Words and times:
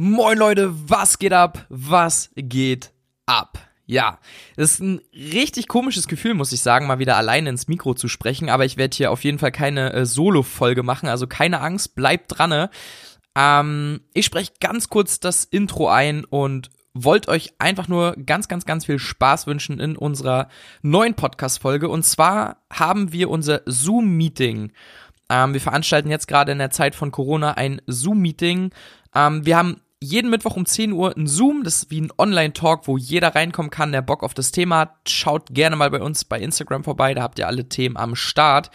Moin 0.00 0.38
Leute, 0.38 0.72
was 0.88 1.18
geht 1.18 1.32
ab? 1.32 1.66
Was 1.70 2.30
geht 2.36 2.92
ab? 3.26 3.58
Ja, 3.84 4.20
das 4.54 4.74
ist 4.74 4.80
ein 4.80 5.00
richtig 5.12 5.66
komisches 5.66 6.06
Gefühl, 6.06 6.34
muss 6.34 6.52
ich 6.52 6.62
sagen, 6.62 6.86
mal 6.86 7.00
wieder 7.00 7.16
alleine 7.16 7.50
ins 7.50 7.66
Mikro 7.66 7.94
zu 7.94 8.06
sprechen, 8.06 8.48
aber 8.48 8.64
ich 8.64 8.76
werde 8.76 8.96
hier 8.96 9.10
auf 9.10 9.24
jeden 9.24 9.40
Fall 9.40 9.50
keine 9.50 9.92
äh, 9.92 10.06
Solo-Folge 10.06 10.84
machen, 10.84 11.08
also 11.08 11.26
keine 11.26 11.60
Angst, 11.60 11.96
bleibt 11.96 12.38
dran. 12.38 12.68
Ähm, 13.34 14.02
ich 14.14 14.24
spreche 14.24 14.52
ganz 14.60 14.88
kurz 14.88 15.18
das 15.18 15.44
Intro 15.44 15.88
ein 15.88 16.24
und 16.24 16.70
wollt 16.94 17.26
euch 17.26 17.54
einfach 17.58 17.88
nur 17.88 18.14
ganz, 18.24 18.46
ganz, 18.46 18.66
ganz 18.66 18.86
viel 18.86 19.00
Spaß 19.00 19.48
wünschen 19.48 19.80
in 19.80 19.96
unserer 19.96 20.46
neuen 20.80 21.14
Podcast-Folge. 21.14 21.88
Und 21.88 22.04
zwar 22.04 22.62
haben 22.72 23.10
wir 23.10 23.30
unser 23.30 23.62
Zoom-Meeting. 23.66 24.70
Ähm, 25.28 25.54
wir 25.54 25.60
veranstalten 25.60 26.08
jetzt 26.08 26.28
gerade 26.28 26.52
in 26.52 26.58
der 26.58 26.70
Zeit 26.70 26.94
von 26.94 27.10
Corona 27.10 27.54
ein 27.54 27.82
Zoom-Meeting. 27.88 28.70
Ähm, 29.12 29.44
wir 29.44 29.56
haben 29.56 29.80
jeden 30.00 30.30
Mittwoch 30.30 30.56
um 30.56 30.66
10 30.66 30.92
Uhr 30.92 31.16
ein 31.16 31.26
Zoom, 31.26 31.64
das 31.64 31.82
ist 31.82 31.90
wie 31.90 32.00
ein 32.00 32.12
Online-Talk, 32.16 32.86
wo 32.86 32.96
jeder 32.96 33.34
reinkommen 33.34 33.70
kann, 33.70 33.92
der 33.92 34.02
Bock 34.02 34.22
auf 34.22 34.34
das 34.34 34.52
Thema 34.52 34.78
hat. 34.80 35.08
Schaut 35.08 35.54
gerne 35.54 35.76
mal 35.76 35.90
bei 35.90 36.00
uns 36.00 36.24
bei 36.24 36.38
Instagram 36.38 36.84
vorbei, 36.84 37.14
da 37.14 37.22
habt 37.22 37.38
ihr 37.38 37.46
alle 37.46 37.68
Themen 37.68 37.96
am 37.96 38.14
Start. 38.14 38.70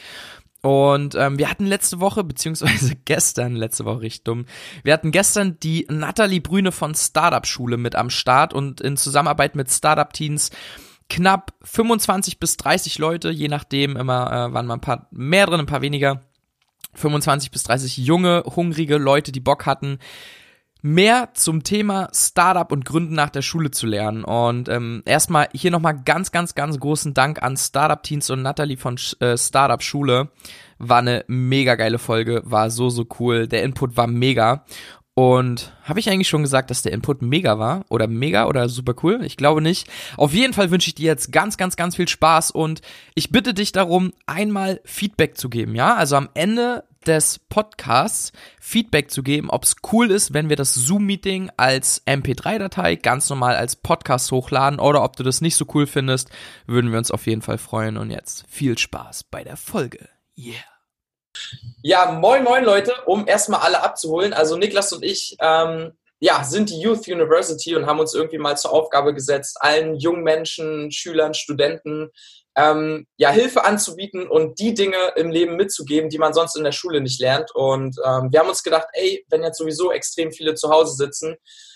Und 0.61 1.15
ähm, 1.15 1.37
wir 1.37 1.49
hatten 1.49 1.65
letzte 1.65 1.99
Woche, 1.99 2.23
beziehungsweise 2.23 2.95
gestern, 3.05 3.55
letzte 3.55 3.85
Woche 3.85 4.01
richtig 4.01 4.23
dumm, 4.23 4.45
wir 4.83 4.93
hatten 4.93 5.11
gestern 5.11 5.59
die 5.59 5.85
Nathalie 5.89 6.41
Brüne 6.41 6.71
von 6.71 6.95
Startup 6.95 7.45
Schule 7.45 7.77
mit 7.77 7.95
am 7.95 8.09
Start 8.09 8.53
und 8.53 8.79
in 8.79 8.95
Zusammenarbeit 8.95 9.55
mit 9.55 9.69
Startup 9.69 10.11
Teens 10.11 10.51
knapp 11.09 11.53
25 11.63 12.39
bis 12.39 12.57
30 12.57 12.97
Leute, 12.97 13.29
je 13.29 13.47
nachdem, 13.47 13.97
immer 13.97 14.27
äh, 14.27 14.53
waren 14.53 14.65
mal 14.65 14.75
ein 14.75 14.81
paar 14.81 15.07
mehr 15.11 15.45
drin, 15.45 15.59
ein 15.59 15.65
paar 15.65 15.81
weniger. 15.81 16.21
25 16.95 17.49
bis 17.51 17.63
30 17.63 17.97
junge, 17.97 18.43
hungrige 18.55 18.97
Leute, 18.97 19.31
die 19.31 19.39
Bock 19.39 19.65
hatten, 19.65 19.97
mehr 20.83 21.29
zum 21.33 21.63
Thema 21.63 22.09
Startup 22.13 22.69
und 22.71 22.83
Gründen 22.85 23.15
nach 23.15 23.29
der 23.29 23.41
Schule 23.41 23.71
zu 23.71 23.87
lernen. 23.87 24.23
Und 24.23 24.67
ähm, 24.69 25.01
erstmal 25.05 25.47
hier 25.53 25.71
nochmal 25.71 25.99
ganz, 26.03 26.31
ganz, 26.31 26.53
ganz 26.55 26.79
großen 26.79 27.13
Dank 27.13 27.41
an 27.41 27.57
Startup 27.57 28.03
Teens 28.03 28.29
und 28.29 28.41
Natalie 28.41 28.77
von 28.77 28.99
äh, 29.19 29.37
Startup 29.37 29.81
Schule. 29.81 30.29
War 30.77 30.99
eine 30.99 31.23
mega 31.27 31.75
geile 31.75 31.99
Folge, 31.99 32.41
war 32.43 32.69
so, 32.69 32.89
so 32.89 33.05
cool. 33.19 33.47
Der 33.47 33.63
Input 33.63 33.95
war 33.95 34.07
mega. 34.07 34.65
Und 35.15 35.73
habe 35.83 35.99
ich 35.99 36.09
eigentlich 36.09 36.27
schon 36.27 36.41
gesagt, 36.41 36.69
dass 36.69 36.81
der 36.81 36.91
Input 36.91 37.21
mega 37.21 37.59
war? 37.59 37.85
Oder 37.89 38.07
mega 38.07 38.47
oder 38.47 38.67
super 38.67 38.95
cool? 39.03 39.23
Ich 39.23 39.37
glaube 39.37 39.61
nicht. 39.61 39.87
Auf 40.17 40.33
jeden 40.33 40.53
Fall 40.53 40.69
wünsche 40.69 40.89
ich 40.89 40.95
dir 40.95 41.05
jetzt 41.05 41.31
ganz, 41.31 41.55
ganz, 41.55 41.75
ganz 41.77 41.95
viel 41.95 42.07
Spaß 42.07 42.51
und 42.51 42.81
ich 43.13 43.29
bitte 43.29 43.53
dich 43.53 43.71
darum, 43.71 44.11
einmal 44.25 44.81
Feedback 44.83 45.37
zu 45.37 45.49
geben, 45.49 45.75
ja? 45.75 45.95
Also 45.95 46.15
am 46.15 46.29
Ende 46.33 46.83
des 47.07 47.39
Podcasts 47.49 48.31
Feedback 48.59 49.11
zu 49.11 49.23
geben, 49.23 49.49
ob 49.49 49.63
es 49.63 49.75
cool 49.91 50.11
ist, 50.11 50.33
wenn 50.33 50.49
wir 50.49 50.55
das 50.55 50.73
Zoom-Meeting 50.73 51.51
als 51.57 52.05
MP3-Datei 52.05 52.95
ganz 52.95 53.29
normal 53.29 53.55
als 53.55 53.75
Podcast 53.75 54.31
hochladen 54.31 54.79
oder 54.79 55.03
ob 55.03 55.15
du 55.15 55.23
das 55.23 55.41
nicht 55.41 55.55
so 55.55 55.65
cool 55.73 55.87
findest, 55.87 56.29
würden 56.65 56.91
wir 56.91 56.97
uns 56.97 57.11
auf 57.11 57.27
jeden 57.27 57.41
Fall 57.41 57.57
freuen. 57.57 57.97
Und 57.97 58.11
jetzt 58.11 58.45
viel 58.47 58.77
Spaß 58.77 59.25
bei 59.25 59.43
der 59.43 59.57
Folge. 59.57 60.09
Yeah. 60.37 60.55
Ja, 61.81 62.11
moin, 62.11 62.43
moin 62.43 62.63
Leute, 62.63 62.93
um 63.05 63.27
erstmal 63.27 63.61
alle 63.61 63.81
abzuholen. 63.81 64.33
Also 64.33 64.55
Niklas 64.55 64.93
und 64.93 65.03
ich 65.03 65.35
ähm, 65.39 65.93
ja, 66.23 66.41
sind 66.45 66.69
die 66.69 66.79
Youth 66.79 67.05
University 67.09 67.75
und 67.75 67.85
haben 67.85 67.99
uns 67.99 68.13
irgendwie 68.13 68.37
mal 68.37 68.55
zur 68.55 68.71
Aufgabe 68.71 69.13
gesetzt, 69.13 69.57
allen 69.59 69.95
jungen 69.95 70.23
Menschen, 70.23 70.89
Schülern, 70.89 71.33
Studenten 71.33 72.11
ähm, 72.55 73.07
ja, 73.17 73.31
Hilfe 73.31 73.65
anzubieten 73.65 74.27
und 74.27 74.59
die 74.59 74.73
Dinge 74.73 74.97
im 75.15 75.31
Leben 75.31 75.55
mitzugeben, 75.55 76.09
die 76.09 76.19
man 76.19 76.33
sonst 76.33 76.55
in 76.55 76.63
der 76.63 76.71
Schule 76.71 77.01
nicht 77.01 77.19
lernt. 77.19 77.53
Und 77.55 77.97
ähm, 78.05 78.29
wir 78.31 78.39
haben 78.39 78.49
uns 78.49 78.63
gedacht, 78.63 78.87
ey, 78.93 79.25
wenn 79.29 79.43
jetzt 79.43 79.57
sowieso 79.57 79.91
extrem 79.91 80.31
viele 80.31 80.53
zu 80.55 80.69
Hause 80.69 80.95
sitzen, 80.95 81.35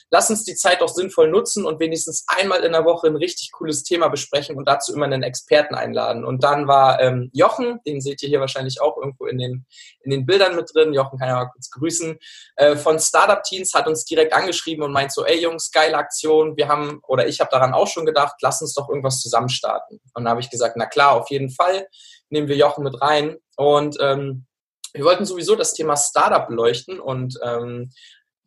lass 0.09 0.30
uns 0.30 0.44
die 0.44 0.55
Zeit 0.55 0.81
doch 0.81 0.88
sinnvoll 0.88 1.30
nutzen 1.30 1.66
und 1.66 1.80
wenigstens 1.80 2.25
einmal 2.27 2.63
in 2.63 2.72
der 2.72 2.86
Woche 2.86 3.08
ein 3.08 3.16
richtig 3.16 3.52
cooles 3.52 3.83
Thema 3.83 4.08
besprechen 4.08 4.55
und 4.55 4.67
dazu 4.67 4.94
immer 4.94 5.05
einen 5.05 5.23
Experten 5.23 5.75
einladen. 5.75 6.23
Und 6.23 6.44
dann 6.44 6.67
war 6.67 7.02
ähm, 7.02 7.29
Jochen, 7.34 7.79
den 7.85 8.00
seht 8.00 8.22
ihr 8.23 8.29
hier 8.29 8.40
wahrscheinlich 8.40 8.81
auch 8.81 8.97
irgendwo 8.97 9.25
in 9.25 9.38
den, 9.38 9.66
in 10.01 10.12
den 10.12 10.25
Bildern 10.25 10.56
mit 10.56 10.69
drin. 10.73 10.94
Jochen 10.94 11.19
kann 11.19 11.28
ja 11.28 11.35
mal 11.35 11.50
kurz 11.51 11.69
grüßen. 11.72 12.18
Äh, 12.56 12.75
von 12.78 13.00
Startup 13.00 13.44
Teens 13.44 13.73
hat 13.73 13.88
uns 13.88 14.06
direkt 14.06 14.34
angeschrieben 14.34 14.84
und 14.84 14.94
meint 14.94 15.12
so, 15.12 15.25
ey 15.25 15.41
Jungs, 15.41 15.72
geile 15.72 15.97
Aktion. 15.97 16.56
Wir 16.56 16.68
haben, 16.69 17.01
oder 17.07 17.28
ich 17.28 17.39
habe 17.39 17.50
daran 17.51 17.74
auch 17.74 17.88
schon 17.88 18.06
gedacht, 18.06 18.35
lass 18.41 18.62
uns 18.62 18.74
doch 18.74 18.88
irgendwas 18.89 19.19
zusammen 19.19 19.50
starten. 19.50 20.00
Und 20.13 20.24
da 20.24 20.31
habe 20.31 20.41
ich 20.41 20.50
gesagt, 20.50 20.75
na 20.78 20.85
klar, 20.85 21.13
auf 21.13 21.29
jeden 21.29 21.50
Fall 21.50 21.88
nehmen 22.29 22.47
wir 22.47 22.56
Jochen 22.56 22.84
mit 22.84 23.01
rein. 23.01 23.38
Und 23.57 23.97
ähm, 24.00 24.45
wir 24.94 25.06
wollten 25.06 25.25
sowieso 25.25 25.56
das 25.56 25.74
Thema 25.74 25.95
Startup 25.95 26.47
beleuchten 26.47 27.00
und 27.00 27.38
ähm, 27.44 27.91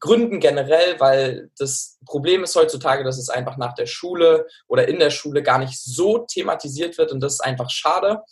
Gründen 0.00 0.40
generell, 0.40 0.98
weil 0.98 1.50
das 1.58 1.98
Problem 2.06 2.42
ist 2.42 2.56
heutzutage, 2.56 3.04
dass 3.04 3.18
es 3.18 3.28
einfach 3.28 3.58
nach 3.58 3.74
der 3.74 3.86
Schule 3.86 4.46
oder 4.66 4.88
in 4.88 4.98
der 4.98 5.10
Schule 5.10 5.42
gar 5.42 5.58
nicht 5.58 5.78
so 5.78 6.18
thematisiert 6.18 6.98
wird 6.98 7.12
und 7.12 7.20
das 7.20 7.34
ist 7.34 7.40
einfach 7.40 7.70
schade. 7.70 8.22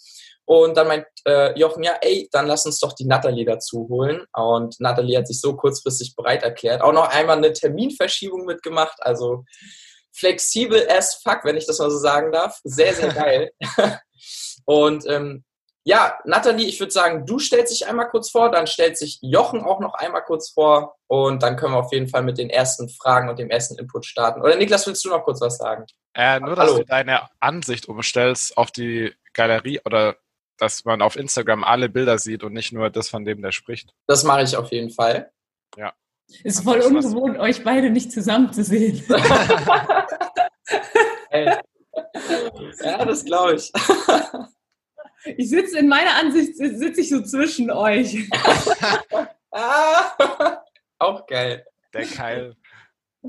Und 0.49 0.79
dann 0.79 0.89
meint 0.89 1.05
äh, 1.27 1.59
Jochen, 1.59 1.83
ja, 1.83 1.99
ey, 2.01 2.27
dann 2.33 2.47
lass 2.47 2.65
uns 2.65 2.81
doch 2.81 2.95
die 2.95 3.05
Natalie 3.05 3.45
dazu 3.45 3.87
holen. 3.91 4.25
Und 4.33 4.81
Natalie 4.81 5.19
hat 5.19 5.27
sich 5.27 5.43
so 5.43 5.55
kurzfristig 5.55 6.17
bereit 6.17 6.43
erklärt. 6.43 6.81
Auch 6.81 6.95
noch 6.95 7.07
einmal 7.09 7.37
eine 7.37 7.53
Terminverschiebung 7.53 8.47
mitgemacht. 8.47 8.97
Also 9.01 9.45
flexibel 10.11 10.89
as 10.89 11.17
fuck, 11.23 11.41
wenn 11.45 11.59
ich 11.59 11.67
das 11.67 11.81
mal 11.81 11.91
so 11.91 11.99
sagen 11.99 12.33
darf. 12.33 12.59
Sehr, 12.65 12.95
sehr 12.95 13.09
geil. 13.13 13.51
und 14.65 15.05
ähm, 15.07 15.45
ja, 15.89 16.19
Nathalie, 16.25 16.69
ich 16.69 16.79
würde 16.81 16.93
sagen, 16.93 17.25
du 17.25 17.39
stellst 17.39 17.73
dich 17.73 17.89
einmal 17.89 18.11
kurz 18.11 18.29
vor, 18.31 18.51
dann 18.51 18.67
stellt 18.67 18.99
sich 18.99 19.21
Jochen 19.23 19.63
auch 19.63 19.81
noch 19.81 19.95
einmal 19.95 20.23
kurz 20.23 20.51
vor 20.51 20.97
und 21.07 21.43
dann 21.43 21.57
können 21.57 21.73
wir 21.73 21.79
auf 21.79 21.95
jeden 21.95 22.09
Fall 22.09 22.23
mit 22.23 22.37
den 22.37 22.51
ersten 22.51 22.91
Fragen 22.91 23.31
und 23.31 23.39
dem 23.39 23.49
ersten 23.49 23.79
Input 23.79 24.05
starten. 24.05 24.43
Oder 24.43 24.57
Niklas, 24.57 24.87
willst 24.87 25.03
du 25.07 25.09
noch 25.09 25.25
kurz 25.25 25.41
was 25.41 25.57
sagen? 25.57 25.87
Äh, 26.13 26.41
nur, 26.41 26.57
dass 26.57 26.67
Hallo. 26.67 26.81
du 26.81 26.85
deine 26.85 27.31
Ansicht 27.41 27.89
umstellst 27.89 28.59
auf 28.59 28.71
die 28.71 29.15
Galerie 29.33 29.81
oder 29.87 30.17
dass 30.59 30.85
man 30.85 31.01
auf 31.01 31.17
Instagram 31.17 31.65
alle 31.65 31.89
Bilder 31.89 32.19
sieht 32.19 32.45
und 32.45 32.53
nicht 32.53 32.71
nur 32.71 32.91
das, 32.91 33.09
von 33.09 33.25
dem 33.25 33.41
der 33.41 33.53
spricht. 33.53 33.95
Das 34.07 34.25
mache 34.25 34.43
ich 34.43 34.59
auf 34.59 34.71
jeden 34.71 34.91
Fall. 34.91 35.31
Ja. 35.79 35.95
Ist 36.45 36.65
voll 36.65 36.81
ungewohnt, 36.81 37.39
euch 37.39 37.65
beide 37.65 37.89
nicht 37.89 38.13
zusammen 38.13 38.53
zu 38.53 38.63
sehen. 38.63 39.03
ja, 41.33 43.05
das 43.07 43.25
glaube 43.25 43.55
ich. 43.55 43.73
Ich 45.25 45.51
sitze 45.51 45.79
in 45.79 45.89
meiner 45.89 46.15
Ansicht, 46.15 46.57
sitze 46.57 47.01
ich 47.01 47.09
so 47.09 47.23
zwischen 47.23 47.71
euch. 47.71 48.29
ah, 49.51 50.63
auch 50.99 51.27
geil. 51.27 51.65
Der 51.93 52.05
Keil. 52.05 52.57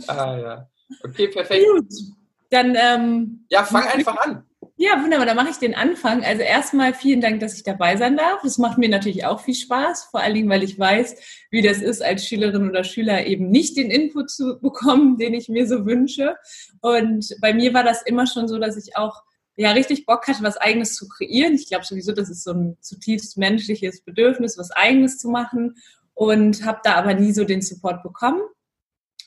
Ah 0.08 0.38
ja. 0.38 0.70
Okay, 1.04 1.28
perfekt. 1.28 1.66
Gut. 1.66 1.94
Dann 2.50 2.76
ähm, 2.76 3.46
ja, 3.50 3.64
fang 3.64 3.88
einfach 3.88 4.18
an. 4.18 4.44
Ja, 4.82 5.04
wunderbar. 5.04 5.26
Dann 5.26 5.36
mache 5.36 5.50
ich 5.50 5.58
den 5.58 5.76
Anfang. 5.76 6.24
Also 6.24 6.42
erstmal 6.42 6.94
vielen 6.94 7.22
Dank, 7.22 7.42
dass 7.42 7.56
ich 7.56 7.64
dabei 7.64 7.98
sein 7.98 8.16
darf. 8.18 8.42
Das 8.44 8.58
macht 8.58 8.78
mir 8.78 8.90
natürlich 8.90 9.26
auch 9.26 9.42
viel 9.42 9.54
Spaß, 9.54 10.06
vor 10.06 10.22
allen 10.22 10.34
Dingen, 10.34 10.50
weil 10.50 10.64
ich 10.64 10.80
weiß, 10.80 11.18
wie 11.52 11.62
das 11.62 11.80
ist, 11.80 12.02
als 12.02 12.26
Schülerin 12.26 12.70
oder 12.70 12.84
Schüler 12.84 13.26
eben 13.26 13.50
nicht 13.50 13.78
den 13.78 13.92
Input 13.92 14.30
zu 14.30 14.60
bekommen, 14.62 15.18
den 15.18 15.34
ich 15.34 15.50
mir 15.50 15.68
so 15.68 15.86
wünsche. 15.86 16.38
Und 16.82 17.36
bei 17.42 17.54
mir 17.54 17.74
war 17.74 17.84
das 17.84 18.04
immer 18.04 18.26
schon 18.26 18.48
so, 18.48 18.58
dass 18.58 18.78
ich 18.78 18.96
auch 18.96 19.22
ja 19.59 19.72
richtig 19.72 20.06
Bock 20.06 20.25
hatte, 20.28 20.42
was 20.42 20.58
Eigenes 20.58 20.96
zu 20.96 21.08
kreieren. 21.09 21.53
Ich 21.53 21.68
glaube 21.68 21.86
sowieso, 21.86 22.14
das 22.14 22.30
ist 22.30 22.44
so 22.44 22.53
ein 22.53 22.78
zutiefst 22.80 23.38
menschliches 23.38 24.02
Bedürfnis, 24.02 24.58
was 24.58 24.72
Eigenes 24.72 25.18
zu 25.18 25.30
machen 25.30 25.75
und 26.14 26.66
habe 26.66 26.80
da 26.84 26.94
aber 26.94 27.14
nie 27.14 27.34
so 27.34 27.44
den 27.44 27.62
Support 27.62 28.02
bekommen. 28.02 28.42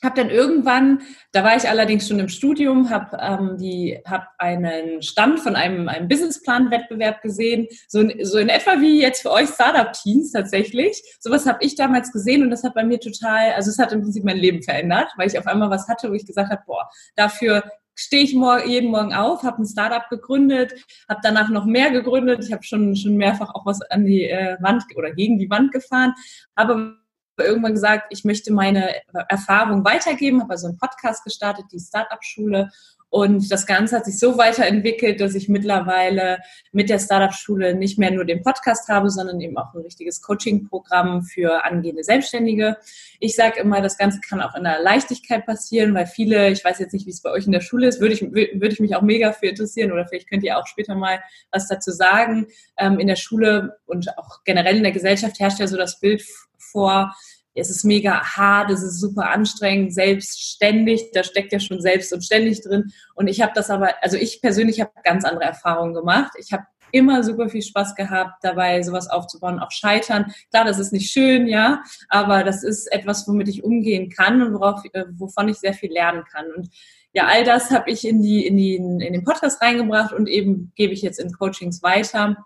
Habe 0.03 0.15
dann 0.15 0.31
irgendwann, 0.31 1.03
da 1.31 1.43
war 1.43 1.55
ich 1.55 1.69
allerdings 1.69 2.07
schon 2.07 2.19
im 2.19 2.29
Studium, 2.29 2.89
habe 2.89 3.15
ähm, 3.21 4.01
hab 4.05 4.27
einen 4.39 5.01
Stand 5.03 5.39
von 5.39 5.55
einem, 5.55 5.87
einem 5.87 6.07
Businessplan-Wettbewerb 6.07 7.21
gesehen, 7.21 7.67
so 7.87 7.99
in, 7.99 8.25
so 8.25 8.37
in 8.39 8.49
etwa 8.49 8.81
wie 8.81 9.01
jetzt 9.01 9.21
für 9.21 9.31
euch 9.31 9.49
Startup-Teams 9.49 10.31
tatsächlich. 10.31 11.01
Sowas 11.19 11.45
habe 11.45 11.59
ich 11.61 11.75
damals 11.75 12.11
gesehen 12.11 12.41
und 12.41 12.49
das 12.49 12.63
hat 12.63 12.73
bei 12.73 12.83
mir 12.83 12.99
total, 12.99 13.53
also 13.53 13.69
es 13.69 13.77
hat 13.77 13.93
im 13.93 14.01
Prinzip 14.01 14.25
mein 14.25 14.37
Leben 14.37 14.63
verändert, 14.63 15.09
weil 15.15 15.27
ich 15.27 15.37
auf 15.37 15.45
einmal 15.45 15.69
was 15.69 15.87
hatte, 15.87 16.09
wo 16.09 16.13
ich 16.13 16.25
gesagt 16.25 16.51
habe, 16.51 16.63
boah, 16.65 16.89
dafür 17.15 17.63
stehe 17.95 18.23
ich 18.23 18.33
morgen, 18.33 18.69
jeden 18.69 18.91
Morgen 18.91 19.13
auf, 19.13 19.43
habe 19.43 19.61
ein 19.61 19.67
Startup 19.67 20.07
gegründet, 20.09 20.73
habe 21.07 21.19
danach 21.23 21.49
noch 21.49 21.65
mehr 21.65 21.91
gegründet. 21.91 22.43
Ich 22.45 22.51
habe 22.51 22.63
schon, 22.63 22.95
schon 22.95 23.15
mehrfach 23.17 23.53
auch 23.53 23.65
was 23.65 23.81
an 23.81 24.05
die 24.05 24.23
äh, 24.23 24.57
Wand 24.61 24.83
oder 24.95 25.11
gegen 25.11 25.37
die 25.37 25.49
Wand 25.49 25.71
gefahren, 25.71 26.13
habe 26.57 26.97
irgendwann 27.37 27.73
gesagt, 27.73 28.07
ich 28.11 28.23
möchte 28.23 28.53
meine 28.53 28.93
Erfahrung 29.27 29.83
weitergeben, 29.83 30.41
habe 30.41 30.51
also 30.51 30.67
einen 30.67 30.77
Podcast 30.77 31.23
gestartet, 31.23 31.65
die 31.71 31.79
Startup-Schule 31.79 32.69
und 33.13 33.51
das 33.51 33.67
Ganze 33.67 33.95
hat 33.95 34.05
sich 34.05 34.17
so 34.17 34.39
weiterentwickelt, 34.39 35.21
dass 35.21 35.35
ich 35.35 35.47
mittlerweile 35.47 36.39
mit 36.71 36.89
der 36.89 36.97
Startup-Schule 36.97 37.75
nicht 37.75 37.99
mehr 37.99 38.09
nur 38.09 38.25
den 38.25 38.41
Podcast 38.41 38.89
habe, 38.89 39.11
sondern 39.11 39.39
eben 39.39 39.55
auch 39.55 39.71
ein 39.75 39.81
richtiges 39.81 40.23
Coaching-Programm 40.23 41.21
für 41.21 41.63
angehende 41.63 42.03
Selbstständige. 42.03 42.75
Ich 43.19 43.35
sage 43.35 43.59
immer, 43.59 43.81
das 43.81 43.99
Ganze 43.99 44.19
kann 44.19 44.41
auch 44.41 44.55
in 44.55 44.63
der 44.63 44.81
Leichtigkeit 44.81 45.45
passieren, 45.45 45.93
weil 45.93 46.07
viele, 46.07 46.49
ich 46.49 46.65
weiß 46.65 46.79
jetzt 46.79 46.93
nicht, 46.93 47.05
wie 47.05 47.11
es 47.11 47.21
bei 47.21 47.29
euch 47.29 47.45
in 47.45 47.51
der 47.51 47.61
Schule 47.61 47.85
ist, 47.85 48.01
würde 48.01 48.15
ich, 48.15 48.23
würde 48.23 48.69
ich 48.69 48.79
mich 48.79 48.95
auch 48.95 49.03
mega 49.03 49.31
für 49.31 49.45
interessieren 49.45 49.91
oder 49.91 50.07
vielleicht 50.07 50.27
könnt 50.27 50.43
ihr 50.43 50.57
auch 50.57 50.65
später 50.65 50.95
mal 50.95 51.21
was 51.51 51.67
dazu 51.67 51.91
sagen. 51.91 52.47
Ähm, 52.79 52.97
in 52.97 53.05
der 53.05 53.15
Schule 53.15 53.77
und 53.85 54.17
auch 54.17 54.43
generell 54.43 54.77
in 54.77 54.83
der 54.83 54.91
Gesellschaft 54.91 55.39
herrscht 55.39 55.59
ja 55.59 55.67
so 55.67 55.77
das 55.77 55.99
Bild 55.99 56.25
vor, 56.57 57.13
es 57.55 57.69
ist 57.69 57.83
mega 57.83 58.21
hart, 58.21 58.71
es 58.71 58.81
ist 58.81 58.99
super 58.99 59.29
anstrengend, 59.29 59.93
selbstständig, 59.93 61.11
da 61.13 61.23
steckt 61.23 61.51
ja 61.51 61.59
schon 61.59 61.81
selbst 61.81 62.13
und 62.13 62.23
ständig 62.23 62.61
drin. 62.61 62.91
Und 63.15 63.27
ich 63.27 63.41
habe 63.41 63.51
das 63.53 63.69
aber, 63.69 63.91
also 64.01 64.17
ich 64.17 64.41
persönlich 64.41 64.81
habe 64.81 64.91
ganz 65.03 65.23
andere 65.25 65.43
Erfahrungen 65.43 65.93
gemacht. 65.93 66.31
Ich 66.37 66.51
habe 66.51 66.63
immer 66.91 67.23
super 67.23 67.49
viel 67.49 67.61
Spaß 67.61 67.95
gehabt, 67.95 68.43
dabei 68.43 68.81
sowas 68.83 69.09
aufzubauen, 69.09 69.59
auch 69.59 69.71
scheitern. 69.71 70.31
Klar, 70.51 70.63
das 70.63 70.79
ist 70.79 70.93
nicht 70.93 71.11
schön, 71.11 71.47
ja, 71.47 71.81
aber 72.07 72.43
das 72.43 72.63
ist 72.63 72.91
etwas, 72.91 73.27
womit 73.27 73.47
ich 73.49 73.63
umgehen 73.63 74.09
kann 74.09 74.41
und 74.41 74.53
worauf, 74.53 74.83
äh, 74.93 75.05
wovon 75.17 75.49
ich 75.49 75.57
sehr 75.57 75.73
viel 75.73 75.91
lernen 75.91 76.23
kann. 76.31 76.45
Und 76.55 76.69
ja, 77.11 77.25
all 77.27 77.43
das 77.43 77.71
habe 77.71 77.89
ich 77.89 78.07
in 78.07 78.21
die, 78.21 78.45
in 78.45 78.57
die, 78.57 78.75
in 78.75 78.99
den 78.99 79.23
Podcast 79.23 79.61
reingebracht 79.61 80.13
und 80.13 80.27
eben 80.27 80.71
gebe 80.75 80.93
ich 80.93 81.01
jetzt 81.01 81.19
in 81.19 81.33
Coachings 81.33 81.81
weiter. 81.83 82.37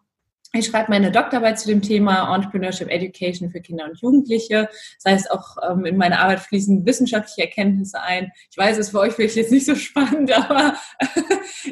Ich 0.53 0.67
schreibe 0.67 0.89
meine 0.89 1.11
Doktorarbeit 1.11 1.59
zu 1.59 1.67
dem 1.67 1.81
Thema 1.81 2.33
Entrepreneurship 2.33 2.89
Education 2.89 3.49
für 3.49 3.59
Kinder 3.59 3.85
und 3.85 3.99
Jugendliche. 3.99 4.69
Das 5.03 5.13
heißt, 5.13 5.31
auch 5.31 5.57
ähm, 5.69 5.85
in 5.85 5.97
meine 5.97 6.19
Arbeit 6.19 6.39
fließen 6.39 6.85
wissenschaftliche 6.85 7.49
Erkenntnisse 7.49 8.01
ein. 8.01 8.31
Ich 8.49 8.57
weiß, 8.57 8.77
es 8.77 8.87
ist 8.87 8.89
für 8.91 8.99
euch 8.99 9.13
vielleicht 9.13 9.35
jetzt 9.35 9.51
nicht 9.51 9.65
so 9.65 9.75
spannend, 9.75 10.31
aber 10.49 10.75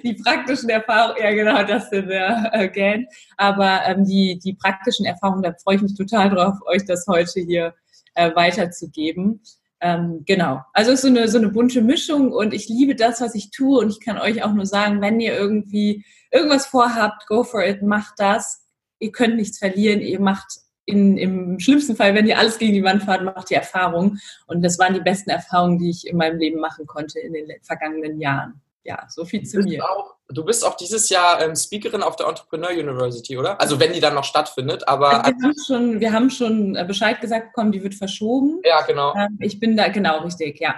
die 0.04 0.13
praktischen 0.16 0.69
Erfahrungen, 0.69 1.24
ja 1.24 1.31
genau, 1.31 1.63
das 1.63 1.89
sind 1.89 2.10
wir 2.10 2.50
äh, 2.51 2.68
gern. 2.68 3.07
Aber 3.38 3.81
ähm, 3.86 4.04
die, 4.04 4.39
die 4.44 4.54
praktischen 4.54 5.06
Erfahrungen, 5.06 5.44
da 5.44 5.54
freue 5.63 5.78
ich 5.78 5.81
mich 5.81 5.95
total 5.95 6.30
drauf, 6.30 6.56
euch 6.66 6.83
das 6.86 7.07
heute 7.07 7.39
hier 7.39 7.74
äh, 8.13 8.36
weiterzugeben. 8.36 9.42
Ähm, 9.80 10.24
genau. 10.25 10.62
Also 10.74 10.92
es 10.92 10.95
ist 10.95 11.01
so 11.04 11.07
eine, 11.07 11.28
so 11.30 11.38
eine 11.38 11.50
bunte 11.50 11.81
Mischung 11.81 12.33
und 12.33 12.54
ich 12.54 12.68
liebe 12.68 12.95
das, 12.95 13.21
was 13.21 13.36
ich 13.36 13.51
tue 13.51 13.80
und 13.80 13.89
ich 13.89 14.01
kann 14.01 14.18
euch 14.18 14.44
auch 14.44 14.54
nur 14.54 14.66
sagen, 14.66 15.00
wenn 15.00 15.19
ihr 15.19 15.33
irgendwie 15.33 16.04
irgendwas 16.30 16.66
vorhabt, 16.66 17.25
go 17.28 17.44
for 17.44 17.66
it, 17.66 17.81
macht 17.81 18.16
das 18.18 18.65
ihr 19.00 19.12
könnt 19.12 19.36
nichts 19.36 19.59
verlieren, 19.59 20.01
ihr 20.01 20.19
macht 20.19 20.59
in, 20.86 21.18
im 21.18 21.59
schlimmsten 21.59 21.95
Fall, 21.95 22.13
wenn 22.13 22.27
ihr 22.27 22.38
alles 22.38 22.57
gegen 22.57 22.74
die 22.74 22.83
Wand 22.83 23.03
fahrt, 23.03 23.24
macht 23.24 23.50
ihr 23.51 23.57
Erfahrungen. 23.57 24.19
Und 24.45 24.62
das 24.63 24.77
waren 24.77 24.94
die 24.94 25.00
besten 25.00 25.31
Erfahrungen, 25.31 25.80
die 25.80 25.89
ich 25.89 26.07
in 26.07 26.18
meinem 26.18 26.38
Leben 26.38 26.59
machen 26.59 26.86
konnte 26.86 27.19
in 27.19 27.33
den 27.33 27.51
vergangenen 27.63 28.19
Jahren. 28.19 28.62
Ja, 28.83 29.07
so 29.09 29.25
viel 29.25 29.44
zu 29.44 29.62
mir. 29.62 29.83
Auch, 29.83 30.13
du 30.30 30.45
bist 30.45 30.63
auch 30.63 30.77
dieses 30.77 31.09
Jahr 31.09 31.42
ähm, 31.42 31.56
Speakerin 31.56 32.03
auf 32.03 32.18
der 32.18 32.27
Entrepreneur 32.27 32.69
University, 32.69 33.36
oder? 33.36 33.59
Also 33.59 33.80
wenn 33.80 33.94
die 33.94 34.00
dann 34.00 34.13
noch 34.13 34.24
stattfindet, 34.24 34.88
aber. 34.88 35.25
Also 35.25 35.39
wir, 35.39 35.44
haben 35.44 35.56
schon, 35.65 36.00
wir 36.00 36.13
haben 36.13 36.30
schon 36.30 36.75
äh, 36.75 36.86
Bescheid 36.86 37.19
gesagt 37.19 37.47
bekommen, 37.47 37.71
die 37.71 37.81
wird 37.81 37.95
verschoben. 37.95 38.62
Ja, 38.63 38.81
genau. 38.81 39.15
Ähm, 39.15 39.39
ich 39.42 39.59
bin 39.59 39.75
da, 39.75 39.88
genau, 39.88 40.19
richtig, 40.19 40.59
ja. 40.59 40.75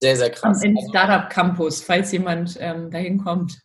Sehr, 0.00 0.16
sehr 0.16 0.30
krass. 0.30 0.62
Im 0.62 0.76
Startup 0.90 1.30
Campus, 1.30 1.82
falls 1.82 2.12
jemand 2.12 2.58
ähm, 2.60 2.90
dahin 2.90 3.24
kommt 3.24 3.58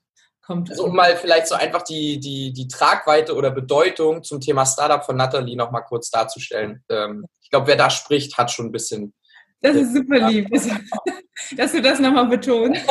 kommt. 0.43 0.69
Also 0.69 0.85
um 0.85 0.95
mal 0.95 1.15
vielleicht 1.15 1.47
so 1.47 1.55
einfach 1.55 1.81
die, 1.81 2.19
die, 2.19 2.53
die 2.53 2.67
Tragweite 2.67 3.35
oder 3.35 3.51
Bedeutung 3.51 4.23
zum 4.23 4.39
Thema 4.39 4.65
Startup 4.65 5.03
von 5.03 5.15
Nathalie 5.15 5.55
noch 5.55 5.71
mal 5.71 5.81
kurz 5.81 6.09
darzustellen. 6.09 6.83
Ähm, 6.89 7.25
ich 7.41 7.49
glaube, 7.49 7.67
wer 7.67 7.75
da 7.75 7.89
spricht, 7.89 8.37
hat 8.37 8.51
schon 8.51 8.67
ein 8.67 8.71
bisschen. 8.71 9.13
Das 9.61 9.75
ist 9.75 9.93
super 9.93 10.29
lieb, 10.29 10.49
dass 10.51 11.71
du 11.71 11.81
das 11.81 11.99
nochmal 11.99 12.27
betonst. 12.27 12.81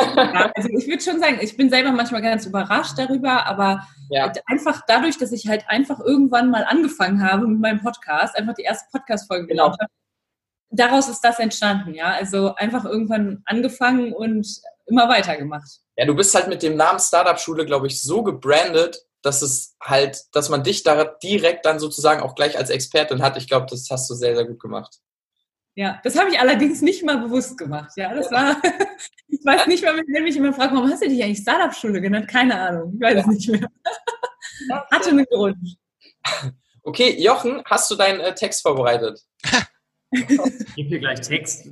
also 0.55 0.69
ich 0.69 0.87
würde 0.87 1.03
schon 1.03 1.19
sagen, 1.19 1.37
ich 1.39 1.55
bin 1.55 1.69
selber 1.69 1.91
manchmal 1.91 2.23
ganz 2.23 2.47
überrascht 2.47 2.97
darüber, 2.97 3.45
aber 3.45 3.87
ja. 4.09 4.31
einfach 4.47 4.81
dadurch, 4.87 5.19
dass 5.19 5.31
ich 5.31 5.47
halt 5.47 5.65
einfach 5.67 5.99
irgendwann 5.99 6.49
mal 6.49 6.63
angefangen 6.63 7.23
habe 7.23 7.47
mit 7.47 7.59
meinem 7.59 7.81
Podcast, 7.81 8.35
einfach 8.35 8.55
die 8.55 8.63
erste 8.63 8.85
Podcast-Folge 8.91 9.47
genau. 9.47 9.65
habe, 9.65 9.85
daraus 10.71 11.09
ist 11.09 11.21
das 11.21 11.37
entstanden, 11.37 11.93
ja. 11.93 12.07
Also 12.07 12.55
einfach 12.55 12.85
irgendwann 12.85 13.43
angefangen 13.45 14.11
und 14.11 14.47
immer 14.85 15.09
weitergemacht. 15.09 15.69
Ja, 15.95 16.05
du 16.05 16.15
bist 16.15 16.33
halt 16.35 16.47
mit 16.47 16.63
dem 16.63 16.75
Namen 16.75 16.99
Startup 16.99 17.39
Schule, 17.39 17.65
glaube 17.65 17.87
ich, 17.87 18.01
so 18.01 18.23
gebrandet, 18.23 19.05
dass 19.21 19.41
es 19.41 19.75
halt, 19.81 20.21
dass 20.33 20.49
man 20.49 20.63
dich 20.63 20.83
da 20.83 21.03
direkt 21.03 21.65
dann 21.65 21.79
sozusagen 21.79 22.21
auch 22.21 22.35
gleich 22.35 22.57
als 22.57 22.69
Expertin 22.69 23.21
hat. 23.21 23.37
Ich 23.37 23.47
glaube, 23.47 23.67
das 23.69 23.87
hast 23.89 24.09
du 24.09 24.15
sehr, 24.15 24.35
sehr 24.35 24.45
gut 24.45 24.59
gemacht. 24.59 24.99
Ja, 25.75 25.99
das 26.03 26.17
habe 26.19 26.29
ich 26.29 26.39
allerdings 26.39 26.81
nicht 26.81 27.03
mal 27.03 27.17
bewusst 27.17 27.57
gemacht. 27.57 27.91
Ja, 27.95 28.13
das 28.13 28.31
war, 28.31 28.57
ich 29.27 29.43
weiß 29.43 29.65
nicht 29.67 29.81
mehr, 29.81 29.95
wenn 29.95 30.23
mich 30.23 30.35
immer 30.35 30.53
fragt, 30.53 30.73
warum 30.73 30.89
hast 30.89 31.01
du 31.01 31.09
dich 31.09 31.23
eigentlich 31.23 31.39
Startup 31.39 31.73
Schule 31.73 31.99
genannt? 31.99 32.27
Keine 32.27 32.59
Ahnung, 32.59 32.93
ich 32.93 33.01
weiß 33.01 33.19
es 33.21 33.27
nicht 33.27 33.49
mehr. 33.49 33.67
Hatte 34.91 35.09
einen 35.09 35.25
Grund. 35.25 35.57
Okay, 36.83 37.15
Jochen, 37.19 37.63
hast 37.65 37.89
du 37.89 37.95
deinen 37.95 38.19
äh, 38.19 38.35
Text 38.35 38.61
vorbereitet? 38.61 39.21
Ich 40.13 40.75
gebe 40.75 40.89
hier 40.89 40.99
gleich 40.99 41.21
Text. 41.21 41.67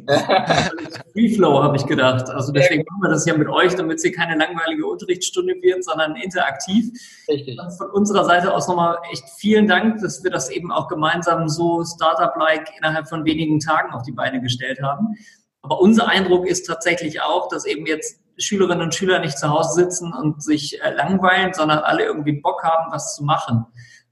Freeflow 1.13 1.63
habe 1.63 1.77
ich 1.77 1.85
gedacht. 1.85 2.29
Also 2.29 2.51
deswegen 2.51 2.83
machen 2.89 3.01
wir 3.03 3.09
das 3.09 3.25
ja 3.25 3.37
mit 3.37 3.47
euch, 3.47 3.75
damit 3.75 3.97
es 3.97 4.03
hier 4.03 4.11
keine 4.11 4.37
langweilige 4.37 4.85
Unterrichtsstunde 4.85 5.55
wird, 5.61 5.83
sondern 5.83 6.15
interaktiv. 6.15 6.91
Richtig. 7.27 7.59
Von 7.77 7.89
unserer 7.91 8.25
Seite 8.25 8.53
aus 8.53 8.67
nochmal 8.67 8.97
echt 9.11 9.23
vielen 9.37 9.67
Dank, 9.67 10.01
dass 10.01 10.23
wir 10.23 10.31
das 10.31 10.49
eben 10.49 10.71
auch 10.71 10.87
gemeinsam 10.87 11.49
so 11.49 11.83
Startup-like 11.83 12.71
innerhalb 12.77 13.07
von 13.07 13.25
wenigen 13.25 13.59
Tagen 13.59 13.93
auf 13.93 14.03
die 14.03 14.11
Beine 14.11 14.41
gestellt 14.41 14.81
haben. 14.81 15.15
Aber 15.61 15.79
unser 15.79 16.07
Eindruck 16.07 16.47
ist 16.47 16.65
tatsächlich 16.65 17.21
auch, 17.21 17.47
dass 17.47 17.65
eben 17.65 17.85
jetzt 17.85 18.19
Schülerinnen 18.37 18.81
und 18.81 18.95
Schüler 18.95 19.19
nicht 19.19 19.37
zu 19.37 19.49
Hause 19.49 19.83
sitzen 19.83 20.13
und 20.13 20.41
sich 20.41 20.81
äh, 20.81 20.91
langweilen, 20.91 21.53
sondern 21.53 21.79
alle 21.79 22.05
irgendwie 22.05 22.33
Bock 22.33 22.63
haben, 22.63 22.91
was 22.91 23.15
zu 23.15 23.23
machen. 23.23 23.65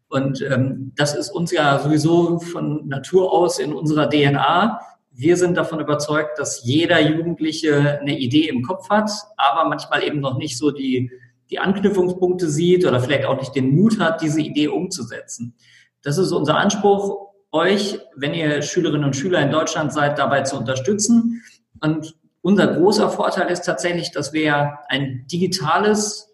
Und 0.10 0.42
ähm, 0.42 0.92
das 0.96 1.16
ist 1.16 1.30
uns 1.30 1.52
ja 1.52 1.80
sowieso 1.80 2.40
von 2.40 2.88
Natur 2.88 3.32
aus 3.32 3.60
in 3.60 3.74
unserer 3.74 4.10
DNA. 4.10 4.82
Wir 5.12 5.38
sind 5.38 5.56
davon 5.56 5.80
überzeugt, 5.80 6.40
dass 6.40 6.64
jeder 6.64 7.00
Jugendliche 7.00 8.00
eine 8.00 8.18
Idee 8.18 8.48
im 8.50 8.64
Kopf 8.64 8.90
hat, 8.90 9.12
aber 9.38 9.70
manchmal 9.70 10.04
eben 10.04 10.20
noch 10.20 10.38
nicht 10.38 10.58
so 10.58 10.72
die, 10.72 11.12
die 11.52 11.60
Anknüpfungspunkte 11.60 12.50
sieht 12.50 12.86
oder 12.86 13.00
vielleicht 13.00 13.26
auch 13.26 13.38
nicht 13.38 13.56
den 13.56 13.76
Mut 13.76 14.00
hat, 14.00 14.22
diese 14.22 14.42
Idee 14.42 14.70
umzusetzen. 14.70 15.56
Das 16.02 16.18
ist 16.18 16.32
unser 16.32 16.58
Anspruch, 16.58 17.30
euch, 17.52 18.00
wenn 18.16 18.34
ihr 18.34 18.62
Schülerinnen 18.62 19.06
und 19.06 19.16
Schüler 19.16 19.42
in 19.42 19.52
Deutschland 19.52 19.94
seid, 19.94 20.18
dabei 20.18 20.42
zu 20.42 20.58
unterstützen. 20.58 21.44
Und 21.82 22.16
unser 22.42 22.68
großer 22.68 23.10
Vorteil 23.10 23.52
ist 23.52 23.62
tatsächlich, 23.62 24.12
dass 24.12 24.34
wir 24.34 24.80
ein 24.88 25.26
digitales 25.32 26.29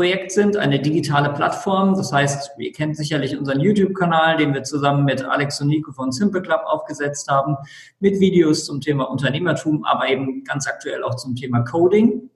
Projekt 0.00 0.32
sind, 0.32 0.56
eine 0.56 0.80
digitale 0.80 1.28
Plattform. 1.28 1.94
Das 1.94 2.10
heißt, 2.10 2.52
ihr 2.56 2.72
kennt 2.72 2.96
sicherlich 2.96 3.36
unseren 3.36 3.60
YouTube-Kanal, 3.60 4.38
den 4.38 4.54
wir 4.54 4.62
zusammen 4.62 5.04
mit 5.04 5.22
Alex 5.22 5.60
und 5.60 5.68
Nico 5.68 5.92
von 5.92 6.10
Simple 6.10 6.40
Club 6.40 6.62
aufgesetzt 6.64 7.28
haben, 7.28 7.54
mit 7.98 8.18
Videos 8.18 8.64
zum 8.64 8.80
Thema 8.80 9.10
Unternehmertum, 9.10 9.84
aber 9.84 10.08
eben 10.08 10.42
ganz 10.44 10.66
aktuell 10.66 11.04
auch 11.04 11.16
zum 11.16 11.36
Thema 11.36 11.60
Coding. 11.64 12.30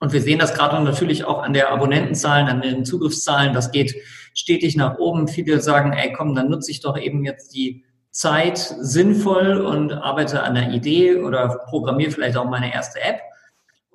Und 0.00 0.14
wir 0.14 0.22
sehen 0.22 0.38
das 0.38 0.54
gerade 0.54 0.82
natürlich 0.82 1.26
auch 1.26 1.42
an 1.42 1.52
der 1.52 1.70
Abonnentenzahlen, 1.70 2.48
an 2.48 2.62
den 2.62 2.86
Zugriffszahlen. 2.86 3.52
Das 3.52 3.72
geht 3.72 3.94
stetig 4.32 4.74
nach 4.74 4.96
oben. 4.96 5.28
Viele 5.28 5.60
sagen, 5.60 5.92
ey, 5.92 6.14
komm, 6.14 6.34
dann 6.34 6.48
nutze 6.48 6.70
ich 6.70 6.80
doch 6.80 6.98
eben 6.98 7.26
jetzt 7.26 7.54
die 7.54 7.84
Zeit 8.10 8.56
sinnvoll 8.56 9.58
und 9.60 9.92
arbeite 9.92 10.42
an 10.42 10.54
der 10.54 10.70
Idee 10.70 11.16
oder 11.16 11.60
programmiere 11.68 12.12
vielleicht 12.12 12.38
auch 12.38 12.48
meine 12.48 12.72
erste 12.72 13.02
App. 13.02 13.20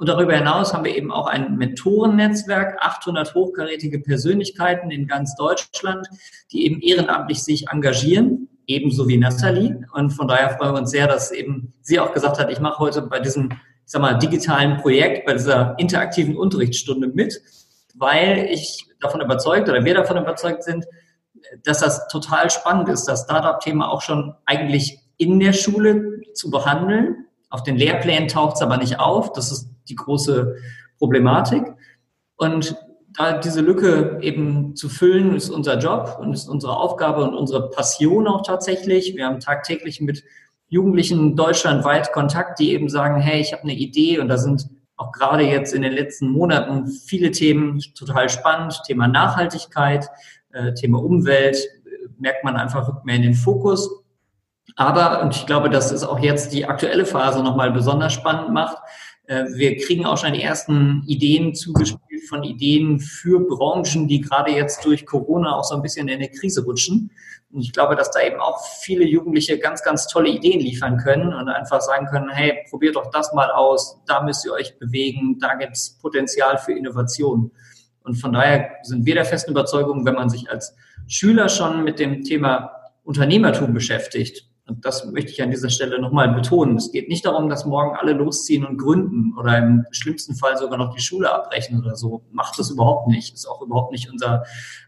Und 0.01 0.07
darüber 0.07 0.33
hinaus 0.33 0.73
haben 0.73 0.83
wir 0.83 0.97
eben 0.97 1.11
auch 1.11 1.27
ein 1.27 1.57
Mentorennetzwerk, 1.57 2.81
800 2.81 3.35
hochkarätige 3.35 3.99
Persönlichkeiten 3.99 4.89
in 4.89 5.05
ganz 5.05 5.35
Deutschland, 5.35 6.07
die 6.51 6.65
eben 6.65 6.81
ehrenamtlich 6.81 7.43
sich 7.43 7.67
engagieren, 7.67 8.49
ebenso 8.65 9.07
wie 9.07 9.17
Nathalie. 9.17 9.85
Und 9.93 10.09
von 10.09 10.27
daher 10.27 10.57
freuen 10.57 10.73
wir 10.73 10.79
uns 10.79 10.89
sehr, 10.89 11.05
dass 11.05 11.29
eben 11.29 11.75
sie 11.81 11.99
auch 11.99 12.13
gesagt 12.13 12.39
hat, 12.39 12.51
ich 12.51 12.59
mache 12.59 12.79
heute 12.79 13.03
bei 13.03 13.19
diesem, 13.19 13.51
ich 13.51 13.57
sag 13.85 14.01
mal, 14.01 14.15
digitalen 14.15 14.77
Projekt, 14.77 15.27
bei 15.27 15.33
dieser 15.33 15.75
interaktiven 15.77 16.35
Unterrichtsstunde 16.35 17.09
mit, 17.09 17.39
weil 17.93 18.47
ich 18.49 18.87
davon 19.01 19.21
überzeugt 19.21 19.69
oder 19.69 19.85
wir 19.85 19.93
davon 19.93 20.17
überzeugt 20.17 20.63
sind, 20.63 20.87
dass 21.63 21.77
das 21.77 22.07
total 22.07 22.49
spannend 22.49 22.89
ist, 22.89 23.05
das 23.05 23.25
Startup-Thema 23.25 23.91
auch 23.91 24.01
schon 24.01 24.33
eigentlich 24.47 24.97
in 25.17 25.39
der 25.39 25.53
Schule 25.53 26.21
zu 26.33 26.49
behandeln. 26.49 27.27
Auf 27.51 27.61
den 27.61 27.75
Lehrplänen 27.75 28.29
taucht 28.29 28.55
es 28.55 28.63
aber 28.63 28.77
nicht 28.77 28.99
auf. 28.99 29.33
Das 29.33 29.51
ist 29.51 29.67
die 29.91 29.95
große 29.95 30.55
Problematik. 30.97 31.63
Und 32.37 32.75
da 33.13 33.37
diese 33.37 33.61
Lücke 33.61 34.19
eben 34.21 34.75
zu 34.75 34.89
füllen, 34.89 35.35
ist 35.35 35.49
unser 35.49 35.77
Job 35.77 36.17
und 36.19 36.33
ist 36.33 36.47
unsere 36.47 36.77
Aufgabe 36.77 37.23
und 37.23 37.33
unsere 37.33 37.69
Passion 37.69 38.27
auch 38.27 38.41
tatsächlich. 38.41 39.15
Wir 39.15 39.25
haben 39.25 39.39
tagtäglich 39.39 40.01
mit 40.01 40.23
Jugendlichen 40.69 41.35
deutschlandweit 41.35 42.13
Kontakt, 42.13 42.59
die 42.59 42.71
eben 42.71 42.87
sagen, 42.87 43.19
hey, 43.19 43.41
ich 43.41 43.51
habe 43.51 43.63
eine 43.63 43.73
Idee 43.73 44.19
und 44.19 44.29
da 44.29 44.37
sind 44.37 44.69
auch 44.95 45.11
gerade 45.11 45.43
jetzt 45.43 45.73
in 45.73 45.81
den 45.81 45.93
letzten 45.93 46.29
Monaten 46.29 46.87
viele 46.87 47.31
Themen 47.31 47.81
total 47.95 48.29
spannend. 48.29 48.81
Thema 48.85 49.07
Nachhaltigkeit, 49.07 50.07
äh, 50.53 50.73
Thema 50.73 51.03
Umwelt, 51.03 51.57
merkt 52.19 52.43
man 52.43 52.55
einfach 52.55 53.03
mehr 53.03 53.15
in 53.15 53.23
den 53.23 53.33
Fokus. 53.33 53.89
Aber, 54.75 55.21
und 55.21 55.35
ich 55.35 55.45
glaube, 55.45 55.69
dass 55.69 55.91
es 55.91 56.03
auch 56.03 56.19
jetzt 56.19 56.53
die 56.53 56.65
aktuelle 56.65 57.05
Phase 57.05 57.43
nochmal 57.43 57.71
besonders 57.71 58.13
spannend 58.13 58.53
macht, 58.53 58.77
äh, 58.77 59.10
wir 59.53 59.77
kriegen 59.77 60.05
auch 60.05 60.17
schon 60.17 60.33
die 60.33 60.41
ersten 60.41 61.03
Ideen 61.07 61.55
zugespielt 61.55 62.23
von 62.27 62.43
Ideen 62.43 62.99
für 62.99 63.39
Branchen, 63.39 64.07
die 64.07 64.21
gerade 64.21 64.51
jetzt 64.51 64.83
durch 64.85 65.05
Corona 65.05 65.55
auch 65.55 65.63
so 65.63 65.75
ein 65.75 65.81
bisschen 65.81 66.07
in 66.07 66.15
eine 66.15 66.29
Krise 66.29 66.63
rutschen. 66.63 67.11
Und 67.51 67.61
ich 67.61 67.73
glaube, 67.73 67.95
dass 67.95 68.11
da 68.11 68.21
eben 68.21 68.39
auch 68.39 68.59
viele 68.81 69.05
Jugendliche 69.05 69.57
ganz, 69.57 69.83
ganz 69.83 70.07
tolle 70.07 70.29
Ideen 70.29 70.59
liefern 70.59 70.97
können 70.97 71.33
und 71.33 71.49
einfach 71.49 71.81
sagen 71.81 72.07
können, 72.07 72.29
hey, 72.29 72.65
probiert 72.69 72.95
doch 72.95 73.09
das 73.11 73.33
mal 73.33 73.51
aus, 73.51 73.99
da 74.05 74.21
müsst 74.23 74.45
ihr 74.45 74.53
euch 74.53 74.77
bewegen, 74.79 75.37
da 75.39 75.55
gibt 75.55 75.73
es 75.73 75.97
Potenzial 76.01 76.57
für 76.57 76.73
Innovation. 76.73 77.51
Und 78.03 78.15
von 78.15 78.33
daher 78.33 78.69
sind 78.83 79.05
wir 79.05 79.15
der 79.15 79.25
festen 79.25 79.51
Überzeugung, 79.51 80.05
wenn 80.05 80.15
man 80.15 80.29
sich 80.29 80.49
als 80.49 80.75
Schüler 81.07 81.49
schon 81.49 81.83
mit 81.83 81.99
dem 81.99 82.23
Thema 82.23 82.71
Unternehmertum 83.03 83.73
beschäftigt, 83.73 84.47
Und 84.71 84.85
das 84.85 85.05
möchte 85.11 85.31
ich 85.31 85.43
an 85.43 85.51
dieser 85.51 85.69
Stelle 85.69 85.99
nochmal 85.99 86.33
betonen. 86.33 86.77
Es 86.77 86.93
geht 86.93 87.09
nicht 87.09 87.25
darum, 87.25 87.49
dass 87.49 87.65
morgen 87.65 87.97
alle 87.97 88.13
losziehen 88.13 88.65
und 88.65 88.77
gründen 88.77 89.37
oder 89.37 89.57
im 89.57 89.85
schlimmsten 89.91 90.33
Fall 90.33 90.57
sogar 90.57 90.77
noch 90.77 90.95
die 90.95 91.01
Schule 91.01 91.33
abbrechen 91.33 91.77
oder 91.77 91.97
so. 91.97 92.23
Macht 92.31 92.57
das 92.57 92.69
überhaupt 92.69 93.09
nicht. 93.09 93.33
Ist 93.33 93.47
auch 93.47 93.61
überhaupt 93.61 93.91
nicht 93.91 94.09
unser 94.09 94.43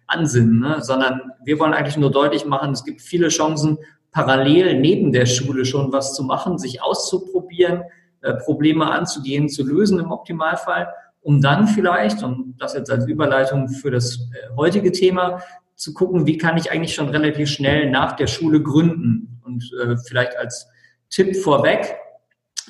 Ansinnen, 0.08 0.62
ne? 0.62 0.78
sondern 0.82 1.34
wir 1.44 1.60
wollen 1.60 1.74
eigentlich 1.74 1.98
nur 1.98 2.12
deutlich 2.12 2.46
machen, 2.46 2.72
es 2.72 2.86
gibt 2.86 3.02
viele 3.02 3.28
Chancen, 3.28 3.78
parallel 4.12 4.80
neben 4.80 5.12
der 5.12 5.26
Schule 5.26 5.66
schon 5.66 5.92
was 5.92 6.14
zu 6.14 6.24
machen, 6.24 6.58
sich 6.58 6.82
auszuprobieren, 6.82 7.84
äh, 8.22 8.36
Probleme 8.36 8.90
anzugehen, 8.90 9.50
zu 9.50 9.64
lösen 9.64 10.00
im 10.00 10.12
Optimalfall, 10.12 10.94
um 11.22 11.42
dann 11.42 11.68
vielleicht, 11.68 12.24
und 12.24 12.56
das 12.58 12.74
jetzt 12.74 12.90
als 12.90 13.06
Überleitung 13.06 13.68
für 13.68 13.92
das 13.92 14.16
äh, 14.16 14.56
heutige 14.56 14.94
Thema, 14.94 15.42
zu 15.84 15.94
gucken, 15.94 16.26
wie 16.26 16.38
kann 16.38 16.58
ich 16.58 16.72
eigentlich 16.72 16.96
schon 16.96 17.10
relativ 17.10 17.50
schnell 17.50 17.92
nach 17.92 18.14
der 18.14 18.28
Schule 18.28 18.64
gründen. 18.64 19.42
Und 19.44 19.70
äh, 19.84 19.98
vielleicht 19.98 20.38
als 20.38 20.66
Tipp 21.10 21.36
vorweg, 21.36 21.96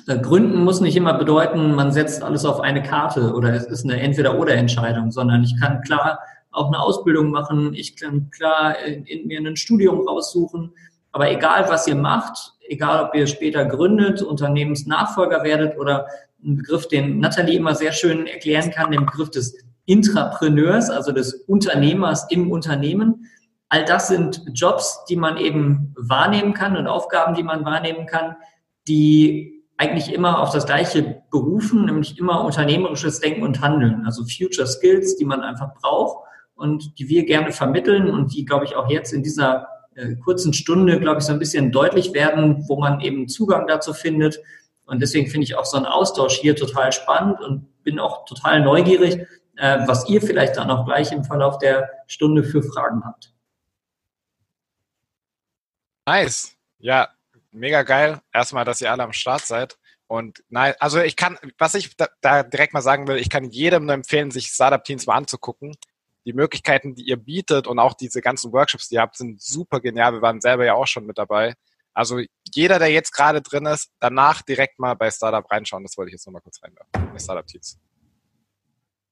äh, 0.08 0.18
gründen 0.18 0.64
muss 0.64 0.80
nicht 0.80 0.96
immer 0.96 1.14
bedeuten, 1.14 1.76
man 1.76 1.92
setzt 1.92 2.24
alles 2.24 2.44
auf 2.44 2.58
eine 2.58 2.82
Karte 2.82 3.32
oder 3.34 3.54
es 3.54 3.66
ist 3.66 3.84
eine 3.84 4.00
Entweder-Oder-Entscheidung, 4.00 5.12
sondern 5.12 5.44
ich 5.44 5.54
kann 5.60 5.80
klar 5.82 6.18
auch 6.50 6.66
eine 6.66 6.80
Ausbildung 6.80 7.30
machen, 7.30 7.72
ich 7.72 7.96
kann 7.96 8.30
klar 8.30 8.80
in, 8.80 9.04
in 9.04 9.28
mir 9.28 9.38
ein 9.38 9.56
Studium 9.56 10.00
raussuchen. 10.08 10.72
Aber 11.12 11.30
egal, 11.30 11.68
was 11.68 11.86
ihr 11.86 11.94
macht, 11.94 12.54
egal, 12.68 13.04
ob 13.04 13.14
ihr 13.14 13.28
später 13.28 13.64
gründet, 13.64 14.22
Unternehmensnachfolger 14.22 15.44
werdet 15.44 15.78
oder 15.78 16.08
ein 16.44 16.56
Begriff, 16.56 16.88
den 16.88 17.20
Nathalie 17.20 17.58
immer 17.58 17.76
sehr 17.76 17.92
schön 17.92 18.26
erklären 18.26 18.72
kann, 18.72 18.90
den 18.90 19.06
Begriff 19.06 19.30
des 19.30 19.56
Intrapreneurs, 19.86 20.90
also 20.90 21.12
des 21.12 21.34
Unternehmers 21.46 22.26
im 22.30 22.50
Unternehmen. 22.50 23.26
All 23.68 23.84
das 23.84 24.08
sind 24.08 24.42
Jobs, 24.52 25.04
die 25.08 25.16
man 25.16 25.36
eben 25.36 25.94
wahrnehmen 25.96 26.54
kann 26.54 26.76
und 26.76 26.86
Aufgaben, 26.86 27.34
die 27.34 27.42
man 27.42 27.64
wahrnehmen 27.64 28.06
kann, 28.06 28.36
die 28.88 29.64
eigentlich 29.76 30.12
immer 30.12 30.40
auf 30.40 30.52
das 30.52 30.66
Gleiche 30.66 31.22
berufen, 31.30 31.86
nämlich 31.86 32.18
immer 32.18 32.44
unternehmerisches 32.44 33.20
Denken 33.20 33.42
und 33.42 33.60
Handeln, 33.60 34.04
also 34.06 34.24
Future 34.24 34.66
Skills, 34.66 35.16
die 35.16 35.24
man 35.24 35.40
einfach 35.40 35.74
braucht 35.74 36.24
und 36.54 36.98
die 36.98 37.08
wir 37.08 37.24
gerne 37.24 37.50
vermitteln 37.50 38.08
und 38.08 38.34
die, 38.34 38.44
glaube 38.44 38.64
ich, 38.64 38.76
auch 38.76 38.88
jetzt 38.88 39.12
in 39.12 39.22
dieser 39.22 39.66
äh, 39.96 40.14
kurzen 40.16 40.52
Stunde, 40.52 41.00
glaube 41.00 41.18
ich, 41.18 41.24
so 41.24 41.32
ein 41.32 41.38
bisschen 41.38 41.72
deutlich 41.72 42.14
werden, 42.14 42.64
wo 42.68 42.78
man 42.78 43.00
eben 43.00 43.28
Zugang 43.28 43.66
dazu 43.66 43.92
findet. 43.92 44.40
Und 44.86 45.00
deswegen 45.02 45.28
finde 45.28 45.44
ich 45.44 45.56
auch 45.56 45.64
so 45.64 45.76
einen 45.76 45.86
Austausch 45.86 46.34
hier 46.34 46.54
total 46.54 46.92
spannend 46.92 47.40
und 47.40 47.82
bin 47.82 47.98
auch 47.98 48.24
total 48.26 48.60
neugierig, 48.60 49.26
äh, 49.56 49.86
was 49.86 50.08
ihr 50.08 50.20
vielleicht 50.20 50.56
dann 50.56 50.70
auch 50.70 50.84
gleich 50.84 51.12
im 51.12 51.24
Verlauf 51.24 51.58
der 51.58 51.90
Stunde 52.06 52.44
für 52.44 52.62
Fragen 52.62 53.04
habt. 53.04 53.32
Nice. 56.06 56.56
Ja, 56.78 57.08
mega 57.50 57.82
geil. 57.82 58.20
Erstmal, 58.32 58.64
dass 58.64 58.80
ihr 58.80 58.90
alle 58.90 59.02
am 59.02 59.12
Start 59.12 59.46
seid. 59.46 59.78
Und 60.06 60.44
nein, 60.48 60.74
also 60.80 61.00
ich 61.00 61.16
kann, 61.16 61.38
was 61.58 61.74
ich 61.74 61.96
da, 61.96 62.08
da 62.20 62.42
direkt 62.42 62.74
mal 62.74 62.82
sagen 62.82 63.08
will, 63.08 63.16
ich 63.16 63.30
kann 63.30 63.50
jedem 63.50 63.86
nur 63.86 63.94
empfehlen, 63.94 64.30
sich 64.30 64.48
Startup-Teams 64.48 65.06
mal 65.06 65.16
anzugucken. 65.16 65.74
Die 66.26 66.32
Möglichkeiten, 66.32 66.94
die 66.94 67.04
ihr 67.04 67.16
bietet 67.16 67.66
und 67.66 67.78
auch 67.78 67.94
diese 67.94 68.20
ganzen 68.20 68.52
Workshops, 68.52 68.88
die 68.88 68.96
ihr 68.96 69.00
habt, 69.00 69.16
sind 69.16 69.40
super 69.40 69.80
genial. 69.80 70.12
Wir 70.12 70.22
waren 70.22 70.40
selber 70.40 70.64
ja 70.64 70.74
auch 70.74 70.86
schon 70.86 71.06
mit 71.06 71.18
dabei. 71.18 71.54
Also 71.94 72.20
jeder, 72.52 72.78
der 72.78 72.90
jetzt 72.90 73.12
gerade 73.12 73.40
drin 73.40 73.66
ist, 73.66 73.90
danach 74.00 74.42
direkt 74.42 74.78
mal 74.78 74.94
bei 74.94 75.10
Startup 75.10 75.48
reinschauen. 75.50 75.84
Das 75.84 75.96
wollte 75.96 76.10
ich 76.10 76.14
jetzt 76.14 76.26
nochmal 76.26 76.42
kurz 76.42 76.62
reinwerfen. 76.62 77.12
Bei 77.12 77.18
Startup-Teams. 77.18 77.78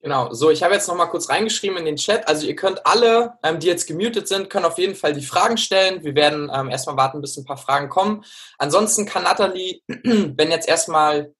Genau, 0.02 0.32
so, 0.32 0.50
ich 0.50 0.64
habe 0.64 0.74
jetzt 0.74 0.88
nochmal 0.88 1.08
kurz 1.10 1.28
reingeschrieben 1.28 1.78
in 1.78 1.84
den 1.84 1.94
Chat. 1.96 2.26
Also 2.26 2.44
ihr 2.44 2.56
könnt 2.56 2.84
alle, 2.84 3.34
ähm, 3.44 3.60
die 3.60 3.68
jetzt 3.68 3.86
gemutet 3.86 4.26
sind, 4.26 4.50
können 4.50 4.64
auf 4.64 4.76
jeden 4.76 4.96
Fall 4.96 5.12
die 5.12 5.24
Fragen 5.24 5.56
stellen. 5.56 6.02
Wir 6.02 6.16
werden 6.16 6.50
ähm, 6.52 6.70
erstmal 6.70 6.96
warten, 6.96 7.20
bis 7.20 7.36
ein 7.36 7.44
paar 7.44 7.56
Fragen 7.56 7.88
kommen. 7.88 8.24
Ansonsten 8.58 9.06
kann 9.06 9.22
Nathalie, 9.22 9.80
wenn 9.86 10.50
jetzt 10.50 10.68
erstmal 10.68 11.32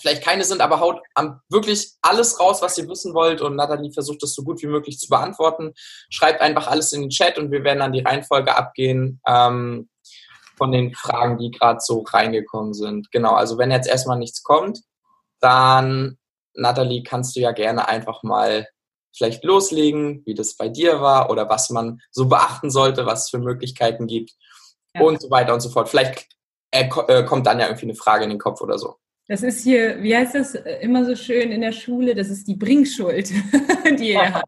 vielleicht 0.00 0.24
keine 0.24 0.42
sind, 0.42 0.62
aber 0.62 0.80
haut 0.80 1.00
wirklich 1.48 1.92
alles 2.02 2.40
raus, 2.40 2.60
was 2.60 2.76
ihr 2.76 2.88
wissen 2.88 3.14
wollt 3.14 3.40
und 3.40 3.54
Nathalie 3.54 3.92
versucht 3.92 4.22
das 4.22 4.34
so 4.34 4.42
gut 4.42 4.60
wie 4.62 4.66
möglich 4.66 4.98
zu 4.98 5.08
beantworten. 5.08 5.72
Schreibt 6.10 6.40
einfach 6.40 6.66
alles 6.66 6.92
in 6.92 7.02
den 7.02 7.10
Chat 7.10 7.38
und 7.38 7.52
wir 7.52 7.62
werden 7.62 7.78
dann 7.78 7.92
die 7.92 8.00
Reihenfolge 8.00 8.56
abgehen 8.56 9.20
ähm, 9.28 9.88
von 10.56 10.72
den 10.72 10.92
Fragen, 10.92 11.38
die 11.38 11.52
gerade 11.52 11.78
so 11.80 12.00
reingekommen 12.00 12.74
sind. 12.74 13.12
Genau, 13.12 13.34
also 13.34 13.58
wenn 13.58 13.70
jetzt 13.70 13.88
erstmal 13.88 14.18
nichts 14.18 14.42
kommt, 14.42 14.80
dann 15.38 16.18
Nathalie, 16.54 17.02
kannst 17.02 17.36
du 17.36 17.40
ja 17.40 17.52
gerne 17.52 17.88
einfach 17.88 18.22
mal 18.22 18.66
vielleicht 19.14 19.44
loslegen, 19.44 20.22
wie 20.24 20.34
das 20.34 20.56
bei 20.56 20.68
dir 20.68 21.00
war 21.00 21.30
oder 21.30 21.48
was 21.48 21.70
man 21.70 22.00
so 22.10 22.28
beachten 22.28 22.70
sollte, 22.70 23.06
was 23.06 23.24
es 23.24 23.30
für 23.30 23.38
Möglichkeiten 23.38 24.06
gibt 24.06 24.32
ja. 24.94 25.02
und 25.02 25.20
so 25.20 25.30
weiter 25.30 25.54
und 25.54 25.60
so 25.60 25.68
fort. 25.68 25.88
Vielleicht 25.88 26.26
äh, 26.70 26.88
äh, 27.08 27.24
kommt 27.24 27.46
dann 27.46 27.60
ja 27.60 27.66
irgendwie 27.66 27.86
eine 27.86 27.94
Frage 27.94 28.24
in 28.24 28.30
den 28.30 28.38
Kopf 28.38 28.60
oder 28.60 28.78
so. 28.78 28.96
Das 29.32 29.42
ist 29.42 29.64
hier, 29.64 30.02
wie 30.02 30.14
heißt 30.14 30.34
das 30.34 30.54
äh, 30.54 30.80
immer 30.82 31.06
so 31.06 31.16
schön 31.16 31.52
in 31.52 31.62
der 31.62 31.72
Schule? 31.72 32.14
Das 32.14 32.28
ist 32.28 32.46
die 32.46 32.54
Bringschuld, 32.54 33.30
die 33.98 34.10
ihr 34.10 34.34
habt. 34.34 34.46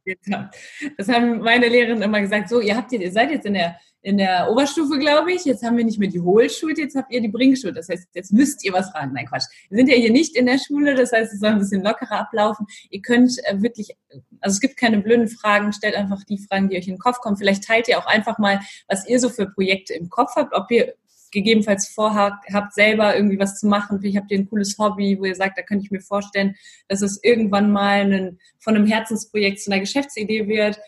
Das 0.98 1.08
haben 1.08 1.38
meine 1.38 1.68
Lehrerinnen 1.68 2.02
immer 2.02 2.20
gesagt. 2.20 2.50
So, 2.50 2.60
ihr 2.60 2.76
habt 2.76 2.92
ihr 2.92 3.10
seid 3.10 3.30
jetzt 3.30 3.46
in 3.46 3.54
der 3.54 3.76
in 4.02 4.18
der 4.18 4.50
Oberstufe, 4.50 4.98
glaube 4.98 5.32
ich. 5.32 5.46
Jetzt 5.46 5.62
haben 5.62 5.78
wir 5.78 5.86
nicht 5.86 5.98
mehr 5.98 6.10
die 6.10 6.20
Hohlschuld, 6.20 6.76
jetzt 6.76 6.96
habt 6.96 7.10
ihr 7.10 7.22
die 7.22 7.30
Bringschuld. 7.30 7.78
Das 7.78 7.88
heißt, 7.88 8.08
jetzt 8.12 8.34
müsst 8.34 8.62
ihr 8.62 8.74
was 8.74 8.90
fragen. 8.90 9.12
Nein, 9.14 9.24
Quatsch. 9.24 9.46
Wir 9.70 9.78
sind 9.78 9.88
ja 9.88 9.94
hier 9.94 10.12
nicht 10.12 10.36
in 10.36 10.44
der 10.44 10.58
Schule, 10.58 10.94
das 10.94 11.12
heißt, 11.12 11.32
es 11.32 11.40
soll 11.40 11.52
ein 11.52 11.58
bisschen 11.60 11.82
lockerer 11.82 12.20
ablaufen. 12.20 12.66
Ihr 12.90 13.00
könnt 13.00 13.32
äh, 13.44 13.62
wirklich, 13.62 13.96
also 14.40 14.52
es 14.56 14.60
gibt 14.60 14.76
keine 14.76 14.98
blöden 14.98 15.28
Fragen, 15.28 15.72
stellt 15.72 15.94
einfach 15.94 16.22
die 16.24 16.36
Fragen, 16.36 16.68
die 16.68 16.76
euch 16.76 16.88
in 16.88 16.96
den 16.96 17.00
Kopf 17.00 17.20
kommen. 17.20 17.38
Vielleicht 17.38 17.64
teilt 17.64 17.88
ihr 17.88 17.98
auch 17.98 18.06
einfach 18.06 18.36
mal, 18.36 18.60
was 18.86 19.08
ihr 19.08 19.18
so 19.18 19.30
für 19.30 19.46
Projekte 19.46 19.94
im 19.94 20.10
Kopf 20.10 20.36
habt, 20.36 20.52
ob 20.52 20.70
ihr 20.70 20.92
gegebenenfalls 21.34 21.88
vorhabt, 21.88 22.46
selber 22.72 23.14
irgendwie 23.14 23.38
was 23.38 23.60
zu 23.60 23.66
machen. 23.66 24.00
Vielleicht 24.00 24.16
habt 24.16 24.30
ihr 24.30 24.38
ein 24.38 24.48
cooles 24.48 24.78
Hobby, 24.78 25.18
wo 25.20 25.26
ihr 25.26 25.34
sagt, 25.34 25.58
da 25.58 25.62
könnte 25.62 25.84
ich 25.84 25.90
mir 25.90 26.00
vorstellen, 26.00 26.56
dass 26.88 27.02
es 27.02 27.22
irgendwann 27.22 27.70
mal 27.70 28.00
einen, 28.00 28.38
von 28.58 28.74
einem 28.74 28.86
Herzensprojekt 28.86 29.60
zu 29.60 29.70
einer 29.70 29.80
Geschäftsidee 29.80 30.48
wird 30.48 30.78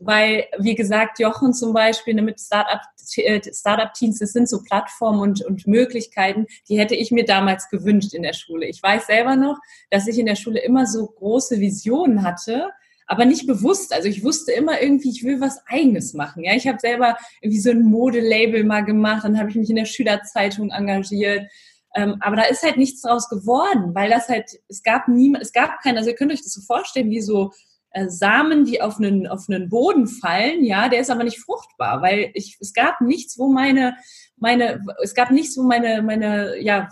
weil, 0.00 0.46
wie 0.58 0.74
gesagt, 0.74 1.18
Jochen 1.18 1.52
zum 1.52 1.72
Beispiel 1.72 2.14
ne, 2.14 2.22
mit 2.22 2.40
Startup, 2.40 2.80
äh, 3.16 3.40
Startup-Teams, 3.52 4.18
das 4.18 4.32
sind 4.32 4.48
so 4.48 4.62
Plattformen 4.62 5.20
und, 5.20 5.44
und 5.44 5.66
Möglichkeiten, 5.66 6.46
die 6.68 6.78
hätte 6.78 6.94
ich 6.94 7.10
mir 7.10 7.24
damals 7.24 7.68
gewünscht 7.68 8.14
in 8.14 8.22
der 8.22 8.32
Schule. 8.32 8.66
Ich 8.66 8.82
weiß 8.82 9.06
selber 9.06 9.36
noch, 9.36 9.58
dass 9.90 10.06
ich 10.06 10.18
in 10.18 10.26
der 10.26 10.36
Schule 10.36 10.60
immer 10.60 10.86
so 10.86 11.06
große 11.06 11.60
Visionen 11.60 12.22
hatte, 12.22 12.70
aber 13.08 13.24
nicht 13.24 13.46
bewusst. 13.46 13.92
Also 13.92 14.06
ich 14.06 14.22
wusste 14.22 14.52
immer 14.52 14.80
irgendwie, 14.80 15.10
ich 15.10 15.24
will 15.24 15.40
was 15.40 15.66
Eigenes 15.66 16.12
machen. 16.12 16.44
Ja, 16.44 16.54
ich 16.54 16.68
habe 16.68 16.78
selber 16.78 17.16
irgendwie 17.40 17.60
so 17.60 17.70
ein 17.70 17.82
Modelabel 17.82 18.64
mal 18.64 18.84
gemacht, 18.84 19.24
dann 19.24 19.38
habe 19.38 19.50
ich 19.50 19.56
mich 19.56 19.70
in 19.70 19.76
der 19.76 19.86
Schülerzeitung 19.86 20.70
engagiert. 20.70 21.50
Ähm, 21.96 22.16
aber 22.20 22.36
da 22.36 22.42
ist 22.42 22.62
halt 22.62 22.76
nichts 22.76 23.00
draus 23.00 23.30
geworden, 23.30 23.94
weil 23.94 24.10
das 24.10 24.28
halt, 24.28 24.50
es 24.68 24.82
gab 24.82 25.08
niemand, 25.08 25.42
es 25.42 25.52
gab 25.52 25.80
keinen, 25.82 25.96
also 25.96 26.10
ihr 26.10 26.16
könnt 26.16 26.30
euch 26.30 26.42
das 26.42 26.52
so 26.52 26.60
vorstellen, 26.60 27.10
wie 27.10 27.22
so 27.22 27.50
äh, 27.92 28.08
Samen, 28.08 28.66
die 28.66 28.82
auf 28.82 28.98
einen, 28.98 29.26
auf 29.26 29.46
einen 29.48 29.70
Boden 29.70 30.06
fallen, 30.06 30.62
ja, 30.62 30.90
der 30.90 31.00
ist 31.00 31.10
aber 31.10 31.24
nicht 31.24 31.40
fruchtbar, 31.40 32.02
weil 32.02 32.30
ich, 32.34 32.58
es 32.60 32.74
gab 32.74 33.00
nichts, 33.00 33.38
wo 33.38 33.50
meine, 33.50 33.96
meine, 34.36 34.84
es 35.02 35.14
gab 35.14 35.30
nichts, 35.30 35.56
wo 35.56 35.62
meine, 35.62 36.02
meine, 36.02 36.60
ja, 36.60 36.90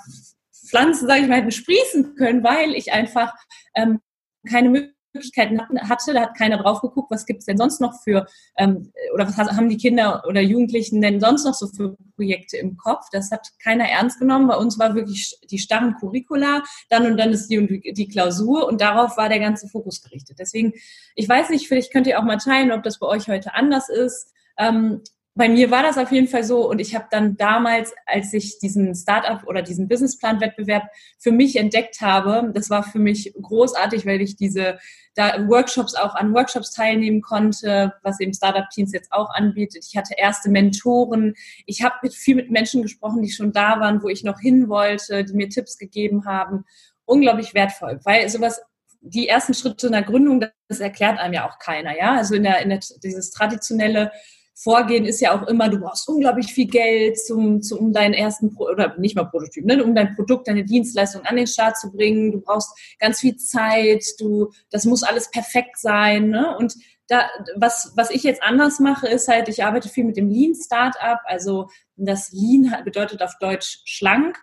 Pflanzen, 0.66 1.06
sage 1.06 1.22
ich 1.22 1.28
mal, 1.28 1.36
hätten 1.36 1.50
sprießen 1.50 2.14
können, 2.16 2.42
weil 2.42 2.74
ich 2.74 2.90
einfach 2.92 3.34
ähm, 3.74 4.00
keine 4.48 4.70
Möglichkeit 4.70 4.95
Möglichkeiten 5.16 5.60
hatte, 5.88 6.12
da 6.12 6.22
hat 6.22 6.36
keiner 6.36 6.58
drauf 6.58 6.80
geguckt, 6.80 7.10
was 7.10 7.26
gibt 7.26 7.40
es 7.40 7.46
denn 7.46 7.56
sonst 7.56 7.80
noch 7.80 8.00
für, 8.02 8.26
ähm, 8.56 8.92
oder 9.14 9.26
was 9.26 9.36
haben 9.36 9.68
die 9.68 9.76
Kinder 9.76 10.22
oder 10.26 10.40
Jugendlichen 10.40 11.00
denn 11.00 11.20
sonst 11.20 11.44
noch 11.44 11.54
so 11.54 11.66
für 11.66 11.96
Projekte 12.14 12.56
im 12.58 12.76
Kopf? 12.76 13.06
Das 13.10 13.30
hat 13.30 13.48
keiner 13.62 13.88
ernst 13.88 14.18
genommen. 14.18 14.48
Bei 14.48 14.56
uns 14.56 14.78
war 14.78 14.94
wirklich 14.94 15.38
die 15.50 15.58
starren 15.58 15.96
Curricula, 15.98 16.62
dann 16.88 17.06
und 17.06 17.16
dann 17.16 17.30
ist 17.30 17.48
die, 17.48 17.92
die 17.92 18.08
Klausur 18.08 18.66
und 18.66 18.80
darauf 18.80 19.16
war 19.16 19.28
der 19.28 19.40
ganze 19.40 19.68
Fokus 19.68 20.02
gerichtet. 20.02 20.38
Deswegen, 20.38 20.72
ich 21.14 21.28
weiß 21.28 21.50
nicht, 21.50 21.68
vielleicht 21.68 21.92
könnt 21.92 22.06
ihr 22.06 22.18
auch 22.18 22.24
mal 22.24 22.38
teilen, 22.38 22.72
ob 22.72 22.82
das 22.82 22.98
bei 22.98 23.06
euch 23.06 23.28
heute 23.28 23.54
anders 23.54 23.88
ist. 23.88 24.32
Ähm, 24.58 25.02
bei 25.36 25.50
mir 25.50 25.70
war 25.70 25.82
das 25.82 25.98
auf 25.98 26.10
jeden 26.10 26.28
Fall 26.28 26.44
so 26.44 26.68
und 26.68 26.80
ich 26.80 26.94
habe 26.94 27.08
dann 27.10 27.36
damals, 27.36 27.92
als 28.06 28.32
ich 28.32 28.58
diesen 28.58 28.94
Startup 28.94 29.46
oder 29.46 29.60
diesen 29.60 29.86
Businessplan-Wettbewerb 29.86 30.84
für 31.18 31.30
mich 31.30 31.56
entdeckt 31.56 32.00
habe, 32.00 32.50
das 32.54 32.70
war 32.70 32.82
für 32.82 32.98
mich 32.98 33.34
großartig, 33.40 34.06
weil 34.06 34.22
ich 34.22 34.36
diese 34.36 34.78
da 35.14 35.46
Workshops 35.46 35.94
auch 35.94 36.14
an 36.14 36.32
Workshops 36.32 36.72
teilnehmen 36.72 37.20
konnte, 37.20 37.92
was 38.02 38.18
eben 38.18 38.32
Startup 38.32 38.68
Teams 38.70 38.92
jetzt 38.92 39.12
auch 39.12 39.28
anbietet. 39.30 39.84
Ich 39.86 39.96
hatte 39.96 40.14
erste 40.16 40.50
Mentoren. 40.50 41.34
Ich 41.66 41.82
habe 41.82 42.10
viel 42.10 42.36
mit 42.36 42.50
Menschen 42.50 42.80
gesprochen, 42.80 43.22
die 43.22 43.30
schon 43.30 43.52
da 43.52 43.78
waren, 43.78 44.02
wo 44.02 44.08
ich 44.08 44.24
noch 44.24 44.40
hin 44.40 44.70
wollte, 44.70 45.22
die 45.24 45.34
mir 45.34 45.50
Tipps 45.50 45.76
gegeben 45.76 46.24
haben. 46.24 46.64
Unglaublich 47.04 47.52
wertvoll, 47.52 48.00
weil 48.04 48.28
sowas 48.30 48.62
die 49.00 49.28
ersten 49.28 49.54
Schritte 49.54 49.86
in 49.86 49.92
der 49.92 50.02
Gründung, 50.02 50.44
das 50.68 50.80
erklärt 50.80 51.18
einem 51.18 51.34
ja 51.34 51.48
auch 51.48 51.58
keiner, 51.58 51.96
ja. 51.96 52.16
Also 52.16 52.34
in 52.34 52.42
der, 52.42 52.60
in 52.60 52.70
der 52.70 52.80
dieses 53.02 53.30
traditionelle 53.30 54.10
Vorgehen 54.58 55.04
ist 55.04 55.20
ja 55.20 55.38
auch 55.38 55.46
immer, 55.48 55.68
du 55.68 55.78
brauchst 55.78 56.08
unglaublich 56.08 56.46
viel 56.46 56.66
Geld, 56.66 57.18
zum, 57.18 57.60
zum, 57.60 57.78
um 57.78 57.92
deinen 57.92 58.14
ersten, 58.14 58.54
Pro 58.54 58.64
oder 58.64 58.96
nicht 58.96 59.14
mal 59.14 59.24
Prototyp, 59.24 59.66
ne, 59.66 59.84
um 59.84 59.94
dein 59.94 60.14
Produkt, 60.14 60.48
deine 60.48 60.64
Dienstleistung 60.64 61.26
an 61.26 61.36
den 61.36 61.46
Start 61.46 61.76
zu 61.76 61.92
bringen. 61.92 62.32
Du 62.32 62.40
brauchst 62.40 62.70
ganz 62.98 63.20
viel 63.20 63.36
Zeit, 63.36 64.02
du, 64.18 64.50
das 64.70 64.86
muss 64.86 65.02
alles 65.02 65.30
perfekt 65.30 65.78
sein. 65.78 66.30
Ne? 66.30 66.56
Und 66.56 66.74
da, 67.08 67.28
was, 67.56 67.92
was 67.96 68.10
ich 68.10 68.22
jetzt 68.22 68.42
anders 68.42 68.80
mache, 68.80 69.06
ist 69.06 69.28
halt, 69.28 69.50
ich 69.50 69.62
arbeite 69.62 69.90
viel 69.90 70.04
mit 70.04 70.16
dem 70.16 70.30
Lean 70.30 70.54
Startup. 70.54 71.20
Also 71.26 71.68
das 71.96 72.32
Lean 72.32 72.74
bedeutet 72.82 73.22
auf 73.22 73.34
Deutsch 73.38 73.82
schlank. 73.84 74.38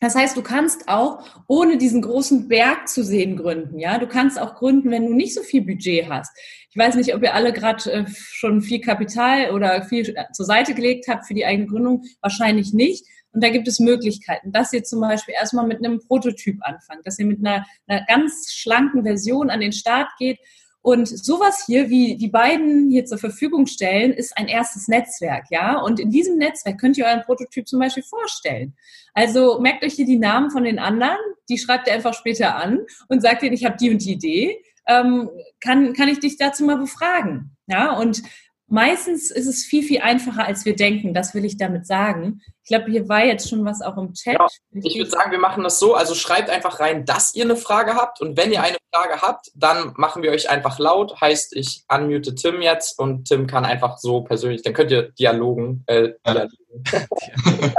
Das 0.00 0.14
heißt, 0.14 0.34
du 0.36 0.42
kannst 0.42 0.88
auch 0.88 1.22
ohne 1.46 1.76
diesen 1.76 2.00
großen 2.00 2.48
Berg 2.48 2.88
zu 2.88 3.04
sehen 3.04 3.36
gründen. 3.36 3.78
Ja, 3.78 3.98
du 3.98 4.06
kannst 4.06 4.40
auch 4.40 4.54
gründen, 4.54 4.90
wenn 4.90 5.06
du 5.06 5.14
nicht 5.14 5.34
so 5.34 5.42
viel 5.42 5.62
Budget 5.62 6.08
hast. 6.08 6.34
Ich 6.70 6.76
weiß 6.76 6.94
nicht, 6.94 7.14
ob 7.14 7.22
ihr 7.22 7.34
alle 7.34 7.52
gerade 7.52 7.92
äh, 7.92 8.04
schon 8.08 8.62
viel 8.62 8.80
Kapital 8.80 9.50
oder 9.50 9.82
viel 9.82 10.14
zur 10.32 10.46
Seite 10.46 10.72
gelegt 10.72 11.06
habt 11.08 11.26
für 11.26 11.34
die 11.34 11.44
eigene 11.44 11.66
Gründung. 11.66 12.04
Wahrscheinlich 12.22 12.72
nicht. 12.72 13.04
Und 13.32 13.44
da 13.44 13.50
gibt 13.50 13.68
es 13.68 13.78
Möglichkeiten, 13.78 14.52
dass 14.52 14.72
ihr 14.72 14.82
zum 14.82 15.00
Beispiel 15.00 15.34
erstmal 15.34 15.66
mit 15.66 15.78
einem 15.78 16.00
Prototyp 16.00 16.58
anfangt, 16.62 17.06
dass 17.06 17.18
ihr 17.18 17.26
mit 17.26 17.44
einer, 17.44 17.64
einer 17.86 18.04
ganz 18.06 18.52
schlanken 18.52 19.04
Version 19.04 19.50
an 19.50 19.60
den 19.60 19.72
Start 19.72 20.08
geht 20.18 20.38
und 20.82 21.06
sowas 21.06 21.64
hier, 21.66 21.90
wie 21.90 22.16
die 22.16 22.28
beiden 22.28 22.90
hier 22.90 23.04
zur 23.04 23.18
Verfügung 23.18 23.66
stellen, 23.66 24.12
ist 24.12 24.36
ein 24.38 24.48
erstes 24.48 24.88
Netzwerk, 24.88 25.46
ja. 25.50 25.78
Und 25.78 26.00
in 26.00 26.10
diesem 26.10 26.38
Netzwerk 26.38 26.80
könnt 26.80 26.96
ihr 26.96 27.04
euren 27.04 27.22
Prototyp 27.22 27.68
zum 27.68 27.80
Beispiel 27.80 28.02
vorstellen. 28.02 28.74
Also 29.12 29.60
merkt 29.60 29.84
euch 29.84 29.94
hier 29.94 30.06
die 30.06 30.18
Namen 30.18 30.50
von 30.50 30.64
den 30.64 30.78
anderen, 30.78 31.18
die 31.50 31.58
schreibt 31.58 31.86
ihr 31.86 31.92
einfach 31.92 32.14
später 32.14 32.56
an 32.56 32.80
und 33.08 33.20
sagt 33.20 33.42
ihnen, 33.42 33.52
ich 33.52 33.64
habe 33.64 33.76
die 33.76 33.90
und 33.90 34.04
die 34.04 34.12
Idee. 34.12 34.64
Ähm, 34.86 35.28
kann, 35.60 35.92
kann 35.92 36.08
ich 36.08 36.20
dich 36.20 36.38
dazu 36.38 36.64
mal 36.64 36.78
befragen? 36.78 37.56
Ja, 37.66 37.92
und 37.92 38.22
meistens 38.70 39.30
ist 39.30 39.46
es 39.46 39.64
viel, 39.64 39.82
viel 39.82 40.00
einfacher, 40.00 40.46
als 40.46 40.64
wir 40.64 40.74
denken. 40.74 41.12
Das 41.12 41.34
will 41.34 41.44
ich 41.44 41.56
damit 41.56 41.86
sagen. 41.86 42.40
Ich 42.62 42.68
glaube, 42.68 42.90
hier 42.90 43.08
war 43.08 43.24
jetzt 43.24 43.48
schon 43.48 43.64
was 43.64 43.82
auch 43.82 43.96
im 43.96 44.14
Chat. 44.14 44.34
Ja, 44.38 44.46
ich 44.72 44.96
würde 44.96 45.10
sagen, 45.10 45.32
wir 45.32 45.38
machen 45.38 45.62
das 45.62 45.78
so. 45.78 45.94
Also 45.94 46.14
schreibt 46.14 46.50
einfach 46.50 46.80
rein, 46.80 47.04
dass 47.04 47.34
ihr 47.34 47.44
eine 47.44 47.56
Frage 47.56 47.94
habt. 47.94 48.20
Und 48.20 48.36
wenn 48.36 48.52
ihr 48.52 48.62
eine 48.62 48.76
Frage 48.94 49.20
habt, 49.20 49.50
dann 49.54 49.92
machen 49.96 50.22
wir 50.22 50.30
euch 50.30 50.48
einfach 50.48 50.78
laut. 50.78 51.20
Heißt, 51.20 51.54
ich 51.56 51.84
unmute 51.92 52.34
Tim 52.34 52.62
jetzt 52.62 52.98
und 52.98 53.26
Tim 53.26 53.46
kann 53.46 53.64
einfach 53.64 53.98
so 53.98 54.22
persönlich, 54.22 54.62
dann 54.62 54.72
könnt 54.72 54.90
ihr 54.90 55.10
Dialogen, 55.12 55.82
äh, 55.86 56.10
Dialogen. 56.26 56.50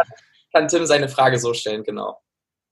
kann 0.53 0.67
Tim 0.67 0.85
seine 0.85 1.09
Frage 1.09 1.39
so 1.39 1.53
stellen, 1.53 1.83
genau. 1.83 2.19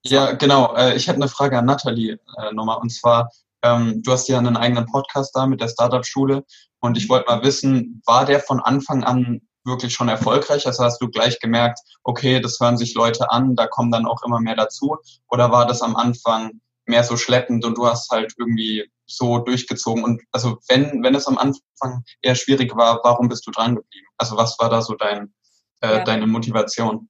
Ja, 0.03 0.33
genau. 0.33 0.75
Äh, 0.75 0.95
ich 0.95 1.07
hätte 1.07 1.17
eine 1.17 1.27
Frage 1.27 1.57
an 1.57 1.65
Nathalie 1.65 2.19
äh, 2.37 2.53
nochmal. 2.53 2.77
Und 2.77 2.89
zwar, 2.89 3.31
ähm, 3.63 4.01
du 4.03 4.11
hast 4.11 4.27
ja 4.27 4.37
einen 4.37 4.57
eigenen 4.57 4.85
Podcast 4.85 5.35
da 5.35 5.47
mit 5.47 5.61
der 5.61 5.67
Startup-Schule 5.67 6.43
und 6.79 6.97
ich 6.97 7.09
wollte 7.09 7.27
mal 7.27 7.43
wissen, 7.43 8.01
war 8.05 8.25
der 8.25 8.39
von 8.39 8.59
Anfang 8.59 9.03
an 9.03 9.41
wirklich 9.65 9.93
schon 9.93 10.09
erfolgreich? 10.09 10.65
Also 10.65 10.83
hast 10.83 11.01
du 11.01 11.09
gleich 11.09 11.39
gemerkt, 11.39 11.79
okay, 12.03 12.39
das 12.39 12.59
hören 12.59 12.77
sich 12.77 12.93
Leute 12.95 13.29
an, 13.31 13.55
da 13.55 13.67
kommen 13.67 13.91
dann 13.91 14.05
auch 14.05 14.23
immer 14.23 14.39
mehr 14.39 14.55
dazu? 14.55 14.97
Oder 15.29 15.51
war 15.51 15.67
das 15.67 15.81
am 15.81 15.95
Anfang 15.95 16.61
mehr 16.85 17.03
so 17.03 17.17
schleppend 17.17 17.65
und 17.65 17.77
du 17.77 17.85
hast 17.85 18.09
halt 18.09 18.33
irgendwie 18.37 18.89
so 19.05 19.39
durchgezogen? 19.39 20.03
Und 20.03 20.21
also 20.31 20.59
wenn, 20.69 21.03
wenn 21.03 21.15
es 21.15 21.27
am 21.27 21.37
Anfang 21.37 22.03
eher 22.21 22.35
schwierig 22.35 22.75
war, 22.75 23.01
warum 23.03 23.27
bist 23.27 23.45
du 23.45 23.51
dran 23.51 23.75
geblieben? 23.75 24.07
Also 24.17 24.37
was 24.37 24.57
war 24.59 24.69
da 24.69 24.81
so 24.81 24.95
dein, 24.95 25.33
äh, 25.81 25.97
ja. 25.97 26.03
deine 26.03 26.27
Motivation? 26.27 27.09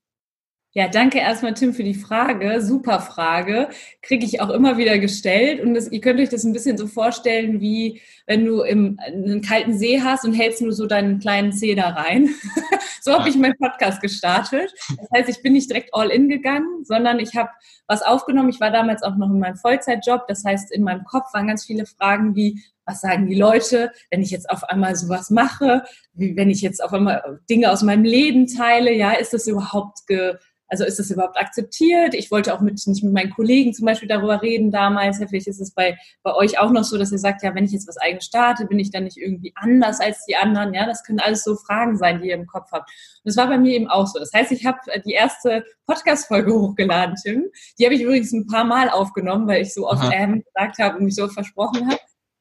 Ja, 0.73 0.87
danke 0.87 1.17
erstmal, 1.17 1.55
Tim, 1.55 1.73
für 1.73 1.83
die 1.83 1.95
Frage. 1.95 2.61
Super 2.61 2.99
Frage. 2.99 3.69
Kriege 4.03 4.23
ich 4.23 4.39
auch 4.39 4.51
immer 4.51 4.77
wieder 4.77 4.99
gestellt. 4.99 5.61
Und 5.61 5.73
das, 5.73 5.91
ihr 5.91 5.99
könnt 5.99 6.19
euch 6.19 6.29
das 6.29 6.43
ein 6.43 6.53
bisschen 6.53 6.77
so 6.77 6.85
vorstellen, 6.85 7.59
wie 7.59 8.01
wenn 8.27 8.45
du 8.45 8.61
im, 8.61 8.99
einen 9.03 9.41
kalten 9.41 9.75
See 9.75 9.99
hast 9.99 10.25
und 10.25 10.33
hältst 10.33 10.61
nur 10.61 10.71
so 10.71 10.85
deinen 10.85 11.17
kleinen 11.17 11.53
Zeh 11.53 11.73
da 11.73 11.89
rein. 11.89 12.29
so 13.01 13.13
habe 13.13 13.27
ich 13.29 13.35
meinen 13.35 13.57
Podcast 13.57 13.99
gestartet. 13.99 14.71
Das 14.89 15.09
heißt, 15.11 15.29
ich 15.29 15.41
bin 15.41 15.53
nicht 15.53 15.71
direkt 15.71 15.89
all 15.91 16.11
in 16.11 16.29
gegangen, 16.29 16.83
sondern 16.83 17.17
ich 17.19 17.35
habe 17.35 17.49
was 17.87 18.03
aufgenommen. 18.03 18.49
Ich 18.49 18.59
war 18.59 18.69
damals 18.69 19.01
auch 19.01 19.15
noch 19.15 19.31
in 19.31 19.39
meinem 19.39 19.55
Vollzeitjob. 19.57 20.27
Das 20.27 20.45
heißt, 20.45 20.71
in 20.71 20.83
meinem 20.83 21.03
Kopf 21.03 21.33
waren 21.33 21.47
ganz 21.47 21.65
viele 21.65 21.87
Fragen 21.87 22.35
wie, 22.35 22.61
was 22.89 23.01
sagen 23.01 23.27
die 23.27 23.35
Leute, 23.35 23.91
wenn 24.09 24.21
ich 24.21 24.31
jetzt 24.31 24.49
auf 24.49 24.63
einmal 24.63 24.95
sowas 24.95 25.29
mache, 25.29 25.83
wie 26.13 26.35
wenn 26.35 26.49
ich 26.49 26.61
jetzt 26.61 26.83
auf 26.83 26.91
einmal 26.91 27.39
Dinge 27.49 27.71
aus 27.71 27.83
meinem 27.83 28.03
Leben 28.03 28.47
teile, 28.47 28.91
ja, 28.93 29.11
ist 29.11 29.33
das 29.33 29.47
überhaupt 29.47 30.07
ge, 30.07 30.35
also 30.69 30.85
ist 30.85 30.99
das 30.99 31.09
überhaupt 31.09 31.37
akzeptiert? 31.37 32.13
Ich 32.13 32.29
wollte 32.31 32.53
auch 32.53 32.61
mit, 32.61 32.79
nicht 32.85 33.03
mit 33.03 33.13
meinen 33.13 33.31
Kollegen 33.31 33.73
zum 33.73 33.85
Beispiel 33.85 34.07
darüber 34.07 34.41
reden 34.41 34.71
damals. 34.71 35.17
Vielleicht 35.17 35.47
ist 35.47 35.59
es 35.59 35.73
bei, 35.73 35.97
bei 36.21 36.33
euch 36.35 36.59
auch 36.59 36.71
noch 36.71 36.83
so, 36.83 36.97
dass 36.97 37.11
ihr 37.11 37.17
sagt, 37.17 37.43
ja, 37.43 37.53
wenn 37.55 37.65
ich 37.65 37.71
jetzt 37.71 37.87
was 37.87 37.97
eigenes 37.97 38.25
starte, 38.25 38.65
bin 38.65 38.79
ich 38.79 38.91
dann 38.91 39.03
nicht 39.03 39.17
irgendwie 39.17 39.51
anders 39.55 39.99
als 39.99 40.25
die 40.25 40.35
anderen? 40.35 40.73
Ja, 40.73 40.85
das 40.85 41.03
können 41.03 41.19
alles 41.19 41.43
so 41.43 41.55
Fragen 41.55 41.97
sein, 41.97 42.21
die 42.21 42.29
ihr 42.29 42.35
im 42.35 42.45
Kopf 42.45 42.71
habt. 42.71 42.89
Und 42.89 43.29
das 43.29 43.37
war 43.37 43.47
bei 43.47 43.57
mir 43.57 43.73
eben 43.73 43.87
auch 43.87 44.05
so. 44.05 44.19
Das 44.19 44.31
heißt, 44.31 44.51
ich 44.51 44.65
habe 44.65 44.77
die 45.05 45.13
erste 45.13 45.63
Podcast-Folge 45.87 46.53
hochgeladen, 46.59 47.15
Tim. 47.15 47.45
Die 47.79 47.85
habe 47.85 47.95
ich 47.95 48.01
übrigens 48.01 48.31
ein 48.31 48.45
paar 48.45 48.63
Mal 48.63 48.89
aufgenommen, 48.89 49.47
weil 49.47 49.63
ich 49.63 49.73
so 49.73 49.87
oft 49.87 50.07
ähm 50.13 50.43
gesagt 50.43 50.77
habe 50.79 50.97
und 50.97 51.05
mich 51.05 51.15
so 51.15 51.27
versprochen 51.27 51.87
habe. 51.87 51.99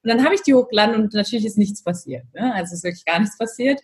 Und 0.09 0.17
dann 0.17 0.25
habe 0.25 0.35
ich 0.35 0.43
die 0.43 0.55
hochgeladen 0.55 0.95
und 0.95 1.13
natürlich 1.13 1.45
ist 1.45 1.59
nichts 1.59 1.83
passiert. 1.83 2.25
Ne? 2.33 2.55
Also 2.55 2.75
ist 2.75 2.83
wirklich 2.83 3.05
gar 3.05 3.19
nichts 3.19 3.37
passiert. 3.37 3.81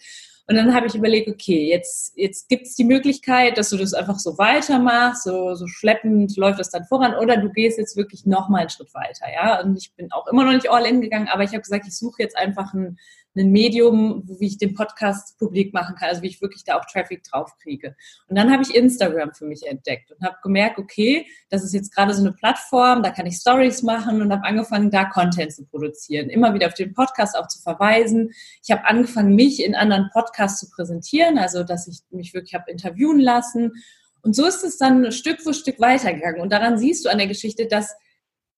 Und 0.47 0.57
dann 0.57 0.75
habe 0.75 0.87
ich 0.87 0.95
überlegt, 0.95 1.29
okay, 1.29 1.69
jetzt, 1.69 2.17
jetzt 2.17 2.49
gibt 2.49 2.67
es 2.67 2.75
die 2.75 2.85
Möglichkeit, 2.85 3.59
dass 3.59 3.69
du 3.71 3.77
das 3.77 3.93
einfach 3.93 4.19
so 4.19 4.39
weitermachst, 4.39 5.25
so, 5.25 5.55
so 5.55 5.67
schleppend 5.67 6.37
läuft 6.37 6.61
das 6.61 6.71
dann 6.71 6.85
voran, 6.85 7.15
oder 7.15 7.37
du 7.39 7.51
gehst 7.51 7.79
jetzt 7.79 7.97
wirklich 7.97 8.25
nochmal 8.27 8.63
einen 8.63 8.71
Schritt 8.71 8.93
weiter, 8.95 9.27
ja. 9.33 9.61
Und 9.63 9.77
ich 9.77 9.95
bin 9.95 10.13
auch 10.13 10.27
immer 10.27 10.45
noch 10.45 10.53
nicht 10.53 10.71
all 10.71 10.87
in 10.87 11.01
gegangen, 11.01 11.29
aber 11.29 11.45
ich 11.45 11.51
habe 11.51 11.63
gesagt, 11.63 11.87
ich 11.87 11.97
suche 11.97 12.23
jetzt 12.23 12.37
einfach 12.37 12.73
ein, 12.75 12.99
ein 13.37 13.51
Medium, 13.51 14.23
wie 14.39 14.47
ich 14.47 14.59
den 14.59 14.75
Podcast 14.75 15.39
publik 15.39 15.73
machen 15.75 15.97
kann, 15.97 16.09
also 16.09 16.23
wie 16.23 16.29
ich 16.29 16.41
wirklich 16.41 16.65
da 16.65 16.79
auch 16.79 16.85
Traffic 16.85 17.25
drauf 17.25 17.57
kriege. 17.63 17.97
Und 18.29 18.37
dann 18.39 18.53
habe 18.53 18.63
ich 18.63 18.75
Instagram 18.75 19.33
für 19.35 19.47
mich 19.47 19.67
entdeckt 19.67 20.13
und 20.13 20.25
habe 20.25 20.37
gemerkt, 20.43 20.79
okay, 20.79 21.27
das 21.51 21.65
ist 21.65 21.75
jetzt 21.75 21.95
gerade 21.95 22.15
so 22.15 22.21
eine 22.21 22.33
Plattform, 22.33 23.03
da 23.03 23.11
kann 23.11 23.27
ich 23.27 23.37
Stories 23.37 23.83
machen 23.83 24.23
und 24.23 24.33
habe 24.33 24.45
angefangen, 24.45 24.91
da 24.91 25.05
Content 25.05 25.53
zu 25.53 25.65
produzieren, 25.67 26.31
immer 26.31 26.55
wieder 26.55 26.69
auf 26.69 26.75
den 26.75 26.95
Podcast 26.95 27.37
auch 27.37 27.49
zu 27.49 27.61
verweisen. 27.61 28.31
Ich 28.63 28.71
habe 28.71 28.85
angefangen, 28.87 29.35
mich 29.35 29.63
in 29.63 29.75
anderen 29.75 30.11
Podcasts 30.13 30.61
zu 30.61 30.71
präsentieren, 30.71 31.39
also 31.39 31.65
dass 31.65 31.89
ich 31.89 32.01
mich 32.11 32.35
wirklich 32.35 32.55
habe 32.55 32.71
interviewen 32.71 33.19
lassen. 33.19 33.73
Und 34.23 34.35
so 34.35 34.47
ist 34.47 34.65
es 34.65 34.79
dann 34.79 35.13
Stück 35.13 35.41
für 35.41 35.53
Stück 35.53 35.81
weitergegangen. 35.81 36.41
Und 36.41 36.53
daran 36.53 36.79
siehst 36.79 37.05
du 37.05 37.11
an 37.11 37.19
der 37.19 37.27
Geschichte, 37.27 37.67
dass 37.67 37.95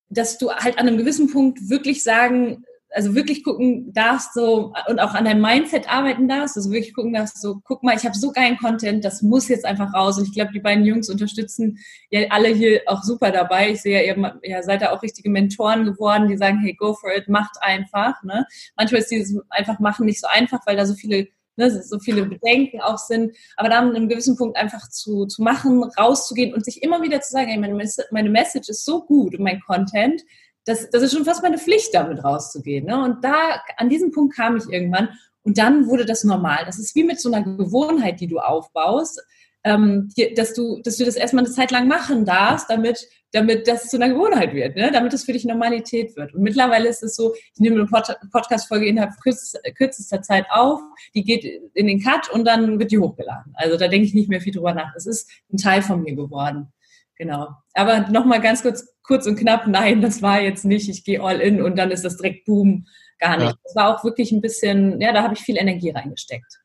dass 0.08 0.38
du 0.38 0.52
halt 0.52 0.78
an 0.78 0.86
einem 0.86 0.98
gewissen 0.98 1.32
Punkt 1.32 1.68
wirklich 1.68 2.02
sagen 2.02 2.64
also 2.90 3.14
wirklich 3.14 3.44
gucken 3.44 3.92
darfst 3.92 4.34
so 4.34 4.72
und 4.88 5.00
auch 5.00 5.14
an 5.14 5.24
deinem 5.24 5.42
Mindset 5.42 5.90
arbeiten 5.92 6.28
darfst, 6.28 6.56
also 6.56 6.70
wirklich 6.70 6.94
gucken 6.94 7.12
darfst, 7.12 7.40
so 7.40 7.60
guck 7.64 7.82
mal, 7.82 7.96
ich 7.96 8.04
habe 8.04 8.16
so 8.16 8.32
geilen 8.32 8.56
Content, 8.56 9.04
das 9.04 9.22
muss 9.22 9.48
jetzt 9.48 9.64
einfach 9.64 9.92
raus. 9.92 10.18
Und 10.18 10.24
ich 10.24 10.32
glaube, 10.32 10.52
die 10.52 10.60
beiden 10.60 10.84
Jungs 10.84 11.08
unterstützen 11.08 11.78
ja 12.10 12.22
alle 12.30 12.48
hier 12.48 12.82
auch 12.86 13.02
super 13.02 13.30
dabei. 13.30 13.72
Ich 13.72 13.82
sehe 13.82 14.06
ja, 14.06 14.14
ihr, 14.14 14.40
ihr 14.42 14.62
seid 14.62 14.82
da 14.82 14.92
auch 14.92 15.02
richtige 15.02 15.30
Mentoren 15.30 15.84
geworden, 15.84 16.28
die 16.28 16.36
sagen, 16.36 16.60
hey, 16.60 16.74
go 16.74 16.94
for 16.94 17.14
it, 17.14 17.28
macht 17.28 17.56
einfach. 17.60 18.22
Ne? 18.22 18.46
Manchmal 18.76 19.00
ist 19.00 19.10
dieses 19.10 19.38
einfach 19.50 19.78
machen 19.78 20.06
nicht 20.06 20.20
so 20.20 20.28
einfach, 20.28 20.60
weil 20.66 20.76
da 20.76 20.86
so 20.86 20.94
viele 20.94 21.28
ne, 21.56 21.82
so 21.82 21.98
viele 21.98 22.24
Bedenken 22.26 22.80
auch 22.80 22.98
sind, 22.98 23.34
aber 23.56 23.68
dann 23.68 23.88
an 23.88 23.96
einem 23.96 24.08
gewissen 24.08 24.36
Punkt 24.36 24.56
einfach 24.56 24.88
zu, 24.90 25.26
zu 25.26 25.42
machen, 25.42 25.82
rauszugehen 25.98 26.54
und 26.54 26.64
sich 26.64 26.82
immer 26.82 27.02
wieder 27.02 27.20
zu 27.20 27.32
sagen, 27.32 27.48
hey, 27.48 27.58
meine, 27.58 27.90
meine 28.10 28.30
Message 28.30 28.68
ist 28.68 28.84
so 28.84 29.04
gut 29.04 29.34
und 29.34 29.42
mein 29.42 29.60
Content, 29.60 30.22
das, 30.66 30.90
das 30.90 31.02
ist 31.02 31.14
schon 31.14 31.24
fast 31.24 31.42
meine 31.42 31.58
Pflicht, 31.58 31.94
damit 31.94 32.22
rauszugehen. 32.22 32.86
Ne? 32.86 33.02
Und 33.02 33.24
da, 33.24 33.62
an 33.76 33.88
diesem 33.88 34.10
Punkt 34.10 34.36
kam 34.36 34.56
ich 34.56 34.68
irgendwann 34.68 35.08
und 35.42 35.58
dann 35.58 35.86
wurde 35.86 36.04
das 36.04 36.24
normal. 36.24 36.64
Das 36.66 36.78
ist 36.78 36.94
wie 36.96 37.04
mit 37.04 37.20
so 37.20 37.32
einer 37.32 37.44
Gewohnheit, 37.44 38.20
die 38.20 38.26
du 38.26 38.38
aufbaust, 38.38 39.22
ähm, 39.62 40.10
dass, 40.36 40.54
du, 40.54 40.80
dass 40.82 40.96
du 40.96 41.04
das 41.04 41.16
erstmal 41.16 41.44
eine 41.44 41.52
Zeit 41.52 41.70
lang 41.70 41.86
machen 41.86 42.24
darfst, 42.24 42.68
damit, 42.68 43.08
damit 43.32 43.68
das 43.68 43.88
zu 43.88 43.96
einer 43.96 44.12
Gewohnheit 44.12 44.54
wird, 44.54 44.76
ne? 44.76 44.90
damit 44.92 45.12
es 45.12 45.24
für 45.24 45.32
dich 45.32 45.44
Normalität 45.44 46.16
wird. 46.16 46.34
Und 46.34 46.42
mittlerweile 46.42 46.88
ist 46.88 47.02
es 47.02 47.14
so, 47.14 47.34
ich 47.34 47.60
nehme 47.60 47.76
eine 47.76 47.86
Pod 47.86 48.16
Podcast-Folge 48.32 48.86
innerhalb 48.86 49.12
kürzester, 49.20 50.22
Zeit 50.22 50.46
auf, 50.50 50.80
die 51.14 51.22
geht 51.22 51.44
in 51.74 51.86
den 51.86 52.00
Cut 52.00 52.30
und 52.30 52.44
dann 52.44 52.78
wird 52.78 52.90
die 52.90 52.98
hochgeladen. 52.98 53.52
Also 53.56 53.76
da 53.76 53.86
denke 53.86 54.06
ich 54.06 54.14
nicht 54.14 54.28
mehr 54.28 54.40
viel 54.40 54.52
drüber 54.52 54.74
nach. 54.74 54.94
Es 54.96 55.06
ist 55.06 55.30
ein 55.52 55.58
Teil 55.58 55.82
von 55.82 56.02
mir 56.02 56.14
geworden. 56.16 56.72
Genau. 57.16 57.48
Aber 57.74 58.00
nochmal 58.10 58.40
ganz 58.40 58.62
kurz, 58.62 58.86
kurz 59.02 59.26
und 59.26 59.36
knapp, 59.36 59.66
nein, 59.66 60.02
das 60.02 60.20
war 60.22 60.40
jetzt 60.40 60.64
nicht, 60.64 60.88
ich 60.88 61.04
gehe 61.04 61.22
all 61.22 61.40
in 61.40 61.62
und 61.62 61.76
dann 61.76 61.90
ist 61.90 62.04
das 62.04 62.16
direkt 62.16 62.44
Boom. 62.44 62.86
Gar 63.18 63.38
nicht. 63.38 63.46
Ja. 63.46 63.54
Das 63.64 63.74
war 63.74 63.96
auch 63.96 64.04
wirklich 64.04 64.30
ein 64.32 64.42
bisschen, 64.42 65.00
ja, 65.00 65.12
da 65.12 65.22
habe 65.22 65.34
ich 65.34 65.40
viel 65.40 65.56
Energie 65.56 65.90
reingesteckt. 65.90 66.60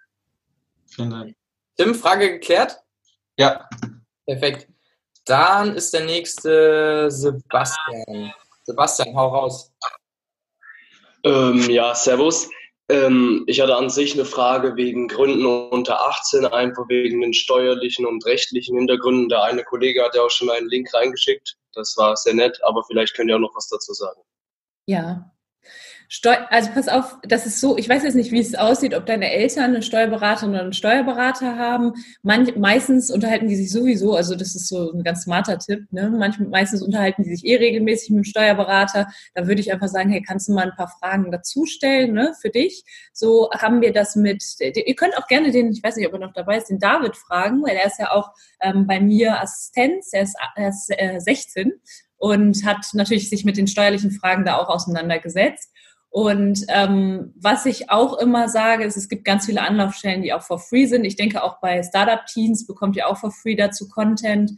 Vielen 0.88 1.10
Dank. 1.10 1.36
Tim, 1.78 1.96
Frage 1.96 2.32
geklärt? 2.34 2.78
Ja. 3.38 3.70
Perfekt. 4.26 4.68
Dann 5.26 5.76
ist 5.76 5.94
der 5.94 6.04
nächste 6.04 7.10
Sebastian. 7.10 8.34
Sebastian, 8.64 9.16
hau 9.16 9.30
raus. 9.30 9.74
Ähm, 11.24 11.70
ja, 11.70 11.96
Servus. 11.96 12.50
Ähm, 12.92 13.46
ich 13.48 13.62
hatte 13.62 13.78
an 13.78 13.90
sich 13.90 14.14
eine 14.16 14.26
Frage 14.26 14.76
wegen 14.76 15.08
Gründen 15.08 15.46
unter 15.46 16.08
18, 16.08 16.46
einfach 16.46 16.90
wegen 16.90 17.22
den 17.22 17.34
steuerlichen 17.34 18.06
und 18.06 18.26
rechtlichen 18.26 18.78
Hintergründen. 18.78 19.30
Der 19.30 19.44
eine 19.44 19.64
Kollege 19.64 20.04
hat 20.04 20.14
ja 20.14 20.24
auch 20.24 20.30
schon 20.30 20.50
einen 20.50 20.68
Link 20.68 20.94
reingeschickt. 20.94 21.56
Das 21.74 21.96
war 21.96 22.18
sehr 22.18 22.34
nett, 22.34 22.60
aber 22.64 22.84
vielleicht 22.84 23.16
könnt 23.16 23.30
ihr 23.30 23.38
auch 23.38 23.40
noch 23.40 23.56
was 23.56 23.70
dazu 23.70 23.94
sagen. 23.94 24.20
Ja, 24.88 25.32
Steu 26.14 26.36
also 26.50 26.72
pass 26.74 26.90
auf, 26.90 27.16
das 27.24 27.46
ist 27.46 27.62
so, 27.62 27.78
ich 27.78 27.88
weiß 27.88 28.04
jetzt 28.04 28.16
nicht, 28.16 28.34
wie 28.34 28.40
es 28.42 28.54
aussieht, 28.54 28.94
ob 28.94 29.06
deine 29.06 29.32
Eltern 29.32 29.72
eine 29.72 29.82
Steuerberaterin 29.82 30.50
oder 30.50 30.64
einen 30.64 30.74
Steuerberater 30.74 31.58
haben. 31.58 31.94
Manch, 32.22 32.58
meistens 32.58 33.10
unterhalten 33.10 33.48
die 33.48 33.56
sich 33.56 33.72
sowieso, 33.72 34.14
also 34.14 34.36
das 34.36 34.54
ist 34.54 34.68
so 34.68 34.92
ein 34.92 35.04
ganz 35.04 35.22
smarter 35.22 35.58
Tipp, 35.58 35.86
ne? 35.92 36.10
Manch, 36.10 36.38
meistens 36.38 36.82
unterhalten 36.82 37.24
die 37.24 37.34
sich 37.34 37.46
eh 37.46 37.56
regelmäßig 37.56 38.10
mit 38.10 38.18
dem 38.18 38.24
Steuerberater. 38.26 39.08
Da 39.36 39.48
würde 39.48 39.62
ich 39.62 39.72
einfach 39.72 39.88
sagen, 39.88 40.10
hey, 40.10 40.22
kannst 40.22 40.50
du 40.50 40.54
mal 40.54 40.64
ein 40.64 40.76
paar 40.76 40.90
Fragen 41.00 41.32
dazu 41.32 41.66
stellen, 41.66 42.12
ne, 42.12 42.34
für 42.42 42.50
dich? 42.50 42.84
So 43.14 43.50
haben 43.52 43.80
wir 43.80 43.94
das 43.94 44.18
mit, 44.18 44.44
ihr 44.60 44.96
könnt 44.96 45.18
auch 45.18 45.28
gerne 45.28 45.52
den, 45.52 45.72
ich 45.72 45.82
weiß 45.82 45.96
nicht, 45.96 46.08
ob 46.08 46.14
er 46.14 46.20
noch 46.20 46.34
dabei 46.34 46.58
ist, 46.58 46.70
den 46.70 46.80
David 46.80 47.16
fragen, 47.16 47.64
weil 47.64 47.78
er 47.78 47.86
ist 47.86 48.00
ja 48.00 48.12
auch 48.12 48.32
ähm, 48.60 48.86
bei 48.86 49.00
mir 49.00 49.42
Assistenz, 49.42 50.10
er 50.12 50.24
ist, 50.24 50.36
er 50.58 50.68
ist 50.68 50.90
äh, 50.90 51.20
16 51.22 51.72
und 52.22 52.64
hat 52.66 52.86
natürlich 52.94 53.30
sich 53.30 53.46
mit 53.46 53.58
den 53.58 53.66
steuerlichen 53.66 54.12
Fragen 54.12 54.46
da 54.46 54.58
auch 54.58 54.70
auseinandergesetzt. 54.70 55.71
Und 56.12 56.66
ähm, 56.68 57.34
was 57.38 57.66
ich 57.66 57.90
auch 57.90 58.18
immer 58.20 58.50
sage, 58.50 58.84
ist, 58.84 58.98
es 58.98 59.08
gibt 59.08 59.24
ganz 59.24 59.46
viele 59.46 59.62
Anlaufstellen, 59.62 60.22
die 60.22 60.34
auch 60.34 60.44
for 60.44 60.60
free 60.60 60.86
sind. 60.86 61.06
Ich 61.06 61.16
denke 61.16 61.42
auch 61.42 61.62
bei 61.62 61.82
Startup 61.84 62.26
Teens 62.26 62.68
bekommt 62.68 62.98
ihr 62.98 63.08
auch 63.08 63.18
for 63.18 63.32
free 63.32 63.56
dazu 63.56 63.88
Content. 63.88 64.52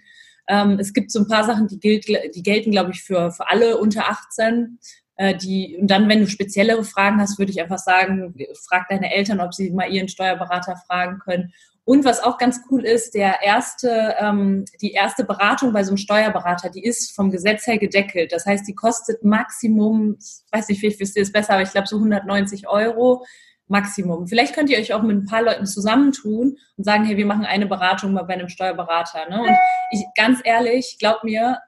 Ähm, 0.48 0.80
es 0.80 0.94
gibt 0.94 1.12
so 1.12 1.20
ein 1.20 1.28
paar 1.28 1.44
Sachen, 1.44 1.68
die, 1.68 1.80
gilt, 1.80 2.08
die 2.08 2.42
gelten, 2.42 2.72
glaube 2.72 2.90
ich, 2.92 3.04
für, 3.04 3.32
für 3.32 3.48
alle 3.50 3.78
unter 3.78 4.10
18. 4.10 4.80
Äh, 5.16 5.38
die, 5.38 5.78
und 5.80 5.92
dann, 5.92 6.10
wenn 6.10 6.22
du 6.22 6.28
speziellere 6.28 6.84
Fragen 6.84 7.22
hast, 7.22 7.38
würde 7.38 7.52
ich 7.52 7.62
einfach 7.62 7.78
sagen, 7.78 8.34
frag 8.68 8.90
deine 8.90 9.14
Eltern, 9.14 9.40
ob 9.40 9.54
sie 9.54 9.70
mal 9.70 9.92
ihren 9.92 10.08
Steuerberater 10.08 10.76
fragen 10.88 11.20
können. 11.20 11.54
Und 11.86 12.06
was 12.06 12.24
auch 12.24 12.38
ganz 12.38 12.62
cool 12.72 12.86
ist, 12.86 13.14
der 13.14 13.42
erste, 13.42 14.16
ähm, 14.18 14.64
die 14.82 14.92
erste 14.92 15.26
Beratung 15.26 15.74
bei 15.74 15.84
so 15.84 15.90
einem 15.90 15.98
Steuerberater, 15.98 16.70
die 16.70 16.84
ist 16.84 17.14
vom 17.14 17.30
Gesetz 17.30 17.68
her 17.68 17.78
gedeckelt. 17.78 18.32
Das 18.32 18.46
heißt, 18.46 18.66
die 18.68 18.76
kostet 18.76 19.24
Maximum, 19.24 20.18
ich 20.18 20.44
weiß 20.52 20.70
nicht, 20.70 20.82
wie 20.82 20.98
wisst 20.98 21.18
ihr 21.18 21.24
es 21.24 21.32
besser, 21.32 21.54
aber 21.54 21.64
ich 21.64 21.72
glaube 21.72 21.88
so 21.88 21.98
190 21.98 22.70
Euro 22.70 23.26
Maximum. 23.68 24.28
Vielleicht 24.28 24.56
könnt 24.56 24.70
ihr 24.70 24.78
euch 24.78 24.94
auch 24.94 25.02
mit 25.02 25.18
ein 25.18 25.26
paar 25.26 25.42
Leuten 25.42 25.66
zusammentun 25.66 26.58
und 26.78 26.84
sagen, 26.84 27.06
hey, 27.06 27.18
wir 27.18 27.26
machen 27.26 27.46
eine 27.46 27.66
Beratung 27.66 28.14
mal 28.14 28.24
bei 28.24 28.36
einem 28.36 28.50
Steuerberater. 28.50 29.30
Ne? 29.30 29.42
Und 29.42 29.58
ich, 29.92 30.06
ganz 30.16 30.40
ehrlich, 30.44 30.98
glaub 31.00 31.24
mir, 31.24 31.60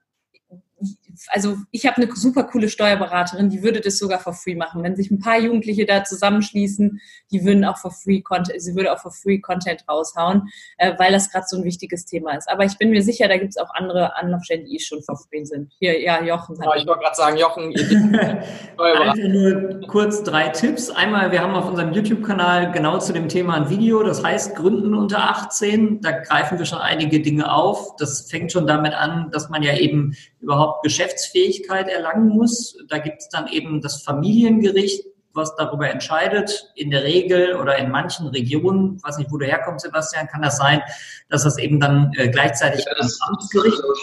also 1.30 1.58
ich 1.71 1.86
habe 1.86 1.97
eine 1.97 2.13
super 2.15 2.43
coole 2.43 2.69
Steuerberaterin, 2.69 3.49
die 3.49 3.63
würde 3.63 3.82
das 3.82 3.97
sogar 3.97 4.19
for 4.19 4.34
free 4.34 4.56
machen. 4.56 4.84
Wenn 4.84 4.95
sich 4.95 5.12
ein 5.12 5.19
paar 5.19 5.39
Jugendliche 5.39 5.86
da 5.86 6.04
zusammenschließen, 6.04 6.99
die 7.32 7.45
würden 7.45 7.65
auch 7.65 7.78
for 7.78 7.91
free 7.91 8.21
Content, 8.21 8.62
sie 8.62 8.75
würde 8.75 8.93
auch 8.93 8.99
for 8.99 9.12
free 9.12 9.39
Content 9.39 9.86
raushauen, 9.88 10.49
äh, 10.78 10.93
weil 10.97 11.12
das 11.12 11.32
gerade 11.32 11.45
so 11.47 11.58
ein 11.58 11.63
wichtiges 11.63 12.06
Thema 12.06 12.36
ist. 12.36 12.49
Aber 12.49 12.65
ich 12.65 12.78
bin 12.78 12.89
mir 12.89 13.04
sicher, 13.04 13.28
da 13.28 13.38
gibt 13.38 13.51
es 13.51 13.58
auch 13.58 13.73
andere 13.73 14.15
Anlaufstellen, 14.15 14.65
die 14.65 14.80
schon 14.80 15.01
for 15.04 15.17
free 15.17 15.43
sind. 15.43 15.71
Hier, 15.80 16.01
ja, 16.01 16.23
Jochen. 16.23 16.56
Ja, 16.62 16.75
ich 16.75 16.88
wollte 16.88 17.01
gerade 17.01 17.15
sagen, 17.15 17.38
Jochen, 17.38 17.73
Einfach 18.78 19.15
nur 19.15 19.82
kurz 19.88 20.23
drei 20.23 20.49
Tipps. 20.49 20.89
Einmal, 20.89 21.32
wir 21.32 21.41
haben 21.41 21.54
auf 21.56 21.67
unserem 21.67 21.93
YouTube-Kanal 21.93 22.71
genau 22.71 22.99
zu 22.99 23.13
dem 23.13 23.30
Thema 23.30 23.56
ein 23.56 23.69
Video, 23.69 24.04
das 24.04 24.23
heißt 24.23 24.56
Gründen 24.56 24.93
unter 24.93 25.30
18. 25.30 26.01
Da 26.01 26.12
greifen 26.12 26.58
wir 26.58 26.65
schon 26.65 26.80
einige 26.80 27.21
Dinge 27.21 27.51
auf. 27.51 27.95
Das 27.97 28.30
fängt 28.30 28.51
schon 28.51 28.67
damit 28.67 28.93
an, 28.93 29.30
dass 29.32 29.49
man 29.49 29.63
ja 29.63 29.75
eben 29.78 30.15
überhaupt 30.45 30.84
Geschäftsfähigkeit 30.84 31.88
erlangen 31.89 32.29
muss. 32.29 32.77
Da 32.88 32.99
gibt 32.99 33.17
es 33.19 33.29
dann 33.29 33.47
eben 33.47 33.81
das 33.81 34.03
Familiengericht, 34.03 35.05
was 35.34 35.55
darüber 35.55 35.89
entscheidet. 35.89 36.71
In 36.75 36.91
der 36.91 37.03
Regel 37.03 37.55
oder 37.55 37.77
in 37.77 37.89
manchen 37.89 38.27
Regionen, 38.27 39.03
weiß 39.03 39.17
nicht, 39.17 39.31
wo 39.31 39.38
du 39.38 39.45
herkommst, 39.45 39.86
Sebastian, 39.86 40.27
kann 40.27 40.43
das 40.43 40.58
sein, 40.58 40.81
dass 41.29 41.43
das 41.43 41.58
eben 41.58 41.79
dann 41.79 42.13
äh, 42.15 42.29
gleichzeitig 42.29 42.86
ja, 42.86 42.93
das 42.95 43.19
Amtsgericht 43.27 43.77
ist. 43.77 44.01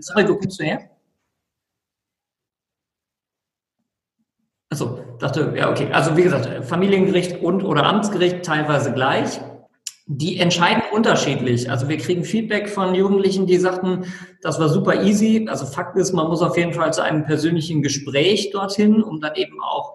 Sorry, 0.00 0.28
wo 0.28 0.36
kommst 0.36 0.60
du 0.60 0.64
her? 0.64 0.90
Achso, 4.68 4.98
dachte, 5.20 5.54
ja, 5.56 5.70
okay. 5.70 5.88
Also 5.92 6.16
wie 6.16 6.24
gesagt, 6.24 6.64
Familiengericht 6.64 7.40
und 7.40 7.62
oder 7.62 7.84
Amtsgericht 7.84 8.44
teilweise 8.44 8.92
gleich. 8.92 9.40
Die 10.08 10.38
entscheiden 10.38 10.84
unterschiedlich. 10.92 11.68
Also 11.68 11.88
wir 11.88 11.98
kriegen 11.98 12.22
Feedback 12.22 12.68
von 12.68 12.94
Jugendlichen, 12.94 13.46
die 13.46 13.58
sagten, 13.58 14.04
das 14.40 14.60
war 14.60 14.68
super 14.68 15.02
easy. 15.02 15.48
Also 15.50 15.66
Fakt 15.66 15.96
ist, 15.96 16.12
man 16.12 16.28
muss 16.28 16.42
auf 16.42 16.56
jeden 16.56 16.74
Fall 16.74 16.92
zu 16.92 17.02
einem 17.02 17.24
persönlichen 17.24 17.82
Gespräch 17.82 18.50
dorthin, 18.50 19.02
um 19.02 19.20
dann 19.20 19.34
eben 19.34 19.60
auch 19.60 19.94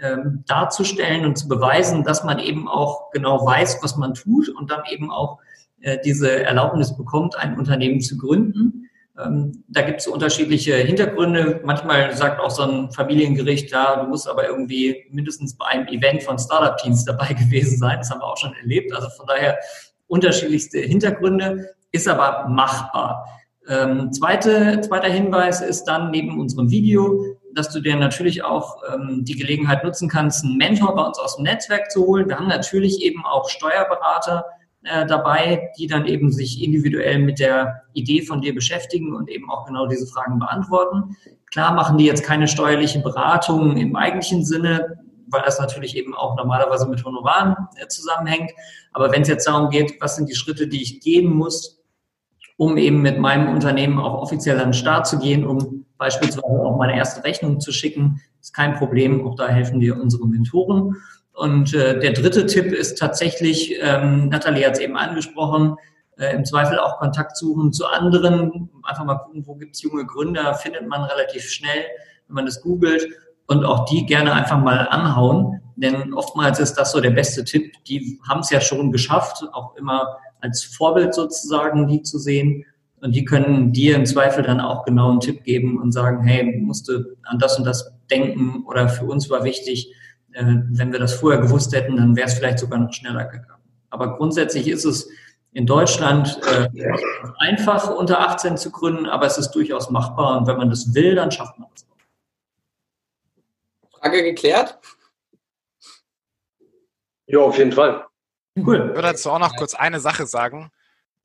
ähm, 0.00 0.42
darzustellen 0.48 1.24
und 1.24 1.38
zu 1.38 1.46
beweisen, 1.46 2.02
dass 2.02 2.24
man 2.24 2.40
eben 2.40 2.66
auch 2.66 3.12
genau 3.12 3.46
weiß, 3.46 3.78
was 3.82 3.96
man 3.96 4.14
tut 4.14 4.48
und 4.48 4.72
dann 4.72 4.82
eben 4.90 5.12
auch 5.12 5.38
äh, 5.80 5.98
diese 6.04 6.42
Erlaubnis 6.42 6.96
bekommt, 6.96 7.36
ein 7.38 7.56
Unternehmen 7.56 8.00
zu 8.00 8.18
gründen. 8.18 8.88
Ähm, 9.24 9.64
da 9.68 9.82
gibt 9.82 10.00
es 10.00 10.06
unterschiedliche 10.06 10.74
Hintergründe. 10.76 11.60
Manchmal 11.64 12.14
sagt 12.16 12.40
auch 12.40 12.50
so 12.50 12.62
ein 12.62 12.90
Familiengericht, 12.92 13.70
ja, 13.70 13.96
du 14.02 14.08
musst 14.08 14.28
aber 14.28 14.46
irgendwie 14.46 15.04
mindestens 15.10 15.56
bei 15.56 15.66
einem 15.66 15.86
Event 15.88 16.22
von 16.22 16.38
Startup-Teams 16.38 17.04
dabei 17.04 17.32
gewesen 17.34 17.78
sein. 17.78 17.98
Das 17.98 18.10
haben 18.10 18.20
wir 18.20 18.26
auch 18.26 18.36
schon 18.36 18.54
erlebt. 18.54 18.94
Also 18.94 19.08
von 19.10 19.26
daher 19.26 19.58
unterschiedlichste 20.06 20.78
Hintergründe, 20.78 21.74
ist 21.92 22.08
aber 22.08 22.48
machbar. 22.48 23.26
Ähm, 23.68 24.12
zweite, 24.12 24.80
zweiter 24.80 25.08
Hinweis 25.08 25.60
ist 25.60 25.84
dann 25.84 26.10
neben 26.10 26.40
unserem 26.40 26.70
Video, 26.70 27.36
dass 27.54 27.70
du 27.70 27.80
dir 27.80 27.96
natürlich 27.96 28.42
auch 28.42 28.82
ähm, 28.92 29.24
die 29.24 29.36
Gelegenheit 29.36 29.84
nutzen 29.84 30.08
kannst, 30.08 30.44
einen 30.44 30.56
Mentor 30.56 30.94
bei 30.96 31.02
uns 31.02 31.18
aus 31.18 31.36
dem 31.36 31.44
Netzwerk 31.44 31.90
zu 31.90 32.06
holen. 32.06 32.28
Wir 32.28 32.38
haben 32.38 32.48
natürlich 32.48 33.02
eben 33.02 33.24
auch 33.24 33.48
Steuerberater, 33.48 34.44
äh, 34.84 35.06
dabei, 35.06 35.70
die 35.78 35.86
dann 35.86 36.06
eben 36.06 36.32
sich 36.32 36.62
individuell 36.62 37.18
mit 37.18 37.38
der 37.38 37.82
Idee 37.92 38.22
von 38.22 38.40
dir 38.40 38.54
beschäftigen 38.54 39.14
und 39.14 39.28
eben 39.30 39.50
auch 39.50 39.66
genau 39.66 39.86
diese 39.86 40.06
Fragen 40.06 40.38
beantworten. 40.38 41.16
Klar 41.50 41.74
machen 41.74 41.98
die 41.98 42.06
jetzt 42.06 42.24
keine 42.24 42.48
steuerliche 42.48 43.00
Beratung 43.00 43.76
im 43.76 43.94
eigentlichen 43.94 44.44
Sinne, 44.44 44.98
weil 45.28 45.42
das 45.42 45.58
natürlich 45.58 45.96
eben 45.96 46.14
auch 46.14 46.36
normalerweise 46.36 46.88
mit 46.88 47.04
Honoraren 47.04 47.54
äh, 47.76 47.86
zusammenhängt. 47.88 48.50
Aber 48.92 49.12
wenn 49.12 49.22
es 49.22 49.28
jetzt 49.28 49.46
darum 49.46 49.70
geht, 49.70 50.00
was 50.00 50.16
sind 50.16 50.28
die 50.28 50.34
Schritte, 50.34 50.66
die 50.66 50.82
ich 50.82 51.00
gehen 51.00 51.32
muss, 51.32 51.82
um 52.56 52.76
eben 52.76 53.02
mit 53.02 53.18
meinem 53.18 53.54
Unternehmen 53.54 53.98
auch 53.98 54.20
offiziell 54.20 54.58
an 54.58 54.68
den 54.68 54.74
Start 54.74 55.06
zu 55.06 55.18
gehen, 55.18 55.46
um 55.46 55.86
beispielsweise 55.96 56.44
auch 56.44 56.76
meine 56.76 56.96
erste 56.96 57.24
Rechnung 57.24 57.60
zu 57.60 57.72
schicken, 57.72 58.20
ist 58.40 58.54
kein 58.54 58.74
Problem. 58.74 59.26
Auch 59.26 59.36
da 59.36 59.48
helfen 59.48 59.80
dir 59.80 60.00
unsere 60.00 60.26
Mentoren. 60.26 60.96
Und 61.32 61.74
äh, 61.74 61.98
der 61.98 62.12
dritte 62.12 62.46
Tipp 62.46 62.72
ist 62.72 62.98
tatsächlich, 62.98 63.74
ähm, 63.80 64.28
Nathalie 64.28 64.66
hat 64.66 64.74
es 64.74 64.80
eben 64.80 64.96
angesprochen, 64.96 65.76
äh, 66.18 66.34
im 66.34 66.44
Zweifel 66.44 66.78
auch 66.78 66.98
Kontakt 66.98 67.36
suchen 67.36 67.72
zu 67.72 67.86
anderen. 67.86 68.70
Einfach 68.82 69.04
mal 69.04 69.16
gucken, 69.16 69.46
wo 69.46 69.54
gibt 69.54 69.74
es 69.74 69.82
junge 69.82 70.04
Gründer, 70.04 70.54
findet 70.54 70.86
man 70.86 71.02
relativ 71.04 71.44
schnell, 71.44 71.84
wenn 72.28 72.34
man 72.34 72.46
das 72.46 72.60
googelt. 72.60 73.06
Und 73.46 73.64
auch 73.64 73.86
die 73.86 74.06
gerne 74.06 74.32
einfach 74.32 74.58
mal 74.58 74.88
anhauen. 74.88 75.60
Denn 75.76 76.12
oftmals 76.12 76.60
ist 76.60 76.74
das 76.74 76.92
so 76.92 77.00
der 77.00 77.10
beste 77.10 77.44
Tipp. 77.44 77.72
Die 77.88 78.20
haben 78.28 78.40
es 78.40 78.50
ja 78.50 78.60
schon 78.60 78.92
geschafft, 78.92 79.42
auch 79.52 79.74
immer 79.76 80.18
als 80.40 80.64
Vorbild 80.64 81.14
sozusagen 81.14 81.88
die 81.88 82.02
zu 82.02 82.18
sehen. 82.18 82.64
Und 83.00 83.16
die 83.16 83.24
können 83.24 83.72
dir 83.72 83.96
im 83.96 84.06
Zweifel 84.06 84.44
dann 84.44 84.60
auch 84.60 84.84
genau 84.84 85.10
einen 85.10 85.20
Tipp 85.20 85.42
geben 85.42 85.80
und 85.80 85.92
sagen, 85.92 86.22
hey, 86.22 86.60
musst 86.60 86.88
du 86.88 87.16
an 87.24 87.38
das 87.38 87.58
und 87.58 87.64
das 87.64 87.92
denken 88.10 88.64
oder 88.66 88.88
für 88.88 89.06
uns 89.06 89.28
war 89.28 89.42
wichtig, 89.42 89.92
wenn 90.34 90.92
wir 90.92 90.98
das 90.98 91.14
vorher 91.14 91.40
gewusst 91.40 91.74
hätten, 91.74 91.96
dann 91.96 92.16
wäre 92.16 92.28
es 92.28 92.34
vielleicht 92.34 92.58
sogar 92.58 92.78
noch 92.78 92.92
schneller 92.92 93.24
gegangen. 93.24 93.62
Aber 93.90 94.16
grundsätzlich 94.16 94.68
ist 94.68 94.84
es 94.84 95.08
in 95.52 95.66
Deutschland 95.66 96.40
äh, 96.46 96.68
einfach, 97.38 97.90
unter 97.90 98.20
18 98.20 98.56
zu 98.56 98.70
gründen, 98.70 99.06
aber 99.06 99.26
es 99.26 99.36
ist 99.36 99.50
durchaus 99.50 99.90
machbar 99.90 100.38
und 100.38 100.46
wenn 100.46 100.56
man 100.56 100.70
das 100.70 100.94
will, 100.94 101.14
dann 101.14 101.30
schafft 101.30 101.58
man 101.58 101.68
das 101.74 101.84
auch. 101.84 101.88
Frage 104.00 104.22
geklärt? 104.22 104.78
Ja, 107.26 107.40
auf 107.40 107.58
jeden 107.58 107.72
Fall. 107.72 108.06
Cool. 108.56 108.76
Ich 108.76 108.96
würde 108.96 109.02
dazu 109.02 109.30
auch 109.30 109.38
noch 109.38 109.56
kurz 109.56 109.74
eine 109.74 110.00
Sache 110.00 110.26
sagen. 110.26 110.70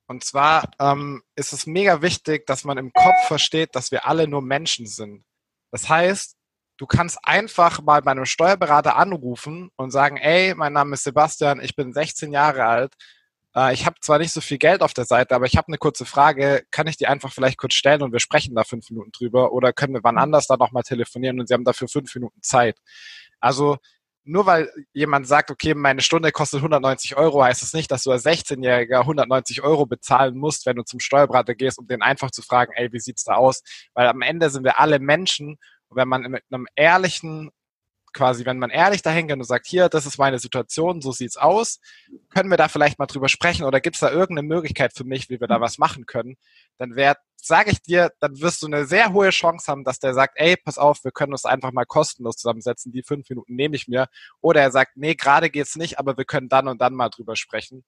Und 0.08 0.24
zwar 0.24 0.72
ähm, 0.80 1.22
ist 1.36 1.52
es 1.52 1.66
mega 1.66 2.02
wichtig, 2.02 2.46
dass 2.46 2.64
man 2.64 2.78
im 2.78 2.94
Kopf 2.94 3.28
versteht, 3.28 3.76
dass 3.76 3.92
wir 3.92 4.08
alle 4.08 4.28
nur 4.28 4.42
Menschen 4.42 4.88
sind. 4.88 5.26
Das 5.72 5.90
heißt, 5.90 6.37
Du 6.78 6.86
kannst 6.86 7.18
einfach 7.24 7.82
mal 7.82 8.02
bei 8.02 8.12
einem 8.12 8.26
Steuerberater 8.26 8.96
anrufen 8.96 9.72
und 9.76 9.92
sagen, 9.92 10.18
ey, 10.18 10.54
mein 10.56 10.74
Name 10.74 10.94
ist 10.94 11.04
Sebastian, 11.04 11.60
ich 11.60 11.76
bin 11.76 11.92
16 11.92 12.32
Jahre 12.32 12.66
alt. 12.66 12.94
Äh, 13.56 13.74
ich 13.74 13.86
habe 13.86 13.96
zwar 14.02 14.20
nicht 14.20 14.32
so 14.32 14.42
viel 14.42 14.60
Geld 14.60 14.82
auf 14.82 14.94
der 14.94 15.06
Seite, 15.06 15.36
aber 15.36 15.48
ich 15.48 15.58
habe 15.58 15.68
eine 15.70 15.80
kurze 15.80 16.06
Frage. 16.06 16.64
Kann 16.70 16.88
ich 16.88 16.98
die 16.98 17.08
einfach 17.08 17.34
vielleicht 17.34 17.58
kurz 17.58 17.74
stellen 17.74 18.04
und 18.04 18.12
wir 18.12 18.20
sprechen 18.20 18.56
da 18.56 18.64
fünf 18.64 18.90
Minuten 18.92 19.12
drüber? 19.12 19.52
Oder 19.54 19.74
können 19.74 19.94
wir 19.94 20.04
wann 20.04 20.16
mhm. 20.16 20.22
anders 20.22 20.48
da 20.48 20.58
nochmal 20.58 20.84
telefonieren 20.84 21.40
und 21.40 21.48
Sie 21.48 21.54
haben 21.56 21.66
dafür 21.66 21.88
fünf 21.88 22.14
Minuten 22.14 22.42
Zeit? 22.44 22.78
Also 23.40 23.78
nur 24.24 24.46
weil 24.46 24.70
jemand 24.94 25.26
sagt, 25.26 25.52
okay, 25.52 25.74
meine 25.74 26.02
Stunde 26.02 26.32
kostet 26.34 26.60
190 26.60 27.16
Euro, 27.16 27.44
heißt 27.44 27.64
es 27.64 27.72
das 27.72 27.78
nicht, 27.78 27.90
dass 27.92 28.04
du 28.04 28.12
als 28.12 28.26
16-Jähriger 28.26 29.00
190 29.00 29.64
Euro 29.64 29.86
bezahlen 29.86 30.38
musst, 30.38 30.66
wenn 30.66 30.76
du 30.76 30.84
zum 30.84 31.00
Steuerberater 31.00 31.56
gehst, 31.56 31.80
um 31.80 31.88
den 31.88 32.02
einfach 32.02 32.30
zu 32.30 32.42
fragen, 32.42 32.74
ey, 32.76 32.92
wie 32.92 33.00
sieht's 33.00 33.24
da 33.24 33.36
aus? 33.36 33.64
Weil 33.94 34.08
am 34.08 34.22
Ende 34.22 34.50
sind 34.50 34.66
wir 34.66 34.80
alle 34.82 35.00
Menschen 35.00 35.58
und 35.90 35.98
wenn 35.98 36.08
man 36.08 36.24
mit 36.24 36.44
einem 36.50 36.68
ehrlichen 36.76 37.52
quasi, 38.18 38.46
wenn 38.46 38.58
man 38.58 38.72
ehrlich 38.72 39.02
dahin 39.02 39.28
geht 39.28 39.38
und 39.38 39.44
sagt, 39.44 39.68
hier, 39.68 39.90
das 39.90 40.06
ist 40.06 40.18
meine 40.18 40.40
Situation, 40.40 41.02
so 41.02 41.12
sieht's 41.12 41.38
aus, 41.38 41.80
können 42.30 42.50
wir 42.50 42.58
da 42.58 42.68
vielleicht 42.68 42.98
mal 43.00 43.06
drüber 43.06 43.30
sprechen 43.30 43.64
oder 43.64 43.80
gibt 43.80 43.96
es 43.96 44.00
da 44.00 44.10
irgendeine 44.10 44.48
Möglichkeit 44.48 44.94
für 44.94 45.04
mich, 45.04 45.30
wie 45.30 45.40
wir 45.40 45.48
da 45.48 45.62
was 45.62 45.78
machen 45.78 46.06
können, 46.06 46.36
dann 46.78 46.96
wäre, 46.96 47.16
sage 47.36 47.72
ich 47.72 47.82
dir, 47.82 48.12
dann 48.20 48.42
wirst 48.42 48.64
du 48.64 48.68
eine 48.68 48.86
sehr 48.86 49.14
hohe 49.14 49.30
Chance 49.30 49.72
haben, 49.72 49.84
dass 49.84 50.00
der 50.00 50.14
sagt, 50.14 50.34
ey, 50.38 50.58
pass 50.58 50.78
auf, 50.78 51.04
wir 51.04 51.12
können 51.12 51.32
uns 51.32 51.46
einfach 51.46 51.72
mal 51.72 51.86
kostenlos 51.86 52.38
zusammensetzen, 52.38 52.92
die 52.92 53.04
fünf 53.04 53.30
Minuten 53.30 53.56
nehme 53.56 53.76
ich 53.76 53.88
mir. 53.88 54.08
Oder 54.42 54.62
er 54.62 54.72
sagt, 54.72 54.98
nee, 54.98 55.14
gerade 55.14 55.50
geht's 55.50 55.76
nicht, 55.76 56.00
aber 56.00 56.18
wir 56.18 56.26
können 56.26 56.50
dann 56.50 56.68
und 56.68 56.82
dann 56.82 56.96
mal 56.96 57.10
drüber 57.10 57.36
sprechen. 57.36 57.84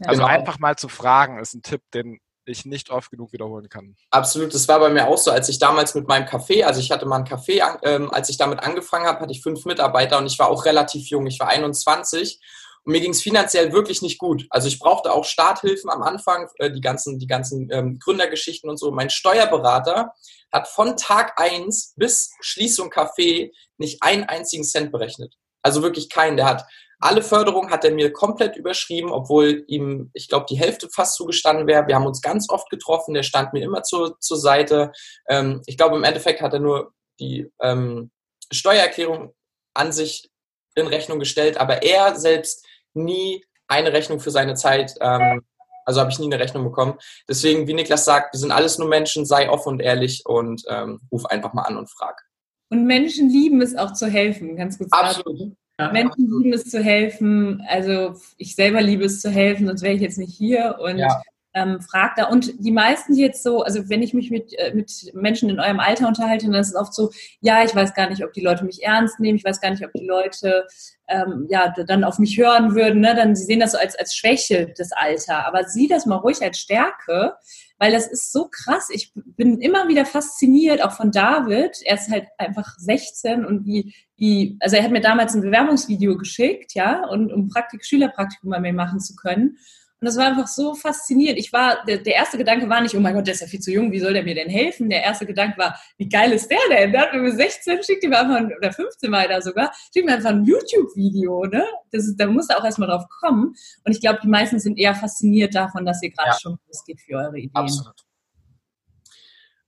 Ja, 0.00 0.08
also 0.08 0.22
genau. 0.22 0.32
einfach 0.32 0.58
mal 0.58 0.76
zu 0.76 0.88
fragen, 0.88 1.38
ist 1.38 1.54
ein 1.54 1.62
Tipp, 1.62 1.82
den 1.94 2.18
ich 2.44 2.64
nicht 2.64 2.90
oft 2.90 3.10
genug 3.10 3.32
wiederholen 3.32 3.68
kann. 3.68 3.96
Absolut, 4.10 4.54
das 4.54 4.66
war 4.68 4.80
bei 4.80 4.90
mir 4.90 5.08
auch 5.08 5.18
so, 5.18 5.30
als 5.30 5.48
ich 5.48 5.58
damals 5.58 5.94
mit 5.94 6.08
meinem 6.08 6.26
Café, 6.26 6.64
also 6.64 6.80
ich 6.80 6.90
hatte 6.90 7.06
mal 7.06 7.18
ein 7.18 7.26
Café, 7.26 7.78
ähm, 7.82 8.10
als 8.10 8.28
ich 8.28 8.36
damit 8.36 8.60
angefangen 8.60 9.06
habe, 9.06 9.20
hatte 9.20 9.32
ich 9.32 9.42
fünf 9.42 9.64
Mitarbeiter 9.64 10.18
und 10.18 10.26
ich 10.26 10.38
war 10.38 10.48
auch 10.48 10.64
relativ 10.64 11.08
jung, 11.08 11.26
ich 11.26 11.38
war 11.40 11.48
21 11.48 12.40
und 12.84 12.92
mir 12.92 13.00
ging 13.00 13.12
es 13.12 13.22
finanziell 13.22 13.72
wirklich 13.72 14.02
nicht 14.02 14.18
gut. 14.18 14.46
Also 14.50 14.66
ich 14.66 14.78
brauchte 14.78 15.12
auch 15.12 15.24
Starthilfen 15.24 15.88
am 15.88 16.02
Anfang, 16.02 16.48
äh, 16.58 16.70
die 16.70 16.80
ganzen, 16.80 17.18
die 17.18 17.28
ganzen 17.28 17.68
ähm, 17.70 17.98
Gründergeschichten 17.98 18.68
und 18.68 18.76
so. 18.76 18.90
Mein 18.90 19.10
Steuerberater 19.10 20.12
hat 20.52 20.68
von 20.68 20.96
Tag 20.96 21.40
eins 21.40 21.94
bis 21.96 22.32
Schließung 22.40 22.90
Café 22.90 23.52
nicht 23.78 24.02
einen 24.02 24.24
einzigen 24.24 24.64
Cent 24.64 24.90
berechnet. 24.90 25.34
Also 25.62 25.82
wirklich 25.82 26.10
keinen. 26.10 26.36
Der 26.36 26.46
hat 26.46 26.64
alle 27.02 27.22
Förderung 27.22 27.70
hat 27.70 27.84
er 27.84 27.90
mir 27.90 28.12
komplett 28.12 28.56
überschrieben, 28.56 29.10
obwohl 29.10 29.64
ihm, 29.66 30.10
ich 30.14 30.28
glaube, 30.28 30.46
die 30.48 30.58
Hälfte 30.58 30.88
fast 30.88 31.16
zugestanden 31.16 31.66
wäre. 31.66 31.86
Wir 31.88 31.96
haben 31.96 32.06
uns 32.06 32.22
ganz 32.22 32.48
oft 32.48 32.70
getroffen, 32.70 33.14
der 33.14 33.24
stand 33.24 33.52
mir 33.52 33.64
immer 33.64 33.82
zur, 33.82 34.18
zur 34.20 34.38
Seite. 34.38 34.92
Ähm, 35.28 35.62
ich 35.66 35.76
glaube, 35.76 35.96
im 35.96 36.04
Endeffekt 36.04 36.40
hat 36.40 36.52
er 36.52 36.60
nur 36.60 36.92
die 37.18 37.50
ähm, 37.60 38.10
Steuererklärung 38.52 39.34
an 39.74 39.92
sich 39.92 40.30
in 40.74 40.86
Rechnung 40.86 41.18
gestellt, 41.18 41.56
aber 41.58 41.82
er 41.82 42.14
selbst 42.16 42.64
nie 42.94 43.44
eine 43.66 43.92
Rechnung 43.92 44.20
für 44.20 44.30
seine 44.30 44.54
Zeit, 44.54 44.94
ähm, 45.00 45.42
also 45.84 46.00
habe 46.00 46.10
ich 46.10 46.20
nie 46.20 46.26
eine 46.26 46.38
Rechnung 46.38 46.62
bekommen. 46.62 46.98
Deswegen, 47.28 47.66
wie 47.66 47.74
Niklas 47.74 48.04
sagt, 48.04 48.32
wir 48.34 48.38
sind 48.38 48.52
alles 48.52 48.78
nur 48.78 48.88
Menschen, 48.88 49.26
sei 49.26 49.50
offen 49.50 49.70
und 49.70 49.80
ehrlich 49.80 50.24
und 50.24 50.62
ähm, 50.68 51.00
ruf 51.10 51.26
einfach 51.26 51.52
mal 51.52 51.62
an 51.62 51.78
und 51.78 51.90
frag. 51.90 52.22
Und 52.70 52.86
Menschen 52.86 53.28
lieben 53.28 53.60
es 53.60 53.74
auch 53.76 53.92
zu 53.92 54.06
helfen, 54.06 54.56
ganz 54.56 54.78
gut. 54.78 54.88
Absolut. 54.92 55.56
Menschen 55.78 56.30
lieben 56.30 56.52
es 56.52 56.64
zu 56.64 56.82
helfen. 56.82 57.62
Also 57.68 58.14
ich 58.36 58.54
selber 58.54 58.82
liebe 58.82 59.04
es 59.04 59.20
zu 59.20 59.30
helfen, 59.30 59.66
sonst 59.66 59.82
wäre 59.82 59.94
ich 59.94 60.02
jetzt 60.02 60.18
nicht 60.18 60.36
hier. 60.36 60.78
Und 60.80 60.98
ja. 60.98 61.22
ähm, 61.54 61.80
fragt 61.80 62.18
da. 62.18 62.26
Und 62.26 62.52
die 62.64 62.70
meisten 62.70 63.14
jetzt 63.14 63.42
so, 63.42 63.62
also 63.62 63.88
wenn 63.88 64.02
ich 64.02 64.14
mich 64.14 64.30
mit, 64.30 64.56
äh, 64.58 64.74
mit 64.74 65.10
Menschen 65.14 65.48
in 65.50 65.60
eurem 65.60 65.80
Alter 65.80 66.08
unterhalte, 66.08 66.46
dann 66.46 66.60
ist 66.60 66.68
es 66.68 66.76
oft 66.76 66.94
so, 66.94 67.10
ja, 67.40 67.64
ich 67.64 67.74
weiß 67.74 67.94
gar 67.94 68.08
nicht, 68.08 68.24
ob 68.24 68.32
die 68.32 68.42
Leute 68.42 68.64
mich 68.64 68.82
ernst 68.82 69.18
nehmen, 69.18 69.38
ich 69.38 69.44
weiß 69.44 69.60
gar 69.60 69.70
nicht, 69.70 69.84
ob 69.84 69.92
die 69.92 70.06
Leute 70.06 70.66
ähm, 71.08 71.46
ja 71.50 71.72
dann 71.86 72.04
auf 72.04 72.18
mich 72.18 72.38
hören 72.38 72.74
würden. 72.74 73.00
Ne? 73.00 73.14
Dann 73.14 73.34
sie 73.34 73.44
sehen 73.44 73.60
das 73.60 73.72
so 73.72 73.78
als, 73.78 73.96
als 73.96 74.14
Schwäche 74.14 74.68
des 74.78 74.92
Alter. 74.92 75.46
Aber 75.46 75.64
sieh 75.64 75.88
das 75.88 76.06
mal 76.06 76.16
ruhig 76.16 76.42
als 76.42 76.58
Stärke 76.58 77.34
weil 77.82 77.90
das 77.90 78.06
ist 78.06 78.30
so 78.30 78.46
krass. 78.48 78.90
Ich 78.92 79.10
bin 79.14 79.60
immer 79.60 79.88
wieder 79.88 80.06
fasziniert, 80.06 80.84
auch 80.84 80.92
von 80.92 81.10
David. 81.10 81.80
Er 81.84 81.96
ist 81.96 82.08
halt 82.12 82.28
einfach 82.38 82.76
16 82.78 83.44
und 83.44 83.66
wie, 83.66 83.92
wie, 84.16 84.56
also 84.60 84.76
er 84.76 84.84
hat 84.84 84.92
mir 84.92 85.00
damals 85.00 85.34
ein 85.34 85.40
Bewerbungsvideo 85.40 86.16
geschickt, 86.16 86.74
ja, 86.76 87.04
und 87.08 87.32
um 87.32 87.48
Praktik, 87.48 87.84
Schülerpraktikum 87.84 88.50
bei 88.50 88.60
mir 88.60 88.72
machen 88.72 89.00
zu 89.00 89.16
können. 89.16 89.56
Und 90.02 90.06
das 90.06 90.16
war 90.16 90.26
einfach 90.26 90.48
so 90.48 90.74
faszinierend. 90.74 91.38
Ich 91.38 91.52
war, 91.52 91.84
der, 91.84 91.98
der, 91.98 92.16
erste 92.16 92.36
Gedanke 92.36 92.68
war 92.68 92.80
nicht, 92.80 92.96
oh 92.96 92.98
mein 92.98 93.14
Gott, 93.14 93.24
der 93.24 93.34
ist 93.34 93.40
ja 93.40 93.46
viel 93.46 93.60
zu 93.60 93.70
jung, 93.70 93.92
wie 93.92 94.00
soll 94.00 94.12
der 94.12 94.24
mir 94.24 94.34
denn 94.34 94.50
helfen? 94.50 94.90
Der 94.90 95.00
erste 95.00 95.24
Gedanke 95.24 95.56
war, 95.58 95.78
wie 95.96 96.08
geil 96.08 96.32
ist 96.32 96.50
der 96.50 96.58
denn? 96.68 96.90
Der 96.90 97.02
hat 97.02 97.14
mir 97.14 97.30
16, 97.30 97.84
schickt 97.84 98.02
ihm 98.02 98.12
einfach, 98.12 98.34
ein, 98.34 98.52
oder 98.52 98.72
15 98.72 99.12
weiter 99.12 99.40
sogar, 99.40 99.72
schickt 99.94 100.04
mir 100.04 100.14
einfach 100.14 100.30
ein 100.30 100.44
YouTube-Video, 100.44 101.44
ne? 101.44 101.64
Das 101.92 102.04
ist, 102.04 102.16
da 102.16 102.26
muss 102.26 102.48
er 102.48 102.58
auch 102.58 102.64
erstmal 102.64 102.88
drauf 102.88 103.04
kommen. 103.20 103.54
Und 103.84 103.92
ich 103.92 104.00
glaube, 104.00 104.18
die 104.20 104.26
meisten 104.26 104.58
sind 104.58 104.76
eher 104.76 104.96
fasziniert 104.96 105.54
davon, 105.54 105.86
dass 105.86 106.02
ihr 106.02 106.10
gerade 106.10 106.30
ja. 106.30 106.36
schon 106.36 106.58
losgeht 106.66 107.00
für 107.00 107.18
eure 107.18 107.38
Ideen. 107.38 107.54
Absolut. 107.54 107.94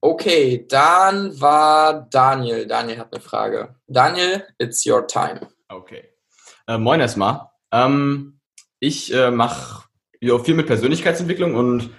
Okay, 0.01 0.67
dann 0.69 1.41
war 1.41 2.09
Daniel. 2.11 2.67
Daniel 2.67 2.99
hat 2.99 3.13
eine 3.13 3.23
Frage. 3.23 3.77
Daniel, 3.87 4.45
it's 4.59 4.85
your 4.85 5.07
time. 5.07 5.43
Okay. 5.69 6.09
Äh, 6.67 6.77
moin 6.77 6.99
erstmal. 6.99 7.51
Ähm, 7.71 8.41
ich 8.81 9.15
äh, 9.15 9.31
mache 9.31 9.84
ja, 10.25 10.39
viel 10.39 10.55
mit 10.55 10.67
Persönlichkeitsentwicklung 10.67 11.55
und 11.55 11.91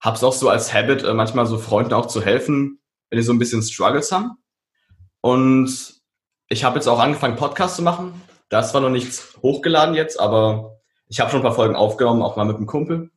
habe 0.00 0.16
es 0.16 0.24
auch 0.24 0.32
so 0.32 0.48
als 0.48 0.72
Habit, 0.72 1.02
äh, 1.02 1.14
manchmal 1.14 1.46
so 1.46 1.58
Freunden 1.58 1.92
auch 1.92 2.06
zu 2.06 2.22
helfen, 2.22 2.80
wenn 3.10 3.18
die 3.18 3.24
so 3.24 3.32
ein 3.32 3.38
bisschen 3.38 3.62
Struggles 3.62 4.12
haben. 4.12 4.32
Und 5.20 6.00
ich 6.48 6.64
habe 6.64 6.76
jetzt 6.76 6.86
auch 6.86 7.00
angefangen, 7.00 7.36
Podcasts 7.36 7.76
zu 7.76 7.82
machen. 7.82 8.20
Da 8.48 8.60
ist 8.60 8.70
zwar 8.70 8.80
noch 8.80 8.90
nichts 8.90 9.36
hochgeladen 9.42 9.94
jetzt, 9.94 10.20
aber 10.20 10.78
ich 11.08 11.20
habe 11.20 11.30
schon 11.30 11.40
ein 11.40 11.44
paar 11.44 11.54
Folgen 11.54 11.74
aufgenommen, 11.74 12.22
auch 12.22 12.36
mal 12.36 12.44
mit 12.44 12.56
einem 12.56 12.66
Kumpel. 12.66 13.10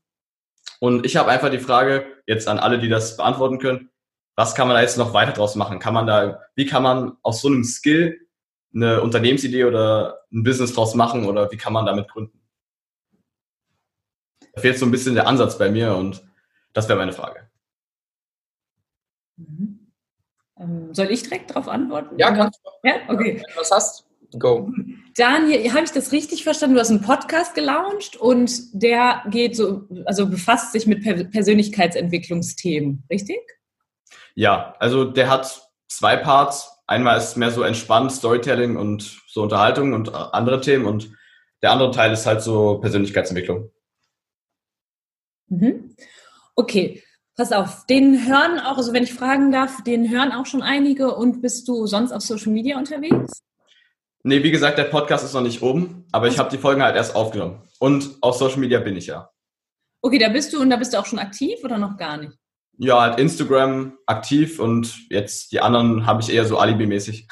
Und 0.79 1.05
ich 1.05 1.17
habe 1.17 1.29
einfach 1.29 1.49
die 1.49 1.59
Frage 1.59 2.05
jetzt 2.25 2.47
an 2.47 2.57
alle, 2.57 2.79
die 2.79 2.89
das 2.89 3.17
beantworten 3.17 3.59
können, 3.59 3.89
was 4.35 4.55
kann 4.55 4.67
man 4.67 4.75
da 4.75 4.81
jetzt 4.81 4.97
noch 4.97 5.13
weiter 5.13 5.33
draus 5.33 5.55
machen? 5.55 5.79
Kann 5.79 5.93
man 5.93 6.07
da, 6.07 6.39
wie 6.55 6.65
kann 6.65 6.81
man 6.81 7.17
aus 7.23 7.41
so 7.41 7.49
einem 7.49 7.63
Skill 7.63 8.17
eine 8.73 9.01
Unternehmensidee 9.01 9.65
oder 9.65 10.21
ein 10.31 10.43
Business 10.43 10.73
draus 10.73 10.95
machen 10.95 11.25
oder 11.25 11.51
wie 11.51 11.57
kann 11.57 11.73
man 11.73 11.85
damit 11.85 12.07
gründen? 12.07 12.38
Da 14.53 14.61
fehlt 14.61 14.77
so 14.77 14.85
ein 14.85 14.91
bisschen 14.91 15.15
der 15.15 15.27
Ansatz 15.27 15.57
bei 15.57 15.69
mir 15.69 15.95
und 15.95 16.23
das 16.73 16.87
wäre 16.87 16.99
meine 16.99 17.13
Frage. 17.13 17.49
Mhm. 19.37 19.91
Ähm, 20.59 20.93
soll 20.93 21.11
ich 21.11 21.23
direkt 21.23 21.49
darauf 21.51 21.67
antworten? 21.67 22.17
Ja, 22.17 22.31
kannst 22.31 22.59
du. 22.63 22.69
Ja, 22.87 22.95
okay. 23.07 23.41
Was 23.55 23.71
hast 23.71 24.09
Go. 24.37 24.71
Daniel, 25.17 25.73
habe 25.73 25.85
ich 25.85 25.91
das 25.91 26.11
richtig 26.11 26.43
verstanden? 26.43 26.75
Du 26.75 26.81
hast 26.81 26.91
einen 26.91 27.01
Podcast 27.01 27.55
gelauncht 27.55 28.15
und 28.15 28.51
der 28.73 29.23
geht 29.31 29.55
so, 29.55 29.87
also 30.05 30.27
befasst 30.27 30.71
sich 30.71 30.85
mit 30.85 31.01
Persönlichkeitsentwicklungsthemen, 31.31 33.03
richtig? 33.09 33.39
Ja, 34.35 34.75
also 34.79 35.05
der 35.05 35.31
hat 35.31 35.67
zwei 35.87 36.15
Parts. 36.15 36.71
Einmal 36.85 37.17
ist 37.17 37.37
mehr 37.37 37.51
so 37.51 37.63
entspannt 37.63 38.11
Storytelling 38.11 38.77
und 38.77 39.19
so 39.27 39.41
Unterhaltung 39.43 39.93
und 39.93 40.13
andere 40.13 40.61
Themen 40.61 40.85
und 40.85 41.11
der 41.61 41.71
andere 41.71 41.91
Teil 41.91 42.13
ist 42.13 42.25
halt 42.25 42.41
so 42.41 42.79
Persönlichkeitsentwicklung. 42.79 43.71
Mhm. 45.49 45.95
Okay, 46.55 47.03
pass 47.35 47.51
auf, 47.51 47.85
den 47.87 48.27
hören 48.27 48.59
auch, 48.59 48.77
also 48.77 48.93
wenn 48.93 49.03
ich 49.03 49.13
fragen 49.13 49.51
darf, 49.51 49.83
den 49.83 50.09
hören 50.09 50.31
auch 50.31 50.45
schon 50.45 50.61
einige 50.61 51.15
und 51.15 51.41
bist 51.41 51.67
du 51.67 51.85
sonst 51.85 52.11
auf 52.11 52.21
Social 52.21 52.51
Media 52.51 52.77
unterwegs? 52.77 53.41
Nee, 54.23 54.43
wie 54.43 54.51
gesagt, 54.51 54.77
der 54.77 54.83
Podcast 54.85 55.23
ist 55.23 55.33
noch 55.33 55.41
nicht 55.41 55.61
oben, 55.61 56.05
aber 56.11 56.27
ich 56.27 56.37
habe 56.37 56.49
die 56.49 56.57
Folgen 56.57 56.83
halt 56.83 56.95
erst 56.95 57.15
aufgenommen. 57.15 57.61
Und 57.79 58.17
auf 58.21 58.35
Social 58.35 58.59
Media 58.59 58.79
bin 58.79 58.97
ich 58.97 59.07
ja. 59.07 59.29
Okay, 60.01 60.17
da 60.17 60.29
bist 60.29 60.53
du 60.53 60.61
und 60.61 60.69
da 60.69 60.75
bist 60.75 60.93
du 60.93 60.99
auch 60.99 61.05
schon 61.05 61.19
aktiv 61.19 61.59
oder 61.63 61.77
noch 61.77 61.97
gar 61.97 62.17
nicht? 62.17 62.33
Ja, 62.77 63.01
halt 63.01 63.19
Instagram 63.19 63.97
aktiv 64.05 64.59
und 64.59 65.09
jetzt 65.09 65.51
die 65.51 65.61
anderen 65.61 66.05
habe 66.05 66.21
ich 66.21 66.33
eher 66.33 66.45
so 66.45 66.57
alibimäßig. 66.57 67.27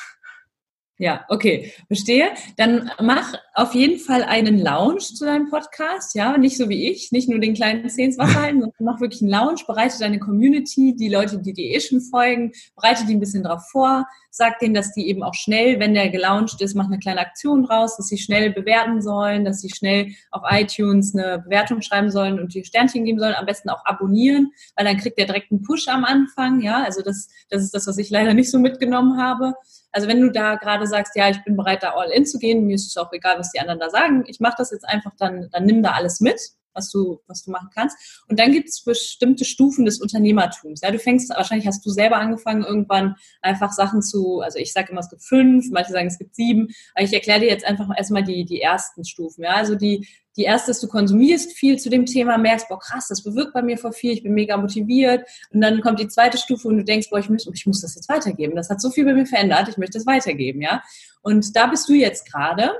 Ja, 1.00 1.26
okay, 1.30 1.72
verstehe. 1.86 2.30
Dann 2.58 2.90
mach 3.00 3.36
auf 3.54 3.76
jeden 3.76 4.00
Fall 4.00 4.24
einen 4.24 4.58
Lounge 4.58 4.98
zu 4.98 5.26
deinem 5.26 5.48
Podcast, 5.48 6.16
ja, 6.16 6.36
nicht 6.40 6.58
so 6.58 6.70
wie 6.70 6.90
ich, 6.90 7.12
nicht 7.12 7.30
nur 7.30 7.38
den 7.38 7.54
kleinen 7.54 7.88
Zeh 7.88 8.06
ins 8.06 8.18
Wasser 8.18 8.42
halten, 8.42 8.62
sondern 8.62 8.74
mach 8.80 9.00
wirklich 9.00 9.22
einen 9.22 9.30
Lounge, 9.30 9.62
bereite 9.68 10.00
deine 10.00 10.18
Community, 10.18 10.96
die 10.96 11.10
Leute, 11.10 11.38
die 11.38 11.54
dir 11.54 11.76
eh 11.76 11.80
schon 11.80 12.02
folgen, 12.02 12.52
bereite 12.76 13.06
die 13.06 13.14
ein 13.14 13.20
bisschen 13.20 13.44
drauf 13.44 13.70
vor, 13.72 14.08
sag 14.32 14.58
denen, 14.58 14.74
dass 14.74 14.94
die 14.94 15.08
eben 15.08 15.22
auch 15.22 15.36
schnell, 15.36 15.80
wenn 15.80 15.94
der 15.94 16.10
gelauncht 16.10 16.62
ist, 16.62 16.76
mach 16.76 16.86
eine 16.86 16.98
kleine 16.98 17.20
Aktion 17.20 17.64
draus, 17.64 17.98
dass 17.98 18.08
sie 18.08 18.18
schnell 18.18 18.52
bewerten 18.52 19.00
sollen, 19.00 19.46
dass 19.46 19.62
sie 19.62 19.70
schnell 19.70 20.14
auf 20.32 20.42
iTunes 20.50 21.16
eine 21.16 21.40
Bewertung 21.40 21.84
schreiben 21.84 22.10
sollen 22.10 22.40
und 22.40 22.56
die 22.56 22.64
Sternchen 22.64 23.06
geben 23.06 23.20
sollen, 23.20 23.36
am 23.36 23.46
besten 23.46 23.70
auch 23.70 23.86
abonnieren, 23.86 24.52
weil 24.76 24.86
dann 24.86 24.98
kriegt 24.98 25.20
der 25.20 25.28
direkt 25.28 25.52
einen 25.52 25.62
Push 25.62 25.88
am 25.90 26.06
Anfang, 26.06 26.62
ja, 26.62 26.84
also 26.84 27.04
das, 27.04 27.30
das 27.52 27.62
ist 27.62 27.76
das, 27.76 27.86
was 27.86 28.00
ich 28.00 28.10
leider 28.10 28.34
nicht 28.34 28.50
so 28.50 28.58
mitgenommen 28.58 29.22
habe. 29.22 29.54
Also 29.92 30.08
wenn 30.08 30.22
du 30.22 30.32
da 30.32 30.56
gerade 30.56 30.86
sagst, 30.86 31.16
ja, 31.16 31.30
ich 31.30 31.44
bin 31.44 31.56
bereit, 31.56 31.84
da 31.84 31.92
all 31.92 32.10
in 32.12 32.26
zu 32.26 32.40
gehen, 32.40 32.66
mir 32.66 32.76
ist 32.76 32.88
es 32.88 32.98
auch 32.98 33.12
egal, 33.14 33.40
was 33.40 33.52
die 33.52 33.60
anderen 33.60 33.80
da 33.80 33.90
sagen, 33.90 34.24
ich 34.28 34.40
mache 34.40 34.56
das 34.58 34.72
jetzt 34.72 34.88
einfach, 34.88 35.12
dann, 35.18 35.50
dann 35.52 35.66
nimm 35.66 35.82
da 35.82 35.92
alles 35.92 36.20
mit, 36.20 36.40
was 36.78 36.90
du, 36.90 37.20
was 37.28 37.44
du 37.44 37.52
machen 37.52 37.70
kannst. 37.74 38.24
Und 38.30 38.40
dann 38.40 38.52
gibt 38.52 38.70
es 38.70 38.84
bestimmte 38.84 39.44
Stufen 39.44 39.84
des 39.84 40.00
Unternehmertums. 40.00 40.82
Ja, 40.82 40.92
du 40.92 41.00
fängst, 41.00 41.30
wahrscheinlich 41.30 41.68
hast 41.68 41.86
du 41.86 41.90
selber 41.90 42.18
angefangen, 42.18 42.64
irgendwann 42.64 43.16
einfach 43.42 43.74
Sachen 43.74 44.02
zu, 44.02 44.42
also 44.42 44.60
ich 44.60 44.72
sage 44.72 44.92
immer, 44.92 45.02
es 45.02 45.10
gibt 45.10 45.24
fünf, 45.24 45.70
manche 45.72 45.92
sagen, 45.92 46.08
es 46.08 46.18
gibt 46.18 46.36
sieben, 46.36 46.68
aber 46.96 47.04
ich 47.04 47.14
erkläre 47.14 47.42
dir 47.42 47.48
jetzt 47.48 47.66
einfach 47.66 47.90
erstmal 47.98 48.24
die, 48.24 48.46
die 48.46 48.62
ersten 48.62 49.04
Stufen. 49.04 49.44
Ja, 49.44 49.56
also 49.56 49.76
die, 49.76 50.08
die 50.38 50.44
erste 50.44 50.70
ist, 50.70 50.84
du 50.84 50.88
konsumierst 50.88 51.54
viel 51.54 51.80
zu 51.80 51.90
dem 51.90 52.06
Thema, 52.06 52.38
merkst, 52.38 52.70
boah, 52.70 52.80
krass, 52.80 53.08
das 53.08 53.24
bewirkt 53.24 53.54
bei 53.54 53.64
mir 53.64 53.78
voll 53.78 53.92
viel, 53.92 54.12
ich 54.12 54.22
bin 54.22 54.34
mega 54.34 54.56
motiviert. 54.56 55.28
Und 55.52 55.62
dann 55.62 55.82
kommt 55.82 56.00
die 56.00 56.08
zweite 56.08 56.38
Stufe 56.38 56.68
und 56.68 56.78
du 56.78 56.84
denkst, 56.84 57.10
boah, 57.10 57.18
ich 57.18 57.30
muss, 57.30 57.50
ich 57.52 57.66
muss 57.66 57.82
das 57.82 57.96
jetzt 57.96 58.08
weitergeben. 58.08 58.56
Das 58.56 58.70
hat 58.70 58.80
so 58.80 58.92
viel 58.92 59.04
bei 59.04 59.14
mir 59.14 59.26
verändert, 59.26 59.68
ich 59.68 59.78
möchte 59.78 59.98
das 59.98 60.06
weitergeben, 60.06 60.62
ja. 60.62 60.84
Und 61.24 61.56
da 61.56 61.66
bist 61.66 61.90
du 61.90 61.94
jetzt 61.94 62.32
gerade. 62.32 62.72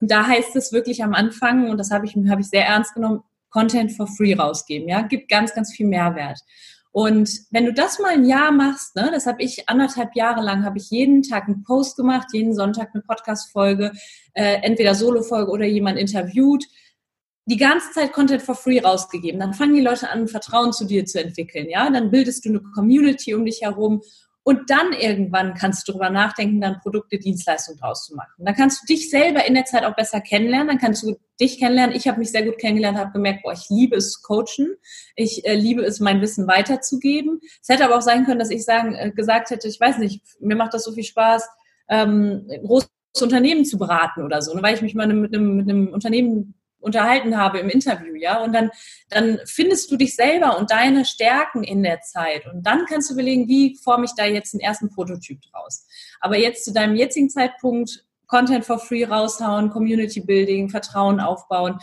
Und 0.00 0.10
da 0.10 0.26
heißt 0.26 0.56
es 0.56 0.72
wirklich 0.72 1.04
am 1.04 1.14
Anfang, 1.14 1.70
und 1.70 1.78
das 1.78 1.90
habe 1.92 2.04
ich, 2.04 2.16
habe 2.28 2.40
ich 2.40 2.48
sehr 2.48 2.66
ernst 2.66 2.94
genommen, 2.94 3.22
Content 3.54 3.92
for 3.92 4.08
free 4.08 4.34
rausgeben, 4.34 4.88
ja. 4.88 5.02
Gibt 5.02 5.30
ganz, 5.30 5.54
ganz 5.54 5.72
viel 5.72 5.86
Mehrwert. 5.86 6.40
Und 6.90 7.30
wenn 7.50 7.64
du 7.64 7.72
das 7.72 8.00
mal 8.00 8.12
ein 8.12 8.24
Jahr 8.24 8.50
machst, 8.50 8.96
ne, 8.96 9.10
das 9.12 9.26
habe 9.26 9.42
ich 9.42 9.68
anderthalb 9.68 10.14
Jahre 10.14 10.42
lang, 10.42 10.64
habe 10.64 10.78
ich 10.78 10.90
jeden 10.90 11.22
Tag 11.22 11.44
einen 11.46 11.62
Post 11.62 11.96
gemacht, 11.96 12.28
jeden 12.32 12.54
Sonntag 12.54 12.90
eine 12.92 13.02
Podcast-Folge, 13.02 13.92
äh, 14.34 14.60
entweder 14.62 14.94
Solo-Folge 14.94 15.50
oder 15.50 15.64
jemand 15.64 15.98
interviewt, 15.98 16.64
die 17.46 17.56
ganze 17.56 17.92
Zeit 17.92 18.12
Content 18.12 18.42
for 18.42 18.54
free 18.56 18.80
rausgegeben. 18.80 19.38
Dann 19.38 19.54
fangen 19.54 19.74
die 19.74 19.82
Leute 19.82 20.10
an, 20.10 20.28
Vertrauen 20.28 20.72
zu 20.72 20.84
dir 20.84 21.04
zu 21.04 21.20
entwickeln. 21.20 21.68
Ja, 21.68 21.90
dann 21.90 22.10
bildest 22.10 22.44
du 22.44 22.48
eine 22.48 22.60
Community 22.60 23.34
um 23.34 23.44
dich 23.44 23.62
herum 23.62 24.02
und 24.46 24.68
dann 24.68 24.92
irgendwann 24.92 25.54
kannst 25.54 25.88
du 25.88 25.92
darüber 25.92 26.10
nachdenken, 26.10 26.60
dann 26.60 26.78
Produkte, 26.80 27.18
Dienstleistungen 27.18 27.80
draus 27.80 28.04
zu 28.04 28.14
machen. 28.14 28.44
Dann 28.44 28.54
kannst 28.54 28.82
du 28.82 28.86
dich 28.86 29.08
selber 29.08 29.46
in 29.46 29.54
der 29.54 29.64
Zeit 29.64 29.84
auch 29.84 29.96
besser 29.96 30.20
kennenlernen. 30.20 30.68
Dann 30.68 30.78
kannst 30.78 31.02
du 31.02 31.16
dich 31.40 31.58
kennenlernen. 31.58 31.96
Ich 31.96 32.06
habe 32.06 32.18
mich 32.18 32.30
sehr 32.30 32.44
gut 32.44 32.58
kennengelernt, 32.58 32.98
habe 32.98 33.12
gemerkt, 33.12 33.42
boah, 33.42 33.54
ich 33.54 33.70
liebe 33.70 33.96
es 33.96 34.22
coachen. 34.22 34.76
Ich 35.16 35.46
äh, 35.46 35.54
liebe 35.54 35.82
es, 35.82 35.98
mein 35.98 36.20
Wissen 36.20 36.46
weiterzugeben. 36.46 37.40
Es 37.62 37.70
hätte 37.70 37.86
aber 37.86 37.96
auch 37.96 38.02
sein 38.02 38.26
können, 38.26 38.38
dass 38.38 38.50
ich 38.50 38.66
sagen, 38.66 38.94
äh, 38.94 39.10
gesagt 39.12 39.48
hätte, 39.48 39.66
ich 39.66 39.80
weiß 39.80 39.96
nicht, 39.96 40.22
mir 40.40 40.56
macht 40.56 40.74
das 40.74 40.84
so 40.84 40.92
viel 40.92 41.04
Spaß, 41.04 41.48
ähm, 41.88 42.46
große 42.64 42.88
Unternehmen 43.22 43.64
zu 43.64 43.78
beraten 43.78 44.22
oder 44.22 44.42
so, 44.42 44.54
ne, 44.54 44.62
weil 44.62 44.74
ich 44.74 44.82
mich 44.82 44.94
mal 44.94 45.06
mit 45.06 45.34
einem, 45.34 45.56
mit 45.56 45.70
einem 45.70 45.88
Unternehmen 45.88 46.54
unterhalten 46.84 47.36
habe 47.36 47.58
im 47.58 47.68
Interview, 47.68 48.14
ja. 48.14 48.42
Und 48.42 48.52
dann, 48.52 48.70
dann 49.08 49.40
findest 49.46 49.90
du 49.90 49.96
dich 49.96 50.14
selber 50.14 50.58
und 50.58 50.70
deine 50.70 51.04
Stärken 51.04 51.64
in 51.64 51.82
der 51.82 52.00
Zeit. 52.00 52.46
Und 52.46 52.64
dann 52.64 52.84
kannst 52.86 53.10
du 53.10 53.14
überlegen, 53.14 53.48
wie 53.48 53.76
forme 53.82 54.04
ich 54.04 54.12
da 54.16 54.26
jetzt 54.26 54.54
einen 54.54 54.60
ersten 54.60 54.90
Prototyp 54.90 55.40
draus. 55.42 55.86
Aber 56.20 56.38
jetzt 56.38 56.64
zu 56.64 56.72
deinem 56.72 56.94
jetzigen 56.94 57.30
Zeitpunkt 57.30 58.04
Content 58.26 58.64
for 58.64 58.78
free 58.78 59.04
raushauen, 59.04 59.70
Community 59.70 60.20
Building, 60.20 60.68
Vertrauen 60.68 61.20
aufbauen. 61.20 61.78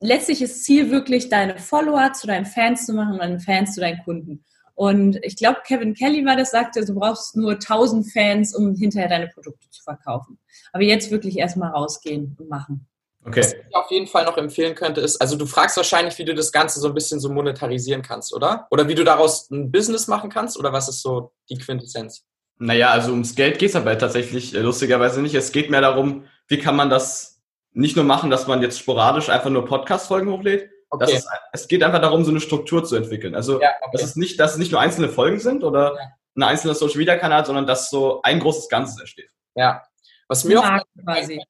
Letztlich 0.00 0.42
ist 0.42 0.64
Ziel 0.64 0.90
wirklich, 0.90 1.28
deine 1.28 1.58
Follower 1.58 2.12
zu 2.12 2.26
deinen 2.26 2.46
Fans 2.46 2.86
zu 2.86 2.92
machen 2.92 3.14
und 3.14 3.20
deine 3.20 3.40
Fans 3.40 3.74
zu 3.74 3.80
deinen 3.80 4.02
Kunden. 4.04 4.44
Und 4.74 5.18
ich 5.22 5.36
glaube, 5.36 5.62
Kevin 5.66 5.94
Kelly 5.94 6.26
war 6.26 6.36
das, 6.36 6.50
sagte, 6.50 6.84
du 6.84 6.94
brauchst 6.94 7.34
nur 7.34 7.52
1000 7.52 8.12
Fans, 8.12 8.54
um 8.54 8.74
hinterher 8.74 9.08
deine 9.08 9.28
Produkte 9.28 9.70
zu 9.70 9.82
verkaufen. 9.82 10.38
Aber 10.72 10.82
jetzt 10.82 11.10
wirklich 11.10 11.38
erstmal 11.38 11.70
rausgehen 11.70 12.36
und 12.38 12.50
machen. 12.50 12.86
Okay. 13.26 13.40
Was 13.40 13.52
ich 13.54 13.74
auf 13.74 13.90
jeden 13.90 14.06
Fall 14.06 14.24
noch 14.24 14.36
empfehlen 14.36 14.76
könnte, 14.76 15.00
ist, 15.00 15.20
also 15.20 15.36
du 15.36 15.46
fragst 15.46 15.76
wahrscheinlich, 15.76 16.16
wie 16.18 16.24
du 16.24 16.34
das 16.34 16.52
Ganze 16.52 16.78
so 16.78 16.86
ein 16.86 16.94
bisschen 16.94 17.18
so 17.18 17.28
monetarisieren 17.28 18.02
kannst, 18.02 18.32
oder? 18.32 18.68
Oder 18.70 18.86
wie 18.86 18.94
du 18.94 19.02
daraus 19.02 19.50
ein 19.50 19.72
Business 19.72 20.06
machen 20.06 20.30
kannst, 20.30 20.56
oder 20.56 20.72
was 20.72 20.88
ist 20.88 21.02
so 21.02 21.32
die 21.50 21.58
Quintessenz? 21.58 22.24
Naja, 22.58 22.90
also 22.90 23.10
ums 23.10 23.34
Geld 23.34 23.58
geht 23.58 23.70
es 23.70 23.76
aber 23.76 23.98
tatsächlich 23.98 24.54
äh, 24.54 24.60
lustigerweise 24.60 25.20
nicht. 25.22 25.34
Es 25.34 25.50
geht 25.50 25.70
mehr 25.70 25.80
darum, 25.80 26.24
wie 26.46 26.58
kann 26.58 26.76
man 26.76 26.88
das 26.88 27.42
nicht 27.72 27.96
nur 27.96 28.04
machen, 28.04 28.30
dass 28.30 28.46
man 28.46 28.62
jetzt 28.62 28.78
sporadisch 28.78 29.28
einfach 29.28 29.50
nur 29.50 29.64
Podcast-Folgen 29.64 30.30
hochlädt. 30.30 30.70
Okay. 30.90 31.16
Ist, 31.16 31.28
es 31.52 31.66
geht 31.66 31.82
einfach 31.82 32.00
darum, 32.00 32.24
so 32.24 32.30
eine 32.30 32.40
Struktur 32.40 32.84
zu 32.84 32.94
entwickeln. 32.94 33.34
Also, 33.34 33.60
ja, 33.60 33.70
okay. 33.82 33.90
dass, 33.92 34.02
es 34.04 34.16
nicht, 34.16 34.38
dass 34.38 34.52
es 34.52 34.58
nicht 34.58 34.70
nur 34.70 34.80
einzelne 34.80 35.08
Folgen 35.08 35.40
sind 35.40 35.64
oder 35.64 35.94
ja. 35.94 36.00
ein 36.36 36.42
einzelner 36.44 36.74
Social-Media-Kanal, 36.74 37.44
sondern 37.44 37.66
dass 37.66 37.90
so 37.90 38.22
ein 38.22 38.38
großes 38.38 38.68
Ganzes 38.68 39.00
entsteht. 39.00 39.30
Ja. 39.56 39.82
Was 40.28 40.44
mir 40.44 40.60
auch... 40.60 40.80
Quasi. 41.04 41.42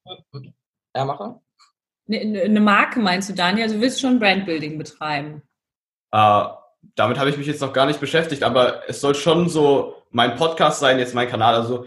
Ja, 0.95 1.05
mache. 1.05 1.39
Eine, 2.07 2.41
eine 2.41 2.59
Marke 2.59 2.99
meinst 2.99 3.29
du, 3.29 3.33
Daniel? 3.33 3.63
Also 3.63 3.75
du 3.75 3.81
willst 3.81 4.01
schon 4.01 4.19
Brandbuilding 4.19 4.77
betreiben? 4.77 5.41
Äh, 6.11 6.43
damit 6.95 7.19
habe 7.19 7.29
ich 7.29 7.37
mich 7.37 7.47
jetzt 7.47 7.61
noch 7.61 7.73
gar 7.73 7.85
nicht 7.85 7.99
beschäftigt, 7.99 8.43
aber 8.43 8.87
es 8.87 9.01
soll 9.01 9.15
schon 9.15 9.49
so 9.49 9.95
mein 10.11 10.35
Podcast 10.35 10.79
sein, 10.79 10.99
jetzt 10.99 11.15
mein 11.15 11.29
Kanal. 11.29 11.55
Also 11.55 11.85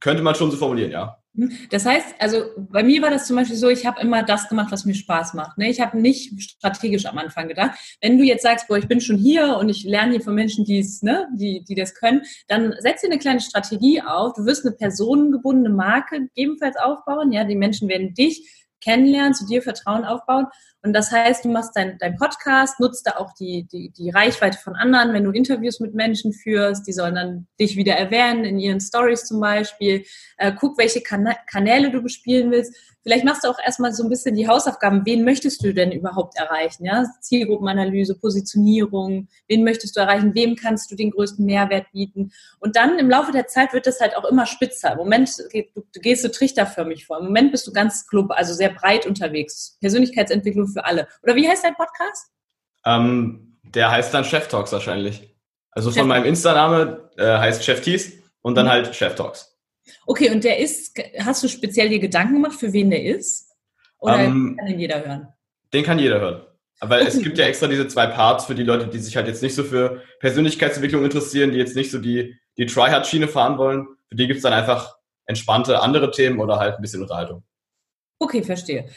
könnte 0.00 0.22
man 0.22 0.34
schon 0.34 0.50
so 0.50 0.56
formulieren, 0.56 0.90
ja. 0.90 1.20
Hm. 1.36 1.52
Das 1.70 1.86
heißt, 1.86 2.16
also 2.18 2.42
bei 2.56 2.82
mir 2.82 3.00
war 3.02 3.10
das 3.10 3.26
zum 3.26 3.36
Beispiel 3.36 3.56
so, 3.56 3.68
ich 3.68 3.86
habe 3.86 4.00
immer 4.00 4.24
das 4.24 4.48
gemacht, 4.48 4.72
was 4.72 4.84
mir 4.84 4.94
Spaß 4.94 5.34
macht. 5.34 5.58
Ne? 5.58 5.70
Ich 5.70 5.80
habe 5.80 5.98
nicht 5.98 6.42
strategisch 6.42 7.06
am 7.06 7.18
Anfang 7.18 7.46
gedacht. 7.46 7.78
Wenn 8.00 8.18
du 8.18 8.24
jetzt 8.24 8.42
sagst, 8.42 8.66
boah, 8.66 8.78
ich 8.78 8.88
bin 8.88 9.00
schon 9.00 9.16
hier 9.16 9.56
und 9.56 9.68
ich 9.68 9.84
lerne 9.84 10.12
hier 10.12 10.20
von 10.22 10.34
Menschen, 10.34 10.64
ne, 11.02 11.28
die, 11.36 11.64
die 11.68 11.74
das 11.76 11.94
können, 11.94 12.22
dann 12.48 12.74
setz 12.80 13.02
dir 13.02 13.10
eine 13.10 13.18
kleine 13.18 13.40
Strategie 13.40 14.02
auf. 14.02 14.32
Du 14.34 14.44
wirst 14.44 14.66
eine 14.66 14.74
personengebundene 14.74 15.74
Marke 15.74 16.28
ebenfalls 16.34 16.76
aufbauen. 16.76 17.30
Ja, 17.30 17.44
die 17.44 17.54
Menschen 17.56 17.88
werden 17.88 18.12
dich 18.14 18.59
kennenlernen, 18.80 19.34
zu 19.34 19.46
dir 19.46 19.62
Vertrauen 19.62 20.04
aufbauen. 20.04 20.46
Und 20.82 20.94
das 20.94 21.12
heißt, 21.12 21.44
du 21.44 21.50
machst 21.50 21.72
dein, 21.74 21.98
dein 21.98 22.16
Podcast, 22.16 22.80
nutzt 22.80 23.06
da 23.06 23.16
auch 23.16 23.34
die, 23.34 23.64
die, 23.70 23.90
die 23.90 24.10
Reichweite 24.10 24.58
von 24.58 24.74
anderen, 24.74 25.12
wenn 25.12 25.24
du 25.24 25.30
Interviews 25.30 25.78
mit 25.78 25.94
Menschen 25.94 26.32
führst, 26.32 26.86
die 26.86 26.92
sollen 26.92 27.14
dann 27.14 27.46
dich 27.58 27.76
wieder 27.76 27.94
erwähnen, 27.94 28.44
in 28.44 28.58
ihren 28.58 28.80
Stories 28.80 29.24
zum 29.24 29.40
Beispiel. 29.40 30.04
Äh, 30.38 30.52
guck, 30.58 30.78
welche 30.78 31.02
Kana 31.02 31.34
Kanäle 31.46 31.90
du 31.90 32.02
bespielen 32.02 32.50
willst. 32.50 32.74
Vielleicht 33.02 33.24
machst 33.24 33.44
du 33.44 33.48
auch 33.48 33.58
erstmal 33.64 33.94
so 33.94 34.02
ein 34.02 34.10
bisschen 34.10 34.34
die 34.34 34.46
Hausaufgaben. 34.46 35.06
Wen 35.06 35.24
möchtest 35.24 35.64
du 35.64 35.72
denn 35.72 35.90
überhaupt 35.90 36.36
erreichen? 36.36 36.84
Ja? 36.84 37.06
Zielgruppenanalyse, 37.20 38.14
Positionierung. 38.18 39.28
Wen 39.48 39.64
möchtest 39.64 39.96
du 39.96 40.00
erreichen? 40.00 40.34
Wem 40.34 40.54
kannst 40.54 40.90
du 40.90 40.96
den 40.96 41.10
größten 41.10 41.44
Mehrwert 41.46 41.86
bieten? 41.92 42.32
Und 42.58 42.76
dann 42.76 42.98
im 42.98 43.08
Laufe 43.08 43.32
der 43.32 43.46
Zeit 43.46 43.72
wird 43.72 43.86
das 43.86 44.00
halt 44.00 44.16
auch 44.16 44.24
immer 44.26 44.44
spitzer. 44.44 44.92
Im 44.92 44.98
Moment 44.98 45.30
du, 45.38 45.62
du 45.74 46.00
gehst 46.00 46.24
du 46.24 46.30
trichterförmig 46.30 47.06
vor. 47.06 47.18
Im 47.20 47.26
Moment 47.26 47.52
bist 47.52 47.66
du 47.66 47.72
ganz 47.72 48.06
global, 48.06 48.36
also 48.36 48.52
sehr 48.52 48.68
breit 48.70 49.06
unterwegs. 49.06 49.78
Persönlichkeitsentwicklung 49.80 50.68
für 50.72 50.84
alle. 50.84 51.08
Oder 51.22 51.36
wie 51.36 51.48
heißt 51.48 51.64
dein 51.64 51.74
Podcast? 51.74 52.30
Ähm, 52.84 53.58
der 53.62 53.90
heißt 53.90 54.12
dann 54.14 54.24
Chef 54.24 54.48
Talks 54.48 54.72
wahrscheinlich. 54.72 55.36
Also 55.72 55.90
von 55.90 56.08
meinem 56.08 56.24
Insta-Name 56.24 57.10
äh, 57.16 57.38
heißt 57.38 57.64
Chef 57.64 57.80
Tees 57.80 58.12
und 58.42 58.56
dann 58.56 58.66
mhm. 58.66 58.70
halt 58.70 58.94
Chef 58.96 59.14
Talks. 59.14 59.56
Okay, 60.06 60.30
und 60.30 60.44
der 60.44 60.58
ist, 60.58 60.98
hast 61.18 61.42
du 61.42 61.48
speziell 61.48 61.88
dir 61.88 61.98
Gedanken 61.98 62.34
gemacht, 62.34 62.58
für 62.58 62.72
wen 62.72 62.90
der 62.90 63.04
ist? 63.04 63.50
Oder 63.98 64.18
ähm, 64.20 64.56
kann 64.58 64.68
den 64.68 64.80
jeder 64.80 65.04
hören? 65.04 65.28
Den 65.72 65.84
kann 65.84 65.98
jeder 65.98 66.20
hören. 66.20 66.46
Weil 66.80 67.06
es 67.06 67.20
gibt 67.20 67.36
ja 67.36 67.44
extra 67.44 67.66
diese 67.66 67.86
zwei 67.88 68.06
Parts 68.06 68.46
für 68.46 68.54
die 68.54 68.62
Leute, 68.62 68.86
die 68.86 68.98
sich 68.98 69.14
halt 69.14 69.26
jetzt 69.26 69.42
nicht 69.42 69.54
so 69.54 69.62
für 69.62 70.02
Persönlichkeitsentwicklung 70.20 71.04
interessieren, 71.04 71.52
die 71.52 71.58
jetzt 71.58 71.76
nicht 71.76 71.90
so 71.90 71.98
die, 71.98 72.38
die 72.56 72.66
Tryhard-Schiene 72.66 73.28
fahren 73.28 73.58
wollen. 73.58 73.86
Für 74.08 74.16
die 74.16 74.26
gibt 74.26 74.38
es 74.38 74.42
dann 74.42 74.54
einfach 74.54 74.96
entspannte 75.26 75.80
andere 75.80 76.10
Themen 76.10 76.40
oder 76.40 76.58
halt 76.58 76.76
ein 76.76 76.82
bisschen 76.82 77.02
Unterhaltung. 77.02 77.44
Okay, 78.18 78.42
verstehe. 78.42 78.88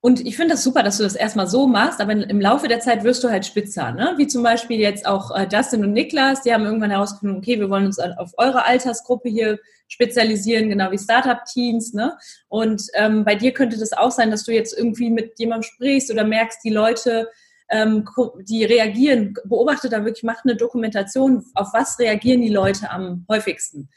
Und 0.00 0.24
ich 0.24 0.36
finde 0.36 0.54
das 0.54 0.62
super, 0.62 0.84
dass 0.84 0.98
du 0.98 1.02
das 1.02 1.16
erstmal 1.16 1.48
so 1.48 1.66
machst, 1.66 2.00
aber 2.00 2.12
im 2.12 2.40
Laufe 2.40 2.68
der 2.68 2.78
Zeit 2.78 3.02
wirst 3.02 3.24
du 3.24 3.30
halt 3.30 3.44
spitzer, 3.44 3.90
ne? 3.90 4.14
Wie 4.16 4.28
zum 4.28 4.44
Beispiel 4.44 4.78
jetzt 4.78 5.04
auch 5.06 5.32
äh, 5.32 5.48
Justin 5.50 5.84
und 5.84 5.92
Niklas, 5.92 6.42
die 6.42 6.54
haben 6.54 6.64
irgendwann 6.64 6.90
herausgefunden, 6.90 7.38
okay, 7.38 7.58
wir 7.58 7.68
wollen 7.68 7.86
uns 7.86 7.98
auf 7.98 8.30
eure 8.36 8.64
Altersgruppe 8.64 9.28
hier 9.28 9.58
spezialisieren, 9.88 10.68
genau 10.68 10.92
wie 10.92 10.98
Startup-Teams, 10.98 11.94
ne? 11.94 12.16
Und 12.46 12.84
ähm, 12.94 13.24
bei 13.24 13.34
dir 13.34 13.52
könnte 13.52 13.76
das 13.76 13.92
auch 13.92 14.12
sein, 14.12 14.30
dass 14.30 14.44
du 14.44 14.52
jetzt 14.52 14.76
irgendwie 14.76 15.10
mit 15.10 15.36
jemandem 15.36 15.64
sprichst 15.64 16.12
oder 16.12 16.22
merkst, 16.22 16.62
die 16.62 16.70
Leute, 16.70 17.28
ähm, 17.68 18.08
die 18.42 18.64
reagieren, 18.64 19.34
beobachte 19.46 19.88
da 19.88 20.04
wirklich, 20.04 20.22
mach 20.22 20.44
eine 20.44 20.54
Dokumentation, 20.54 21.44
auf 21.54 21.72
was 21.72 21.98
reagieren 21.98 22.40
die 22.40 22.50
Leute 22.50 22.88
am 22.90 23.26
häufigsten 23.28 23.88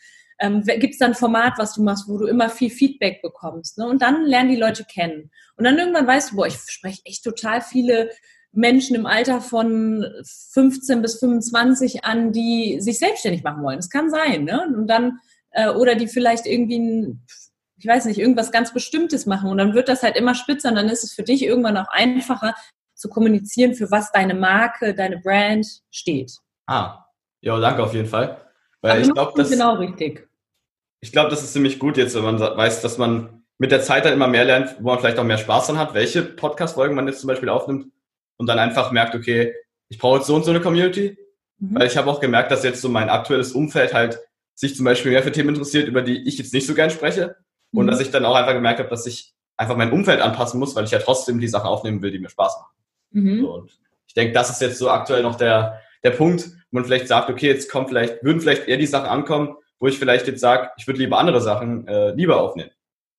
ähm, 0.41 0.63
gibt 0.63 0.93
es 0.93 0.97
dann 0.97 1.11
ein 1.11 1.15
Format, 1.15 1.53
was 1.57 1.75
du 1.75 1.83
machst, 1.83 2.09
wo 2.09 2.17
du 2.17 2.25
immer 2.25 2.49
viel 2.49 2.71
Feedback 2.71 3.21
bekommst. 3.21 3.77
Ne? 3.77 3.87
Und 3.87 4.01
dann 4.01 4.25
lernen 4.25 4.49
die 4.49 4.59
Leute 4.59 4.83
kennen. 4.83 5.29
Und 5.55 5.65
dann 5.65 5.77
irgendwann 5.77 6.07
weißt 6.07 6.31
du, 6.31 6.35
boah, 6.35 6.47
ich 6.47 6.57
spreche 6.67 7.01
echt 7.05 7.23
total 7.23 7.61
viele 7.61 8.09
Menschen 8.51 8.95
im 8.95 9.05
Alter 9.05 9.39
von 9.39 10.03
15 10.53 11.01
bis 11.01 11.19
25 11.19 12.03
an, 12.03 12.33
die 12.33 12.81
sich 12.81 12.97
selbstständig 12.97 13.43
machen 13.43 13.63
wollen. 13.63 13.77
Das 13.77 13.91
kann 13.91 14.09
sein, 14.09 14.43
ne? 14.43 14.65
Und 14.75 14.87
dann, 14.87 15.19
äh, 15.51 15.69
oder 15.69 15.93
die 15.93 16.07
vielleicht 16.07 16.47
irgendwie 16.47 16.79
ein, 16.79 17.25
ich 17.77 17.85
weiß 17.85 18.05
nicht, 18.05 18.19
irgendwas 18.19 18.51
ganz 18.51 18.73
Bestimmtes 18.73 19.27
machen. 19.27 19.49
Und 19.49 19.59
dann 19.59 19.75
wird 19.75 19.89
das 19.89 20.01
halt 20.01 20.17
immer 20.17 20.33
spitzer 20.33 20.69
und 20.69 20.75
dann 20.75 20.89
ist 20.89 21.03
es 21.03 21.13
für 21.13 21.23
dich 21.23 21.43
irgendwann 21.43 21.77
auch 21.77 21.89
einfacher 21.89 22.55
zu 22.95 23.09
kommunizieren, 23.09 23.75
für 23.75 23.91
was 23.91 24.11
deine 24.11 24.33
Marke, 24.33 24.95
deine 24.95 25.19
Brand 25.19 25.67
steht. 25.91 26.33
Ah, 26.65 27.05
ja, 27.41 27.59
danke 27.59 27.83
auf 27.83 27.93
jeden 27.93 28.09
Fall. 28.09 28.41
Weil 28.81 28.91
Aber 28.91 29.01
ich 29.01 29.13
glaube, 29.13 29.33
das 29.35 29.51
genau 29.51 29.75
richtig 29.75 30.30
ich 31.01 31.11
glaube, 31.11 31.29
das 31.29 31.43
ist 31.43 31.53
ziemlich 31.53 31.79
gut 31.79 31.97
jetzt, 31.97 32.15
wenn 32.15 32.23
man 32.23 32.39
weiß, 32.39 32.81
dass 32.81 32.97
man 32.97 33.43
mit 33.57 33.71
der 33.71 33.81
Zeit 33.81 34.05
dann 34.05 34.13
immer 34.13 34.27
mehr 34.27 34.45
lernt, 34.45 34.75
wo 34.79 34.89
man 34.89 34.99
vielleicht 34.99 35.19
auch 35.19 35.23
mehr 35.23 35.37
Spaß 35.37 35.67
dran 35.67 35.77
hat, 35.77 35.93
welche 35.93 36.23
Podcast-Folgen 36.23 36.95
man 36.95 37.07
jetzt 37.07 37.19
zum 37.19 37.27
Beispiel 37.27 37.49
aufnimmt 37.49 37.87
und 38.37 38.47
dann 38.47 38.59
einfach 38.59 38.91
merkt, 38.91 39.15
okay, 39.15 39.53
ich 39.89 39.97
brauche 39.97 40.17
jetzt 40.17 40.27
so 40.27 40.35
und 40.35 40.45
so 40.45 40.51
eine 40.51 40.61
Community, 40.61 41.17
mhm. 41.59 41.75
weil 41.75 41.87
ich 41.87 41.97
habe 41.97 42.09
auch 42.09 42.19
gemerkt, 42.19 42.51
dass 42.51 42.63
jetzt 42.63 42.81
so 42.81 42.89
mein 42.89 43.09
aktuelles 43.09 43.51
Umfeld 43.51 43.93
halt 43.93 44.19
sich 44.55 44.75
zum 44.75 44.85
Beispiel 44.85 45.11
mehr 45.11 45.23
für 45.23 45.31
Themen 45.31 45.49
interessiert, 45.49 45.87
über 45.87 46.01
die 46.01 46.27
ich 46.27 46.37
jetzt 46.37 46.53
nicht 46.53 46.67
so 46.67 46.73
gern 46.73 46.89
spreche 46.89 47.35
mhm. 47.71 47.79
und 47.79 47.87
dass 47.87 47.99
ich 47.99 48.11
dann 48.11 48.25
auch 48.25 48.35
einfach 48.35 48.53
gemerkt 48.53 48.79
habe, 48.79 48.89
dass 48.89 49.05
ich 49.05 49.33
einfach 49.57 49.75
mein 49.75 49.91
Umfeld 49.91 50.21
anpassen 50.21 50.59
muss, 50.59 50.75
weil 50.75 50.85
ich 50.85 50.91
ja 50.91 50.99
trotzdem 50.99 51.39
die 51.39 51.47
Sachen 51.47 51.67
aufnehmen 51.67 52.01
will, 52.01 52.11
die 52.11 52.19
mir 52.19 52.29
Spaß 52.29 52.57
machen. 52.59 52.75
Mhm. 53.11 53.41
So, 53.41 53.53
und 53.53 53.79
ich 54.07 54.13
denke, 54.13 54.33
das 54.33 54.49
ist 54.49 54.61
jetzt 54.61 54.77
so 54.77 54.89
aktuell 54.89 55.23
noch 55.23 55.35
der, 55.35 55.81
der 56.03 56.11
Punkt, 56.11 56.45
wo 56.45 56.77
man 56.77 56.85
vielleicht 56.85 57.07
sagt, 57.07 57.29
okay, 57.29 57.47
jetzt 57.47 57.69
kommt 57.69 57.89
vielleicht, 57.89 58.23
würden 58.23 58.41
vielleicht 58.41 58.67
eher 58.67 58.77
die 58.77 58.87
Sachen 58.87 59.07
ankommen, 59.07 59.55
wo 59.81 59.87
ich 59.87 59.99
vielleicht 59.99 60.27
jetzt 60.27 60.39
sage, 60.39 60.69
ich 60.77 60.87
würde 60.87 60.99
lieber 60.99 61.17
andere 61.17 61.41
Sachen 61.41 61.87
äh, 61.87 62.11
lieber 62.11 62.39
aufnehmen. 62.39 62.71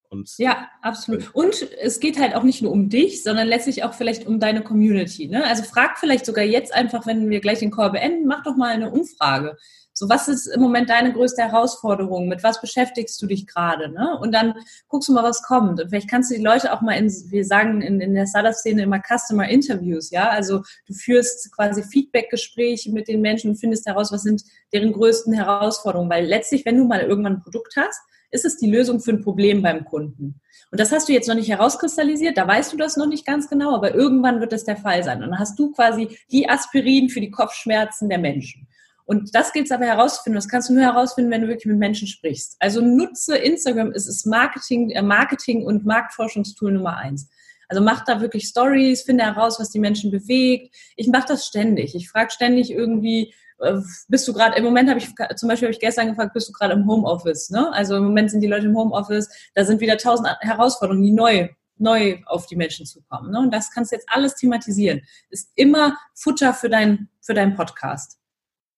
Und 0.09 0.31
ja, 0.39 0.69
absolut. 0.83 1.35
Und 1.35 1.67
es 1.81 1.99
geht 1.99 2.21
halt 2.21 2.35
auch 2.35 2.43
nicht 2.43 2.63
nur 2.63 2.71
um 2.71 2.89
dich, 2.89 3.23
sondern 3.23 3.49
letztlich 3.49 3.83
auch 3.83 3.95
vielleicht 3.95 4.27
um 4.27 4.39
deine 4.39 4.63
Community. 4.63 5.27
Ne? 5.27 5.45
Also 5.45 5.65
frag 5.65 5.99
vielleicht 5.99 6.25
sogar 6.25 6.45
jetzt 6.45 6.73
einfach, 6.73 7.07
wenn 7.07 7.31
wir 7.31 7.41
gleich 7.41 7.59
den 7.61 7.71
Call 7.71 7.91
beenden, 7.91 8.27
mach 8.27 8.43
doch 8.45 8.55
mal 8.55 8.69
eine 8.69 8.91
Umfrage. 8.91 9.57
So, 9.95 10.09
was 10.09 10.29
ist 10.29 10.47
im 10.47 10.61
Moment 10.61 10.89
deine 10.89 11.13
größte 11.13 11.43
Herausforderung? 11.43 12.29
Mit 12.29 12.43
was 12.43 12.61
beschäftigst 12.61 13.21
du 13.21 13.27
dich 13.27 13.47
gerade? 13.47 13.91
Ne? 13.91 14.19
Und 14.21 14.33
dann 14.33 14.55
guckst 14.89 15.09
du 15.09 15.13
mal, 15.13 15.23
was 15.23 15.43
kommt. 15.43 15.81
Und 15.81 15.89
vielleicht 15.91 16.09
kannst 16.09 16.31
du 16.31 16.35
die 16.35 16.43
Leute 16.43 16.73
auch 16.73 16.81
mal 16.81 16.95
in, 16.95 17.09
wir 17.09 17.45
sagen 17.45 17.83
in, 17.83 18.01
in 18.01 18.15
der 18.15 18.27
Startup-Szene 18.27 18.83
immer 18.83 19.01
Customer 19.01 19.49
Interviews, 19.49 20.11
ja. 20.11 20.31
Also 20.31 20.63
du 20.87 20.95
führst 20.95 21.53
quasi 21.55 21.83
Feedback-Gespräche 21.83 22.91
mit 22.91 23.09
den 23.09 23.21
Menschen 23.21 23.51
und 23.51 23.57
findest 23.57 23.87
heraus, 23.87 24.13
was 24.13 24.23
sind 24.23 24.43
deren 24.73 24.93
größten 24.93 25.35
Herausforderungen. 25.35 26.11
Weil 26.11 26.25
letztlich, 26.25 26.65
wenn 26.65 26.79
du 26.79 26.85
mal 26.85 27.01
irgendwann 27.01 27.35
ein 27.35 27.43
Produkt 27.43 27.75
hast, 27.77 28.01
ist 28.31 28.47
es 28.47 28.57
die 28.57 28.71
Lösung 28.71 28.99
für 28.99 29.13
ein 29.13 29.23
Problem 29.23 29.63
beim 29.63 29.85
Kunden. 29.85 30.41
Und 30.71 30.81
das 30.81 30.91
hast 30.91 31.09
du 31.09 31.13
jetzt 31.13 31.29
noch 31.29 31.35
nicht 31.35 31.51
herauskristallisiert, 31.51 32.39
da 32.39 32.49
weißt 32.49 32.73
du 32.73 32.79
das 32.79 32.97
noch 32.97 33.07
nicht 33.07 33.27
ganz 33.27 33.49
genau, 33.49 33.75
aber 33.75 33.95
irgendwann 33.95 34.41
wird 34.41 34.53
das 34.53 34.65
der 34.65 34.79
Fall 34.79 35.05
sein. 35.05 35.23
Und 35.23 35.31
dann 35.31 35.39
hast 35.39 35.59
du 35.59 35.71
quasi 35.71 36.17
die 36.31 36.49
Aspirin 36.49 37.11
für 37.11 37.21
die 37.21 37.31
Kopfschmerzen 37.31 38.09
der 38.09 38.19
Menschen. 38.19 38.67
Und 39.05 39.35
das 39.35 39.53
gilt 39.53 39.67
es 39.67 39.73
aber 39.73 39.87
herauszufinden. 39.87 40.37
Das 40.37 40.49
kannst 40.49 40.69
du 40.69 40.75
nur 40.75 40.83
herausfinden, 40.83 41.31
wenn 41.31 41.43
du 41.43 41.49
wirklich 41.49 41.67
mit 41.67 41.79
Menschen 41.79 42.07
sprichst. 42.09 42.57
Also 42.61 42.81
nutze 42.81 43.37
Instagram, 43.37 43.91
es 43.93 44.07
ist 44.07 44.27
Marketing, 44.27 44.91
äh, 44.91 45.03
Marketing 45.03 45.65
und 45.65 45.85
Marktforschungstool 45.85 46.73
Nummer 46.73 46.97
eins. 46.97 47.29
Also 47.69 47.83
mach 47.83 48.05
da 48.05 48.21
wirklich 48.21 48.47
Stories, 48.47 49.03
finde 49.03 49.25
heraus, 49.25 49.59
was 49.59 49.71
die 49.71 49.81
Menschen 49.81 50.11
bewegt. 50.11 50.75
Ich 50.97 51.09
mache 51.09 51.27
das 51.29 51.47
ständig. 51.47 51.95
Ich 51.95 52.11
frage 52.11 52.31
ständig 52.31 52.71
irgendwie, 52.71 53.33
äh, 53.61 53.81
bist 54.09 54.29
du 54.29 54.33
gerade, 54.33 54.57
im 54.57 54.65
Moment 54.65 54.91
habe 54.91 54.99
ich, 54.99 55.09
zum 55.37 55.49
Beispiel 55.49 55.69
habe 55.69 55.73
ich 55.73 55.81
gestern 55.81 56.09
gefragt, 56.09 56.35
bist 56.35 56.49
du 56.49 56.53
gerade 56.53 56.75
im 56.75 56.87
Homeoffice? 56.87 57.51
Ne? 57.51 57.73
Also 57.73 57.97
im 57.97 58.05
Moment 58.05 58.31
sind 58.31 58.41
die 58.41 58.47
Leute 58.47 58.67
im 58.67 58.77
Homeoffice, 58.77 59.29
da 59.55 59.65
sind 59.65 59.81
wieder 59.81 59.97
tausend 59.97 60.29
Herausforderungen, 60.41 61.03
die 61.03 61.13
neu, 61.13 61.49
neu 61.79 62.19
auf 62.27 62.47
die 62.47 62.57
Menschen 62.57 62.87
zukommen. 62.87 63.31
Ne? 63.31 63.39
Und 63.39 63.53
das 63.53 63.71
kannst 63.71 63.93
du 63.93 63.97
jetzt 63.97 64.09
alles 64.11 64.35
thematisieren. 64.35 65.03
Ist 65.31 65.51
immer 65.55 65.97
Futter 66.15 66.55
für, 66.55 66.69
dein, 66.69 67.09
für 67.21 67.35
deinen 67.35 67.55
Podcast. 67.55 68.19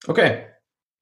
Okay, 0.06 0.46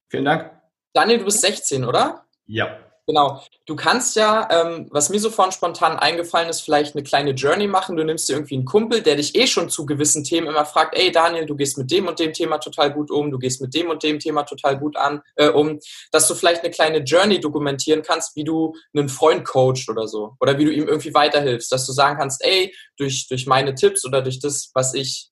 vielen 0.09 0.25
Dank. 0.25 0.51
Daniel, 0.93 1.19
du 1.19 1.25
bist 1.25 1.41
16, 1.41 1.85
oder? 1.85 2.27
Ja. 2.47 2.79
Genau. 3.05 3.43
Du 3.67 3.75
kannst 3.75 4.15
ja, 4.15 4.49
ähm, 4.51 4.87
was 4.91 5.11
mir 5.11 5.19
so 5.19 5.29
vorhin 5.29 5.51
spontan 5.51 5.99
eingefallen 5.99 6.49
ist, 6.49 6.61
vielleicht 6.61 6.95
eine 6.95 7.03
kleine 7.03 7.33
Journey 7.33 7.67
machen. 7.67 7.97
Du 7.97 8.05
nimmst 8.05 8.29
dir 8.29 8.35
irgendwie 8.35 8.55
einen 8.55 8.65
Kumpel, 8.65 9.03
der 9.03 9.17
dich 9.17 9.35
eh 9.35 9.49
schon 9.49 9.71
zu 9.71 9.87
gewissen 9.87 10.23
Themen 10.23 10.47
immer 10.47 10.65
fragt, 10.65 10.97
ey 10.97 11.11
Daniel, 11.11 11.47
du 11.47 11.57
gehst 11.57 11.79
mit 11.79 11.91
dem 11.91 12.07
und 12.07 12.21
dem 12.21 12.33
Thema 12.33 12.59
total 12.59 12.93
gut 12.93 13.11
um, 13.11 13.33
du 13.33 13.39
gehst 13.39 13.61
mit 13.61 13.75
dem 13.75 13.91
und 13.91 14.05
dem 14.05 14.21
Thema 14.21 14.45
total 14.45 14.79
gut 14.79 14.97
an, 14.97 15.21
äh, 15.35 15.49
um, 15.49 15.81
dass 16.13 16.29
du 16.29 16.35
vielleicht 16.37 16.63
eine 16.63 16.71
kleine 16.71 16.99
Journey 16.99 17.41
dokumentieren 17.41 18.03
kannst, 18.03 18.37
wie 18.37 18.45
du 18.45 18.73
einen 18.95 19.09
Freund 19.09 19.45
coachst 19.45 19.89
oder 19.89 20.07
so. 20.07 20.37
Oder 20.39 20.59
wie 20.59 20.65
du 20.65 20.73
ihm 20.73 20.87
irgendwie 20.87 21.13
weiterhilfst, 21.13 21.73
dass 21.73 21.85
du 21.85 21.93
sagen 21.93 22.19
kannst, 22.19 22.45
ey, 22.45 22.73
durch, 22.97 23.27
durch 23.27 23.47
meine 23.47 23.75
Tipps 23.75 24.05
oder 24.05 24.23
durch 24.23 24.39
das, 24.39 24.71
was 24.75 24.95
ich 24.95 25.32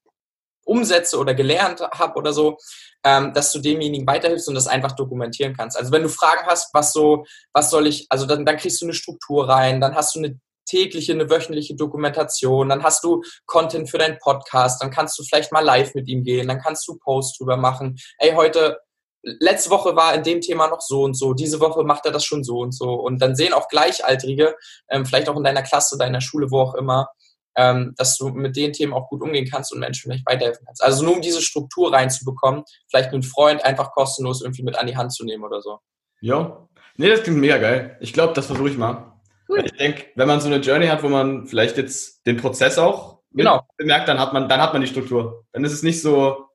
umsetze 0.71 1.19
oder 1.19 1.35
gelernt 1.35 1.81
habe 1.81 2.15
oder 2.15 2.33
so, 2.33 2.57
ähm, 3.05 3.35
dass 3.35 3.53
du 3.53 3.59
demjenigen 3.59 4.07
weiterhilfst 4.07 4.49
und 4.49 4.55
das 4.55 4.69
einfach 4.69 4.93
dokumentieren 4.93 5.55
kannst. 5.57 5.77
Also 5.77 5.91
wenn 5.91 6.05
du 6.05 6.09
Fragen 6.09 6.47
hast, 6.47 6.73
was 6.73 6.93
so, 6.93 7.25
was 7.53 7.71
soll 7.71 7.89
ich, 7.89 8.07
also 8.09 8.25
dann, 8.25 8.47
dann 8.47 8.57
kriegst 8.57 8.81
du 8.81 8.87
eine 8.87 8.95
Struktur 8.95 9.49
rein, 9.49 9.81
dann 9.81 9.97
hast 9.97 10.15
du 10.15 10.21
eine 10.21 10.39
tägliche, 10.67 11.13
eine 11.13 11.29
wöchentliche 11.29 11.75
Dokumentation, 11.75 12.69
dann 12.69 12.85
hast 12.85 13.03
du 13.03 13.23
Content 13.47 13.91
für 13.91 13.99
deinen 13.99 14.19
Podcast, 14.19 14.81
dann 14.81 14.93
kannst 14.93 15.19
du 15.19 15.25
vielleicht 15.25 15.51
mal 15.51 15.65
live 15.65 15.95
mit 15.95 16.07
ihm 16.09 16.23
gehen, 16.23 16.47
dann 16.47 16.61
kannst 16.61 16.87
du 16.87 16.97
Posts 16.99 17.39
drüber 17.39 17.57
machen. 17.57 17.97
Ey, 18.19 18.35
heute, 18.35 18.79
letzte 19.23 19.71
Woche 19.71 19.97
war 19.97 20.15
in 20.15 20.23
dem 20.23 20.41
Thema 20.41 20.69
noch 20.69 20.81
so 20.81 21.03
und 21.03 21.15
so, 21.15 21.35
diese 21.35 21.59
Woche 21.59 21.83
macht 21.83 22.07
er 22.07 22.13
das 22.13 22.25
schon 22.25 22.45
so 22.45 22.59
und 22.59 22.73
so. 22.73 22.95
Und 22.95 23.21
dann 23.21 23.35
sehen 23.35 23.53
auch 23.53 23.69
Gleichaltrige, 23.69 24.55
ähm, 24.89 25.05
vielleicht 25.05 25.29
auch 25.29 25.37
in 25.37 25.45
deiner 25.45 25.63
Klasse, 25.63 25.99
deiner 25.99 26.21
Schule, 26.21 26.53
wo 26.53 26.61
auch 26.61 26.75
immer, 26.75 27.09
ähm, 27.57 27.95
dass 27.97 28.17
du 28.17 28.29
mit 28.29 28.57
den 28.57 28.73
Themen 28.73 28.93
auch 28.93 29.09
gut 29.09 29.23
umgehen 29.23 29.49
kannst 29.51 29.73
und 29.73 29.81
Menschen 29.81 30.11
vielleicht 30.11 30.27
weiterhelfen 30.27 30.65
kannst. 30.67 30.83
Also 30.83 31.05
nur 31.05 31.15
um 31.15 31.21
diese 31.21 31.43
Struktur 31.43 31.93
reinzubekommen, 31.93 32.65
vielleicht 32.89 33.13
einen 33.13 33.23
Freund 33.23 33.65
einfach 33.65 33.93
kostenlos 33.93 34.43
irgendwie 34.43 34.63
mit 34.63 34.79
an 34.79 34.87
die 34.87 34.97
Hand 34.97 35.13
zu 35.13 35.25
nehmen 35.25 35.45
oder 35.45 35.61
so. 35.61 35.79
Ja, 36.21 36.69
nee, 36.97 37.09
das 37.09 37.23
klingt 37.23 37.39
mega 37.39 37.59
geil. 37.59 37.97
Ich 38.01 38.13
glaube, 38.13 38.35
das 38.35 38.47
versuche 38.47 38.69
ich 38.69 38.79
mal. 38.79 39.13
Cool. 39.49 39.63
Ich 39.65 39.73
denke, 39.73 40.07
wenn 40.15 40.29
man 40.29 40.41
so 40.41 40.47
eine 40.47 40.59
Journey 40.59 40.87
hat, 40.87 41.03
wo 41.03 41.09
man 41.09 41.47
vielleicht 41.47 41.77
jetzt 41.77 42.25
den 42.27 42.37
Prozess 42.37 42.79
auch 42.79 43.21
genau. 43.33 43.67
bemerkt, 43.77 44.09
dann 44.09 44.21
hat 44.21 44.33
man, 44.33 44.49
dann 44.49 44.61
hat 44.61 44.73
man 44.73 44.83
die 44.83 44.89
Struktur. 44.89 45.45
Dann 45.53 45.65
ist 45.65 45.73
es 45.73 45.83
nicht 45.83 46.01
so 46.01 46.47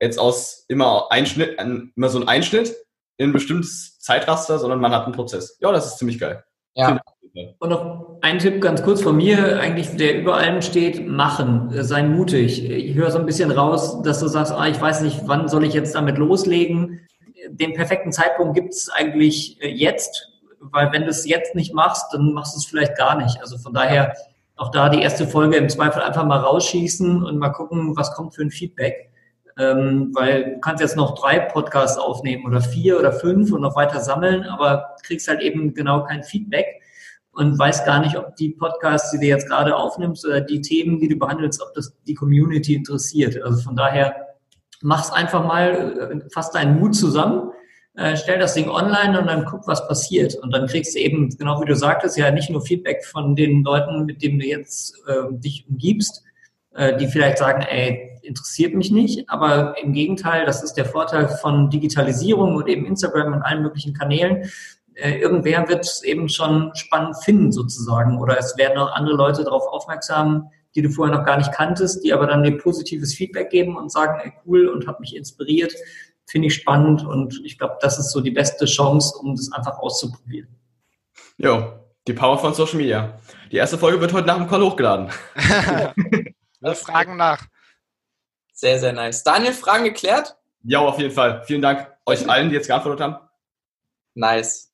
jetzt 0.00 0.18
aus 0.18 0.64
immer 0.68 1.06
Einschnitt, 1.10 1.60
immer 1.60 2.08
so 2.08 2.18
ein 2.20 2.26
Einschnitt 2.26 2.74
in 3.16 3.30
ein 3.30 3.32
bestimmtes 3.32 3.98
Zeitraster, 4.00 4.58
sondern 4.58 4.80
man 4.80 4.92
hat 4.92 5.04
einen 5.04 5.14
Prozess. 5.14 5.56
Ja, 5.60 5.70
das 5.70 5.86
ist 5.86 5.98
ziemlich 5.98 6.18
geil. 6.18 6.44
Ja. 6.74 7.00
Und 7.58 7.70
noch 7.70 8.18
ein 8.20 8.38
Tipp 8.38 8.60
ganz 8.60 8.82
kurz 8.82 9.02
von 9.02 9.16
mir, 9.16 9.58
eigentlich, 9.58 9.96
der 9.96 10.20
über 10.20 10.36
allem 10.36 10.60
steht, 10.60 11.06
machen, 11.06 11.70
sei 11.82 12.02
mutig. 12.02 12.68
Ich 12.68 12.94
höre 12.94 13.10
so 13.10 13.18
ein 13.18 13.26
bisschen 13.26 13.50
raus, 13.50 14.02
dass 14.02 14.20
du 14.20 14.28
sagst, 14.28 14.52
ah, 14.52 14.66
ich 14.66 14.80
weiß 14.80 15.00
nicht, 15.00 15.22
wann 15.24 15.48
soll 15.48 15.64
ich 15.64 15.72
jetzt 15.72 15.94
damit 15.94 16.18
loslegen. 16.18 17.00
Den 17.48 17.72
perfekten 17.72 18.12
Zeitpunkt 18.12 18.54
gibt 18.54 18.74
es 18.74 18.90
eigentlich 18.90 19.60
äh, 19.62 19.68
jetzt, 19.68 20.28
weil 20.60 20.92
wenn 20.92 21.02
du 21.02 21.08
es 21.08 21.26
jetzt 21.26 21.54
nicht 21.54 21.74
machst, 21.74 22.12
dann 22.12 22.32
machst 22.32 22.54
du 22.54 22.58
es 22.58 22.66
vielleicht 22.66 22.96
gar 22.96 23.16
nicht. 23.16 23.40
Also 23.40 23.56
von 23.56 23.72
daher 23.72 24.14
auch 24.56 24.70
da 24.70 24.90
die 24.90 25.00
erste 25.00 25.26
Folge 25.26 25.56
im 25.56 25.68
Zweifel 25.70 26.02
einfach 26.02 26.24
mal 26.24 26.38
rausschießen 26.38 27.24
und 27.24 27.38
mal 27.38 27.50
gucken, 27.50 27.96
was 27.96 28.14
kommt 28.14 28.34
für 28.34 28.42
ein 28.42 28.50
Feedback. 28.50 29.10
Ähm, 29.58 30.12
weil 30.14 30.54
du 30.54 30.60
kannst 30.60 30.82
jetzt 30.82 30.96
noch 30.96 31.18
drei 31.18 31.38
Podcasts 31.38 31.98
aufnehmen 31.98 32.46
oder 32.46 32.60
vier 32.60 32.98
oder 32.98 33.12
fünf 33.12 33.52
und 33.52 33.62
noch 33.62 33.74
weiter 33.74 34.00
sammeln, 34.00 34.44
aber 34.44 34.96
kriegst 35.02 35.28
halt 35.28 35.40
eben 35.40 35.74
genau 35.74 36.04
kein 36.04 36.22
Feedback 36.22 36.81
und 37.32 37.58
weiß 37.58 37.84
gar 37.84 38.00
nicht, 38.00 38.16
ob 38.16 38.36
die 38.36 38.50
Podcasts, 38.50 39.10
die 39.10 39.18
du 39.18 39.26
jetzt 39.26 39.48
gerade 39.48 39.74
aufnimmst 39.74 40.26
oder 40.26 40.40
die 40.40 40.60
Themen, 40.60 41.00
die 41.00 41.08
du 41.08 41.16
behandelst, 41.16 41.62
ob 41.62 41.72
das 41.74 41.94
die 42.06 42.14
Community 42.14 42.74
interessiert. 42.74 43.42
Also 43.42 43.62
von 43.62 43.74
daher 43.74 44.14
mach's 44.82 45.10
einfach 45.10 45.44
mal, 45.44 46.22
äh, 46.24 46.30
fass 46.30 46.50
deinen 46.50 46.78
Mut 46.78 46.94
zusammen, 46.94 47.50
äh, 47.94 48.16
stell 48.16 48.38
das 48.38 48.54
Ding 48.54 48.68
online 48.68 49.18
und 49.18 49.26
dann 49.26 49.44
guck, 49.46 49.66
was 49.66 49.86
passiert. 49.88 50.34
Und 50.34 50.52
dann 50.52 50.66
kriegst 50.66 50.94
du 50.94 50.98
eben, 50.98 51.30
genau 51.30 51.60
wie 51.60 51.66
du 51.66 51.76
sagtest, 51.76 52.18
ja 52.18 52.30
nicht 52.30 52.50
nur 52.50 52.62
Feedback 52.62 53.04
von 53.04 53.34
den 53.34 53.64
Leuten, 53.64 54.04
mit 54.04 54.22
denen 54.22 54.38
du 54.38 54.46
jetzt 54.46 54.94
äh, 55.06 55.32
dich 55.32 55.66
umgibst, 55.68 56.22
äh, 56.74 56.96
die 56.96 57.06
vielleicht 57.06 57.38
sagen, 57.38 57.62
ey, 57.62 58.10
interessiert 58.22 58.74
mich 58.74 58.90
nicht, 58.90 59.28
aber 59.28 59.74
im 59.82 59.92
Gegenteil, 59.92 60.46
das 60.46 60.62
ist 60.62 60.74
der 60.74 60.84
Vorteil 60.84 61.28
von 61.28 61.70
Digitalisierung 61.70 62.54
und 62.56 62.68
eben 62.68 62.86
Instagram 62.86 63.32
und 63.32 63.42
allen 63.42 63.62
möglichen 63.62 63.94
Kanälen 63.94 64.48
äh, 64.94 65.18
irgendwer 65.18 65.68
wird 65.68 65.84
es 65.84 66.02
eben 66.02 66.28
schon 66.28 66.70
spannend 66.74 67.16
finden 67.24 67.52
sozusagen 67.52 68.18
oder 68.18 68.38
es 68.38 68.56
werden 68.56 68.78
auch 68.78 68.92
andere 68.92 69.16
Leute 69.16 69.44
darauf 69.44 69.66
aufmerksam, 69.66 70.50
die 70.74 70.82
du 70.82 70.90
vorher 70.90 71.16
noch 71.16 71.24
gar 71.24 71.36
nicht 71.36 71.52
kanntest, 71.52 72.04
die 72.04 72.12
aber 72.12 72.26
dann 72.26 72.42
dir 72.42 72.56
positives 72.58 73.14
Feedback 73.14 73.50
geben 73.50 73.76
und 73.76 73.92
sagen, 73.92 74.20
ey, 74.22 74.32
cool 74.46 74.68
und 74.68 74.86
hat 74.86 75.00
mich 75.00 75.14
inspiriert, 75.16 75.74
finde 76.26 76.48
ich 76.48 76.54
spannend 76.54 77.04
und 77.04 77.40
ich 77.44 77.58
glaube, 77.58 77.76
das 77.80 77.98
ist 77.98 78.10
so 78.10 78.20
die 78.20 78.30
beste 78.30 78.64
Chance, 78.64 79.16
um 79.18 79.36
das 79.36 79.52
einfach 79.52 79.78
auszuprobieren. 79.78 80.48
Jo, 81.36 81.72
die 82.06 82.14
Power 82.14 82.38
von 82.38 82.54
Social 82.54 82.76
Media. 82.76 83.18
Die 83.50 83.56
erste 83.56 83.78
Folge 83.78 84.00
wird 84.00 84.12
heute 84.12 84.26
nach 84.26 84.36
dem 84.36 84.48
Call 84.48 84.62
hochgeladen. 84.62 85.10
Wir 86.60 86.74
fragen 86.74 87.16
nach. 87.16 87.44
Sehr, 88.52 88.78
sehr 88.78 88.92
nice. 88.92 89.24
Daniel, 89.24 89.52
Fragen 89.52 89.84
geklärt? 89.84 90.36
Ja, 90.62 90.78
auf 90.80 90.98
jeden 90.98 91.12
Fall. 91.12 91.42
Vielen 91.44 91.62
Dank 91.62 91.88
euch 92.06 92.28
allen, 92.28 92.48
die 92.48 92.54
jetzt 92.54 92.68
geantwortet 92.68 93.00
haben. 93.00 93.16
Nice. 94.14 94.71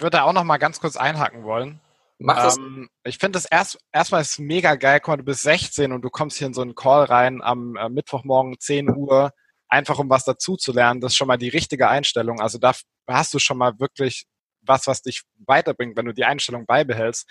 Ich 0.00 0.02
würde 0.02 0.16
da 0.16 0.22
auch 0.22 0.32
noch 0.32 0.44
mal 0.44 0.56
ganz 0.56 0.80
kurz 0.80 0.96
einhaken 0.96 1.44
wollen. 1.44 1.78
Mach 2.18 2.36
das. 2.36 2.56
Ähm, 2.56 2.88
ich 3.04 3.18
finde 3.18 3.36
das 3.36 3.44
erst, 3.44 3.78
erstmal 3.92 4.22
ist 4.22 4.38
mega 4.38 4.76
geil. 4.76 4.98
Guck 4.98 5.08
mal, 5.08 5.16
du 5.18 5.24
bist 5.24 5.42
16 5.42 5.92
und 5.92 6.00
du 6.00 6.08
kommst 6.08 6.38
hier 6.38 6.46
in 6.46 6.54
so 6.54 6.62
einen 6.62 6.74
Call 6.74 7.04
rein 7.04 7.42
am 7.42 7.76
äh, 7.76 7.90
Mittwochmorgen 7.90 8.58
10 8.58 8.96
Uhr, 8.96 9.30
einfach 9.68 9.98
um 9.98 10.08
was 10.08 10.24
dazu 10.24 10.56
zu 10.56 10.72
lernen. 10.72 11.02
Das 11.02 11.12
ist 11.12 11.16
schon 11.18 11.28
mal 11.28 11.36
die 11.36 11.50
richtige 11.50 11.90
Einstellung. 11.90 12.40
Also 12.40 12.56
da 12.56 12.72
hast 13.06 13.34
du 13.34 13.38
schon 13.38 13.58
mal 13.58 13.78
wirklich 13.78 14.24
was, 14.62 14.86
was 14.86 15.02
dich 15.02 15.20
weiterbringt, 15.46 15.98
wenn 15.98 16.06
du 16.06 16.14
die 16.14 16.24
Einstellung 16.24 16.64
beibehältst. 16.64 17.28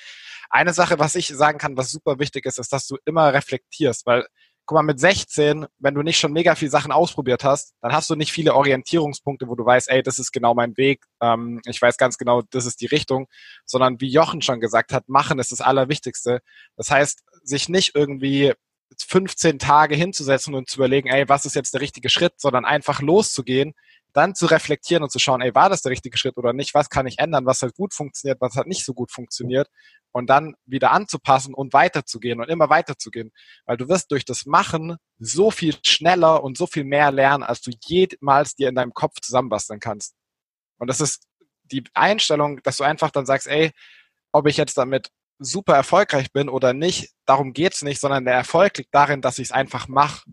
Eine 0.51 0.71
Sache, 0.71 0.99
was 0.99 1.15
ich 1.15 1.29
sagen 1.29 1.57
kann, 1.57 1.75
was 1.75 1.89
super 1.89 2.19
wichtig 2.19 2.45
ist, 2.45 2.59
ist, 2.59 2.71
dass 2.71 2.85
du 2.85 2.97
immer 3.03 3.33
reflektierst, 3.33 4.05
weil 4.05 4.27
guck 4.69 4.75
mal, 4.75 4.83
mit 4.83 4.99
16, 4.99 5.65
wenn 5.79 5.95
du 5.95 6.03
nicht 6.03 6.19
schon 6.19 6.31
mega 6.31 6.53
viele 6.53 6.69
Sachen 6.69 6.91
ausprobiert 6.91 7.43
hast, 7.43 7.73
dann 7.81 7.91
hast 7.91 8.07
du 8.07 8.15
nicht 8.15 8.31
viele 8.31 8.53
Orientierungspunkte, 8.53 9.47
wo 9.47 9.55
du 9.55 9.65
weißt, 9.65 9.89
ey, 9.89 10.03
das 10.03 10.19
ist 10.19 10.31
genau 10.31 10.53
mein 10.53 10.77
Weg, 10.77 11.05
ähm, 11.21 11.59
ich 11.65 11.81
weiß 11.81 11.97
ganz 11.97 12.19
genau, 12.19 12.43
das 12.51 12.67
ist 12.67 12.79
die 12.79 12.85
Richtung, 12.85 13.25
sondern 13.65 13.99
wie 13.99 14.11
Jochen 14.11 14.43
schon 14.43 14.59
gesagt 14.59 14.93
hat, 14.93 15.09
machen 15.09 15.39
ist 15.39 15.51
das 15.51 15.61
Allerwichtigste. 15.61 16.41
Das 16.77 16.91
heißt, 16.91 17.23
sich 17.41 17.67
nicht 17.67 17.95
irgendwie 17.95 18.53
15 18.95 19.57
Tage 19.57 19.95
hinzusetzen 19.95 20.53
und 20.53 20.69
zu 20.69 20.77
überlegen, 20.77 21.09
ey, 21.09 21.27
was 21.27 21.45
ist 21.45 21.55
jetzt 21.55 21.73
der 21.73 21.81
richtige 21.81 22.09
Schritt, 22.09 22.33
sondern 22.37 22.63
einfach 22.63 23.01
loszugehen, 23.01 23.73
dann 24.13 24.35
zu 24.35 24.45
reflektieren 24.45 25.01
und 25.01 25.11
zu 25.11 25.17
schauen, 25.17 25.41
ey, 25.41 25.55
war 25.55 25.69
das 25.69 25.81
der 25.81 25.91
richtige 25.91 26.17
Schritt 26.19 26.37
oder 26.37 26.53
nicht? 26.53 26.75
Was 26.75 26.89
kann 26.89 27.07
ich 27.07 27.17
ändern? 27.17 27.47
Was 27.47 27.63
hat 27.63 27.73
gut 27.73 27.95
funktioniert? 27.95 28.39
Was 28.39 28.55
hat 28.55 28.67
nicht 28.67 28.85
so 28.85 28.93
gut 28.93 29.11
funktioniert? 29.11 29.67
Und 30.11 30.29
dann 30.29 30.55
wieder 30.65 30.91
anzupassen 30.91 31.53
und 31.53 31.73
weiterzugehen 31.73 32.39
und 32.39 32.49
immer 32.49 32.69
weiterzugehen. 32.69 33.31
Weil 33.65 33.77
du 33.77 33.87
wirst 33.87 34.11
durch 34.11 34.25
das 34.25 34.45
Machen 34.45 34.97
so 35.19 35.51
viel 35.51 35.75
schneller 35.85 36.43
und 36.43 36.57
so 36.57 36.67
viel 36.67 36.83
mehr 36.83 37.11
lernen, 37.11 37.43
als 37.43 37.61
du 37.61 37.71
jemals 37.85 38.55
dir 38.55 38.69
in 38.69 38.75
deinem 38.75 38.93
Kopf 38.93 39.19
zusammenbasteln 39.21 39.79
kannst. 39.79 40.15
Und 40.77 40.87
das 40.87 41.01
ist 41.01 41.27
die 41.71 41.83
Einstellung, 41.93 42.61
dass 42.63 42.77
du 42.77 42.83
einfach 42.83 43.11
dann 43.11 43.25
sagst, 43.25 43.47
ey, 43.47 43.71
ob 44.31 44.47
ich 44.47 44.57
jetzt 44.57 44.77
damit 44.77 45.11
super 45.39 45.75
erfolgreich 45.75 46.31
bin 46.31 46.49
oder 46.49 46.73
nicht, 46.73 47.11
darum 47.25 47.53
geht's 47.53 47.81
nicht, 47.81 48.01
sondern 48.01 48.25
der 48.25 48.33
Erfolg 48.33 48.77
liegt 48.77 48.93
darin, 48.93 49.21
dass 49.21 49.39
ich 49.39 49.49
es 49.49 49.51
einfach 49.51 49.87
mache. 49.87 50.29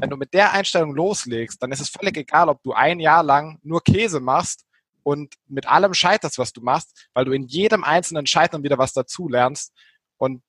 wenn 0.00 0.10
du 0.10 0.16
mit 0.16 0.34
der 0.34 0.52
Einstellung 0.52 0.94
loslegst, 0.94 1.62
dann 1.62 1.72
ist 1.72 1.80
es 1.80 1.88
völlig 1.88 2.16
egal, 2.18 2.50
ob 2.50 2.62
du 2.62 2.72
ein 2.74 3.00
Jahr 3.00 3.22
lang 3.22 3.58
nur 3.62 3.82
Käse 3.82 4.20
machst 4.20 4.66
und 5.02 5.34
mit 5.46 5.66
allem 5.66 5.94
scheiterst, 5.94 6.38
was 6.38 6.52
du 6.52 6.60
machst, 6.60 7.08
weil 7.14 7.24
du 7.24 7.32
in 7.32 7.46
jedem 7.46 7.84
einzelnen 7.84 8.26
Scheitern 8.26 8.62
wieder 8.62 8.78
was 8.78 8.92
dazu 8.92 9.28
lernst. 9.28 9.72
Und 10.16 10.42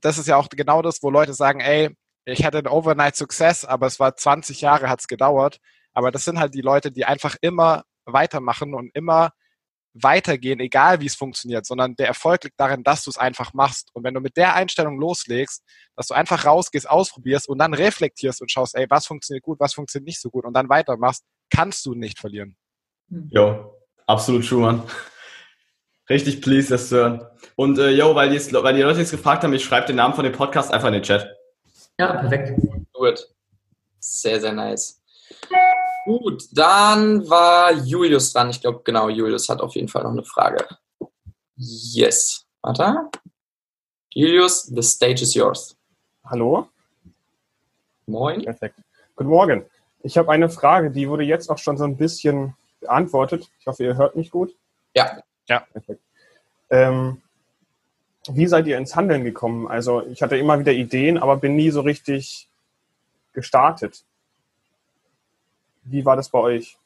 das 0.00 0.18
ist 0.18 0.28
ja 0.28 0.36
auch 0.36 0.48
genau 0.48 0.82
das, 0.82 1.02
wo 1.02 1.10
Leute 1.10 1.34
sagen, 1.34 1.60
ey, 1.60 1.90
ich 2.24 2.44
hatte 2.44 2.58
einen 2.58 2.68
Overnight 2.68 3.16
Success, 3.16 3.64
aber 3.64 3.86
es 3.86 4.00
war 4.00 4.16
20 4.16 4.60
Jahre, 4.60 4.88
hat 4.88 5.00
es 5.00 5.08
gedauert. 5.08 5.60
Aber 5.92 6.10
das 6.10 6.24
sind 6.24 6.38
halt 6.38 6.54
die 6.54 6.62
Leute, 6.62 6.90
die 6.90 7.04
einfach 7.04 7.36
immer 7.40 7.84
weitermachen 8.06 8.74
und 8.74 8.90
immer 8.94 9.32
weitergehen, 9.94 10.58
egal 10.58 11.00
wie 11.00 11.06
es 11.06 11.14
funktioniert, 11.14 11.64
sondern 11.66 11.94
der 11.94 12.08
Erfolg 12.08 12.42
liegt 12.42 12.58
darin, 12.58 12.82
dass 12.82 13.04
du 13.04 13.10
es 13.10 13.16
einfach 13.16 13.54
machst. 13.54 13.90
Und 13.94 14.02
wenn 14.02 14.12
du 14.12 14.20
mit 14.20 14.36
der 14.36 14.54
Einstellung 14.54 14.98
loslegst, 14.98 15.62
dass 15.94 16.08
du 16.08 16.14
einfach 16.14 16.44
rausgehst, 16.44 16.90
ausprobierst 16.90 17.48
und 17.48 17.58
dann 17.58 17.74
reflektierst 17.74 18.42
und 18.42 18.50
schaust, 18.50 18.74
ey, 18.74 18.86
was 18.90 19.06
funktioniert 19.06 19.44
gut, 19.44 19.60
was 19.60 19.74
funktioniert 19.74 20.08
nicht 20.08 20.20
so 20.20 20.30
gut 20.30 20.44
und 20.44 20.54
dann 20.54 20.68
weitermachst, 20.68 21.24
kannst 21.48 21.86
du 21.86 21.94
nicht 21.94 22.18
verlieren. 22.18 22.56
Jo, 23.30 23.73
absolut 24.06 24.46
true, 24.46 24.60
Mann. 24.60 24.82
Richtig 26.08 26.42
pleased, 26.42 26.70
das 26.70 26.88
zu 26.88 26.96
hören. 26.96 27.26
Und 27.56 27.78
äh, 27.78 27.90
yo, 27.90 28.14
weil 28.14 28.30
die, 28.30 28.52
weil 28.52 28.74
die 28.74 28.82
Leute 28.82 29.00
jetzt 29.00 29.10
gefragt 29.10 29.42
haben, 29.42 29.52
ich 29.52 29.64
schreibe 29.64 29.86
den 29.86 29.96
Namen 29.96 30.14
von 30.14 30.24
dem 30.24 30.32
Podcast 30.32 30.72
einfach 30.72 30.88
in 30.88 30.94
den 30.94 31.02
Chat. 31.02 31.28
Ja, 31.98 32.12
perfekt. 32.14 32.60
Gut. 32.92 33.28
Sehr, 34.00 34.40
sehr 34.40 34.52
nice. 34.52 35.00
Gut, 36.04 36.44
dann 36.52 37.28
war 37.30 37.72
Julius 37.72 38.32
dran. 38.32 38.50
Ich 38.50 38.60
glaube, 38.60 38.82
genau, 38.84 39.08
Julius 39.08 39.48
hat 39.48 39.60
auf 39.60 39.74
jeden 39.74 39.88
Fall 39.88 40.02
noch 40.02 40.10
eine 40.10 40.24
Frage. 40.24 40.66
Yes. 41.56 42.44
Warte. 42.60 43.08
Julius, 44.10 44.64
the 44.64 44.82
stage 44.82 45.22
is 45.22 45.34
yours. 45.34 45.76
Hallo? 46.24 46.68
Moin. 48.06 48.42
Perfekt. 48.42 48.76
Guten 49.16 49.30
Morgen. 49.30 49.64
Ich 50.02 50.18
habe 50.18 50.30
eine 50.30 50.50
Frage, 50.50 50.90
die 50.90 51.08
wurde 51.08 51.24
jetzt 51.24 51.48
auch 51.48 51.56
schon 51.56 51.78
so 51.78 51.84
ein 51.84 51.96
bisschen 51.96 52.54
beantwortet. 52.84 53.50
Ich 53.58 53.66
hoffe, 53.66 53.84
ihr 53.84 53.96
hört 53.96 54.16
mich 54.16 54.30
gut. 54.30 54.54
Ja. 54.94 55.22
Ja. 55.48 55.60
Perfekt. 55.72 56.00
Ähm, 56.70 57.20
wie 58.28 58.46
seid 58.46 58.66
ihr 58.66 58.78
ins 58.78 58.96
Handeln 58.96 59.24
gekommen? 59.24 59.66
Also 59.66 60.06
ich 60.06 60.22
hatte 60.22 60.36
immer 60.36 60.58
wieder 60.58 60.72
Ideen, 60.72 61.18
aber 61.18 61.36
bin 61.36 61.56
nie 61.56 61.70
so 61.70 61.82
richtig 61.82 62.48
gestartet. 63.32 64.04
Wie 65.82 66.04
war 66.04 66.16
das 66.16 66.30
bei 66.30 66.38
euch? 66.38 66.78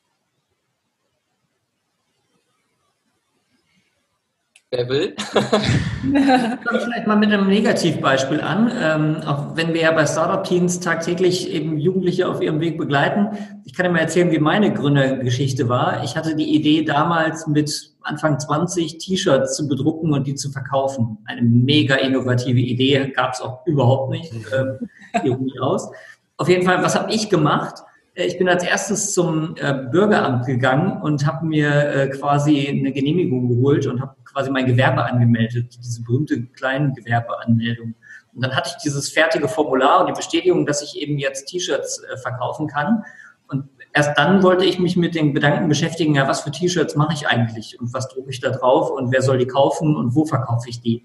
Wer 4.71 4.87
will? 4.91 5.14
Fangen 5.33 6.59
vielleicht 6.62 7.07
mal 7.07 7.16
mit 7.16 7.33
einem 7.33 7.49
Negativbeispiel 7.49 8.43
an. 8.43 8.71
Ähm, 8.79 9.16
auch 9.27 9.57
wenn 9.57 9.73
wir 9.73 9.81
ja 9.81 9.93
bei 9.93 10.05
Startup-Teams 10.05 10.81
tagtäglich 10.81 11.51
eben 11.51 11.79
Jugendliche 11.79 12.29
auf 12.29 12.43
ihrem 12.43 12.61
Weg 12.61 12.77
begleiten. 12.77 13.29
Ich 13.64 13.73
kann 13.73 13.87
dir 13.87 13.93
mal 13.93 14.01
erzählen, 14.01 14.31
wie 14.31 14.39
meine 14.39 14.75
Gründergeschichte 14.75 15.71
war. 15.71 16.05
Ich 16.05 16.16
hatte 16.16 16.37
die 16.37 16.55
Idee 16.55 16.85
damals 16.85 17.47
mit 17.47 17.95
Anfang 18.03 18.39
20 18.39 18.99
T-Shirts 18.99 19.57
zu 19.57 19.69
bedrucken 19.69 20.12
und 20.12 20.27
die 20.27 20.35
zu 20.35 20.51
verkaufen. 20.51 21.16
Eine 21.25 21.43
mega 21.43 21.95
innovative 21.95 22.61
Idee, 22.61 23.11
gab 23.16 23.33
es 23.33 23.41
auch 23.41 23.66
überhaupt 23.66 24.11
nicht. 24.11 24.35
Ähm, 24.55 25.51
aus. 25.62 25.91
Auf 26.37 26.49
jeden 26.51 26.66
Fall, 26.66 26.83
was 26.83 26.95
habe 26.95 27.11
ich 27.11 27.31
gemacht? 27.31 27.83
Äh, 28.19 28.27
ich 28.27 28.37
bin 28.37 28.49
als 28.49 28.64
erstes 28.64 29.14
zum 29.14 29.55
äh, 29.57 29.73
Bürgeramt 29.91 30.47
gegangen 30.47 31.01
und 31.01 31.27
habe 31.27 31.47
mir 31.47 31.71
äh, 31.71 32.09
quasi 32.09 32.69
eine 32.69 32.93
Genehmigung 32.93 33.49
geholt 33.49 33.87
und 33.87 34.01
habe 34.01 34.14
quasi 34.39 34.53
mein 34.53 34.66
Gewerbe 34.66 35.05
angemeldet, 35.05 35.76
diese 35.82 36.01
berühmte 36.05 36.45
kleinen 36.47 36.95
Gewerbeanmeldung. 36.95 37.97
Und 38.32 38.45
dann 38.45 38.55
hatte 38.55 38.70
ich 38.70 38.82
dieses 38.84 39.11
fertige 39.11 39.49
Formular 39.49 40.01
und 40.01 40.07
die 40.07 40.12
Bestätigung, 40.12 40.64
dass 40.64 40.80
ich 40.80 40.97
eben 40.97 41.18
jetzt 41.18 41.47
T-Shirts 41.47 42.05
äh, 42.05 42.16
verkaufen 42.18 42.68
kann. 42.68 43.03
Und 43.49 43.64
erst 43.93 44.16
dann 44.16 44.45
wollte 44.45 44.64
ich 44.64 44.78
mich 44.78 44.97
mit 44.97 45.16
den 45.16 45.34
Gedanken 45.34 45.68
beschäftigen, 45.68 46.14
ja, 46.14 46.28
was 46.28 46.43
für 46.43 46.53
T-Shirts 46.53 46.95
mache 46.95 47.14
ich 47.14 47.26
eigentlich 47.26 47.80
und 47.80 47.93
was 47.93 48.07
drucke 48.07 48.30
ich 48.30 48.39
da 48.39 48.51
drauf 48.51 48.93
und 48.93 49.11
wer 49.11 49.22
soll 49.22 49.39
die 49.39 49.47
kaufen 49.49 49.97
und 49.97 50.14
wo 50.14 50.24
verkaufe 50.24 50.68
ich 50.68 50.80
die. 50.82 51.05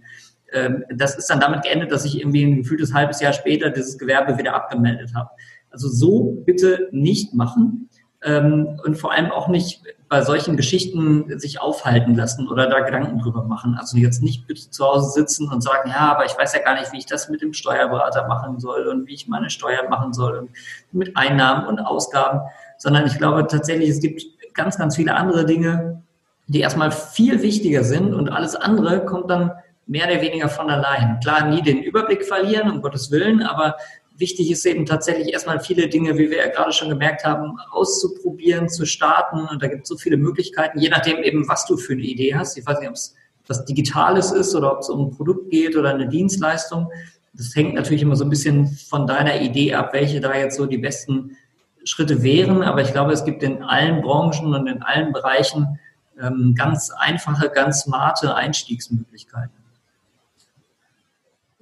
Ähm, 0.51 0.83
das 0.95 1.15
ist 1.17 1.27
dann 1.31 1.39
damit 1.39 1.63
geendet, 1.63 1.91
dass 1.91 2.05
ich 2.05 2.19
irgendwie 2.19 2.43
ein 2.43 2.57
gefühltes 2.57 2.93
halbes 2.93 3.19
Jahr 3.19 3.33
später 3.33 3.71
dieses 3.71 3.97
Gewerbe 3.97 4.37
wieder 4.37 4.53
abgemeldet 4.53 5.15
habe. 5.15 5.31
Also 5.71 5.89
so 5.89 6.43
bitte 6.45 6.87
nicht 6.91 7.33
machen 7.33 7.89
ähm, 8.23 8.79
und 8.85 8.95
vor 8.95 9.11
allem 9.11 9.31
auch 9.31 9.47
nicht 9.47 9.81
bei 10.13 10.21
solchen 10.21 10.55
Geschichten 10.57 11.39
sich 11.39 11.59
aufhalten 11.59 12.13
lassen 12.13 12.47
oder 12.47 12.69
da 12.69 12.81
Gedanken 12.81 13.17
drüber 13.17 13.45
machen. 13.45 13.75
Also 13.79 13.97
jetzt 13.97 14.21
nicht 14.21 14.45
bitte 14.45 14.69
zu 14.69 14.85
Hause 14.85 15.09
sitzen 15.09 15.51
und 15.51 15.63
sagen, 15.63 15.89
ja, 15.89 16.11
aber 16.11 16.23
ich 16.25 16.37
weiß 16.37 16.53
ja 16.53 16.61
gar 16.61 16.75
nicht, 16.79 16.93
wie 16.93 16.99
ich 16.99 17.07
das 17.07 17.29
mit 17.29 17.41
dem 17.41 17.51
Steuerberater 17.51 18.27
machen 18.27 18.59
soll 18.59 18.85
und 18.85 19.07
wie 19.07 19.15
ich 19.15 19.27
meine 19.27 19.49
Steuern 19.49 19.89
machen 19.89 20.13
soll 20.13 20.37
und 20.37 20.49
mit 20.91 21.17
Einnahmen 21.17 21.65
und 21.65 21.79
Ausgaben, 21.79 22.41
sondern 22.77 23.07
ich 23.07 23.17
glaube 23.17 23.47
tatsächlich, 23.47 23.89
es 23.89 24.01
gibt 24.01 24.21
ganz, 24.53 24.77
ganz 24.77 24.97
viele 24.97 25.15
andere 25.15 25.47
Dinge, 25.47 26.03
die 26.45 26.59
erstmal 26.59 26.91
viel 26.91 27.41
wichtiger 27.41 27.83
sind 27.83 28.13
und 28.13 28.29
alles 28.29 28.55
andere 28.55 29.05
kommt 29.05 29.31
dann 29.31 29.51
mehr 29.87 30.07
oder 30.07 30.21
weniger 30.21 30.47
von 30.47 30.69
allein. 30.69 31.21
Klar, 31.23 31.47
nie 31.47 31.63
den 31.63 31.81
Überblick 31.81 32.23
verlieren, 32.23 32.69
um 32.69 32.83
Gottes 32.83 33.09
Willen, 33.09 33.41
aber 33.41 33.77
wichtig 34.15 34.51
ist 34.51 34.65
eben 34.65 34.85
tatsächlich 34.85 35.33
erstmal 35.33 35.59
viele 35.59 35.87
Dinge, 35.87 36.17
wie 36.17 36.29
wir 36.29 36.37
ja 36.37 36.47
gerade 36.47 36.71
schon 36.71 36.89
gemerkt 36.89 37.25
haben, 37.25 37.57
auszuprobieren, 37.71 38.69
zu 38.69 38.85
starten. 38.85 39.47
Und 39.47 39.61
da 39.61 39.67
gibt 39.67 39.83
es 39.83 39.89
so 39.89 39.97
viele 39.97 40.17
Möglichkeiten, 40.17 40.79
je 40.79 40.89
nachdem 40.89 41.23
eben, 41.23 41.47
was 41.47 41.65
du 41.65 41.77
für 41.77 41.93
eine 41.93 42.03
Idee 42.03 42.35
hast. 42.35 42.57
Ich 42.57 42.65
weiß 42.65 42.79
nicht, 42.79 42.89
ob 42.89 42.95
es 42.95 43.15
was 43.47 43.65
Digitales 43.65 44.31
ist 44.31 44.55
oder 44.55 44.71
ob 44.71 44.79
es 44.79 44.89
um 44.89 45.07
ein 45.07 45.11
Produkt 45.11 45.49
geht 45.49 45.75
oder 45.75 45.89
eine 45.89 46.07
Dienstleistung. 46.07 46.89
Das 47.33 47.55
hängt 47.55 47.73
natürlich 47.73 48.01
immer 48.01 48.15
so 48.15 48.23
ein 48.23 48.29
bisschen 48.29 48.67
von 48.67 49.07
deiner 49.07 49.41
Idee 49.41 49.73
ab, 49.73 49.93
welche 49.93 50.21
da 50.21 50.35
jetzt 50.35 50.55
so 50.55 50.65
die 50.65 50.77
besten 50.77 51.35
Schritte 51.83 52.23
wären. 52.23 52.61
Aber 52.61 52.81
ich 52.81 52.91
glaube, 52.91 53.11
es 53.11 53.25
gibt 53.25 53.43
in 53.43 53.63
allen 53.63 54.01
Branchen 54.01 54.53
und 54.53 54.67
in 54.67 54.81
allen 54.81 55.11
Bereichen 55.11 55.79
ähm, 56.21 56.53
ganz 56.55 56.91
einfache, 56.91 57.49
ganz 57.49 57.81
smarte 57.81 58.35
Einstiegsmöglichkeiten. 58.35 59.51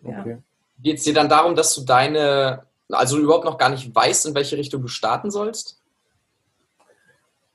Okay. 0.03 0.37
Geht 0.81 0.97
es 0.97 1.03
dir 1.03 1.13
dann 1.13 1.29
darum, 1.29 1.55
dass 1.55 1.75
du 1.75 1.81
deine, 1.81 2.63
also 2.89 3.19
überhaupt 3.19 3.45
noch 3.45 3.57
gar 3.57 3.69
nicht 3.69 3.93
weißt, 3.93 4.27
in 4.27 4.35
welche 4.35 4.57
Richtung 4.57 4.81
du 4.81 4.87
starten 4.87 5.29
sollst? 5.29 5.79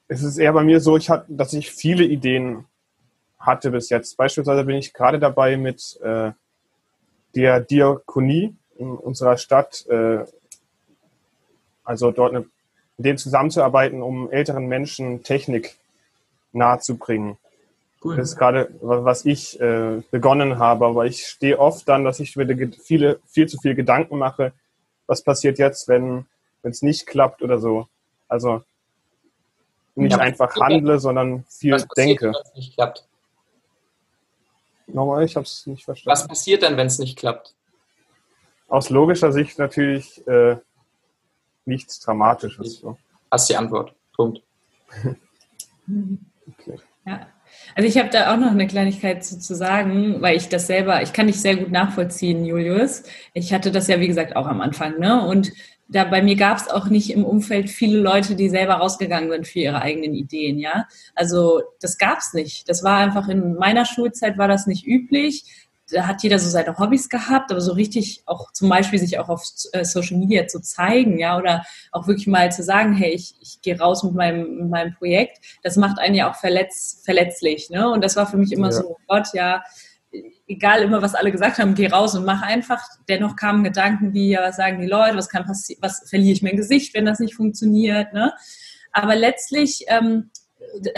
Es 0.09 0.23
ist 0.23 0.39
eher 0.39 0.53
bei 0.53 0.63
mir 0.63 0.81
so, 0.81 0.97
ich 0.97 1.11
hat, 1.11 1.25
dass 1.29 1.53
ich 1.53 1.71
viele 1.71 2.05
Ideen 2.05 2.67
hatte 3.39 3.71
bis 3.71 3.89
jetzt. 3.89 4.17
Beispielsweise 4.17 4.65
bin 4.65 4.77
ich 4.77 4.93
gerade 4.93 5.19
dabei 5.19 5.57
mit 5.57 5.99
äh, 6.03 6.33
der 7.35 7.61
Diakonie 7.61 8.55
in 8.79 8.91
unserer 8.91 9.37
Stadt, 9.37 9.87
äh, 9.89 10.25
also 11.85 12.11
dort 12.13 12.35
eine, 12.35 12.41
mit 12.97 13.07
denen 13.07 13.19
zusammenzuarbeiten, 13.19 14.03
um 14.03 14.31
älteren 14.31 14.67
Menschen 14.67 15.23
Technik 15.23 15.77
nahezubringen. 16.53 17.37
Cool. 18.07 18.17
Das 18.17 18.31
ist 18.31 18.37
gerade, 18.37 18.71
was 18.81 19.25
ich 19.25 19.61
äh, 19.61 20.03
begonnen 20.11 20.59
habe. 20.59 20.87
Aber 20.87 21.07
ich 21.07 21.27
stehe 21.27 21.59
oft 21.59 21.89
dann, 21.89 22.05
dass 22.05 22.21
ich 22.21 22.37
mir 22.37 22.73
viele, 22.73 23.21
viel 23.27 23.49
zu 23.49 23.59
viel 23.59 23.75
Gedanken 23.75 24.19
mache, 24.19 24.53
was 25.07 25.23
passiert 25.23 25.59
jetzt, 25.59 25.89
wenn 25.89 26.27
es 26.63 26.83
nicht 26.83 27.07
klappt 27.07 27.43
oder 27.43 27.59
so. 27.59 27.89
Also 28.29 28.63
nicht 29.95 30.13
ja, 30.13 30.19
einfach 30.19 30.55
handle, 30.57 30.99
sondern 30.99 31.45
viel 31.49 31.73
was 31.73 31.87
passiert, 31.87 32.21
denke. 32.21 32.27
Wenn 32.27 32.43
es 32.45 32.55
nicht 32.55 32.75
klappt? 32.75 33.07
Nochmal, 34.87 35.25
ich 35.25 35.35
habe 35.37 35.45
es 35.45 35.67
nicht 35.67 35.85
verstanden. 35.85 36.13
Was 36.13 36.29
passiert 36.29 36.63
denn, 36.63 36.77
wenn 36.77 36.87
es 36.87 36.99
nicht 36.99 37.19
klappt? 37.19 37.55
Aus 38.69 38.91
logischer 38.91 39.33
Sicht 39.33 39.59
natürlich 39.59 40.27
äh, 40.27 40.57
nichts 41.65 42.01
Dramatisches. 42.01 42.79
So. 42.81 42.99
Hast 43.31 43.49
die 43.49 43.57
Antwort. 43.57 43.95
Punkt. 44.15 44.43
okay. 45.87 46.81
Ja. 47.05 47.27
Also 47.75 47.89
ich 47.89 47.99
habe 47.99 48.09
da 48.11 48.33
auch 48.33 48.39
noch 48.39 48.51
eine 48.51 48.67
Kleinigkeit 48.67 49.25
zu, 49.25 49.39
zu, 49.39 49.55
sagen, 49.55 50.21
weil 50.21 50.37
ich 50.37 50.49
das 50.49 50.67
selber, 50.67 51.03
ich 51.03 51.13
kann 51.13 51.27
dich 51.27 51.41
sehr 51.41 51.57
gut 51.57 51.71
nachvollziehen, 51.71 52.45
Julius. 52.45 53.03
Ich 53.35 53.53
hatte 53.53 53.71
das 53.71 53.89
ja, 53.89 54.01
wie 54.01 54.07
gesagt, 54.09 54.37
auch 54.37 54.47
am 54.47 54.61
Anfang. 54.61 54.99
Ne? 54.99 55.27
Und 55.27 55.53
da 55.89 56.05
bei 56.05 56.23
mir 56.23 56.37
gab 56.37 56.59
es 56.59 56.69
auch 56.69 56.87
nicht 56.87 57.11
im 57.11 57.25
Umfeld 57.25 57.71
viele 57.71 57.99
Leute, 57.99 58.35
die 58.35 58.49
selber 58.49 58.75
rausgegangen 58.75 59.31
sind 59.31 59.47
für 59.47 59.61
ihre 59.61 59.83
eigenen 59.83 60.15
Ideen, 60.15 60.59
ja. 60.59 60.87
Also 61.15 61.63
das 61.81 61.97
gab 61.97 62.19
es 62.19 62.33
nicht. 62.33 62.69
Das 62.69 62.83
war 62.83 62.99
einfach 62.99 63.29
in 63.29 63.55
meiner 63.55 63.85
Schulzeit 63.85 64.37
war 64.37 64.49
das 64.49 64.67
nicht 64.67 64.87
üblich 64.87 65.45
da 65.91 66.07
hat 66.07 66.23
jeder 66.23 66.39
so 66.39 66.49
seine 66.49 66.77
Hobbys 66.79 67.09
gehabt, 67.09 67.51
aber 67.51 67.61
so 67.61 67.73
richtig 67.73 68.23
auch 68.27 68.53
zum 68.53 68.69
Beispiel 68.69 68.99
sich 68.99 69.19
auch 69.19 69.29
auf 69.29 69.45
äh, 69.73 69.85
Social 69.85 70.19
Media 70.19 70.47
zu 70.47 70.61
zeigen, 70.61 71.19
ja, 71.19 71.37
oder 71.39 71.65
auch 71.93 72.07
wirklich 72.09 72.27
mal 72.27 72.51
zu 72.51 72.63
sagen, 72.63 72.93
hey, 72.93 73.13
ich, 73.13 73.37
ich 73.41 73.61
gehe 73.63 73.79
raus 73.79 74.03
mit 74.03 74.15
meinem, 74.15 74.57
mit 74.57 74.71
meinem 74.71 74.95
Projekt, 74.95 75.39
das 75.63 75.77
macht 75.77 75.99
einen 75.99 76.15
ja 76.15 76.31
auch 76.31 76.37
verletz, 76.37 77.03
verletzlich, 77.05 77.71
ne? 77.71 77.89
Und 77.89 78.03
das 78.03 78.17
war 78.17 78.27
für 78.27 78.37
mich 78.37 78.53
immer 78.53 78.69
ja. 78.69 78.73
so, 78.73 78.91
oh 78.91 78.97
Gott, 79.07 79.29
ja, 79.33 79.63
egal 80.49 80.83
immer, 80.83 81.03
was 81.03 81.15
alle 81.15 81.31
gesagt 81.31 81.59
haben, 81.59 81.75
geh 81.75 81.89
raus 81.89 82.15
und 82.15 82.25
mach 82.25 82.43
einfach. 82.43 82.83
Dennoch 83.09 83.37
kamen 83.37 83.65
Gedanken 83.65 84.13
wie, 84.15 84.31
ja, 84.31 84.43
was 84.43 84.57
sagen 84.57 84.81
die 84.81 84.87
Leute, 84.87 85.17
was 85.17 85.29
kann 85.29 85.45
passieren, 85.45 85.81
was 85.83 86.09
verliere 86.09 86.33
ich 86.33 86.43
mein 86.43 86.57
Gesicht, 86.57 86.95
wenn 86.95 87.05
das 87.05 87.21
nicht 87.21 87.35
funktioniert, 87.35 88.13
ne? 88.13 88.33
Aber 88.93 89.15
letztlich 89.15 89.85
ähm, 89.89 90.31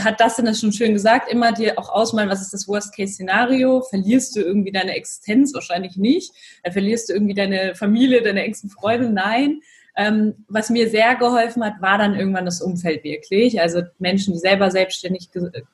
hat 0.00 0.20
das 0.20 0.36
denn 0.36 0.54
schon 0.54 0.72
schön 0.72 0.94
gesagt, 0.94 1.30
immer 1.30 1.52
dir 1.52 1.78
auch 1.78 1.90
ausmalen, 1.90 2.30
was 2.30 2.42
ist 2.42 2.52
das 2.52 2.68
Worst-Case-Szenario? 2.68 3.82
Verlierst 3.82 4.36
du 4.36 4.40
irgendwie 4.40 4.72
deine 4.72 4.94
Existenz? 4.94 5.54
Wahrscheinlich 5.54 5.96
nicht. 5.96 6.32
Verlierst 6.70 7.08
du 7.08 7.14
irgendwie 7.14 7.34
deine 7.34 7.74
Familie, 7.74 8.22
deine 8.22 8.42
engsten 8.42 8.70
Freunde? 8.70 9.10
Nein. 9.10 9.60
Ähm, 10.01 10.44
was 10.46 10.70
mir 10.70 10.88
sehr 10.88 11.16
geholfen 11.16 11.64
hat, 11.64 11.82
war 11.82 11.99
dann 11.99 12.14
irgendwann 12.14 12.44
das 12.44 12.62
Umfeld 12.62 13.03
wirklich. 13.03 13.61
Also 13.61 13.82
Menschen, 13.99 14.32
die 14.32 14.38
selber 14.38 14.70
selbstständig 14.70 15.28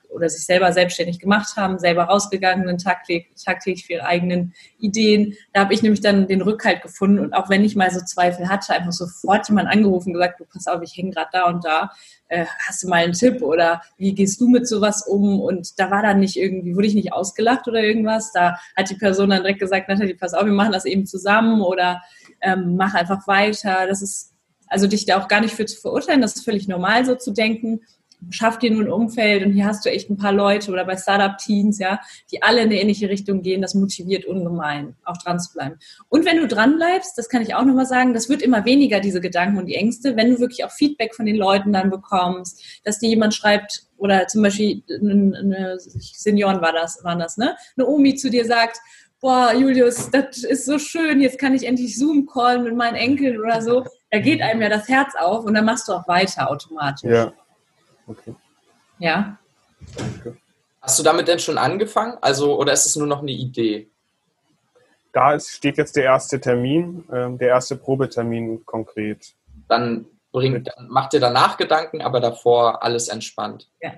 oder 0.08 0.30
sich 0.30 0.46
selber 0.46 0.72
selbstständig 0.72 1.18
gemacht 1.18 1.58
haben, 1.58 1.78
selber 1.78 2.04
rausgegangen 2.04 2.66
sind, 2.66 2.82
tagtäglich, 2.82 3.34
tagtäglich 3.44 3.84
für 3.84 3.92
ihre 3.92 4.06
eigenen 4.06 4.54
Ideen. 4.78 5.34
Da 5.52 5.60
habe 5.60 5.74
ich 5.74 5.82
nämlich 5.82 6.00
dann 6.00 6.26
den 6.26 6.40
Rückhalt 6.40 6.80
gefunden 6.80 7.18
und 7.18 7.34
auch 7.34 7.50
wenn 7.50 7.64
ich 7.64 7.76
mal 7.76 7.90
so 7.90 8.00
Zweifel 8.00 8.48
hatte, 8.48 8.72
einfach 8.72 8.92
sofort 8.92 9.46
jemand 9.46 9.68
angerufen 9.68 10.08
und 10.08 10.14
gesagt, 10.14 10.40
du 10.40 10.46
pass 10.46 10.68
auf, 10.68 10.80
ich 10.80 10.96
hänge 10.96 11.10
gerade 11.10 11.28
da 11.30 11.44
und 11.44 11.62
da, 11.62 11.90
äh, 12.28 12.46
hast 12.66 12.82
du 12.82 12.88
mal 12.88 13.04
einen 13.04 13.12
Tipp 13.12 13.42
oder 13.42 13.82
wie 13.98 14.14
gehst 14.14 14.40
du 14.40 14.48
mit 14.48 14.66
sowas 14.66 15.06
um? 15.06 15.38
Und 15.38 15.78
da 15.78 15.90
war 15.90 16.02
dann 16.02 16.20
nicht 16.20 16.36
irgendwie, 16.36 16.74
wurde 16.74 16.86
ich 16.86 16.94
nicht 16.94 17.12
ausgelacht 17.12 17.68
oder 17.68 17.82
irgendwas. 17.82 18.32
Da 18.32 18.58
hat 18.74 18.88
die 18.88 18.94
Person 18.94 19.28
dann 19.28 19.42
direkt 19.42 19.60
gesagt, 19.60 19.90
Nathalie, 19.90 20.14
pass 20.14 20.32
auf, 20.32 20.46
wir 20.46 20.52
machen 20.52 20.72
das 20.72 20.86
eben 20.86 21.04
zusammen 21.04 21.60
oder 21.60 22.00
ähm, 22.44 22.76
mach 22.76 22.94
einfach 22.94 23.26
weiter. 23.26 23.86
Das 23.88 24.02
ist 24.02 24.32
also 24.66 24.86
dich 24.86 25.06
da 25.06 25.20
auch 25.20 25.28
gar 25.28 25.40
nicht 25.40 25.54
für 25.54 25.66
zu 25.66 25.80
verurteilen, 25.80 26.20
das 26.20 26.36
ist 26.36 26.44
völlig 26.44 26.68
normal 26.68 27.04
so 27.04 27.14
zu 27.14 27.32
denken 27.32 27.80
schaff 28.30 28.58
dir 28.58 28.70
nur 28.70 28.82
ein 28.82 28.90
Umfeld 28.90 29.44
und 29.44 29.52
hier 29.52 29.66
hast 29.66 29.84
du 29.84 29.90
echt 29.90 30.10
ein 30.10 30.16
paar 30.16 30.32
Leute 30.32 30.70
oder 30.70 30.84
bei 30.84 30.96
Startup-Teams, 30.96 31.78
ja, 31.78 32.00
die 32.30 32.42
alle 32.42 32.60
in 32.60 32.66
eine 32.66 32.80
ähnliche 32.80 33.08
Richtung 33.08 33.42
gehen, 33.42 33.62
das 33.62 33.74
motiviert 33.74 34.24
ungemein, 34.24 34.96
auch 35.04 35.16
dran 35.18 35.40
zu 35.40 35.52
bleiben. 35.52 35.76
Und 36.08 36.24
wenn 36.24 36.38
du 36.38 36.46
dran 36.46 36.76
bleibst, 36.76 37.18
das 37.18 37.28
kann 37.28 37.42
ich 37.42 37.54
auch 37.54 37.64
nochmal 37.64 37.86
sagen, 37.86 38.14
das 38.14 38.28
wird 38.28 38.42
immer 38.42 38.64
weniger, 38.64 39.00
diese 39.00 39.20
Gedanken 39.20 39.58
und 39.58 39.66
die 39.66 39.74
Ängste, 39.74 40.16
wenn 40.16 40.30
du 40.30 40.40
wirklich 40.40 40.64
auch 40.64 40.70
Feedback 40.70 41.14
von 41.14 41.26
den 41.26 41.36
Leuten 41.36 41.72
dann 41.72 41.90
bekommst, 41.90 42.62
dass 42.84 42.98
dir 42.98 43.08
jemand 43.08 43.34
schreibt, 43.34 43.84
oder 43.96 44.26
zum 44.26 44.42
Beispiel 44.42 44.82
eine 44.88 45.78
Senioren 45.78 46.60
war 46.60 46.72
das, 46.72 47.02
waren 47.04 47.20
das, 47.20 47.36
ne? 47.36 47.56
Eine 47.76 47.86
Omi 47.86 48.16
zu 48.16 48.28
dir 48.28 48.44
sagt, 48.44 48.78
boah, 49.24 49.54
Julius, 49.54 50.10
das 50.10 50.44
ist 50.44 50.66
so 50.66 50.78
schön, 50.78 51.22
jetzt 51.22 51.38
kann 51.38 51.54
ich 51.54 51.66
endlich 51.66 51.98
Zoom 51.98 52.26
callen 52.26 52.62
mit 52.62 52.76
meinen 52.76 52.94
Enkeln 52.94 53.40
oder 53.40 53.62
so. 53.62 53.86
Da 54.10 54.18
geht 54.18 54.42
einem 54.42 54.60
ja 54.60 54.68
das 54.68 54.86
Herz 54.86 55.14
auf 55.18 55.46
und 55.46 55.54
dann 55.54 55.64
machst 55.64 55.88
du 55.88 55.94
auch 55.94 56.06
weiter 56.06 56.50
automatisch. 56.50 57.10
Ja. 57.10 57.32
Okay. 58.06 58.34
Ja. 58.98 59.38
Danke. 59.96 60.36
Hast 60.82 60.98
du 60.98 61.02
damit 61.02 61.26
denn 61.26 61.38
schon 61.38 61.56
angefangen? 61.56 62.18
Also, 62.20 62.58
oder 62.58 62.74
ist 62.74 62.84
es 62.84 62.96
nur 62.96 63.06
noch 63.06 63.22
eine 63.22 63.30
Idee? 63.30 63.88
Da 65.14 65.32
ist, 65.32 65.48
steht 65.48 65.78
jetzt 65.78 65.96
der 65.96 66.04
erste 66.04 66.38
Termin, 66.38 67.08
äh, 67.10 67.34
der 67.38 67.48
erste 67.48 67.76
Probetermin 67.76 68.66
konkret. 68.66 69.32
Dann, 69.68 70.04
bringt, 70.32 70.68
dann 70.68 70.88
macht 70.88 71.14
ihr 71.14 71.20
danach 71.20 71.56
Gedanken, 71.56 72.02
aber 72.02 72.20
davor 72.20 72.82
alles 72.82 73.08
entspannt. 73.08 73.70
Ja. 73.80 73.92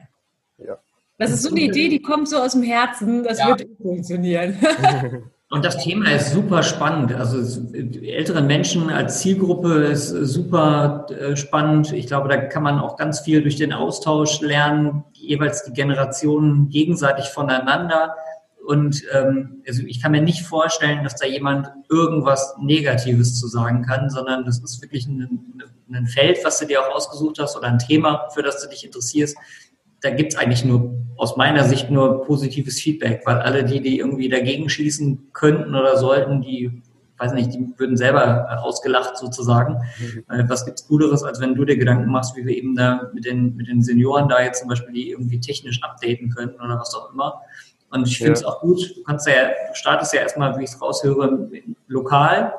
ja. 0.58 0.78
Das 1.18 1.30
ist 1.30 1.42
so 1.42 1.50
eine 1.50 1.60
Idee, 1.60 1.88
die 1.88 2.02
kommt 2.02 2.28
so 2.28 2.36
aus 2.36 2.52
dem 2.52 2.62
Herzen, 2.62 3.24
das 3.24 3.38
ja. 3.38 3.48
wird 3.48 3.66
funktionieren. 3.80 4.58
Und 5.48 5.64
das 5.64 5.76
Thema 5.78 6.10
ist 6.12 6.32
super 6.32 6.64
spannend. 6.64 7.14
Also 7.14 7.38
ältere 7.72 8.42
Menschen 8.42 8.90
als 8.90 9.20
Zielgruppe 9.20 9.84
ist 9.84 10.08
super 10.08 11.06
äh, 11.08 11.36
spannend. 11.36 11.92
Ich 11.92 12.08
glaube, 12.08 12.28
da 12.28 12.36
kann 12.36 12.64
man 12.64 12.80
auch 12.80 12.96
ganz 12.96 13.20
viel 13.20 13.42
durch 13.42 13.54
den 13.54 13.72
Austausch 13.72 14.40
lernen, 14.40 15.04
jeweils 15.12 15.62
die 15.62 15.72
Generationen 15.72 16.68
gegenseitig 16.68 17.26
voneinander. 17.26 18.16
Und 18.66 19.04
ähm, 19.12 19.62
also 19.68 19.84
ich 19.86 20.02
kann 20.02 20.10
mir 20.10 20.20
nicht 20.20 20.44
vorstellen, 20.44 21.04
dass 21.04 21.14
da 21.14 21.28
jemand 21.28 21.68
irgendwas 21.88 22.56
Negatives 22.60 23.38
zu 23.38 23.46
sagen 23.46 23.82
kann, 23.82 24.10
sondern 24.10 24.44
das 24.44 24.58
ist 24.58 24.82
wirklich 24.82 25.06
ein, 25.06 25.62
ein 25.92 26.06
Feld, 26.08 26.38
was 26.42 26.58
du 26.58 26.66
dir 26.66 26.80
auch 26.80 26.92
ausgesucht 26.92 27.38
hast 27.38 27.56
oder 27.56 27.68
ein 27.68 27.78
Thema, 27.78 28.28
für 28.34 28.42
das 28.42 28.60
du 28.60 28.68
dich 28.68 28.84
interessierst, 28.84 29.36
da 30.06 30.14
gibt 30.14 30.32
es 30.32 30.38
eigentlich 30.38 30.64
nur 30.64 30.94
aus 31.16 31.36
meiner 31.36 31.64
Sicht 31.64 31.90
nur 31.90 32.22
positives 32.24 32.80
Feedback, 32.80 33.22
weil 33.24 33.38
alle 33.38 33.64
die, 33.64 33.80
die 33.80 33.98
irgendwie 33.98 34.28
dagegen 34.28 34.68
schießen 34.68 35.30
könnten 35.32 35.74
oder 35.74 35.96
sollten, 35.96 36.42
die, 36.42 36.82
weiß 37.18 37.32
nicht, 37.32 37.52
die 37.52 37.66
würden 37.76 37.96
selber 37.96 38.46
ausgelacht 38.62 39.16
sozusagen. 39.16 39.78
Mhm. 39.98 40.48
Was 40.48 40.64
gibt's 40.64 40.86
Cooleres, 40.86 41.24
als 41.24 41.40
wenn 41.40 41.54
du 41.54 41.64
dir 41.64 41.76
Gedanken 41.76 42.10
machst, 42.10 42.36
wie 42.36 42.46
wir 42.46 42.56
eben 42.56 42.76
da 42.76 43.10
mit 43.14 43.24
den, 43.24 43.56
mit 43.56 43.66
den 43.66 43.82
Senioren 43.82 44.28
da 44.28 44.42
jetzt 44.42 44.60
zum 44.60 44.68
Beispiel 44.68 44.92
die 44.92 45.10
irgendwie 45.10 45.40
technisch 45.40 45.82
updaten 45.82 46.30
könnten 46.30 46.60
oder 46.60 46.78
was 46.78 46.94
auch 46.94 47.12
immer. 47.12 47.40
Und 47.90 48.06
ich 48.06 48.18
finde 48.18 48.34
es 48.34 48.42
ja. 48.42 48.48
auch 48.48 48.60
gut, 48.60 48.80
du 48.96 49.02
kannst 49.02 49.26
ja, 49.26 49.48
du 49.68 49.74
startest 49.74 50.12
ja 50.12 50.20
erstmal, 50.20 50.56
wie 50.58 50.64
ich 50.64 50.70
es 50.70 50.80
raushöre, 50.80 51.48
lokal. 51.88 52.52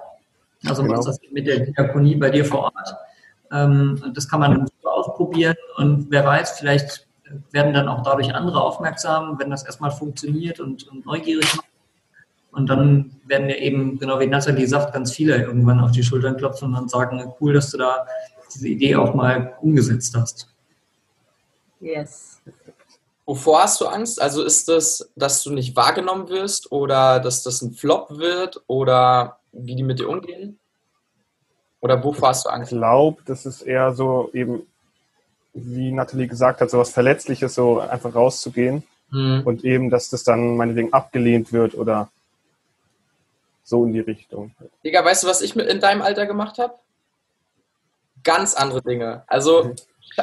Also 0.65 0.81
genau. 0.81 0.95
machst 0.95 1.07
das 1.07 1.19
mit 1.31 1.47
der 1.47 1.59
Diakonie 1.59 2.15
bei 2.15 2.31
dir 2.31 2.43
vor 2.43 2.63
Ort. 2.63 2.95
Ähm, 3.51 4.01
das 4.13 4.27
kann 4.27 4.39
man 4.39 4.65
ausprobieren 4.83 5.55
und 5.77 6.07
wer 6.09 6.25
weiß, 6.25 6.59
vielleicht 6.59 7.06
werden 7.51 7.73
dann 7.73 7.87
auch 7.87 8.03
dadurch 8.03 8.33
andere 8.33 8.61
aufmerksam, 8.61 9.37
wenn 9.39 9.49
das 9.49 9.63
erstmal 9.63 9.91
funktioniert 9.91 10.59
und, 10.59 10.87
und 10.87 11.05
neugierig 11.05 11.55
macht. 11.55 11.67
Und 12.51 12.69
dann 12.69 13.11
werden 13.25 13.49
ja 13.49 13.55
eben, 13.57 13.99
genau 13.99 14.19
wie 14.19 14.27
Nathalie 14.27 14.67
sagt, 14.67 14.93
ganz 14.93 15.11
viele 15.11 15.37
irgendwann 15.37 15.79
auf 15.79 15.91
die 15.91 16.03
Schultern 16.03 16.37
klopfen 16.37 16.73
und 16.73 16.89
sagen, 16.89 17.33
cool, 17.39 17.53
dass 17.53 17.71
du 17.71 17.77
da 17.77 18.07
diese 18.53 18.67
Idee 18.67 18.95
auch 18.95 19.13
mal 19.13 19.55
umgesetzt 19.61 20.15
hast. 20.17 20.47
Yes. 21.79 22.41
Wovor 23.25 23.63
hast 23.63 23.81
du 23.81 23.87
Angst? 23.87 24.21
Also 24.21 24.43
ist 24.43 24.69
das, 24.69 25.11
dass 25.15 25.43
du 25.43 25.51
nicht 25.51 25.75
wahrgenommen 25.75 26.29
wirst 26.29 26.71
oder 26.71 27.19
dass 27.19 27.43
das 27.43 27.61
ein 27.61 27.73
Flop 27.73 28.17
wird 28.17 28.63
oder 28.67 29.39
wie 29.51 29.75
die 29.75 29.83
mit 29.83 29.99
dir 29.99 30.09
umgehen? 30.09 30.57
Oder 31.81 32.03
wovor 32.03 32.29
hast 32.29 32.45
du 32.45 32.49
Angst? 32.49 32.71
Ich 32.71 32.77
glaube, 32.77 33.21
das 33.25 33.45
ist 33.45 33.61
eher 33.61 33.93
so 33.93 34.29
eben 34.33 34.65
wie 35.65 35.91
Nathalie 35.91 36.27
gesagt 36.27 36.61
hat, 36.61 36.69
so 36.69 36.77
was 36.77 36.91
Verletzliches, 36.91 37.55
so 37.55 37.79
einfach 37.79 38.13
rauszugehen. 38.13 38.83
Mhm. 39.09 39.41
Und 39.45 39.63
eben, 39.63 39.89
dass 39.89 40.09
das 40.09 40.23
dann 40.23 40.57
meinetwegen 40.57 40.93
abgelehnt 40.93 41.51
wird 41.53 41.75
oder 41.75 42.09
so 43.63 43.85
in 43.85 43.93
die 43.93 43.99
Richtung. 43.99 44.53
Digga, 44.83 45.03
weißt 45.03 45.23
du, 45.23 45.27
was 45.27 45.41
ich 45.41 45.55
mit 45.55 45.67
in 45.67 45.79
deinem 45.79 46.01
Alter 46.01 46.25
gemacht 46.25 46.57
habe? 46.57 46.75
Ganz 48.23 48.53
andere 48.53 48.81
Dinge. 48.81 49.23
Also, 49.27 49.65
mhm. 49.65 49.75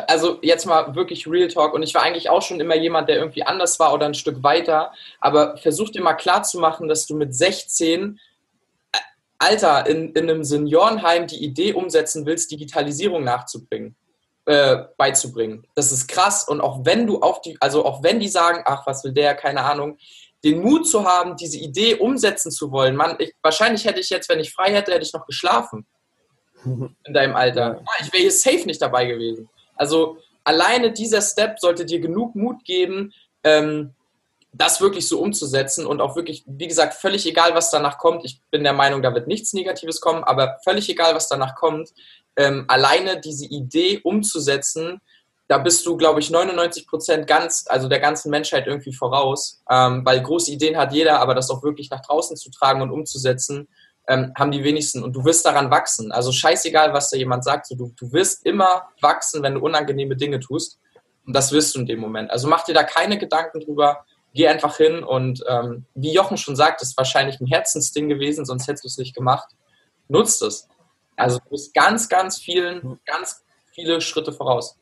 also 0.06 0.38
jetzt 0.42 0.66
mal 0.66 0.94
wirklich 0.94 1.26
Real 1.26 1.48
Talk. 1.48 1.74
Und 1.74 1.82
ich 1.82 1.94
war 1.94 2.02
eigentlich 2.02 2.30
auch 2.30 2.42
schon 2.42 2.60
immer 2.60 2.76
jemand, 2.76 3.08
der 3.08 3.16
irgendwie 3.16 3.42
anders 3.42 3.80
war 3.80 3.92
oder 3.92 4.06
ein 4.06 4.14
Stück 4.14 4.42
weiter. 4.42 4.92
Aber 5.20 5.56
versuch 5.56 5.90
dir 5.90 6.02
mal 6.02 6.14
klarzumachen, 6.14 6.88
dass 6.88 7.06
du 7.06 7.16
mit 7.16 7.34
16 7.34 8.18
äh, 8.92 8.98
Alter, 9.38 9.86
in, 9.86 10.12
in 10.12 10.30
einem 10.30 10.44
Seniorenheim 10.44 11.26
die 11.26 11.42
Idee 11.42 11.72
umsetzen 11.72 12.26
willst, 12.26 12.50
Digitalisierung 12.50 13.24
nachzubringen 13.24 13.96
äh, 14.46 14.84
beizubringen. 14.96 15.66
Das 15.74 15.92
ist 15.92 16.06
krass. 16.06 16.46
Und 16.46 16.60
auch 16.60 16.84
wenn 16.84 17.06
du 17.06 17.20
auf 17.20 17.40
die, 17.40 17.56
also 17.60 17.84
auch 17.84 18.02
wenn 18.02 18.20
die 18.20 18.28
sagen, 18.28 18.62
ach, 18.66 18.86
was 18.86 19.04
will 19.04 19.12
der, 19.12 19.34
keine 19.34 19.62
Ahnung, 19.62 19.98
den 20.44 20.60
Mut 20.60 20.86
zu 20.86 21.04
haben, 21.06 21.36
diese 21.36 21.58
Idee 21.58 21.94
umsetzen 21.94 22.52
zu 22.52 22.70
wollen. 22.70 22.96
Man, 22.96 23.16
ich, 23.18 23.32
wahrscheinlich 23.42 23.86
hätte 23.86 24.00
ich 24.00 24.10
jetzt, 24.10 24.28
wenn 24.28 24.40
ich 24.40 24.52
frei 24.52 24.72
hätte, 24.72 24.92
hätte 24.92 25.04
ich 25.04 25.12
noch 25.14 25.26
geschlafen. 25.26 25.86
In 26.64 27.14
deinem 27.14 27.34
Alter. 27.34 27.80
Ja, 27.80 28.04
ich 28.04 28.12
wäre 28.12 28.22
hier 28.22 28.30
safe 28.30 28.66
nicht 28.66 28.82
dabei 28.82 29.06
gewesen. 29.06 29.48
Also 29.76 30.18
alleine 30.44 30.92
dieser 30.92 31.22
Step 31.22 31.58
sollte 31.58 31.86
dir 31.86 32.00
genug 32.00 32.34
Mut 32.34 32.64
geben, 32.64 33.12
ähm, 33.42 33.94
das 34.52 34.80
wirklich 34.80 35.08
so 35.08 35.20
umzusetzen 35.20 35.84
und 35.84 36.00
auch 36.00 36.14
wirklich, 36.14 36.44
wie 36.46 36.68
gesagt, 36.68 36.94
völlig 36.94 37.26
egal, 37.26 37.54
was 37.54 37.70
danach 37.70 37.98
kommt. 37.98 38.24
Ich 38.24 38.40
bin 38.50 38.62
der 38.62 38.72
Meinung, 38.72 39.02
da 39.02 39.12
wird 39.12 39.26
nichts 39.26 39.52
Negatives 39.52 40.00
kommen, 40.00 40.22
aber 40.22 40.58
völlig 40.62 40.88
egal, 40.88 41.14
was 41.14 41.28
danach 41.28 41.56
kommt, 41.56 41.92
ähm, 42.36 42.64
alleine 42.68 43.20
diese 43.20 43.46
Idee 43.46 44.00
umzusetzen, 44.02 45.00
da 45.46 45.58
bist 45.58 45.84
du, 45.84 45.96
glaube 45.96 46.20
ich, 46.20 46.30
99 46.30 46.86
Prozent 46.86 47.26
ganz, 47.26 47.64
also 47.68 47.88
der 47.88 48.00
ganzen 48.00 48.30
Menschheit 48.30 48.66
irgendwie 48.66 48.94
voraus, 48.94 49.62
ähm, 49.70 50.02
weil 50.04 50.22
große 50.22 50.50
Ideen 50.50 50.76
hat 50.76 50.92
jeder, 50.92 51.20
aber 51.20 51.34
das 51.34 51.50
auch 51.50 51.62
wirklich 51.62 51.90
nach 51.90 52.00
draußen 52.00 52.36
zu 52.36 52.50
tragen 52.50 52.80
und 52.80 52.90
umzusetzen, 52.90 53.68
ähm, 54.08 54.32
haben 54.36 54.50
die 54.50 54.64
wenigsten. 54.64 55.02
Und 55.02 55.14
du 55.14 55.24
wirst 55.24 55.44
daran 55.44 55.70
wachsen. 55.70 56.12
Also 56.12 56.32
scheißegal, 56.32 56.92
was 56.92 57.10
da 57.10 57.16
jemand 57.16 57.44
sagt, 57.44 57.66
so, 57.66 57.74
du, 57.74 57.92
du 57.96 58.12
wirst 58.12 58.44
immer 58.46 58.84
wachsen, 59.00 59.42
wenn 59.42 59.54
du 59.54 59.60
unangenehme 59.60 60.16
Dinge 60.16 60.40
tust. 60.40 60.78
Und 61.26 61.34
das 61.34 61.52
wirst 61.52 61.74
du 61.74 61.80
in 61.80 61.86
dem 61.86 62.00
Moment. 62.00 62.30
Also 62.30 62.48
mach 62.48 62.64
dir 62.64 62.74
da 62.74 62.82
keine 62.82 63.18
Gedanken 63.18 63.60
drüber. 63.60 64.04
Geh 64.34 64.48
einfach 64.48 64.76
hin 64.76 65.04
und 65.04 65.44
ähm, 65.48 65.86
wie 65.94 66.12
Jochen 66.12 66.36
schon 66.36 66.56
sagt, 66.56 66.82
ist 66.82 66.98
wahrscheinlich 66.98 67.40
ein 67.40 67.46
Herzensding 67.46 68.08
gewesen, 68.08 68.44
sonst 68.44 68.66
hättest 68.66 68.82
du 68.82 68.88
es 68.88 68.98
nicht 68.98 69.14
gemacht. 69.14 69.48
Nutzt 70.08 70.42
es. 70.42 70.66
Also 71.16 71.38
du 71.38 71.50
bist 71.50 71.74
ganz, 71.74 72.08
ganz 72.08 72.38
vielen, 72.38 72.98
ganz 73.04 73.42
viele 73.72 74.00
Schritte 74.00 74.32
voraus. 74.32 74.76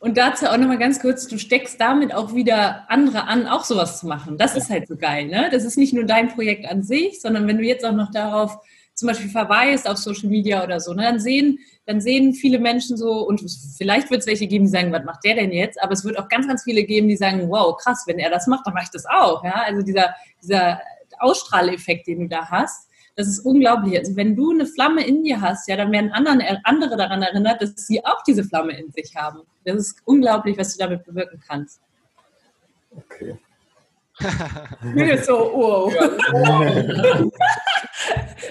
Und 0.00 0.16
dazu 0.16 0.46
auch 0.46 0.56
nochmal 0.56 0.78
ganz 0.78 1.00
kurz, 1.00 1.26
du 1.26 1.38
steckst 1.38 1.80
damit 1.80 2.14
auch 2.14 2.32
wieder 2.32 2.88
andere 2.88 3.24
an, 3.24 3.48
auch 3.48 3.64
sowas 3.64 3.98
zu 3.98 4.06
machen. 4.06 4.38
Das 4.38 4.54
ist 4.54 4.70
halt 4.70 4.86
so 4.86 4.96
geil, 4.96 5.26
ne? 5.26 5.48
Das 5.50 5.64
ist 5.64 5.76
nicht 5.76 5.92
nur 5.92 6.04
dein 6.04 6.28
Projekt 6.28 6.66
an 6.66 6.84
sich, 6.84 7.20
sondern 7.20 7.48
wenn 7.48 7.58
du 7.58 7.64
jetzt 7.64 7.84
auch 7.84 7.92
noch 7.92 8.12
darauf 8.12 8.58
zum 8.98 9.06
Beispiel 9.08 9.30
verweist 9.30 9.88
auf 9.88 9.96
Social 9.96 10.28
Media 10.28 10.62
oder 10.64 10.80
so, 10.80 10.92
ne, 10.92 11.04
dann 11.04 11.20
sehen, 11.20 11.60
dann 11.86 12.00
sehen 12.00 12.32
viele 12.32 12.58
Menschen 12.58 12.96
so, 12.96 13.20
und 13.26 13.40
vielleicht 13.76 14.10
wird 14.10 14.22
es 14.22 14.26
welche 14.26 14.48
geben, 14.48 14.64
die 14.64 14.70
sagen, 14.72 14.92
was 14.92 15.04
macht 15.04 15.24
der 15.24 15.36
denn 15.36 15.52
jetzt? 15.52 15.80
Aber 15.80 15.92
es 15.92 16.04
wird 16.04 16.18
auch 16.18 16.28
ganz, 16.28 16.48
ganz 16.48 16.64
viele 16.64 16.82
geben, 16.82 17.06
die 17.06 17.16
sagen, 17.16 17.48
wow, 17.48 17.76
krass, 17.76 18.02
wenn 18.08 18.18
er 18.18 18.28
das 18.28 18.48
macht, 18.48 18.66
dann 18.66 18.74
mache 18.74 18.84
ich 18.84 18.90
das 18.90 19.06
auch. 19.06 19.44
Ja? 19.44 19.62
Also 19.66 19.82
dieser, 19.82 20.14
dieser 20.42 20.80
Ausstrahleffekt, 21.20 22.08
den 22.08 22.22
du 22.22 22.28
da 22.28 22.50
hast, 22.50 22.87
das 23.18 23.26
ist 23.26 23.40
unglaublich. 23.40 23.98
Also 23.98 24.14
wenn 24.14 24.36
du 24.36 24.52
eine 24.52 24.64
Flamme 24.64 25.04
in 25.04 25.24
dir 25.24 25.40
hast, 25.40 25.68
ja, 25.68 25.74
dann 25.74 25.90
werden 25.90 26.12
anderen, 26.12 26.40
andere 26.62 26.96
daran 26.96 27.20
erinnert, 27.20 27.60
dass 27.60 27.74
sie 27.74 28.04
auch 28.04 28.22
diese 28.22 28.44
Flamme 28.44 28.78
in 28.78 28.92
sich 28.92 29.16
haben. 29.16 29.40
Das 29.64 29.74
ist 29.74 30.00
unglaublich, 30.04 30.56
was 30.56 30.76
du 30.76 30.84
damit 30.84 31.04
bewirken 31.04 31.42
kannst. 31.44 31.80
Okay. 32.92 33.36
Bin 34.94 35.08
jetzt 35.08 35.26
so, 35.26 35.34
wow. 35.34 35.92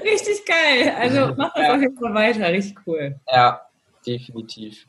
Richtig 0.04 0.46
geil. 0.46 0.94
Also 1.00 1.34
mach 1.38 1.54
das 1.54 1.64
ja. 1.64 1.76
auf 1.76 1.82
jeden 1.82 1.98
Fall 1.98 2.14
weiter. 2.14 2.50
Richtig 2.50 2.76
cool. 2.86 3.18
Ja, 3.32 3.62
definitiv. 4.06 4.86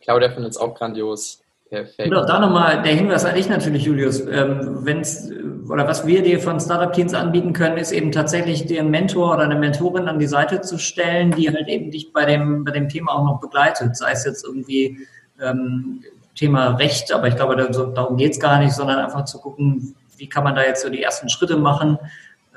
Claudia 0.00 0.30
findet 0.30 0.52
es 0.52 0.56
auch 0.56 0.74
grandios. 0.74 1.43
Perfekt. 1.70 2.10
Und 2.10 2.16
auch 2.16 2.26
da 2.26 2.38
nochmal 2.38 2.82
der 2.82 2.94
Hinweis 2.94 3.24
an 3.24 3.34
dich 3.34 3.48
natürlich, 3.48 3.84
Julius. 3.84 4.20
Ähm, 4.20 4.80
wenn's, 4.82 5.30
oder 5.68 5.88
was 5.88 6.06
wir 6.06 6.22
dir 6.22 6.38
von 6.38 6.60
Startup 6.60 6.92
Teams 6.92 7.14
anbieten 7.14 7.52
können, 7.52 7.78
ist 7.78 7.90
eben 7.90 8.12
tatsächlich 8.12 8.66
dir 8.66 8.80
einen 8.80 8.90
Mentor 8.90 9.34
oder 9.34 9.44
eine 9.44 9.56
Mentorin 9.56 10.06
an 10.06 10.18
die 10.18 10.26
Seite 10.26 10.60
zu 10.60 10.78
stellen, 10.78 11.30
die 11.32 11.50
halt 11.50 11.68
eben 11.68 11.90
dich 11.90 12.12
bei 12.12 12.26
dem, 12.26 12.64
bei 12.64 12.70
dem 12.70 12.88
Thema 12.88 13.12
auch 13.12 13.24
noch 13.24 13.40
begleitet. 13.40 13.96
Sei 13.96 14.12
es 14.12 14.24
jetzt 14.24 14.44
irgendwie 14.44 14.98
ähm, 15.40 16.04
Thema 16.34 16.76
Recht, 16.76 17.12
aber 17.12 17.28
ich 17.28 17.36
glaube, 17.36 17.56
darum 17.56 18.16
geht 18.16 18.32
es 18.32 18.40
gar 18.40 18.58
nicht, 18.58 18.72
sondern 18.74 18.98
einfach 18.98 19.24
zu 19.24 19.38
gucken, 19.40 19.94
wie 20.16 20.28
kann 20.28 20.44
man 20.44 20.54
da 20.54 20.62
jetzt 20.62 20.82
so 20.82 20.90
die 20.90 21.02
ersten 21.02 21.28
Schritte 21.28 21.56
machen. 21.56 21.98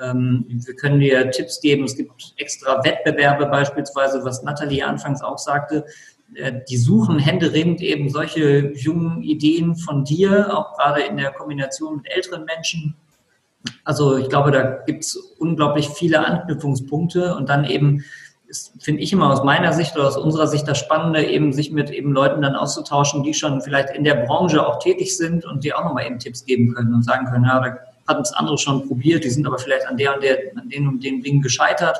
Ähm, 0.02 0.46
wir 0.48 0.76
können 0.76 1.00
dir 1.00 1.32
Tipps 1.32 1.62
geben. 1.62 1.86
Es 1.86 1.96
gibt 1.96 2.34
extra 2.36 2.84
Wettbewerbe 2.84 3.46
beispielsweise, 3.46 4.24
was 4.26 4.44
Nathalie 4.44 4.86
anfangs 4.86 5.24
auch 5.24 5.38
sagte 5.38 5.86
äh, 5.86 5.92
die 6.70 6.78
suchen 6.78 7.20
händeringend 7.20 7.82
eben 7.82 8.10
solche 8.10 8.72
jungen 8.74 9.24
Ideen 9.24 9.76
von 9.76 10.04
dir, 10.04 10.56
auch 10.56 10.78
gerade 10.78 11.02
in 11.02 11.18
der 11.18 11.32
Kombination 11.32 11.98
mit 11.98 12.12
älteren 12.12 12.46
Menschen. 12.46 12.96
Also 13.84 14.18
ich 14.18 14.30
glaube, 14.30 14.52
da 14.52 14.62
gibt 14.86 15.04
es 15.04 15.16
unglaublich 15.40 15.90
viele 15.90 16.26
Anknüpfungspunkte 16.26 17.36
und 17.36 17.50
dann 17.50 17.66
eben 17.66 18.04
finde 18.80 19.02
ich 19.02 19.12
immer 19.12 19.32
aus 19.32 19.44
meiner 19.44 19.74
Sicht 19.74 19.96
oder 19.96 20.08
aus 20.08 20.18
unserer 20.18 20.48
Sicht 20.48 20.68
das 20.68 20.78
Spannende, 20.78 21.26
eben 21.26 21.52
sich 21.52 21.72
mit 21.72 21.90
eben 21.90 22.14
Leuten 22.14 22.42
dann 22.42 22.56
auszutauschen, 22.56 23.24
die 23.24 23.34
schon 23.34 23.62
vielleicht 23.62 23.90
in 23.90 24.04
der 24.04 24.26
Branche 24.26 24.66
auch 24.66 24.80
tätig 24.80 25.18
sind 25.18 25.46
und 25.46 25.64
die 25.64 25.74
auch 25.74 25.84
nochmal 25.84 26.06
eben 26.06 26.20
Tipps 26.20 26.46
geben 26.46 26.74
können 26.74 26.94
und 26.94 27.04
sagen 27.04 27.26
können, 27.26 27.46
ja, 27.46 27.60
da 27.60 27.78
hatten 28.08 28.22
es 28.22 28.32
andere 28.32 28.58
schon 28.58 28.88
probiert, 28.88 29.26
die 29.26 29.30
sind 29.30 29.46
aber 29.46 29.58
vielleicht 29.58 29.86
an 29.88 29.98
der 29.98 30.16
und 30.16 30.24
der, 30.24 30.38
an 30.56 30.70
den 30.70 30.88
und 30.88 31.04
den 31.04 31.22
Dingen 31.22 31.42
gescheitert. 31.42 32.00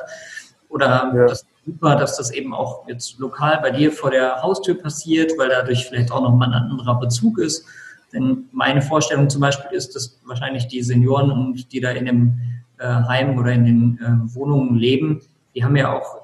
Oder 0.70 1.12
ja. 1.14 1.26
das 1.26 1.44
super, 1.68 1.96
dass 1.96 2.16
das 2.16 2.30
eben 2.32 2.54
auch 2.54 2.88
jetzt 2.88 3.18
lokal 3.18 3.58
bei 3.60 3.70
dir 3.70 3.92
vor 3.92 4.10
der 4.10 4.42
Haustür 4.42 4.74
passiert, 4.74 5.32
weil 5.36 5.50
dadurch 5.50 5.86
vielleicht 5.86 6.10
auch 6.10 6.22
nochmal 6.22 6.48
ein 6.48 6.70
anderer 6.70 6.98
Bezug 6.98 7.38
ist. 7.38 7.64
Denn 8.12 8.44
meine 8.52 8.80
Vorstellung 8.80 9.28
zum 9.28 9.42
Beispiel 9.42 9.76
ist, 9.76 9.94
dass 9.94 10.18
wahrscheinlich 10.24 10.66
die 10.66 10.82
Senioren 10.82 11.30
und 11.30 11.72
die 11.72 11.80
da 11.80 11.90
in 11.90 12.06
dem 12.06 12.40
äh, 12.78 12.86
Heim 12.86 13.38
oder 13.38 13.52
in 13.52 13.64
den 13.64 13.98
äh, 14.00 14.34
Wohnungen 14.34 14.76
leben, 14.76 15.20
die 15.54 15.62
haben 15.62 15.76
ja 15.76 15.92
auch, 15.92 16.22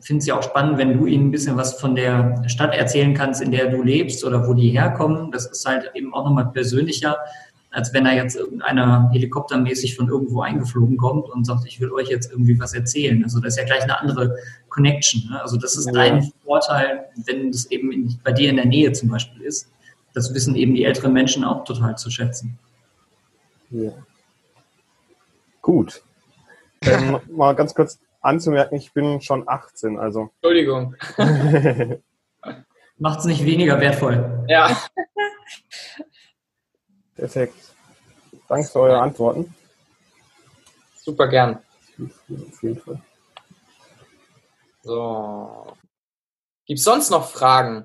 finde 0.00 0.20
es 0.20 0.26
ja 0.26 0.38
auch 0.38 0.42
spannend, 0.42 0.78
wenn 0.78 0.96
du 0.96 1.04
ihnen 1.04 1.28
ein 1.28 1.30
bisschen 1.30 1.58
was 1.58 1.78
von 1.78 1.94
der 1.94 2.42
Stadt 2.48 2.74
erzählen 2.74 3.12
kannst, 3.12 3.42
in 3.42 3.50
der 3.50 3.68
du 3.68 3.82
lebst 3.82 4.24
oder 4.24 4.48
wo 4.48 4.54
die 4.54 4.70
herkommen. 4.70 5.30
Das 5.30 5.44
ist 5.44 5.66
halt 5.66 5.90
eben 5.94 6.14
auch 6.14 6.24
nochmal 6.24 6.50
persönlicher, 6.52 7.18
als 7.70 7.92
wenn 7.94 8.04
da 8.04 8.12
jetzt 8.12 8.36
irgendeiner 8.36 9.10
helikoptermäßig 9.12 9.96
von 9.96 10.08
irgendwo 10.08 10.42
eingeflogen 10.42 10.96
kommt 10.96 11.28
und 11.30 11.44
sagt, 11.44 11.66
ich 11.66 11.80
will 11.80 11.92
euch 11.92 12.08
jetzt 12.08 12.30
irgendwie 12.30 12.58
was 12.58 12.74
erzählen. 12.74 13.22
Also 13.22 13.38
das 13.40 13.54
ist 13.54 13.58
ja 13.58 13.64
gleich 13.64 13.82
eine 13.82 14.00
andere 14.00 14.36
Connection. 14.68 15.30
Ne? 15.30 15.40
Also 15.40 15.56
das 15.56 15.76
ist 15.76 15.86
ja. 15.86 15.92
dein 15.92 16.32
Vorteil, 16.44 17.06
wenn 17.26 17.50
es 17.50 17.70
eben 17.70 17.92
in, 17.92 18.18
bei 18.24 18.32
dir 18.32 18.50
in 18.50 18.56
der 18.56 18.66
Nähe 18.66 18.92
zum 18.92 19.08
Beispiel 19.08 19.42
ist. 19.42 19.70
Das 20.14 20.34
wissen 20.34 20.56
eben 20.56 20.74
die 20.74 20.84
älteren 20.84 21.12
Menschen 21.12 21.44
auch 21.44 21.64
total 21.64 21.96
zu 21.96 22.10
schätzen. 22.10 22.58
Ja. 23.70 23.92
Gut. 25.62 26.02
Ähm, 26.82 27.20
mal 27.30 27.54
ganz 27.54 27.74
kurz 27.74 28.00
anzumerken, 28.20 28.76
ich 28.76 28.92
bin 28.92 29.20
schon 29.20 29.48
18, 29.48 29.96
also. 29.96 30.30
Entschuldigung. 30.42 30.96
Macht 32.98 33.20
es 33.20 33.24
nicht 33.26 33.46
weniger 33.46 33.80
wertvoll. 33.80 34.44
Ja. 34.48 34.76
Perfekt. 37.20 37.54
Danke 38.48 38.66
für 38.66 38.80
eure 38.80 38.98
Antworten. 38.98 39.54
Super 40.96 41.28
gern. 41.28 41.62
Auf 41.98 42.62
jeden 42.62 42.80
Fall. 42.80 43.02
So. 44.82 45.76
Gibt 46.64 46.78
es 46.78 46.84
sonst 46.84 47.10
noch 47.10 47.30
Fragen? 47.30 47.84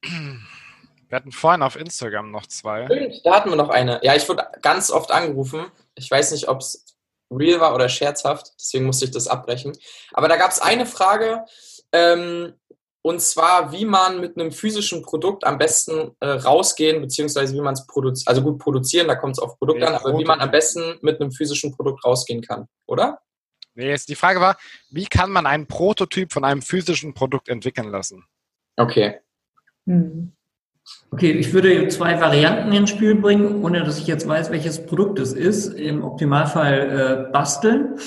Wir 0.00 1.16
hatten 1.16 1.32
vorhin 1.32 1.62
auf 1.62 1.76
Instagram 1.76 2.30
noch 2.30 2.46
zwei. 2.46 2.86
Stimmt, 2.86 3.20
da 3.26 3.34
hatten 3.34 3.50
wir 3.50 3.56
noch 3.56 3.68
eine. 3.68 4.00
Ja, 4.02 4.14
ich 4.14 4.26
wurde 4.26 4.50
ganz 4.62 4.90
oft 4.90 5.10
angerufen. 5.10 5.66
Ich 5.96 6.10
weiß 6.10 6.32
nicht, 6.32 6.48
ob 6.48 6.60
es 6.60 6.96
real 7.30 7.60
war 7.60 7.74
oder 7.74 7.90
scherzhaft, 7.90 8.54
deswegen 8.58 8.86
musste 8.86 9.04
ich 9.04 9.10
das 9.10 9.28
abbrechen. 9.28 9.76
Aber 10.14 10.28
da 10.28 10.36
gab 10.36 10.50
es 10.50 10.60
eine 10.60 10.86
Frage, 10.86 11.44
ähm, 11.92 12.54
und 13.06 13.22
zwar, 13.22 13.70
wie 13.70 13.84
man 13.84 14.20
mit 14.20 14.36
einem 14.36 14.50
physischen 14.50 15.02
Produkt 15.02 15.44
am 15.44 15.58
besten 15.58 16.10
äh, 16.18 16.26
rausgehen, 16.26 17.00
beziehungsweise 17.00 17.54
wie 17.54 17.60
man 17.60 17.74
es 17.74 17.86
produziert, 17.86 18.26
also 18.26 18.42
gut 18.42 18.58
produzieren, 18.58 19.06
da 19.06 19.14
kommt 19.14 19.36
es 19.36 19.38
auf 19.38 19.60
Produkt 19.60 19.80
an, 19.84 19.94
aber 19.94 20.18
wie 20.18 20.24
man 20.24 20.40
am 20.40 20.50
besten 20.50 20.98
mit 21.02 21.20
einem 21.20 21.30
physischen 21.30 21.70
Produkt 21.70 22.04
rausgehen 22.04 22.42
kann, 22.42 22.66
oder? 22.86 23.20
Nee, 23.76 23.90
jetzt 23.90 24.08
die 24.08 24.16
Frage 24.16 24.40
war, 24.40 24.56
wie 24.90 25.06
kann 25.06 25.30
man 25.30 25.46
einen 25.46 25.68
Prototyp 25.68 26.32
von 26.32 26.42
einem 26.42 26.62
physischen 26.62 27.14
Produkt 27.14 27.48
entwickeln 27.48 27.90
lassen? 27.90 28.24
Okay. 28.76 29.20
Hm. 29.86 30.32
Okay, 31.12 31.30
ich 31.30 31.52
würde 31.52 31.86
zwei 31.86 32.20
Varianten 32.20 32.72
ins 32.72 32.90
Spiel 32.90 33.14
bringen, 33.14 33.64
ohne 33.64 33.84
dass 33.84 34.00
ich 34.00 34.08
jetzt 34.08 34.26
weiß, 34.26 34.50
welches 34.50 34.84
Produkt 34.84 35.20
es 35.20 35.32
ist. 35.32 35.68
Im 35.74 36.02
Optimalfall 36.02 37.28
äh, 37.28 37.32
basteln. 37.32 38.00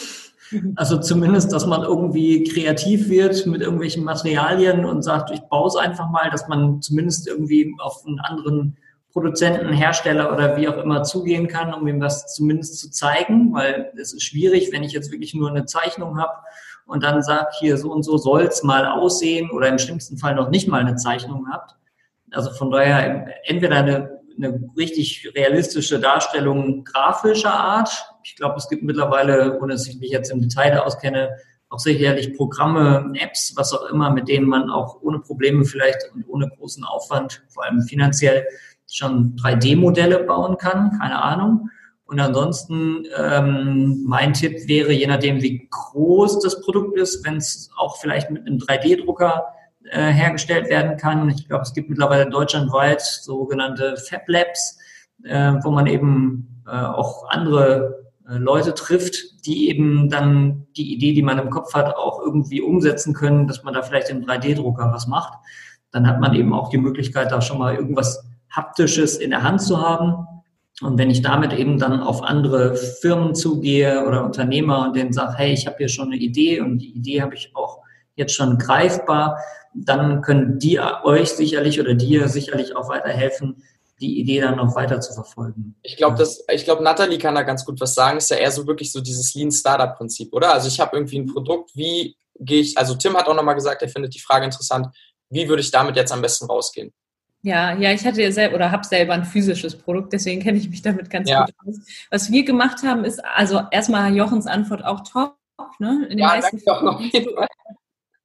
Also 0.75 0.97
zumindest, 0.97 1.51
dass 1.53 1.65
man 1.65 1.83
irgendwie 1.83 2.43
kreativ 2.43 3.09
wird 3.09 3.45
mit 3.45 3.61
irgendwelchen 3.61 4.03
Materialien 4.03 4.85
und 4.85 5.03
sagt, 5.03 5.31
ich 5.31 5.41
baue 5.41 5.67
es 5.67 5.75
einfach 5.75 6.09
mal, 6.09 6.29
dass 6.29 6.47
man 6.47 6.81
zumindest 6.81 7.27
irgendwie 7.27 7.75
auf 7.79 8.03
einen 8.05 8.19
anderen 8.19 8.77
Produzenten, 9.11 9.73
Hersteller 9.73 10.31
oder 10.31 10.57
wie 10.57 10.67
auch 10.67 10.77
immer 10.77 11.03
zugehen 11.03 11.47
kann, 11.47 11.73
um 11.73 11.87
ihm 11.87 11.99
das 11.99 12.33
zumindest 12.33 12.79
zu 12.79 12.91
zeigen, 12.91 13.53
weil 13.53 13.91
es 13.99 14.13
ist 14.13 14.23
schwierig, 14.23 14.71
wenn 14.71 14.83
ich 14.83 14.91
jetzt 14.91 15.11
wirklich 15.11 15.33
nur 15.33 15.49
eine 15.49 15.65
Zeichnung 15.65 16.19
habe 16.19 16.33
und 16.85 17.03
dann 17.03 17.21
sage, 17.23 17.47
hier 17.59 17.77
so 17.77 17.91
und 17.91 18.03
so 18.03 18.17
soll 18.17 18.43
es 18.43 18.63
mal 18.63 18.85
aussehen 18.85 19.49
oder 19.51 19.67
im 19.67 19.79
schlimmsten 19.79 20.17
Fall 20.17 20.35
noch 20.35 20.49
nicht 20.49 20.67
mal 20.67 20.81
eine 20.81 20.95
Zeichnung 20.95 21.47
habt. 21.51 21.75
Also 22.31 22.51
von 22.51 22.69
daher 22.69 23.27
entweder 23.49 23.77
eine 23.77 24.19
eine 24.41 24.69
richtig 24.77 25.31
realistische 25.35 25.99
Darstellung 25.99 26.83
grafischer 26.83 27.53
Art. 27.53 28.08
Ich 28.23 28.35
glaube, 28.35 28.55
es 28.57 28.69
gibt 28.69 28.83
mittlerweile, 28.83 29.59
ohne 29.59 29.73
dass 29.73 29.87
ich 29.87 29.99
mich 29.99 30.11
jetzt 30.11 30.31
im 30.31 30.41
Detail 30.41 30.79
auskenne, 30.79 31.29
auch 31.69 31.79
sicherlich 31.79 32.35
Programme, 32.35 33.13
Apps, 33.19 33.53
was 33.55 33.73
auch 33.73 33.89
immer, 33.89 34.09
mit 34.11 34.27
denen 34.27 34.47
man 34.47 34.69
auch 34.69 35.01
ohne 35.01 35.19
Probleme 35.19 35.65
vielleicht 35.65 35.97
und 36.13 36.25
ohne 36.27 36.49
großen 36.49 36.83
Aufwand, 36.83 37.43
vor 37.49 37.63
allem 37.63 37.81
finanziell, 37.83 38.45
schon 38.91 39.35
3D-Modelle 39.35 40.23
bauen 40.23 40.57
kann, 40.57 40.97
keine 40.99 41.21
Ahnung. 41.21 41.69
Und 42.05 42.19
ansonsten, 42.19 43.05
ähm, 43.15 44.03
mein 44.07 44.33
Tipp 44.33 44.67
wäre, 44.67 44.91
je 44.91 45.05
nachdem, 45.05 45.43
wie 45.43 45.69
groß 45.69 46.39
das 46.39 46.59
Produkt 46.61 46.97
ist, 46.97 47.23
wenn 47.23 47.37
es 47.37 47.69
auch 47.77 47.97
vielleicht 47.97 48.31
mit 48.31 48.47
einem 48.47 48.57
3D-Drucker 48.57 49.45
äh, 49.91 50.11
hergestellt 50.11 50.69
werden 50.69 50.97
kann. 50.97 51.29
Ich 51.29 51.47
glaube, 51.47 51.63
es 51.63 51.73
gibt 51.73 51.89
mittlerweile 51.89 52.27
deutschlandweit 52.27 53.01
sogenannte 53.01 53.95
Fab 53.97 54.27
Labs, 54.27 54.79
äh, 55.23 55.53
wo 55.61 55.69
man 55.69 55.85
eben 55.85 56.63
äh, 56.67 56.71
auch 56.71 57.29
andere 57.29 58.08
Leute 58.37 58.73
trifft, 58.73 59.45
die 59.45 59.69
eben 59.69 60.09
dann 60.09 60.67
die 60.77 60.93
Idee, 60.93 61.13
die 61.13 61.23
man 61.23 61.39
im 61.39 61.49
Kopf 61.49 61.73
hat, 61.73 61.95
auch 61.95 62.19
irgendwie 62.19 62.61
umsetzen 62.61 63.13
können, 63.13 63.47
dass 63.47 63.63
man 63.63 63.73
da 63.73 63.81
vielleicht 63.81 64.09
im 64.09 64.23
3D-Drucker 64.23 64.91
was 64.93 65.07
macht. 65.07 65.33
Dann 65.91 66.07
hat 66.07 66.19
man 66.19 66.35
eben 66.35 66.53
auch 66.53 66.69
die 66.69 66.77
Möglichkeit, 66.77 67.31
da 67.31 67.41
schon 67.41 67.57
mal 67.57 67.75
irgendwas 67.75 68.23
Haptisches 68.49 69.17
in 69.17 69.31
der 69.31 69.43
Hand 69.43 69.61
zu 69.61 69.81
haben. 69.81 70.27
Und 70.81 70.97
wenn 70.97 71.09
ich 71.09 71.21
damit 71.21 71.53
eben 71.53 71.77
dann 71.77 72.01
auf 72.01 72.23
andere 72.23 72.75
Firmen 72.75 73.35
zugehe 73.35 74.05
oder 74.05 74.23
Unternehmer 74.23 74.85
und 74.85 74.95
denen 74.95 75.11
sage, 75.11 75.33
hey, 75.37 75.53
ich 75.53 75.65
habe 75.65 75.77
hier 75.77 75.89
schon 75.89 76.07
eine 76.07 76.17
Idee 76.17 76.61
und 76.61 76.79
die 76.79 76.95
Idee 76.95 77.21
habe 77.21 77.35
ich 77.35 77.51
auch 77.55 77.79
jetzt 78.15 78.33
schon 78.33 78.57
greifbar, 78.57 79.39
dann 79.73 80.21
können 80.21 80.59
die 80.59 80.79
euch 80.79 81.29
sicherlich 81.29 81.79
oder 81.79 81.95
dir 81.95 82.27
sicherlich 82.27 82.75
auch 82.75 82.89
weiterhelfen, 82.89 83.63
die 83.99 84.19
Idee 84.19 84.41
dann 84.41 84.57
noch 84.57 84.75
weiter 84.75 85.01
zu 85.01 85.13
verfolgen. 85.13 85.75
Ich 85.83 85.97
glaube, 85.97 86.17
das, 86.17 86.43
ich 86.51 86.63
glaube, 86.63 86.83
Nathalie 86.83 87.17
kann 87.17 87.35
da 87.35 87.43
ganz 87.43 87.65
gut 87.65 87.79
was 87.81 87.93
sagen. 87.93 88.17
Ist 88.17 88.29
ja 88.29 88.37
eher 88.37 88.51
so 88.51 88.65
wirklich 88.65 88.91
so 88.91 89.01
dieses 89.01 89.33
Lean 89.35 89.51
Startup 89.51 89.95
Prinzip, 89.95 90.33
oder? 90.33 90.53
Also 90.53 90.67
ich 90.67 90.79
habe 90.79 90.95
irgendwie 90.95 91.19
ein 91.19 91.25
Produkt, 91.25 91.71
wie 91.75 92.15
gehe 92.39 92.61
ich, 92.61 92.77
also 92.77 92.95
Tim 92.95 93.17
hat 93.17 93.27
auch 93.27 93.35
nochmal 93.35 93.55
gesagt, 93.55 93.81
er 93.81 93.89
findet 93.89 94.15
die 94.15 94.19
Frage 94.19 94.45
interessant, 94.45 94.87
wie 95.29 95.47
würde 95.47 95.61
ich 95.61 95.71
damit 95.71 95.95
jetzt 95.95 96.11
am 96.11 96.21
besten 96.21 96.45
rausgehen? 96.45 96.93
Ja, 97.41 97.73
ja, 97.73 97.93
ich 97.93 98.05
hatte 98.05 98.21
ja 98.21 98.31
selber 98.31 98.55
oder 98.55 98.71
habe 98.71 98.85
selber 98.85 99.13
ein 99.13 99.23
physisches 99.23 99.77
Produkt, 99.77 100.11
deswegen 100.11 100.41
kenne 100.41 100.57
ich 100.57 100.69
mich 100.69 100.81
damit 100.81 101.09
ganz 101.09 101.29
ja. 101.29 101.45
gut 101.45 101.55
aus. 101.65 101.79
Was 102.09 102.31
wir 102.31 102.43
gemacht 102.43 102.83
haben, 102.83 103.05
ist, 103.05 103.23
also 103.23 103.61
erstmal 103.71 104.13
Jochens 104.15 104.45
Antwort 104.45 104.83
auch 104.83 105.01
top, 105.01 105.35
ne? 105.79 106.03
In 106.03 106.17
den 106.17 106.19
ja, 106.19 106.27
meisten 106.27 106.61
danke 106.65 106.65
doch 106.65 106.81
noch. 106.81 106.99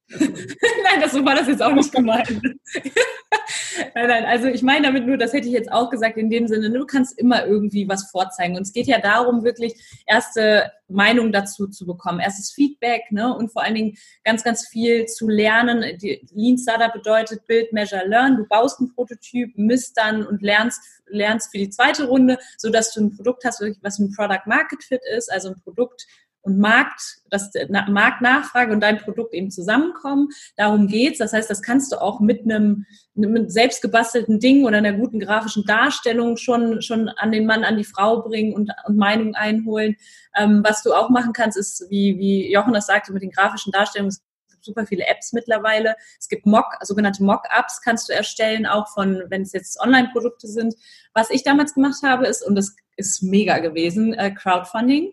nein, 0.19 1.01
das, 1.01 1.13
so 1.13 1.25
war 1.25 1.35
das 1.35 1.47
jetzt 1.47 1.63
auch 1.63 1.73
nicht 1.73 1.91
gemeint. 1.91 2.29
nein, 3.95 4.07
nein, 4.07 4.25
also 4.25 4.47
ich 4.47 4.61
meine 4.61 4.85
damit 4.85 5.07
nur, 5.07 5.17
das 5.17 5.33
hätte 5.33 5.47
ich 5.47 5.53
jetzt 5.53 5.71
auch 5.71 5.89
gesagt 5.89 6.17
in 6.17 6.29
dem 6.29 6.47
Sinne, 6.47 6.69
du 6.69 6.85
kannst 6.85 7.17
immer 7.17 7.45
irgendwie 7.47 7.89
was 7.89 8.11
vorzeigen. 8.11 8.55
Und 8.55 8.63
es 8.63 8.73
geht 8.73 8.85
ja 8.85 8.99
darum, 8.99 9.43
wirklich 9.43 9.73
erste 10.05 10.71
Meinung 10.87 11.31
dazu 11.31 11.67
zu 11.67 11.87
bekommen, 11.87 12.19
erstes 12.19 12.51
Feedback 12.51 13.11
ne? 13.11 13.35
und 13.35 13.51
vor 13.51 13.63
allen 13.63 13.73
Dingen 13.73 13.97
ganz, 14.23 14.43
ganz 14.43 14.67
viel 14.67 15.07
zu 15.07 15.27
lernen. 15.27 15.97
Die 15.97 16.21
Lean 16.31 16.59
Startup 16.59 16.93
bedeutet 16.93 17.47
Build, 17.47 17.73
Measure, 17.73 18.07
Learn. 18.07 18.37
Du 18.37 18.45
baust 18.45 18.79
einen 18.79 18.93
Prototyp, 18.93 19.57
misst 19.57 19.97
dann 19.97 20.25
und 20.25 20.43
lernst, 20.43 20.79
lernst 21.07 21.51
für 21.51 21.57
die 21.57 21.71
zweite 21.71 22.05
Runde, 22.05 22.37
sodass 22.57 22.93
du 22.93 23.01
ein 23.01 23.15
Produkt 23.15 23.43
hast, 23.43 23.63
was 23.81 23.97
ein 23.97 24.11
Product 24.11 24.45
Market 24.45 24.83
Fit 24.83 25.01
ist, 25.17 25.31
also 25.31 25.49
ein 25.49 25.61
Produkt, 25.63 26.05
und 26.45 26.59
Markt, 26.59 27.17
das 27.31 27.51
Marktnachfrage 27.89 28.71
und 28.71 28.79
dein 28.79 28.99
Produkt 28.99 29.33
eben 29.33 29.49
zusammenkommen. 29.49 30.29
Darum 30.55 30.87
geht's. 30.87 31.17
Das 31.17 31.33
heißt, 31.33 31.49
das 31.49 31.63
kannst 31.63 31.91
du 31.91 31.99
auch 31.99 32.19
mit 32.19 32.43
einem, 32.43 32.85
mit 33.15 33.51
selbst 33.51 33.81
gebastelten 33.81 34.39
Ding 34.39 34.63
oder 34.63 34.77
einer 34.77 34.93
guten 34.93 35.19
grafischen 35.19 35.65
Darstellung 35.65 36.37
schon, 36.37 36.83
schon 36.83 37.09
an 37.09 37.31
den 37.31 37.47
Mann, 37.47 37.63
an 37.63 37.77
die 37.77 37.83
Frau 37.83 38.21
bringen 38.21 38.53
und, 38.53 38.71
und 38.85 38.95
Meinungen 38.95 39.33
einholen. 39.33 39.95
Ähm, 40.37 40.61
was 40.63 40.83
du 40.83 40.93
auch 40.93 41.09
machen 41.09 41.33
kannst, 41.33 41.57
ist, 41.57 41.87
wie, 41.89 42.19
wie 42.19 42.53
Jochen 42.53 42.73
das 42.73 42.85
sagte, 42.85 43.11
mit 43.11 43.23
den 43.23 43.31
grafischen 43.31 43.71
Darstellungen, 43.71 44.09
es 44.09 44.21
gibt 44.51 44.65
super 44.65 44.85
viele 44.85 45.07
Apps 45.07 45.33
mittlerweile. 45.33 45.95
Es 46.19 46.29
gibt 46.29 46.45
Mock, 46.45 46.77
sogenannte 46.81 47.23
Mock-ups 47.23 47.81
kannst 47.81 48.07
du 48.07 48.13
erstellen, 48.13 48.67
auch 48.67 48.87
von, 48.89 49.23
wenn 49.29 49.41
es 49.41 49.51
jetzt 49.51 49.81
Online-Produkte 49.81 50.47
sind. 50.47 50.75
Was 51.15 51.31
ich 51.31 51.43
damals 51.43 51.73
gemacht 51.73 52.03
habe, 52.03 52.27
ist, 52.27 52.45
und 52.45 52.53
das 52.53 52.75
ist 52.97 53.23
mega 53.23 53.57
gewesen, 53.57 54.13
äh, 54.13 54.29
Crowdfunding. 54.29 55.11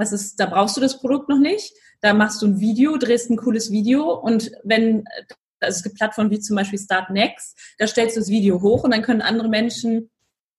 Das 0.00 0.12
ist, 0.12 0.40
da 0.40 0.46
brauchst 0.46 0.76
du 0.76 0.80
das 0.80 0.98
Produkt 0.98 1.28
noch 1.28 1.38
nicht. 1.38 1.72
Da 2.00 2.14
machst 2.14 2.42
du 2.42 2.46
ein 2.46 2.60
Video, 2.60 2.96
drehst 2.96 3.30
ein 3.30 3.36
cooles 3.36 3.70
Video 3.70 4.14
und 4.14 4.50
wenn, 4.64 5.04
also 5.60 5.76
es 5.76 5.82
gibt 5.82 5.96
Plattformen 5.96 6.30
wie 6.30 6.40
zum 6.40 6.56
Beispiel 6.56 6.78
Start 6.78 7.10
Next, 7.10 7.58
da 7.78 7.86
stellst 7.86 8.16
du 8.16 8.20
das 8.20 8.30
Video 8.30 8.62
hoch 8.62 8.84
und 8.84 8.92
dann 8.92 9.02
können 9.02 9.20
andere 9.20 9.48
Menschen 9.48 10.10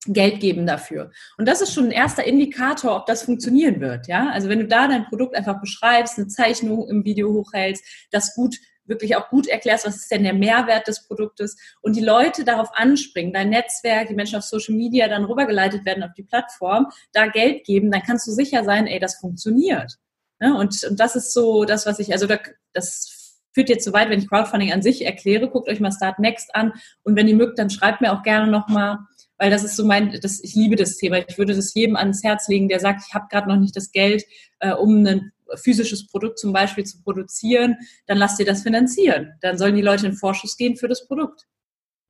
Geld 0.08 0.40
geben 0.40 0.66
dafür. 0.66 1.12
Und 1.38 1.48
das 1.48 1.62
ist 1.62 1.74
schon 1.74 1.86
ein 1.86 1.92
erster 1.92 2.24
Indikator, 2.24 2.96
ob 2.96 3.06
das 3.06 3.24
funktionieren 3.24 3.82
wird. 3.82 4.08
Ja, 4.08 4.30
also 4.30 4.50
wenn 4.50 4.60
du 4.60 4.68
da 4.68 4.88
dein 4.88 5.06
Produkt 5.06 5.36
einfach 5.36 5.60
beschreibst, 5.60 6.18
eine 6.18 6.28
Zeichnung 6.28 6.88
im 6.88 7.06
Video 7.06 7.32
hochhältst, 7.32 7.84
das 8.10 8.34
gut 8.34 8.56
wirklich 8.92 9.16
auch 9.16 9.30
gut 9.30 9.48
erklärst, 9.48 9.88
was 9.88 9.96
ist 9.96 10.12
denn 10.12 10.24
der 10.24 10.34
Mehrwert 10.34 10.88
des 10.88 11.08
Produktes 11.08 11.58
und 11.82 11.96
die 11.96 12.04
Leute 12.04 12.44
darauf 12.44 12.70
anspringen, 12.74 13.34
dein 13.34 13.50
Netzwerk, 13.50 14.10
die 14.10 14.14
Menschen 14.14 14.38
auf 14.38 14.44
Social 14.44 14.76
Media 14.76 15.08
dann 15.08 15.26
rübergeleitet 15.26 15.84
werden 15.86 16.04
auf 16.04 16.14
die 16.16 16.24
Plattform, 16.24 16.88
da 17.14 17.26
Geld 17.26 17.64
geben, 17.66 17.90
dann 17.90 18.04
kannst 18.04 18.28
du 18.28 18.32
sicher 18.32 18.64
sein, 18.64 18.86
ey, 18.86 19.00
das 19.00 19.16
funktioniert. 19.16 19.98
Ja, 20.40 20.54
und, 20.54 20.84
und 20.84 21.00
das 21.00 21.16
ist 21.16 21.34
so 21.34 21.66
das, 21.66 21.86
was 21.88 21.98
ich, 22.00 22.14
also 22.14 22.28
da, 22.28 22.38
das 22.74 23.40
führt 23.54 23.70
jetzt 23.70 23.86
so 23.86 23.94
weit, 23.94 24.10
wenn 24.10 24.20
ich 24.20 24.30
Crowdfunding 24.30 24.72
an 24.72 24.82
sich 24.82 25.06
erkläre, 25.06 25.50
guckt 25.50 25.70
euch 25.70 25.80
mal 25.80 25.92
Start 25.92 26.20
Next 26.20 26.56
an 26.56 26.74
und 27.04 27.16
wenn 27.16 27.28
ihr 27.28 27.36
mögt, 27.36 27.60
dann 27.60 27.70
schreibt 27.70 28.02
mir 28.02 28.14
auch 28.14 28.24
gerne 28.24 28.52
nochmal, 28.52 29.00
weil 29.42 29.50
das 29.50 29.64
ist 29.64 29.76
so 29.76 29.84
mein, 29.86 30.20
das, 30.22 30.40
ich 30.44 30.54
liebe 30.54 30.76
das 30.76 30.98
Thema. 30.98 31.18
Ich 31.28 31.40
würde 31.40 31.56
das 31.56 31.74
jedem 31.74 31.96
ans 31.96 32.24
Herz 32.24 32.48
legen, 32.48 32.70
der 32.70 32.80
sagt, 32.80 33.02
ich 33.08 33.16
habe 33.16 33.26
gerade 33.28 33.50
noch 33.50 33.58
nicht 33.58 33.76
das 33.76 33.92
Geld, 33.92 34.24
äh, 34.60 34.72
um 34.72 35.00
einen 35.00 35.32
physisches 35.56 36.08
Produkt 36.08 36.40
zum 36.40 36.54
Beispiel 36.54 36.84
zu 36.84 37.02
produzieren, 37.02 37.76
dann 38.08 38.18
lass 38.18 38.38
dir 38.38 38.46
das 38.46 38.64
finanzieren. 38.64 39.34
Dann 39.42 39.58
sollen 39.58 39.76
die 39.76 39.82
Leute 39.82 40.08
in 40.08 40.14
Vorschuss 40.14 40.58
gehen 40.58 40.76
für 40.76 40.88
das 40.88 41.08
Produkt. 41.08 41.48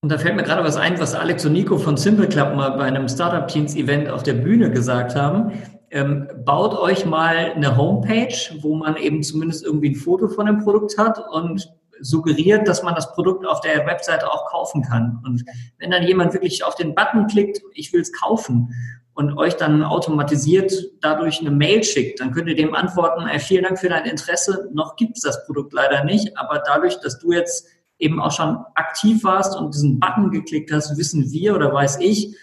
Und 0.04 0.12
da 0.12 0.18
fällt 0.18 0.36
mir 0.36 0.44
gerade 0.44 0.64
was 0.64 0.78
ein, 0.78 1.00
was 1.00 1.14
Alex 1.14 1.46
und 1.46 1.54
Nico 1.54 1.78
von 1.78 1.96
Simple 1.96 2.28
Club 2.28 2.56
mal 2.56 2.70
bei 2.72 2.86
einem 2.86 3.08
Startup 3.08 3.48
Teams 3.48 3.76
Event 3.76 4.10
auf 4.10 4.24
der 4.24 4.34
Bühne 4.34 4.72
gesagt 4.72 5.16
haben. 5.16 5.52
Ähm, 5.92 6.28
baut 6.44 6.74
euch 6.74 7.06
mal 7.06 7.52
eine 7.52 7.78
Homepage, 7.78 8.36
wo 8.62 8.76
man 8.76 8.96
eben 8.96 9.22
zumindest 9.22 9.64
irgendwie 9.64 9.90
ein 9.90 9.96
Foto 9.96 10.28
von 10.28 10.48
dem 10.48 10.64
Produkt 10.64 10.98
hat 10.98 11.22
und 11.32 11.70
suggeriert, 12.00 12.68
dass 12.68 12.82
man 12.82 12.96
das 12.96 13.14
Produkt 13.14 13.46
auf 13.46 13.62
der 13.62 13.86
Webseite 13.86 14.32
auch 14.32 14.50
kaufen 14.50 14.82
kann. 14.82 15.22
Und 15.24 15.44
wenn 15.78 15.92
dann 15.92 16.04
jemand 16.04 16.34
wirklich 16.34 16.64
auf 16.64 16.76
den 16.76 16.96
Button 16.96 17.28
klickt, 17.28 17.62
ich 17.74 17.94
will 17.94 18.02
es 18.02 18.12
kaufen 18.12 18.74
und 19.14 19.38
euch 19.38 19.56
dann 19.58 19.84
automatisiert 19.84 20.74
dadurch 21.02 21.42
eine 21.42 21.52
Mail 21.52 21.84
schickt, 21.84 22.20
dann 22.20 22.32
könnt 22.32 22.48
ihr 22.48 22.56
dem 22.56 22.74
antworten, 22.74 23.28
ey, 23.28 23.40
vielen 23.40 23.64
Dank 23.64 23.80
für 23.80 23.90
dein 23.90 24.06
Interesse, 24.06 24.70
noch 24.74 24.96
gibt 24.96 25.18
es 25.18 25.24
das 25.24 25.46
Produkt 25.46 25.74
leider 25.74 26.04
nicht, 26.04 26.38
aber 26.38 26.62
dadurch, 26.66 27.00
dass 27.00 27.20
du 27.20 27.32
jetzt 27.32 27.68
eben 28.00 28.22
auch 28.22 28.32
schon 28.32 28.58
aktiv 28.76 29.24
warst 29.24 29.56
und 29.56 29.74
diesen 29.74 30.00
Button 30.00 30.32
geklickt 30.32 30.72
hast, 30.72 30.98
wissen 30.98 31.30
wir 31.32 31.56
oder 31.56 31.74
weiß 31.74 32.00
ich, 32.00 32.36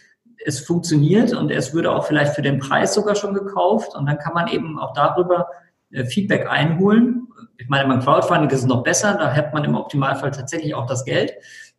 es 0.45 0.61
funktioniert 0.61 1.33
und 1.33 1.51
es 1.51 1.75
würde 1.75 1.91
auch 1.91 2.07
vielleicht 2.07 2.35
für 2.35 2.43
den 2.43 2.59
Preis 2.59 2.95
sogar 2.95 3.17
schon 3.17 3.35
gekauft 3.35 3.95
und 3.97 4.07
dann 4.07 4.19
kann 4.19 4.35
man 4.35 4.49
eben 4.49 4.79
auch 4.79 4.93
darüber 4.93 5.49
äh, 5.91 6.05
Feedback 6.05 6.49
einholen. 6.49 7.27
Ich 7.57 7.69
meine, 7.69 7.89
beim 7.89 8.01
Crowdfunding 8.01 8.51
ist 8.51 8.61
es 8.61 8.67
noch 8.67 8.85
besser, 8.85 9.15
da 9.15 9.35
hat 9.35 9.53
man 9.53 9.65
im 9.65 9.75
Optimalfall 9.75 10.31
tatsächlich 10.31 10.75
auch 10.75 10.87
das 10.87 11.05
Geld. 11.05 11.33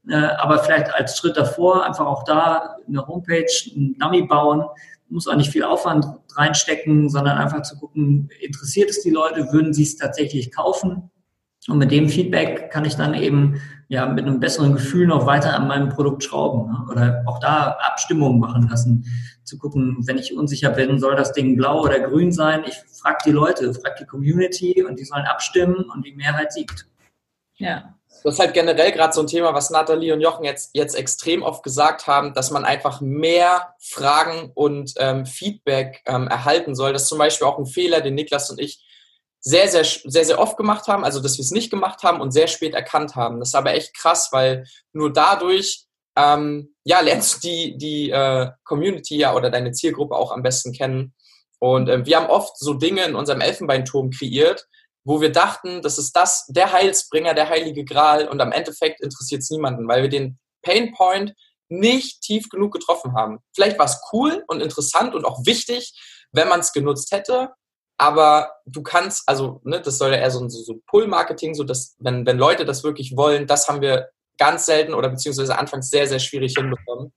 Äh, 0.09 0.15
aber 0.15 0.59
vielleicht 0.59 0.93
als 0.93 1.17
Schritt 1.17 1.37
davor 1.37 1.85
einfach 1.85 2.05
auch 2.05 2.23
da 2.23 2.77
eine 2.87 3.05
Homepage, 3.05 3.45
ein 3.75 3.95
Dummy 3.99 4.23
bauen, 4.23 4.63
muss 5.09 5.27
auch 5.27 5.35
nicht 5.35 5.51
viel 5.51 5.63
Aufwand 5.63 6.05
reinstecken, 6.35 7.09
sondern 7.09 7.37
einfach 7.37 7.61
zu 7.63 7.77
gucken, 7.77 8.29
interessiert 8.41 8.89
es 8.89 9.01
die 9.01 9.09
Leute, 9.09 9.51
würden 9.51 9.73
sie 9.73 9.83
es 9.83 9.97
tatsächlich 9.97 10.51
kaufen? 10.51 11.09
Und 11.67 11.77
mit 11.77 11.91
dem 11.91 12.09
Feedback 12.09 12.71
kann 12.71 12.85
ich 12.85 12.95
dann 12.95 13.13
eben 13.13 13.61
ja 13.89 14.05
mit 14.05 14.25
einem 14.25 14.39
besseren 14.39 14.73
Gefühl 14.73 15.07
noch 15.07 15.25
weiter 15.25 15.53
an 15.55 15.67
meinem 15.67 15.89
Produkt 15.89 16.23
schrauben 16.23 16.71
ne? 16.71 16.85
oder 16.89 17.23
auch 17.25 17.39
da 17.39 17.77
Abstimmungen 17.81 18.39
machen 18.39 18.67
lassen, 18.69 19.05
zu 19.43 19.57
gucken, 19.57 19.97
wenn 20.05 20.17
ich 20.17 20.35
unsicher 20.35 20.69
bin, 20.69 20.99
soll 20.99 21.15
das 21.15 21.33
Ding 21.33 21.57
blau 21.57 21.81
oder 21.81 21.99
grün 21.99 22.31
sein? 22.31 22.63
Ich 22.65 22.75
frage 23.01 23.17
die 23.25 23.31
Leute, 23.31 23.73
frage 23.73 23.95
die 24.01 24.05
Community 24.05 24.83
und 24.83 24.99
die 24.99 25.05
sollen 25.05 25.25
abstimmen 25.25 25.85
und 25.93 26.05
die 26.05 26.15
Mehrheit 26.15 26.53
siegt. 26.53 26.87
Ja, 27.57 27.98
das 28.23 28.33
ist 28.35 28.39
halt 28.39 28.53
generell 28.53 28.91
gerade 28.91 29.13
so 29.13 29.21
ein 29.21 29.27
Thema, 29.27 29.53
was 29.53 29.69
Nathalie 29.69 30.13
und 30.13 30.21
Jochen 30.21 30.43
jetzt, 30.43 30.71
jetzt 30.73 30.95
extrem 30.95 31.43
oft 31.43 31.63
gesagt 31.63 32.07
haben, 32.07 32.33
dass 32.33 32.51
man 32.51 32.65
einfach 32.65 33.01
mehr 33.01 33.75
Fragen 33.79 34.51
und 34.53 34.93
ähm, 34.97 35.25
Feedback 35.25 36.01
ähm, 36.05 36.27
erhalten 36.27 36.75
soll. 36.75 36.93
Das 36.93 37.03
ist 37.03 37.09
zum 37.09 37.17
Beispiel 37.17 37.47
auch 37.47 37.57
ein 37.57 37.65
Fehler, 37.65 38.01
den 38.01 38.15
Niklas 38.15 38.49
und 38.49 38.59
ich 38.59 38.83
sehr, 39.41 39.69
sehr, 39.69 39.85
sehr, 39.85 40.25
sehr 40.25 40.39
oft 40.39 40.57
gemacht 40.57 40.87
haben, 40.87 41.05
also 41.05 41.21
dass 41.21 41.37
wir 41.37 41.43
es 41.43 41.51
nicht 41.51 41.69
gemacht 41.69 42.03
haben 42.03 42.19
und 42.19 42.31
sehr 42.31 42.47
spät 42.47 42.73
erkannt 42.73 43.15
haben. 43.15 43.39
Das 43.39 43.49
ist 43.49 43.55
aber 43.55 43.73
echt 43.73 43.95
krass, 43.95 44.29
weil 44.31 44.65
nur 44.91 45.13
dadurch 45.13 45.85
ähm, 46.17 46.75
ja, 46.83 46.99
lernst 46.99 47.35
du 47.35 47.47
die, 47.47 47.77
die 47.77 48.09
äh, 48.09 48.49
Community 48.63 49.17
ja 49.17 49.33
oder 49.33 49.49
deine 49.49 49.71
Zielgruppe 49.71 50.15
auch 50.15 50.31
am 50.31 50.43
besten 50.43 50.73
kennen. 50.73 51.13
Und 51.59 51.87
äh, 51.87 52.05
wir 52.05 52.17
haben 52.17 52.29
oft 52.29 52.57
so 52.57 52.73
Dinge 52.73 53.03
in 53.05 53.15
unserem 53.15 53.41
Elfenbeinturm 53.41 54.09
kreiert, 54.11 54.67
wo 55.03 55.21
wir 55.21 55.31
dachten, 55.31 55.81
das 55.81 55.97
ist 55.97 56.15
das, 56.15 56.45
der 56.47 56.71
Heilsbringer, 56.71 57.33
der 57.33 57.49
heilige 57.49 57.85
Gral 57.85 58.27
und 58.27 58.41
am 58.41 58.51
Endeffekt 58.51 59.01
interessiert 59.01 59.41
es 59.41 59.49
niemanden, 59.49 59.87
weil 59.87 60.01
wir 60.01 60.09
den 60.09 60.37
Painpoint 60.61 61.33
nicht 61.69 62.21
tief 62.21 62.49
genug 62.49 62.73
getroffen 62.73 63.13
haben. 63.13 63.39
Vielleicht 63.53 63.77
war 63.77 63.85
es 63.85 64.01
cool 64.11 64.43
und 64.47 64.61
interessant 64.61 65.15
und 65.15 65.25
auch 65.25 65.45
wichtig, 65.45 65.93
wenn 66.31 66.47
man 66.47 66.59
es 66.59 66.73
genutzt 66.73 67.11
hätte, 67.11 67.49
aber 67.97 68.53
du 68.65 68.81
kannst, 68.81 69.27
also 69.27 69.61
ne, 69.63 69.81
das 69.81 69.97
soll 69.97 70.11
ja 70.11 70.17
eher 70.17 70.31
so, 70.31 70.47
so, 70.47 70.61
so 70.61 70.79
Pull-Marketing, 70.87 71.53
so 71.53 71.63
dass, 71.63 71.95
wenn, 71.99 72.25
wenn 72.25 72.37
Leute 72.37 72.65
das 72.65 72.83
wirklich 72.83 73.15
wollen, 73.15 73.45
das 73.45 73.67
haben 73.67 73.81
wir 73.81 74.09
ganz 74.37 74.65
selten 74.65 74.93
oder 74.93 75.09
beziehungsweise 75.09 75.57
anfangs 75.57 75.89
sehr, 75.89 76.07
sehr 76.07 76.19
schwierig 76.19 76.55
hinbekommen. 76.57 77.13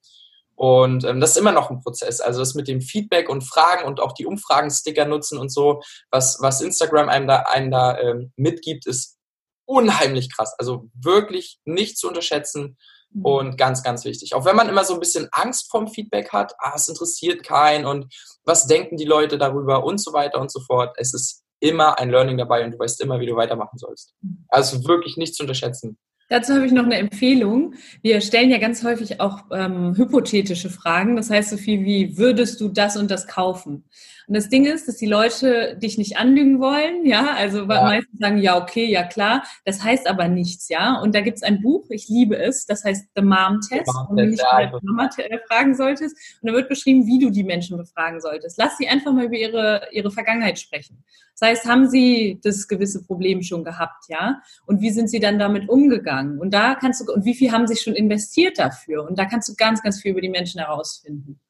Und 0.63 1.03
ähm, 1.03 1.19
das 1.19 1.31
ist 1.31 1.39
immer 1.39 1.51
noch 1.51 1.71
ein 1.71 1.81
Prozess. 1.81 2.21
Also 2.21 2.39
das 2.39 2.55
mit 2.55 2.69
dem 2.69 2.81
Feedback 2.81 3.29
und 3.29 3.43
Fragen 3.43 3.85
und 3.85 3.99
auch 3.99 4.13
die 4.13 4.27
Umfragen-Sticker 4.27 5.07
nutzen 5.07 5.37
und 5.37 5.53
so, 5.53 5.83
was, 6.13 6.39
was 6.41 6.61
Instagram 6.61 7.09
einem 7.09 7.27
da, 7.27 7.39
einem 7.39 7.73
da 7.73 7.99
ähm, 7.99 8.33
mitgibt, 8.37 8.87
ist 8.87 9.19
unheimlich 9.65 10.33
krass. 10.33 10.55
Also 10.59 10.85
wirklich 10.95 11.59
nicht 11.65 11.99
zu 11.99 12.07
unterschätzen 12.07 12.79
mhm. 13.11 13.25
und 13.25 13.59
ganz, 13.59 13.83
ganz 13.83 14.05
wichtig. 14.05 14.37
Auch 14.37 14.45
wenn 14.45 14.55
man 14.55 14.69
immer 14.69 14.85
so 14.85 14.95
ein 14.95 15.01
bisschen 15.01 15.27
Angst 15.33 15.69
vorm 15.69 15.89
Feedback 15.89 16.33
hat, 16.33 16.55
ah, 16.59 16.75
es 16.77 16.87
interessiert 16.87 17.43
keinen 17.43 17.85
und 17.85 18.15
was 18.45 18.69
denken 18.69 18.97
die 18.97 19.05
Leute 19.05 19.39
darüber 19.39 19.83
und 19.83 19.99
so 19.99 20.13
weiter 20.13 20.41
und 20.41 20.53
so 20.53 20.61
fort. 20.61 20.95
Es 20.97 21.13
ist 21.13 21.43
immer 21.59 21.99
ein 21.99 22.11
Learning 22.11 22.39
dabei 22.39 22.65
und 22.65 22.71
du 22.71 22.79
weißt 22.79 23.01
immer, 23.01 23.19
wie 23.19 23.27
du 23.27 23.35
weitermachen 23.35 23.79
sollst. 23.79 24.15
Mhm. 24.21 24.45
Also 24.47 24.85
wirklich 24.87 25.17
nicht 25.17 25.35
zu 25.35 25.43
unterschätzen. 25.43 25.99
Dazu 26.29 26.55
habe 26.55 26.67
ich 26.67 26.73
noch 26.73 26.85
eine 26.85 26.97
Empfehlung. 26.97 27.75
Wir 28.01 28.21
stellen 28.21 28.51
ja 28.51 28.59
ganz 28.59 28.83
häufig 28.85 29.21
auch 29.21 29.45
ähm, 29.53 29.95
hypothetische 29.97 30.71
Fragen. 30.71 31.17
Das 31.17 31.31
heißt 31.31 31.51
so 31.51 31.57
viel 31.57 31.85
wie, 31.85 32.17
würdest 32.17 32.61
du 32.61 32.69
das 32.69 32.97
und 32.97 33.11
das 33.11 33.27
kaufen? 33.27 33.85
Und 34.27 34.37
das 34.37 34.49
Ding 34.49 34.67
ist, 34.67 34.89
dass 34.89 34.97
die 34.97 35.07
Leute 35.07 35.77
dich 35.77 35.99
nicht 35.99 36.17
anlügen 36.17 36.61
wollen, 36.61 37.05
ja, 37.07 37.35
also 37.35 37.61
ja. 37.61 37.83
meistens 37.83 38.19
sagen, 38.19 38.39
ja, 38.39 38.61
okay, 38.61 38.85
ja 38.87 39.03
klar, 39.03 39.45
das 39.65 39.83
heißt 39.83 40.07
aber 40.07 40.29
nichts, 40.29 40.69
ja. 40.69 41.01
Und 41.01 41.15
da 41.15 41.21
gibt 41.21 41.39
es 41.39 41.43
ein 41.43 41.61
Buch, 41.61 41.87
ich 41.91 42.09
liebe 42.09 42.37
es, 42.37 42.67
das 42.67 42.85
heißt 42.85 43.09
The 43.15 43.23
Mom 43.23 43.61
Test, 43.69 43.93
wo 44.09 44.15
du 44.15 44.27
nicht 44.27 44.43
ja, 44.43 44.73
Mama 44.83 45.11
fragen 45.49 45.75
solltest. 45.75 46.17
Und 46.41 46.51
da 46.51 46.55
wird 46.55 46.69
beschrieben, 46.69 47.07
wie 47.07 47.19
du 47.19 47.31
die 47.31 47.45
Menschen 47.45 47.77
befragen 47.77 48.21
solltest. 48.21 48.59
Lass 48.59 48.77
sie 48.79 48.89
einfach 48.89 49.13
mal 49.13 49.25
über 49.25 49.37
ihre, 49.37 49.89
ihre 49.93 50.11
Vergangenheit 50.11 50.59
sprechen. 50.59 51.05
Das 51.39 51.49
heißt, 51.49 51.65
haben 51.67 51.89
sie 51.89 52.39
das 52.43 52.69
gewisse 52.69 53.05
Problem 53.05 53.43
schon 53.43 53.65
gehabt, 53.65 54.05
ja? 54.09 54.41
Und 54.67 54.81
wie 54.81 54.91
sind 54.91 55.09
sie 55.09 55.21
dann 55.21 55.39
damit 55.39 55.69
umgegangen? 55.69 56.39
Und 56.39 56.53
da 56.53 56.75
kannst 56.75 57.01
du, 57.01 57.13
und 57.13 57.25
wie 57.25 57.35
viel 57.35 57.53
haben 57.53 57.67
sie 57.67 57.77
schon 57.77 57.95
investiert 57.95 58.59
dafür? 58.59 59.09
Und 59.09 59.19
da 59.19 59.25
kannst 59.25 59.49
du 59.49 59.55
ganz, 59.57 59.83
ganz 59.83 60.01
viel 60.01 60.13
über 60.13 60.21
die 60.21 60.29
Menschen 60.29 60.61
herausfinden. 60.61 61.41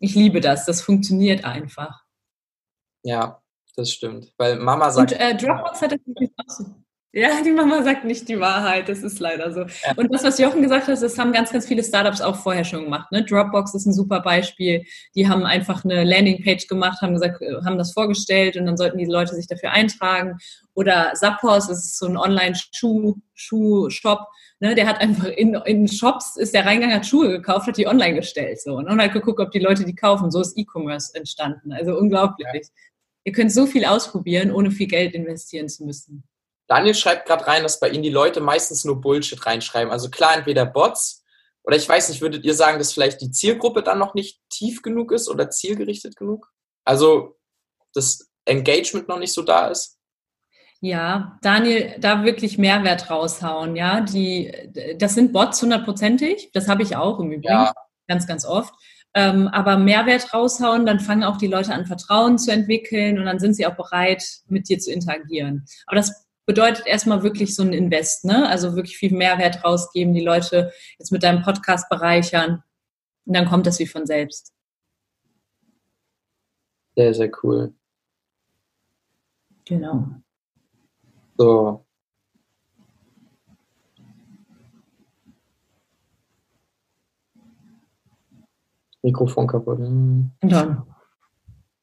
Ich 0.00 0.14
liebe 0.14 0.40
das, 0.40 0.66
das 0.66 0.82
funktioniert 0.82 1.44
einfach. 1.44 2.01
Ja, 3.02 3.40
das 3.76 3.90
stimmt. 3.90 4.32
Weil 4.36 4.56
Mama 4.56 4.90
sagt. 4.90 5.12
Und 5.12 5.20
äh, 5.20 5.36
Dropbox 5.36 5.82
hat 5.82 5.92
das 5.92 6.58
so. 6.58 6.66
Ja, 7.14 7.42
die 7.44 7.50
Mama 7.50 7.82
sagt 7.82 8.06
nicht 8.06 8.26
die 8.30 8.40
Wahrheit, 8.40 8.88
das 8.88 9.02
ist 9.02 9.20
leider 9.20 9.52
so. 9.52 9.60
Ja. 9.60 9.92
Und 9.96 10.10
das, 10.10 10.24
was 10.24 10.38
Jochen 10.38 10.62
gesagt 10.62 10.88
hat, 10.88 11.02
das 11.02 11.18
haben 11.18 11.32
ganz, 11.32 11.52
ganz 11.52 11.66
viele 11.66 11.84
Startups 11.84 12.22
auch 12.22 12.36
vorher 12.36 12.64
schon 12.64 12.84
gemacht. 12.84 13.12
Ne? 13.12 13.22
Dropbox 13.22 13.74
ist 13.74 13.84
ein 13.84 13.92
super 13.92 14.20
Beispiel. 14.20 14.86
Die 15.14 15.28
haben 15.28 15.44
einfach 15.44 15.84
eine 15.84 16.04
Landingpage 16.04 16.68
gemacht, 16.68 17.02
haben 17.02 17.12
gesagt, 17.12 17.42
äh, 17.42 17.56
haben 17.66 17.76
das 17.76 17.92
vorgestellt 17.92 18.56
und 18.56 18.64
dann 18.64 18.78
sollten 18.78 18.96
die 18.96 19.04
Leute 19.04 19.34
sich 19.34 19.46
dafür 19.46 19.72
eintragen. 19.72 20.38
Oder 20.72 21.12
Zappos, 21.12 21.68
das 21.68 21.84
ist 21.84 21.98
so 21.98 22.06
ein 22.06 22.16
Online-Schuh-Shop. 22.16 24.20
Ne? 24.60 24.74
Der 24.74 24.86
hat 24.86 25.02
einfach 25.02 25.26
in, 25.26 25.52
in 25.66 25.88
Shops 25.88 26.38
ist 26.38 26.54
der 26.54 26.64
reingegangen, 26.64 26.96
hat 26.96 27.04
Schuhe 27.04 27.28
gekauft, 27.28 27.66
hat 27.66 27.76
die 27.76 27.88
online 27.88 28.14
gestellt 28.14 28.62
so 28.62 28.76
und 28.76 28.86
dann 28.86 28.98
halt 28.98 29.12
geguckt, 29.12 29.38
ob 29.38 29.50
die 29.50 29.58
Leute 29.58 29.84
die 29.84 29.94
kaufen. 29.94 30.30
So 30.30 30.40
ist 30.40 30.56
E-Commerce 30.56 31.14
entstanden. 31.14 31.72
Also 31.72 31.94
unglaublich. 31.94 32.46
Ja. 32.54 32.60
Ihr 33.24 33.32
könnt 33.32 33.52
so 33.52 33.66
viel 33.66 33.84
ausprobieren, 33.84 34.50
ohne 34.50 34.70
viel 34.70 34.88
Geld 34.88 35.14
investieren 35.14 35.68
zu 35.68 35.84
müssen. 35.84 36.24
Daniel 36.66 36.94
schreibt 36.94 37.26
gerade 37.26 37.46
rein, 37.46 37.62
dass 37.62 37.80
bei 37.80 37.88
Ihnen 37.90 38.02
die 38.02 38.10
Leute 38.10 38.40
meistens 38.40 38.84
nur 38.84 39.00
Bullshit 39.00 39.44
reinschreiben. 39.44 39.92
Also 39.92 40.10
klar, 40.10 40.36
entweder 40.36 40.64
Bots 40.66 41.22
oder 41.64 41.76
ich 41.76 41.88
weiß 41.88 42.08
nicht, 42.08 42.20
würdet 42.20 42.44
ihr 42.44 42.54
sagen, 42.54 42.78
dass 42.78 42.92
vielleicht 42.92 43.20
die 43.20 43.30
Zielgruppe 43.30 43.82
dann 43.82 43.98
noch 43.98 44.14
nicht 44.14 44.40
tief 44.48 44.82
genug 44.82 45.12
ist 45.12 45.28
oder 45.28 45.50
zielgerichtet 45.50 46.16
genug? 46.16 46.50
Also 46.84 47.38
das 47.94 48.30
Engagement 48.44 49.08
noch 49.08 49.18
nicht 49.18 49.32
so 49.32 49.42
da 49.42 49.68
ist? 49.68 49.98
Ja, 50.80 51.38
Daniel, 51.42 51.94
da 52.00 52.24
wirklich 52.24 52.58
Mehrwert 52.58 53.08
raushauen, 53.08 53.76
ja. 53.76 54.00
Die, 54.00 54.52
das 54.98 55.14
sind 55.14 55.32
Bots 55.32 55.62
hundertprozentig. 55.62 56.50
Das 56.52 56.66
habe 56.66 56.82
ich 56.82 56.96
auch 56.96 57.20
im 57.20 57.30
Übrigen. 57.30 57.52
Ja. 57.52 57.72
Ganz, 58.08 58.26
ganz 58.26 58.44
oft. 58.44 58.74
Ähm, 59.14 59.48
aber 59.48 59.76
Mehrwert 59.76 60.32
raushauen, 60.32 60.86
dann 60.86 61.00
fangen 61.00 61.24
auch 61.24 61.36
die 61.36 61.46
Leute 61.46 61.74
an, 61.74 61.86
Vertrauen 61.86 62.38
zu 62.38 62.50
entwickeln 62.50 63.18
und 63.18 63.26
dann 63.26 63.38
sind 63.38 63.54
sie 63.54 63.66
auch 63.66 63.76
bereit, 63.76 64.24
mit 64.46 64.68
dir 64.68 64.78
zu 64.78 64.90
interagieren. 64.90 65.66
Aber 65.86 65.96
das 65.96 66.26
bedeutet 66.46 66.86
erstmal 66.86 67.22
wirklich 67.22 67.54
so 67.54 67.62
ein 67.62 67.72
Invest, 67.72 68.24
ne? 68.24 68.48
Also 68.48 68.74
wirklich 68.74 68.96
viel 68.96 69.12
Mehrwert 69.12 69.64
rausgeben, 69.64 70.14
die 70.14 70.24
Leute 70.24 70.72
jetzt 70.98 71.12
mit 71.12 71.22
deinem 71.22 71.42
Podcast 71.42 71.88
bereichern. 71.88 72.62
Und 73.24 73.36
dann 73.36 73.48
kommt 73.48 73.66
das 73.66 73.78
wie 73.78 73.86
von 73.86 74.06
selbst. 74.06 74.52
Sehr, 76.96 77.14
sehr 77.14 77.30
cool. 77.42 77.74
Genau. 79.64 80.06
So. 81.38 81.84
Mikrofon 89.02 89.46
kaputt. 89.46 89.78
Hm. 89.78 90.30
Dann 90.40 90.86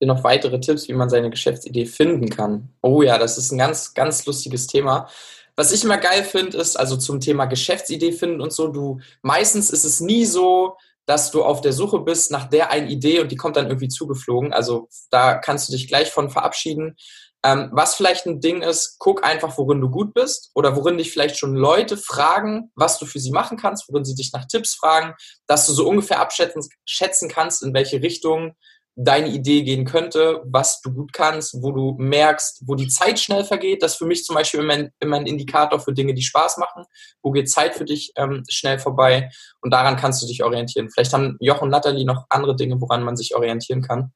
noch 0.01 0.23
weitere 0.23 0.59
Tipps, 0.59 0.87
wie 0.87 0.93
man 0.93 1.09
seine 1.09 1.29
Geschäftsidee 1.29 1.85
finden 1.85 2.29
kann. 2.29 2.69
Oh 2.81 3.01
ja, 3.01 3.17
das 3.17 3.37
ist 3.37 3.51
ein 3.51 3.57
ganz, 3.57 3.93
ganz 3.93 4.25
lustiges 4.25 4.67
Thema. 4.67 5.09
Was 5.55 5.73
ich 5.73 5.83
immer 5.83 5.97
geil 5.97 6.23
finde, 6.23 6.57
ist 6.57 6.79
also 6.79 6.95
zum 6.95 7.19
Thema 7.19 7.45
Geschäftsidee 7.45 8.13
finden 8.13 8.39
und 8.39 8.53
so, 8.53 8.69
du, 8.69 9.01
meistens 9.21 9.69
ist 9.71 9.83
es 9.83 9.99
nie 9.99 10.23
so, 10.23 10.77
dass 11.05 11.31
du 11.31 11.43
auf 11.43 11.59
der 11.59 11.73
Suche 11.73 11.99
bist 11.99 12.31
nach 12.31 12.45
der 12.45 12.71
einen 12.71 12.87
Idee 12.87 13.19
und 13.19 13.31
die 13.31 13.35
kommt 13.35 13.57
dann 13.57 13.65
irgendwie 13.65 13.89
zugeflogen. 13.89 14.53
Also 14.53 14.87
da 15.09 15.35
kannst 15.35 15.67
du 15.67 15.73
dich 15.73 15.87
gleich 15.87 16.11
von 16.11 16.29
verabschieden. 16.29 16.95
Ähm, 17.43 17.69
was 17.71 17.95
vielleicht 17.95 18.25
ein 18.25 18.41
Ding 18.41 18.61
ist, 18.61 18.97
guck 18.99 19.23
einfach, 19.23 19.57
worin 19.57 19.79
du 19.79 19.89
gut 19.89 20.13
bist 20.13 20.51
oder 20.55 20.75
worin 20.75 20.97
dich 20.97 21.11
vielleicht 21.11 21.37
schon 21.37 21.55
Leute 21.55 21.95
fragen, 21.95 22.71
was 22.75 22.99
du 22.99 23.05
für 23.05 23.19
sie 23.19 23.31
machen 23.31 23.57
kannst, 23.57 23.87
worin 23.87 24.03
sie 24.03 24.15
dich 24.15 24.33
nach 24.33 24.45
Tipps 24.45 24.75
fragen, 24.75 25.15
dass 25.47 25.65
du 25.65 25.73
so 25.73 25.87
ungefähr 25.87 26.19
abschätzen 26.19 26.67
schätzen 26.85 27.29
kannst, 27.29 27.63
in 27.63 27.73
welche 27.73 28.01
Richtung 28.01 28.55
deine 29.01 29.29
Idee 29.29 29.63
gehen 29.63 29.85
könnte, 29.85 30.41
was 30.45 30.81
du 30.81 30.91
gut 30.93 31.13
kannst, 31.13 31.61
wo 31.61 31.71
du 31.71 31.95
merkst, 31.97 32.63
wo 32.65 32.75
die 32.75 32.89
Zeit 32.89 33.17
schnell 33.17 33.45
vergeht. 33.45 33.81
Das 33.81 33.93
ist 33.93 33.97
für 33.97 34.05
mich 34.05 34.25
zum 34.25 34.35
Beispiel 34.35 34.59
immer 34.59 34.73
ein, 34.73 34.91
immer 34.99 35.15
ein 35.15 35.25
Indikator 35.25 35.79
für 35.79 35.93
Dinge, 35.93 36.13
die 36.13 36.21
Spaß 36.21 36.57
machen. 36.57 36.83
Wo 37.21 37.31
geht 37.31 37.49
Zeit 37.49 37.75
für 37.75 37.85
dich 37.85 38.11
ähm, 38.17 38.43
schnell 38.49 38.77
vorbei? 38.77 39.29
Und 39.61 39.71
daran 39.71 39.95
kannst 39.95 40.21
du 40.21 40.27
dich 40.27 40.43
orientieren. 40.43 40.89
Vielleicht 40.89 41.13
haben 41.13 41.37
Joch 41.39 41.61
und 41.61 41.69
Natalie 41.69 42.05
noch 42.05 42.25
andere 42.29 42.57
Dinge, 42.57 42.81
woran 42.81 43.03
man 43.03 43.15
sich 43.15 43.35
orientieren 43.35 43.81
kann. 43.81 44.11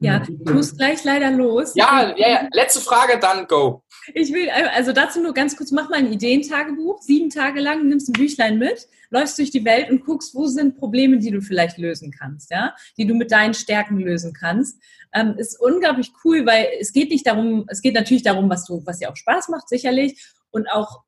Ja, 0.00 0.18
du 0.18 0.52
musst 0.52 0.76
gleich 0.76 1.02
leider 1.04 1.30
los. 1.30 1.74
Ja, 1.74 2.14
ja, 2.16 2.28
ja. 2.28 2.48
Letzte 2.52 2.80
Frage, 2.80 3.18
dann 3.18 3.46
go. 3.46 3.82
Ich 4.12 4.32
will, 4.32 4.50
also 4.50 4.92
dazu 4.92 5.22
nur 5.22 5.32
ganz 5.32 5.56
kurz, 5.56 5.70
mach 5.70 5.88
mal 5.88 5.98
ein 5.98 6.12
Ideentagebuch, 6.12 7.00
sieben 7.00 7.30
Tage 7.30 7.60
lang, 7.60 7.88
nimmst 7.88 8.08
ein 8.08 8.12
Büchlein 8.12 8.58
mit, 8.58 8.86
läufst 9.10 9.38
durch 9.38 9.50
die 9.50 9.64
Welt 9.64 9.90
und 9.90 10.04
guckst, 10.04 10.34
wo 10.34 10.46
sind 10.46 10.76
Probleme, 10.76 11.18
die 11.18 11.30
du 11.30 11.40
vielleicht 11.40 11.78
lösen 11.78 12.10
kannst, 12.10 12.50
ja, 12.50 12.74
die 12.98 13.06
du 13.06 13.14
mit 13.14 13.30
deinen 13.30 13.54
Stärken 13.54 13.98
lösen 13.98 14.34
kannst. 14.34 14.78
Ähm, 15.14 15.36
ist 15.38 15.58
unglaublich 15.60 16.12
cool, 16.24 16.44
weil 16.44 16.66
es 16.80 16.92
geht 16.92 17.10
nicht 17.10 17.26
darum, 17.26 17.64
es 17.68 17.80
geht 17.80 17.94
natürlich 17.94 18.24
darum, 18.24 18.50
was 18.50 18.64
du, 18.66 18.82
was 18.84 18.98
dir 18.98 19.10
auch 19.10 19.16
Spaß 19.16 19.48
macht, 19.48 19.68
sicherlich, 19.68 20.22
und 20.50 20.68
auch, 20.70 21.02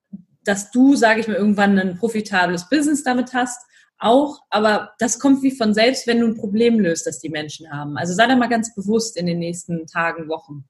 dass 0.44 0.70
du, 0.70 0.94
sage 0.94 1.20
ich 1.20 1.28
mal, 1.28 1.36
irgendwann 1.36 1.78
ein 1.78 1.98
profitables 1.98 2.68
Business 2.68 3.02
damit 3.02 3.34
hast 3.34 3.60
auch, 3.98 4.40
aber 4.50 4.92
das 4.98 5.18
kommt 5.18 5.42
wie 5.42 5.56
von 5.56 5.74
selbst, 5.74 6.06
wenn 6.06 6.20
du 6.20 6.26
ein 6.26 6.36
Problem 6.36 6.78
löst, 6.78 7.06
das 7.06 7.18
die 7.18 7.28
Menschen 7.28 7.70
haben. 7.70 7.96
Also 7.96 8.14
sei 8.14 8.26
da 8.26 8.36
mal 8.36 8.48
ganz 8.48 8.74
bewusst 8.74 9.16
in 9.16 9.26
den 9.26 9.38
nächsten 9.38 9.86
Tagen, 9.86 10.28
Wochen. 10.28 10.68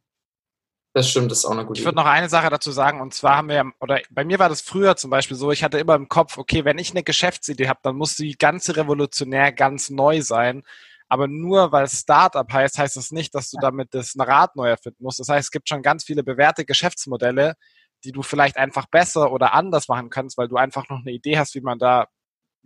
Das 0.97 1.11
stimmt, 1.11 1.31
das 1.31 1.41
ist 1.41 1.45
auch 1.45 1.51
eine 1.51 1.67
gute 1.67 1.79
Ich 1.79 1.85
würde 1.85 1.97
noch 1.97 2.07
eine 2.07 2.31
Sache 2.31 2.49
dazu 2.49 2.71
sagen, 2.71 3.03
und 3.03 3.13
zwar 3.13 3.37
haben 3.37 3.51
wir, 3.51 3.71
oder 3.81 4.01
bei 4.11 4.25
mir 4.25 4.39
war 4.39 4.49
das 4.49 4.63
früher 4.63 4.97
zum 4.97 5.11
Beispiel 5.11 5.37
so, 5.37 5.53
ich 5.53 5.63
hatte 5.63 5.79
immer 5.79 5.95
im 5.95 6.09
Kopf, 6.09 6.39
okay, 6.39 6.65
wenn 6.65 6.79
ich 6.79 6.93
eine 6.93 7.03
Geschäftsidee 7.03 7.69
habe, 7.69 7.81
dann 7.83 7.97
muss 7.97 8.17
die 8.17 8.39
ganze 8.39 8.77
revolutionär 8.77 9.53
ganz 9.53 9.91
neu 9.91 10.23
sein. 10.23 10.63
Aber 11.09 11.29
nur 11.29 11.71
weil 11.71 11.87
Startup 11.89 12.51
heißt, 12.51 12.79
heißt 12.79 12.97
das 12.97 13.11
nicht, 13.11 13.35
dass 13.35 13.51
du 13.51 13.59
damit 13.61 13.93
das 13.93 14.15
Rad 14.19 14.57
neu 14.57 14.69
erfinden 14.69 15.05
musst. 15.05 15.21
Das 15.21 15.29
heißt, 15.29 15.49
es 15.49 15.51
gibt 15.51 15.69
schon 15.69 15.83
ganz 15.83 16.03
viele 16.03 16.25
bewährte 16.25 16.65
Geschäftsmodelle, 16.65 17.57
die 18.05 18.13
du 18.13 18.23
vielleicht 18.23 18.57
einfach 18.57 18.87
besser 18.87 19.33
oder 19.33 19.53
anders 19.53 19.89
machen 19.89 20.09
kannst, 20.09 20.39
weil 20.39 20.49
du 20.49 20.57
einfach 20.57 20.89
noch 20.89 21.01
eine 21.01 21.13
Idee 21.13 21.39
hast, 21.39 21.55
wie 21.55 21.61
man 21.61 21.79
da 21.79 22.07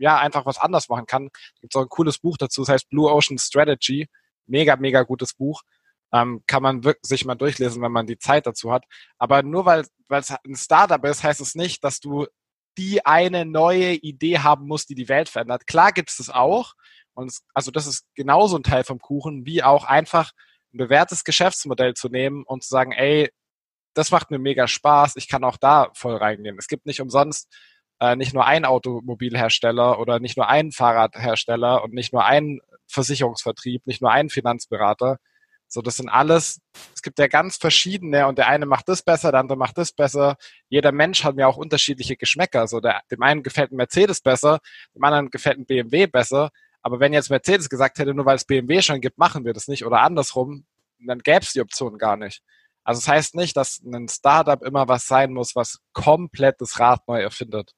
ja, 0.00 0.18
einfach 0.18 0.46
was 0.46 0.58
anders 0.58 0.88
machen 0.88 1.06
kann. 1.06 1.30
Gibt 1.60 1.76
auch 1.76 1.82
ein 1.82 1.88
cooles 1.88 2.18
Buch 2.18 2.36
dazu, 2.38 2.62
das 2.62 2.70
heißt 2.70 2.88
Blue 2.88 3.10
Ocean 3.10 3.38
Strategy. 3.38 4.08
Mega, 4.46 4.76
mega 4.76 5.02
gutes 5.02 5.34
Buch. 5.34 5.62
Ähm, 6.12 6.42
kann 6.46 6.62
man 6.62 6.82
wirklich 6.82 7.06
sich 7.06 7.24
mal 7.24 7.36
durchlesen, 7.36 7.82
wenn 7.82 7.92
man 7.92 8.06
die 8.06 8.18
Zeit 8.18 8.46
dazu 8.46 8.72
hat. 8.72 8.84
Aber 9.18 9.42
nur 9.42 9.66
weil 9.66 9.84
es 10.08 10.30
ein 10.30 10.56
Startup 10.56 11.04
ist, 11.04 11.22
heißt 11.22 11.40
es 11.40 11.54
nicht, 11.54 11.84
dass 11.84 12.00
du 12.00 12.26
die 12.78 13.04
eine 13.04 13.44
neue 13.44 13.92
Idee 13.92 14.38
haben 14.38 14.66
musst, 14.66 14.88
die 14.88 14.94
die 14.94 15.08
Welt 15.08 15.28
verändert. 15.28 15.66
Klar 15.66 15.92
gibt 15.92 16.10
es 16.10 16.16
das 16.16 16.30
auch. 16.30 16.72
Und 17.12 17.28
es, 17.28 17.44
also 17.52 17.70
das 17.70 17.86
ist 17.86 18.06
genauso 18.14 18.56
ein 18.56 18.62
Teil 18.62 18.84
vom 18.84 18.98
Kuchen, 18.98 19.44
wie 19.44 19.62
auch 19.62 19.84
einfach 19.84 20.32
ein 20.72 20.78
bewährtes 20.78 21.24
Geschäftsmodell 21.24 21.94
zu 21.94 22.08
nehmen 22.08 22.44
und 22.44 22.62
zu 22.62 22.70
sagen, 22.70 22.92
ey, 22.92 23.30
das 23.94 24.10
macht 24.10 24.30
mir 24.30 24.38
mega 24.38 24.66
Spaß, 24.66 25.16
ich 25.16 25.28
kann 25.28 25.44
auch 25.44 25.56
da 25.56 25.90
voll 25.94 26.16
reingehen. 26.16 26.56
Es 26.58 26.68
gibt 26.68 26.86
nicht 26.86 27.00
umsonst 27.00 27.52
äh, 28.00 28.16
nicht 28.16 28.34
nur 28.34 28.46
ein 28.46 28.64
Automobilhersteller 28.64 29.98
oder 30.00 30.18
nicht 30.18 30.36
nur 30.36 30.48
einen 30.48 30.72
Fahrradhersteller 30.72 31.84
und 31.84 31.92
nicht 31.92 32.12
nur 32.12 32.24
einen 32.24 32.60
Versicherungsvertrieb, 32.86 33.86
nicht 33.86 34.02
nur 34.02 34.10
einen 34.10 34.30
Finanzberater. 34.30 35.18
So, 35.68 35.82
das 35.82 35.98
sind 35.98 36.08
alles, 36.08 36.60
es 36.94 37.02
gibt 37.02 37.20
ja 37.20 37.28
ganz 37.28 37.56
verschiedene 37.56 38.26
und 38.26 38.38
der 38.38 38.48
eine 38.48 38.66
macht 38.66 38.88
das 38.88 39.02
besser, 39.02 39.30
der 39.30 39.40
andere 39.40 39.56
macht 39.56 39.78
das 39.78 39.92
besser. 39.92 40.36
Jeder 40.68 40.90
Mensch 40.90 41.22
hat 41.22 41.36
ja 41.36 41.46
auch 41.46 41.56
unterschiedliche 41.56 42.16
Geschmäcker. 42.16 42.66
So, 42.66 42.80
der, 42.80 43.02
dem 43.10 43.22
einen 43.22 43.44
gefällt 43.44 43.70
ein 43.70 43.76
Mercedes 43.76 44.20
besser, 44.20 44.58
dem 44.96 45.04
anderen 45.04 45.30
gefällt 45.30 45.58
ein 45.58 45.66
BMW 45.66 46.06
besser. 46.06 46.50
Aber 46.82 46.98
wenn 46.98 47.12
jetzt 47.12 47.30
Mercedes 47.30 47.68
gesagt 47.68 47.98
hätte, 47.98 48.14
nur 48.14 48.24
weil 48.26 48.36
es 48.36 48.44
BMW 48.44 48.82
schon 48.82 49.00
gibt, 49.00 49.18
machen 49.18 49.44
wir 49.44 49.52
das 49.52 49.68
nicht 49.68 49.84
oder 49.84 50.00
andersrum, 50.00 50.64
dann 50.98 51.20
gäbe 51.20 51.40
es 51.40 51.52
die 51.52 51.60
Option 51.60 51.98
gar 51.98 52.16
nicht. 52.16 52.42
Also 52.82 52.98
es 52.98 53.04
das 53.04 53.14
heißt 53.14 53.34
nicht, 53.36 53.56
dass 53.56 53.80
ein 53.84 54.08
Startup 54.08 54.62
immer 54.62 54.88
was 54.88 55.06
sein 55.06 55.32
muss, 55.32 55.54
was 55.54 55.78
komplett 55.92 56.60
das 56.60 56.80
Rad 56.80 57.06
neu 57.06 57.20
erfindet. 57.20 57.74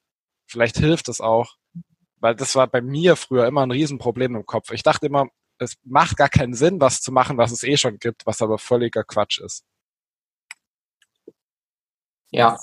Vielleicht 0.52 0.76
hilft 0.76 1.08
es 1.08 1.22
auch, 1.22 1.56
weil 2.20 2.36
das 2.36 2.54
war 2.54 2.66
bei 2.66 2.82
mir 2.82 3.16
früher 3.16 3.46
immer 3.46 3.62
ein 3.62 3.70
Riesenproblem 3.70 4.36
im 4.36 4.44
Kopf. 4.44 4.70
Ich 4.70 4.82
dachte 4.82 5.06
immer, 5.06 5.28
es 5.58 5.76
macht 5.82 6.18
gar 6.18 6.28
keinen 6.28 6.52
Sinn, 6.52 6.78
was 6.78 7.00
zu 7.00 7.10
machen, 7.10 7.38
was 7.38 7.52
es 7.52 7.62
eh 7.62 7.78
schon 7.78 7.98
gibt, 7.98 8.26
was 8.26 8.42
aber 8.42 8.58
völliger 8.58 9.02
Quatsch 9.02 9.40
ist. 9.40 9.64
Ja. 12.30 12.58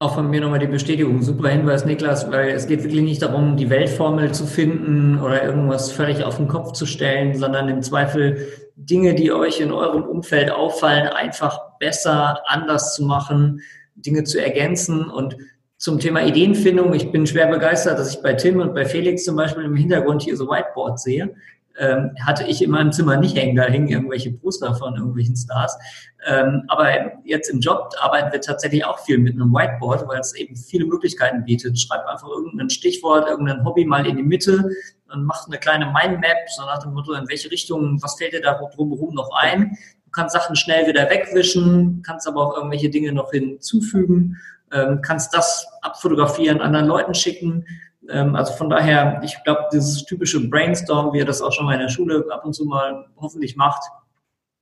Auch 0.00 0.14
von 0.14 0.30
mir 0.30 0.40
nochmal 0.40 0.58
die 0.58 0.68
Bestätigung. 0.68 1.22
Super 1.22 1.50
Hinweis, 1.50 1.84
Niklas, 1.84 2.30
weil 2.30 2.50
es 2.50 2.66
geht 2.66 2.82
wirklich 2.82 3.02
nicht 3.02 3.20
darum, 3.20 3.58
die 3.58 3.68
Weltformel 3.68 4.32
zu 4.32 4.46
finden 4.46 5.20
oder 5.20 5.42
irgendwas 5.42 5.92
völlig 5.92 6.24
auf 6.24 6.36
den 6.36 6.48
Kopf 6.48 6.72
zu 6.72 6.86
stellen, 6.86 7.36
sondern 7.36 7.68
im 7.68 7.82
Zweifel 7.82 8.70
Dinge, 8.74 9.14
die 9.14 9.32
euch 9.32 9.60
in 9.60 9.72
eurem 9.72 10.04
Umfeld 10.04 10.50
auffallen, 10.50 11.08
einfach 11.08 11.78
besser, 11.78 12.42
anders 12.46 12.94
zu 12.94 13.04
machen, 13.04 13.60
Dinge 13.96 14.24
zu 14.24 14.40
ergänzen 14.40 15.10
und 15.10 15.36
zum 15.78 16.00
Thema 16.00 16.26
Ideenfindung. 16.26 16.92
Ich 16.92 17.10
bin 17.12 17.26
schwer 17.26 17.46
begeistert, 17.46 17.98
dass 17.98 18.12
ich 18.12 18.20
bei 18.20 18.34
Tim 18.34 18.60
und 18.60 18.74
bei 18.74 18.84
Felix 18.84 19.24
zum 19.24 19.36
Beispiel 19.36 19.64
im 19.64 19.76
Hintergrund 19.76 20.22
hier 20.22 20.36
so 20.36 20.48
Whiteboards 20.48 21.04
sehe. 21.04 21.34
Ähm, 21.80 22.10
hatte 22.26 22.44
ich 22.44 22.60
in 22.60 22.72
meinem 22.72 22.90
Zimmer 22.90 23.16
nicht 23.16 23.36
hängen, 23.36 23.54
da 23.54 23.62
hängen 23.62 23.86
irgendwelche 23.86 24.32
Poster 24.32 24.74
von 24.74 24.96
irgendwelchen 24.96 25.36
Stars. 25.36 25.78
Ähm, 26.26 26.64
aber 26.66 27.22
jetzt 27.24 27.48
im 27.48 27.60
Job 27.60 27.92
arbeiten 28.00 28.32
wir 28.32 28.40
tatsächlich 28.40 28.84
auch 28.84 28.98
viel 28.98 29.18
mit 29.18 29.34
einem 29.34 29.52
Whiteboard, 29.52 30.08
weil 30.08 30.18
es 30.18 30.34
eben 30.34 30.56
viele 30.56 30.86
Möglichkeiten 30.86 31.44
bietet. 31.44 31.78
Schreib 31.78 32.04
einfach 32.06 32.26
irgendein 32.28 32.68
Stichwort, 32.68 33.28
irgendein 33.28 33.64
Hobby 33.64 33.84
mal 33.84 34.04
in 34.08 34.16
die 34.16 34.24
Mitte 34.24 34.68
und 35.12 35.24
macht 35.24 35.46
eine 35.46 35.58
kleine 35.58 35.86
Mindmap, 35.86 36.36
so 36.56 36.64
nach 36.64 36.82
dem 36.82 36.94
Motto, 36.94 37.12
in 37.12 37.28
welche 37.28 37.48
Richtung, 37.52 38.02
was 38.02 38.16
fällt 38.16 38.32
dir 38.32 38.42
da 38.42 38.60
drumherum 38.74 39.14
noch 39.14 39.30
ein? 39.40 39.78
Du 40.04 40.10
kannst 40.10 40.34
Sachen 40.34 40.56
schnell 40.56 40.88
wieder 40.88 41.08
wegwischen, 41.08 42.02
kannst 42.04 42.26
aber 42.26 42.44
auch 42.44 42.56
irgendwelche 42.56 42.90
Dinge 42.90 43.12
noch 43.12 43.30
hinzufügen, 43.30 44.36
ähm, 44.72 45.00
kannst 45.02 45.34
das 45.34 45.66
abfotografieren, 45.82 46.60
anderen 46.60 46.86
Leuten 46.86 47.14
schicken. 47.14 47.64
Ähm, 48.08 48.34
also 48.36 48.52
von 48.54 48.70
daher, 48.70 49.20
ich 49.24 49.36
glaube, 49.44 49.66
dieses 49.72 50.04
typische 50.04 50.48
Brainstorm, 50.48 51.12
wie 51.12 51.18
ihr 51.18 51.24
das 51.24 51.42
auch 51.42 51.52
schon 51.52 51.66
mal 51.66 51.74
in 51.74 51.80
der 51.80 51.88
Schule 51.88 52.26
ab 52.30 52.44
und 52.44 52.54
zu 52.54 52.64
mal 52.64 53.06
hoffentlich 53.16 53.56
macht, 53.56 53.82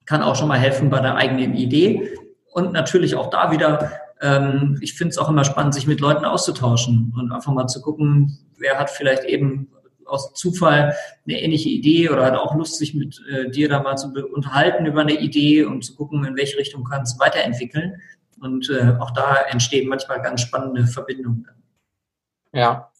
kann 0.04 0.22
auch 0.22 0.36
schon 0.36 0.48
mal 0.48 0.58
helfen 0.58 0.90
bei 0.90 1.00
der 1.00 1.16
eigenen 1.16 1.54
Idee. 1.54 2.16
Und 2.52 2.72
natürlich 2.72 3.16
auch 3.16 3.28
da 3.30 3.50
wieder, 3.50 3.92
ähm, 4.20 4.78
ich 4.80 4.94
finde 4.94 5.10
es 5.10 5.18
auch 5.18 5.28
immer 5.28 5.44
spannend, 5.44 5.74
sich 5.74 5.86
mit 5.86 6.00
Leuten 6.00 6.24
auszutauschen 6.24 7.12
und 7.16 7.32
einfach 7.32 7.52
mal 7.52 7.66
zu 7.66 7.82
gucken, 7.82 8.38
wer 8.58 8.78
hat 8.78 8.90
vielleicht 8.90 9.24
eben 9.24 9.68
aus 10.06 10.32
Zufall 10.34 10.94
eine 11.26 11.40
ähnliche 11.40 11.68
Idee 11.68 12.10
oder 12.10 12.24
hat 12.24 12.34
auch 12.34 12.54
Lust, 12.54 12.78
sich 12.78 12.94
mit 12.94 13.20
äh, 13.30 13.50
dir 13.50 13.68
da 13.68 13.82
mal 13.82 13.96
zu 13.96 14.08
unterhalten 14.32 14.86
über 14.86 15.00
eine 15.00 15.18
Idee 15.18 15.64
und 15.64 15.84
zu 15.84 15.94
gucken, 15.96 16.24
in 16.24 16.36
welche 16.36 16.56
Richtung 16.58 16.84
kann 16.84 17.02
es 17.02 17.18
weiterentwickeln. 17.18 18.00
Und 18.40 18.68
äh, 18.70 18.94
auch 19.00 19.10
da 19.12 19.36
entstehen 19.48 19.88
manchmal 19.88 20.20
ganz 20.20 20.42
spannende 20.42 20.86
Verbindungen. 20.86 21.48
Ja. 22.52 22.90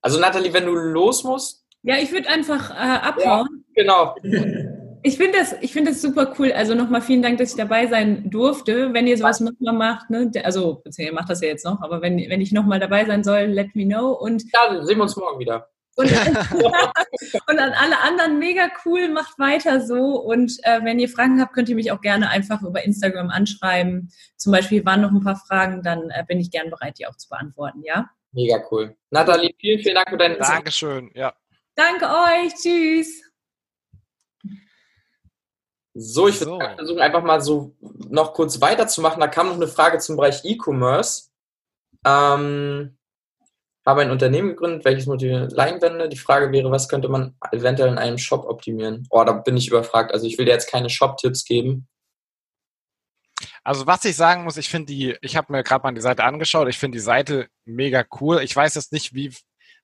Also 0.00 0.18
Nathalie, 0.18 0.52
wenn 0.52 0.66
du 0.66 0.74
los 0.74 1.24
musst. 1.24 1.66
Ja, 1.82 1.96
ich 1.96 2.12
würde 2.12 2.28
einfach 2.28 2.70
äh, 2.70 2.74
abhauen. 2.74 3.64
Ja, 3.74 3.82
genau. 3.82 4.16
Ich 5.04 5.16
finde 5.16 5.38
das, 5.38 5.56
ich 5.60 5.72
finde 5.72 5.90
das 5.90 6.00
super 6.00 6.32
cool. 6.38 6.52
Also 6.52 6.76
nochmal 6.76 7.02
vielen 7.02 7.22
Dank, 7.22 7.38
dass 7.38 7.50
ich 7.50 7.56
dabei 7.56 7.88
sein 7.88 8.30
durfte. 8.30 8.94
Wenn 8.94 9.08
ihr 9.08 9.18
sowas 9.18 9.40
nochmal 9.40 9.74
macht, 9.74 10.10
ne, 10.10 10.30
also 10.44 10.80
ihr 10.96 11.12
macht 11.12 11.28
das 11.28 11.40
ja 11.40 11.48
jetzt 11.48 11.64
noch, 11.64 11.80
aber 11.82 12.02
wenn, 12.02 12.18
wenn 12.18 12.40
ich 12.40 12.52
nochmal 12.52 12.78
dabei 12.78 13.04
sein 13.04 13.24
soll, 13.24 13.46
let 13.46 13.74
me 13.74 13.84
know. 13.84 14.12
Und 14.12 14.44
ja, 14.52 14.84
sehen 14.84 14.98
wir 14.98 15.02
uns 15.02 15.16
morgen 15.16 15.40
wieder. 15.40 15.68
Und, 15.96 16.10
und 17.48 17.58
an 17.58 17.72
alle 17.72 18.00
anderen 18.00 18.38
mega 18.38 18.68
cool, 18.84 19.08
macht 19.08 19.38
weiter 19.38 19.80
so. 19.80 20.20
Und 20.20 20.58
äh, 20.62 20.80
wenn 20.84 20.98
ihr 20.98 21.08
Fragen 21.08 21.40
habt, 21.40 21.52
könnt 21.52 21.68
ihr 21.68 21.76
mich 21.76 21.92
auch 21.92 22.00
gerne 22.00 22.30
einfach 22.30 22.62
über 22.62 22.82
Instagram 22.82 23.30
anschreiben. 23.30 24.10
Zum 24.36 24.52
Beispiel 24.52 24.84
waren 24.84 25.02
noch 25.02 25.10
ein 25.10 25.22
paar 25.22 25.36
Fragen, 25.36 25.82
dann 25.82 26.10
äh, 26.10 26.24
bin 26.26 26.40
ich 26.40 26.50
gern 26.50 26.70
bereit, 26.70 26.98
die 26.98 27.06
auch 27.06 27.16
zu 27.16 27.28
beantworten, 27.28 27.82
ja? 27.84 28.10
Mega 28.32 28.62
cool. 28.70 28.96
Nathalie, 29.10 29.54
vielen, 29.58 29.80
vielen 29.80 29.94
Dank 29.94 30.08
für 30.08 30.16
deine 30.16 30.38
Zeit. 30.38 30.56
Dankeschön, 30.56 31.10
ja. 31.14 31.34
Danke 31.74 32.06
euch, 32.06 32.54
tschüss. 32.54 33.22
So, 35.94 36.28
ich 36.28 36.40
würde 36.40 36.52
so. 36.52 36.74
versuchen, 36.76 37.00
einfach 37.00 37.22
mal 37.22 37.42
so 37.42 37.76
noch 38.08 38.32
kurz 38.32 38.60
weiterzumachen. 38.60 39.20
Da 39.20 39.28
kam 39.28 39.48
noch 39.48 39.56
eine 39.56 39.68
Frage 39.68 39.98
zum 39.98 40.16
Bereich 40.16 40.42
E-Commerce. 40.44 41.30
Ähm, 42.06 42.96
habe 43.84 44.02
ein 44.02 44.10
Unternehmen 44.10 44.50
gegründet, 44.50 44.84
welches 44.84 45.06
motiviert 45.06 45.52
Leinwände. 45.52 46.08
Die 46.08 46.16
Frage 46.16 46.52
wäre, 46.52 46.70
was 46.70 46.88
könnte 46.88 47.08
man 47.08 47.34
eventuell 47.50 47.90
in 47.90 47.98
einem 47.98 48.18
Shop 48.18 48.44
optimieren? 48.44 49.06
Oh, 49.10 49.24
da 49.24 49.32
bin 49.32 49.56
ich 49.56 49.68
überfragt. 49.68 50.12
Also 50.12 50.26
ich 50.26 50.38
will 50.38 50.44
dir 50.44 50.52
jetzt 50.52 50.70
keine 50.70 50.88
Shop-Tipps 50.88 51.44
geben. 51.44 51.88
Also 53.64 53.86
was 53.86 54.04
ich 54.04 54.16
sagen 54.16 54.44
muss, 54.44 54.56
ich 54.56 54.68
finde 54.68 54.86
die, 54.86 55.16
ich 55.20 55.36
habe 55.36 55.52
mir 55.52 55.62
gerade 55.62 55.82
mal 55.82 55.94
die 55.94 56.00
Seite 56.00 56.24
angeschaut, 56.24 56.68
ich 56.68 56.78
finde 56.78 56.96
die 56.96 57.02
Seite 57.02 57.48
mega 57.64 58.04
cool. 58.20 58.40
Ich 58.42 58.54
weiß 58.54 58.74
jetzt 58.74 58.92
nicht, 58.92 59.14
wie, 59.14 59.34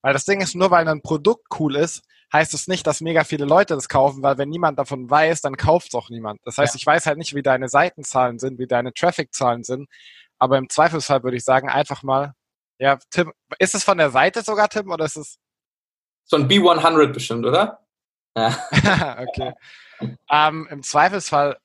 weil 0.03 0.13
das 0.13 0.25
Ding 0.25 0.41
ist, 0.41 0.55
nur 0.55 0.71
weil 0.71 0.87
ein 0.89 1.03
Produkt 1.03 1.47
cool 1.59 1.77
ist, 1.77 2.03
heißt 2.33 2.55
es 2.55 2.69
nicht, 2.69 2.87
dass 2.87 3.01
mega 3.01 3.25
viele 3.25 3.47
Leute 3.47 3.75
das 3.75 3.89
kaufen, 3.89 4.23
weil 4.23 4.39
wenn 4.39 4.49
niemand 4.49 4.79
davon 4.79 5.09
weiß, 5.09 5.41
dann 5.41 5.57
kauft 5.57 5.89
es 5.89 5.95
auch 5.95 6.11
niemand. 6.11 6.41
Das 6.45 6.59
heißt, 6.59 6.75
ja. 6.75 6.79
ich 6.79 6.87
weiß 6.87 7.07
halt 7.07 7.19
nicht, 7.19 7.35
wie 7.35 7.43
deine 7.43 7.69
Seitenzahlen 7.69 8.39
sind, 8.39 8.59
wie 8.59 8.67
deine 8.67 8.93
Traffic-Zahlen 8.93 9.65
sind, 9.65 9.89
aber 10.39 10.59
im 10.59 10.69
Zweifelsfall 10.69 11.23
würde 11.23 11.37
ich 11.37 11.45
sagen, 11.45 11.69
einfach 11.69 12.03
mal, 12.03 12.35
ja, 12.79 12.99
Tim, 13.11 13.33
ist 13.59 13.75
es 13.75 13.85
von 13.85 13.99
der 13.99 14.11
Seite 14.11 14.43
sogar, 14.43 14.69
Tim, 14.69 14.91
oder 14.91 15.05
ist 15.05 15.17
es? 15.17 15.39
So 16.25 16.37
ein 16.37 16.49
B100 16.49 17.13
bestimmt, 17.13 17.47
oder? 17.47 17.85
Ja. 18.37 18.57
okay. 19.27 19.53
Ähm, 20.31 20.69
Im 20.71 20.83
Zweifelsfall 20.83 21.59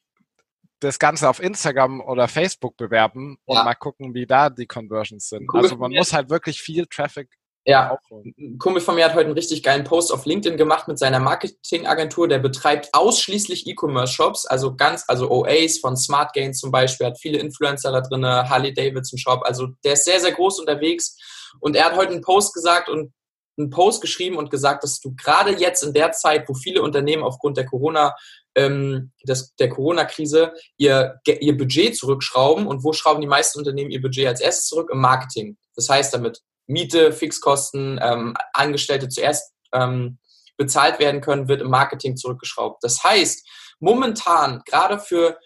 das 0.80 0.99
Ganze 0.99 1.30
auf 1.30 1.39
Instagram 1.39 2.01
oder 2.01 2.28
Facebook 2.28 2.76
bewerben 2.78 3.38
und 3.45 3.55
ja. 3.55 3.64
mal 3.64 3.76
gucken, 3.76 4.14
wie 4.14 4.26
da 4.26 4.49
die 4.49 4.66
Conversions 4.66 5.30
sind. 5.30 5.49
Also 5.53 5.78
man 5.78 5.91
muss 5.91 6.14
halt 6.14 6.30
wirklich 6.30 6.61
viel 6.61 6.86
Traffic 6.88 7.30
ja, 7.66 7.97
ein 8.11 8.57
Kumpel 8.57 8.82
von 8.82 8.95
mir 8.95 9.05
hat 9.05 9.14
heute 9.14 9.26
einen 9.26 9.38
richtig 9.38 9.64
geilen 9.64 9.86
Post 9.86 10.11
auf 10.11 10.26
LinkedIn 10.26 10.57
gemacht 10.57 10.89
mit 10.89 10.99
seiner 10.99 11.20
Marketingagentur. 11.20 12.28
Der 12.28 12.39
betreibt 12.39 12.89
ausschließlich 12.91 13.68
E-Commerce-Shops, 13.68 14.45
also 14.45 14.76
ganz, 14.76 15.05
also 15.07 15.32
OAs 15.32 15.80
von 15.80 15.95
Smart 15.95 16.34
Gain 16.34 16.53
zum 16.53 16.72
Beispiel, 16.72 17.07
hat 17.07 17.20
viele 17.20 17.39
Influencer 17.39 17.91
da 17.91 18.01
drin, 18.01 18.26
Harley 18.26 18.74
Davidson 18.74 19.18
Shop. 19.18 19.43
Also 19.45 19.68
der 19.86 19.93
ist 19.93 20.03
sehr, 20.03 20.20
sehr 20.20 20.34
groß 20.34 20.59
unterwegs. 20.59 21.18
Und 21.61 21.78
er 21.78 21.86
hat 21.86 21.95
heute 21.95 22.11
einen 22.11 22.22
Post 22.22 22.53
gesagt 22.53 22.89
und 22.89 23.14
einen 23.57 23.70
Post 23.70 24.01
geschrieben 24.01 24.38
und 24.38 24.49
gesagt, 24.49 24.84
dass 24.84 24.99
du 24.99 25.16
gerade 25.16 25.51
jetzt 25.51 25.84
in 25.84 25.93
der 25.93 26.11
Zeit, 26.11 26.49
wo 26.49 26.53
viele 26.55 26.82
Unternehmen 26.82 27.24
aufgrund 27.24 27.55
der 27.55 27.66
Corona 27.66 28.16
ähm, 28.55 29.11
des, 29.24 29.55
der 29.55 29.70
Corona-Krise 29.70 30.53
ihr, 30.78 31.20
ihr 31.26 31.57
Budget 31.57 31.95
zurückschrauben. 31.95 32.68
Und 32.68 32.84
wo 32.84 32.91
schrauben 32.91 33.22
die 33.22 33.28
meisten 33.28 33.59
Unternehmen 33.59 33.91
ihr 33.91 34.01
Budget 34.01 34.28
als 34.28 34.41
erstes 34.41 34.66
zurück? 34.66 34.89
Im 34.91 34.99
Marketing. 34.99 35.57
Das 35.76 35.88
heißt, 35.88 36.14
damit 36.14 36.41
Miete, 36.68 37.11
Fixkosten, 37.11 37.99
ähm, 38.01 38.36
Angestellte 38.53 39.09
zuerst 39.09 39.53
ähm, 39.74 40.20
bezahlt 40.57 40.99
werden 40.99 41.22
können, 41.22 41.47
wird 41.47 41.61
im 41.61 41.70
Marketing 41.70 42.16
zurückgeschraubt. 42.16 42.84
Das 42.84 43.03
heißt, 43.03 43.47
momentan, 43.80 44.61
gerade 44.66 44.99
für 44.99 45.38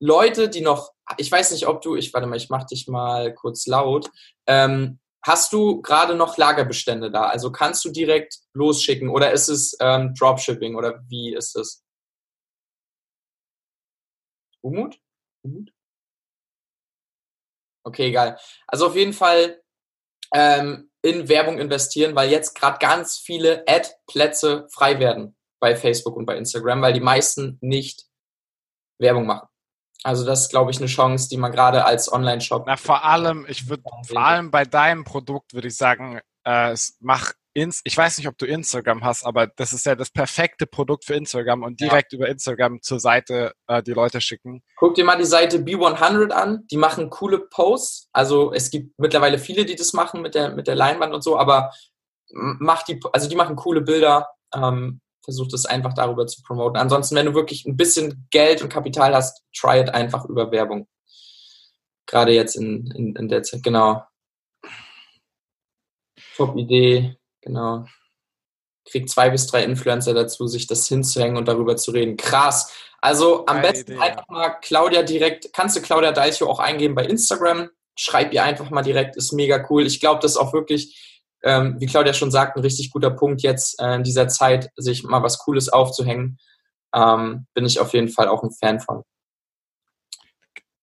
Leute, 0.00 0.48
die 0.48 0.60
noch, 0.60 0.92
ich 1.16 1.30
weiß 1.30 1.52
nicht, 1.52 1.66
ob 1.66 1.82
du, 1.82 1.96
ich 1.96 2.12
warte 2.14 2.26
mal, 2.26 2.36
ich 2.36 2.50
mach 2.50 2.64
dich 2.64 2.88
mal 2.88 3.34
kurz 3.34 3.66
laut, 3.66 4.10
ähm, 4.46 5.00
hast 5.22 5.52
du 5.52 5.82
gerade 5.82 6.14
noch 6.14 6.36
Lagerbestände 6.36 7.10
da? 7.10 7.24
Also 7.28 7.52
kannst 7.52 7.84
du 7.84 7.90
direkt 7.90 8.38
losschicken 8.54 9.08
oder 9.08 9.32
ist 9.32 9.48
es 9.48 9.76
ähm, 9.80 10.14
Dropshipping 10.14 10.76
oder 10.76 11.02
wie 11.08 11.34
ist 11.34 11.56
es? 11.56 11.84
Umut? 14.60 14.98
Umut? 15.42 15.72
Okay, 17.84 18.08
egal. 18.08 18.38
Also 18.66 18.86
auf 18.86 18.96
jeden 18.96 19.12
Fall 19.12 19.62
ähm, 20.34 20.90
in 21.02 21.28
Werbung 21.28 21.58
investieren, 21.58 22.14
weil 22.14 22.30
jetzt 22.30 22.54
gerade 22.54 22.78
ganz 22.78 23.18
viele 23.18 23.64
Ad-Plätze 23.66 24.66
frei 24.72 24.98
werden 24.98 25.36
bei 25.60 25.76
Facebook 25.76 26.16
und 26.16 26.26
bei 26.26 26.36
Instagram, 26.36 26.82
weil 26.82 26.92
die 26.92 27.00
meisten 27.00 27.58
nicht 27.60 28.04
Werbung 28.98 29.26
machen. 29.26 29.48
Also 30.04 30.24
das 30.24 30.42
ist, 30.42 30.50
glaube 30.50 30.70
ich, 30.70 30.78
eine 30.78 30.86
Chance, 30.86 31.28
die 31.28 31.36
man 31.36 31.50
gerade 31.50 31.84
als 31.84 32.12
Online-Shop. 32.12 32.64
Na, 32.66 32.76
vor 32.76 33.04
allem, 33.04 33.46
ich 33.48 33.68
würde, 33.68 33.82
vor 34.06 34.20
allem 34.20 34.50
bei 34.50 34.64
deinem 34.64 35.04
Produkt 35.04 35.54
würde 35.54 35.68
ich 35.68 35.76
sagen, 35.76 36.20
äh, 36.44 36.76
mach 37.00 37.32
ins, 37.60 37.80
ich 37.84 37.96
weiß 37.96 38.18
nicht, 38.18 38.28
ob 38.28 38.38
du 38.38 38.46
Instagram 38.46 39.04
hast, 39.04 39.24
aber 39.24 39.46
das 39.46 39.72
ist 39.72 39.86
ja 39.86 39.94
das 39.94 40.10
perfekte 40.10 40.66
Produkt 40.66 41.04
für 41.04 41.14
Instagram 41.14 41.62
und 41.62 41.80
direkt 41.80 42.12
ja. 42.12 42.18
über 42.18 42.28
Instagram 42.28 42.80
zur 42.82 43.00
Seite 43.00 43.52
äh, 43.66 43.82
die 43.82 43.92
Leute 43.92 44.20
schicken. 44.20 44.62
Guck 44.76 44.94
dir 44.94 45.04
mal 45.04 45.16
die 45.16 45.24
Seite 45.24 45.58
B100 45.58 46.30
an, 46.30 46.64
die 46.70 46.76
machen 46.76 47.10
coole 47.10 47.38
Posts. 47.38 48.08
Also 48.12 48.52
es 48.52 48.70
gibt 48.70 48.98
mittlerweile 48.98 49.38
viele, 49.38 49.64
die 49.64 49.76
das 49.76 49.92
machen 49.92 50.22
mit 50.22 50.34
der, 50.34 50.50
mit 50.54 50.66
der 50.66 50.74
Leinwand 50.74 51.14
und 51.14 51.22
so, 51.22 51.38
aber 51.38 51.72
mach 52.30 52.82
die, 52.82 53.00
also 53.12 53.28
die 53.28 53.36
machen 53.36 53.56
coole 53.56 53.80
Bilder. 53.80 54.28
Ähm, 54.54 55.00
versuch 55.28 55.48
das 55.48 55.66
einfach 55.66 55.92
darüber 55.92 56.26
zu 56.26 56.42
promoten. 56.42 56.78
Ansonsten, 56.78 57.14
wenn 57.14 57.26
du 57.26 57.34
wirklich 57.34 57.66
ein 57.66 57.76
bisschen 57.76 58.26
Geld 58.30 58.62
und 58.62 58.70
Kapital 58.70 59.14
hast, 59.14 59.44
try 59.54 59.78
it 59.78 59.90
einfach 59.90 60.24
über 60.24 60.50
Werbung. 60.50 60.88
Gerade 62.06 62.32
jetzt 62.32 62.56
in, 62.56 62.90
in, 62.92 63.14
in 63.14 63.28
der 63.28 63.42
Zeit, 63.42 63.62
genau. 63.62 64.02
Top-Idee. 66.34 67.18
Genau. 67.48 67.86
Kriegt 68.84 69.10
zwei 69.10 69.30
bis 69.30 69.46
drei 69.46 69.64
Influencer 69.64 70.14
dazu, 70.14 70.46
sich 70.46 70.66
das 70.66 70.86
hinzuhängen 70.86 71.36
und 71.36 71.48
darüber 71.48 71.76
zu 71.76 71.90
reden. 71.90 72.16
Krass. 72.16 72.72
Also 73.00 73.46
am 73.46 73.56
Keine 73.56 73.68
besten 73.68 73.92
Idee, 73.92 74.00
einfach 74.00 74.28
mal 74.28 74.50
Claudia 74.60 75.02
direkt, 75.02 75.52
kannst 75.52 75.76
du 75.76 75.80
Claudia 75.80 76.12
Deilcho 76.12 76.46
auch 76.46 76.60
eingeben 76.60 76.94
bei 76.94 77.04
Instagram. 77.04 77.70
Schreib 77.96 78.32
ihr 78.32 78.44
einfach 78.44 78.70
mal 78.70 78.82
direkt, 78.82 79.16
ist 79.16 79.32
mega 79.32 79.66
cool. 79.70 79.86
Ich 79.86 80.00
glaube, 80.00 80.20
das 80.20 80.32
ist 80.32 80.36
auch 80.36 80.52
wirklich, 80.52 81.20
ähm, 81.42 81.76
wie 81.78 81.86
Claudia 81.86 82.12
schon 82.12 82.30
sagt, 82.30 82.56
ein 82.56 82.62
richtig 82.62 82.90
guter 82.90 83.10
Punkt 83.10 83.42
jetzt 83.42 83.80
äh, 83.80 83.94
in 83.94 84.02
dieser 84.02 84.28
Zeit, 84.28 84.70
sich 84.76 85.04
mal 85.04 85.22
was 85.22 85.38
Cooles 85.38 85.68
aufzuhängen. 85.68 86.38
Ähm, 86.94 87.46
bin 87.54 87.66
ich 87.66 87.80
auf 87.80 87.94
jeden 87.94 88.08
Fall 88.08 88.28
auch 88.28 88.42
ein 88.42 88.52
Fan 88.52 88.80
von 88.80 89.02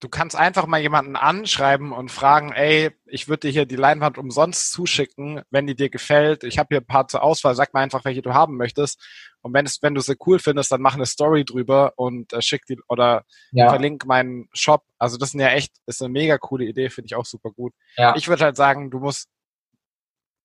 du 0.05 0.09
kannst 0.09 0.35
einfach 0.35 0.67
mal 0.67 0.79
jemanden 0.79 1.15
anschreiben 1.15 1.91
und 1.91 2.11
fragen, 2.11 2.51
ey, 2.51 2.91
ich 3.07 3.27
würde 3.27 3.47
dir 3.47 3.51
hier 3.51 3.65
die 3.65 3.75
Leinwand 3.75 4.19
umsonst 4.19 4.71
zuschicken, 4.71 5.41
wenn 5.49 5.65
die 5.65 5.73
dir 5.73 5.89
gefällt. 5.89 6.43
Ich 6.43 6.59
habe 6.59 6.67
hier 6.69 6.81
ein 6.81 6.85
paar 6.85 7.07
zur 7.07 7.23
Auswahl, 7.23 7.55
sag 7.55 7.73
mal 7.73 7.81
einfach, 7.81 8.05
welche 8.05 8.21
du 8.21 8.31
haben 8.35 8.55
möchtest. 8.55 9.03
Und 9.41 9.55
wenn, 9.55 9.65
es, 9.65 9.81
wenn 9.81 9.95
du 9.95 10.01
sie 10.01 10.15
cool 10.27 10.37
findest, 10.37 10.71
dann 10.71 10.83
mach 10.83 10.93
eine 10.93 11.07
Story 11.07 11.43
drüber 11.43 11.93
und 11.95 12.33
äh, 12.33 12.41
schick 12.43 12.67
die 12.67 12.77
oder 12.87 13.23
ja. 13.51 13.67
verlink 13.67 14.05
meinen 14.05 14.47
Shop. 14.53 14.83
Also 14.99 15.17
das 15.17 15.33
ist 15.33 15.41
ja 15.41 15.47
echt, 15.47 15.71
ist 15.87 16.03
eine 16.03 16.11
mega 16.11 16.37
coole 16.37 16.65
Idee, 16.65 16.91
finde 16.91 17.07
ich 17.07 17.15
auch 17.15 17.25
super 17.25 17.49
gut. 17.49 17.73
Ja. 17.97 18.15
Ich 18.15 18.27
würde 18.27 18.43
halt 18.43 18.57
sagen, 18.57 18.91
du 18.91 18.99
musst 18.99 19.27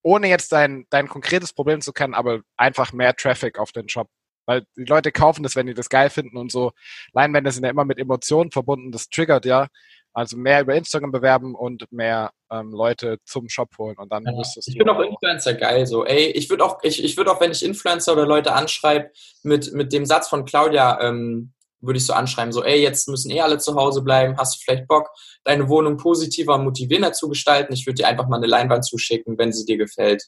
ohne 0.03 0.29
jetzt 0.29 0.53
dein, 0.53 0.87
dein 0.89 1.07
konkretes 1.07 1.53
Problem 1.53 1.83
zu 1.83 1.93
kennen, 1.93 2.15
aber 2.15 2.41
einfach 2.57 2.95
mehr 2.95 3.15
Traffic 3.15 3.59
auf 3.59 3.73
den 3.73 3.91
Shop 3.91 4.09
weil 4.47 4.65
die 4.77 4.85
Leute 4.85 5.13
kaufen 5.13 5.43
das, 5.43 5.57
wenn 5.57 5.67
die 5.67 5.75
das 5.75 5.89
geil 5.89 6.11
finden 6.11 6.37
und 6.37 6.51
so. 6.51 6.73
Leinwände 7.13 7.51
sind 7.53 7.65
ja 7.65 7.71
immer 7.71 7.85
mit 7.85 7.99
Emotionen 7.99 8.51
verbunden, 8.51 8.93
das 8.93 9.09
triggert 9.09 9.45
ja. 9.45 9.69
Also 10.13 10.37
mehr 10.37 10.63
über 10.63 10.75
Instagram 10.75 11.13
bewerben 11.13 11.55
und 11.55 11.91
mehr 11.93 12.33
ähm, 12.51 12.73
Leute 12.73 13.19
zum 13.25 13.49
Shop 13.49 13.69
holen 13.79 13.97
und 13.97 14.11
dann 14.11 14.25
ja. 14.25 14.33
müsstest 14.33 14.67
Ich 14.67 14.77
finde 14.77 14.93
auch 14.93 15.01
Influencer 15.01 15.55
geil 15.55 15.87
so. 15.87 16.05
Ey, 16.05 16.27
ich 16.33 16.51
würde 16.51 16.65
auch, 16.65 16.81
ich, 16.83 17.05
ich 17.05 17.17
würde 17.17 17.31
auch, 17.31 17.41
wenn 17.41 17.53
ich 17.53 17.65
Influencer 17.65 18.15
oder 18.15 18.27
Leute 18.27 18.53
anschreibe, 18.53 19.11
mit, 19.45 19.73
mit 19.73 19.93
dem 19.93 20.05
Satz 20.05 20.29
von 20.29 20.45
Claudia 20.45 21.01
ähm, 21.01 21.53
würde 21.81 21.99
ich 21.99 22.07
so 22.07 22.13
anschreiben, 22.13 22.53
so, 22.53 22.65
ey, 22.65 22.81
jetzt 22.83 23.09
müssen 23.09 23.31
eh 23.31 23.41
alle 23.41 23.59
zu 23.59 23.75
Hause 23.75 24.03
bleiben, 24.03 24.37
hast 24.37 24.57
du 24.57 24.65
vielleicht 24.65 24.87
Bock, 24.87 25.11
deine 25.45 25.69
Wohnung 25.69 25.97
positiver 25.97 26.57
und 26.57 26.65
motivierender 26.65 27.13
zu 27.13 27.29
gestalten? 27.29 27.73
Ich 27.73 27.87
würde 27.87 28.03
dir 28.03 28.09
einfach 28.09 28.29
mal 28.29 28.37
eine 28.37 28.47
Leinwand 28.47 28.85
zuschicken, 28.85 29.39
wenn 29.39 29.53
sie 29.53 29.65
dir 29.65 29.79
gefällt. 29.79 30.25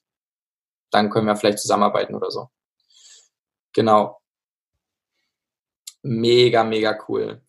Dann 0.90 1.10
können 1.10 1.26
wir 1.26 1.36
vielleicht 1.36 1.58
zusammenarbeiten 1.58 2.14
oder 2.14 2.30
so. 2.30 2.48
Genau. 3.72 4.20
Mega, 6.02 6.64
mega 6.64 6.98
cool. 7.08 7.42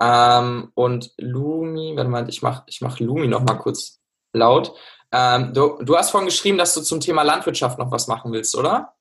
Ähm, 0.00 0.70
und 0.74 1.12
Lumi, 1.18 1.94
warte 1.96 2.10
mal, 2.10 2.28
ich 2.28 2.42
mach, 2.42 2.62
ich 2.66 2.80
mach 2.80 2.98
Lumi 3.00 3.28
noch 3.28 3.42
mal 3.42 3.58
kurz 3.58 4.00
laut. 4.32 4.74
Ähm, 5.12 5.52
du, 5.52 5.82
du 5.82 5.96
hast 5.96 6.10
vorhin 6.10 6.28
geschrieben, 6.28 6.58
dass 6.58 6.74
du 6.74 6.82
zum 6.82 7.00
Thema 7.00 7.22
Landwirtschaft 7.22 7.78
noch 7.78 7.90
was 7.90 8.06
machen 8.08 8.32
willst, 8.32 8.56
oder? 8.56 8.94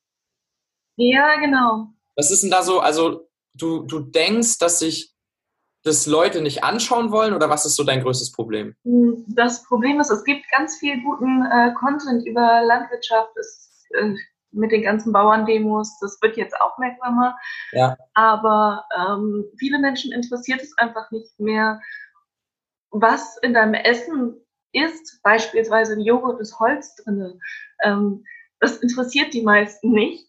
Ja, 0.96 1.36
genau. 1.40 1.90
Was 2.16 2.32
ist 2.32 2.44
denn 2.44 2.52
da 2.52 2.64
so, 2.64 2.80
also 2.80 3.30
du, 3.54 3.84
du 3.84 4.00
denkst, 4.00 4.58
dass 4.58 4.80
sich 4.80 5.14
das 5.84 6.06
Leute 6.08 6.42
nicht 6.42 6.64
anschauen 6.64 7.12
wollen 7.12 7.34
oder 7.34 7.50
was 7.50 7.66
ist 7.66 7.76
so 7.76 7.84
dein 7.84 8.02
größtes 8.02 8.32
Problem? 8.32 8.76
Hm, 8.84 9.24
das 9.28 9.64
Problem 9.64 10.00
ist, 10.00 10.10
es 10.10 10.24
gibt 10.24 10.50
ganz 10.52 10.78
viel 10.78 11.02
guten 11.04 11.46
äh, 11.46 11.74
Content 11.80 12.26
über 12.26 12.62
Landwirtschaft. 12.64 13.36
Es, 13.38 13.86
äh, 13.92 14.16
mit 14.58 14.72
den 14.72 14.84
ganzen 14.84 15.14
Bauerndemos, 15.14 15.98
das 16.00 16.22
wird 16.22 16.38
jetzt 16.38 16.60
aufmerksamer. 16.60 17.38
Ja. 17.72 17.96
Aber 18.14 18.86
ähm, 18.98 19.46
viele 19.58 19.80
Menschen 19.80 20.12
interessiert 20.12 20.62
es 20.62 20.78
einfach 20.78 21.10
nicht 21.12 21.40
mehr, 21.40 21.80
was 22.92 23.38
in 23.38 23.54
deinem 23.54 23.74
Essen 23.74 24.36
ist. 24.74 25.22
Beispielsweise 25.24 25.94
ein 25.94 26.02
Joghurt 26.02 26.40
ist 26.40 26.60
Holz 26.60 26.96
drin. 26.96 27.40
Ähm, 27.84 28.24
das 28.60 28.78
interessiert 28.78 29.34
die 29.34 29.44
meisten 29.44 29.92
nicht. 29.92 30.28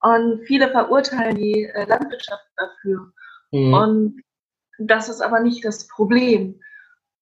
Und 0.00 0.44
viele 0.46 0.70
verurteilen 0.70 1.36
die 1.36 1.64
äh, 1.64 1.86
Landwirtschaft 1.86 2.44
dafür. 2.56 3.12
Mhm. 3.52 3.74
Und 3.74 4.22
das 4.78 5.08
ist 5.08 5.22
aber 5.22 5.40
nicht 5.40 5.64
das 5.64 5.88
Problem. 5.88 6.60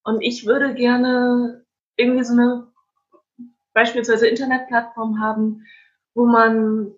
Und 0.04 0.20
ich 0.20 0.46
würde 0.46 0.74
gerne 0.74 1.64
irgendwie 1.96 2.24
so 2.24 2.32
eine 2.32 2.72
beispielsweise 3.72 4.26
Internetplattform 4.26 5.20
haben, 5.20 5.64
wo 6.14 6.26
man 6.26 6.92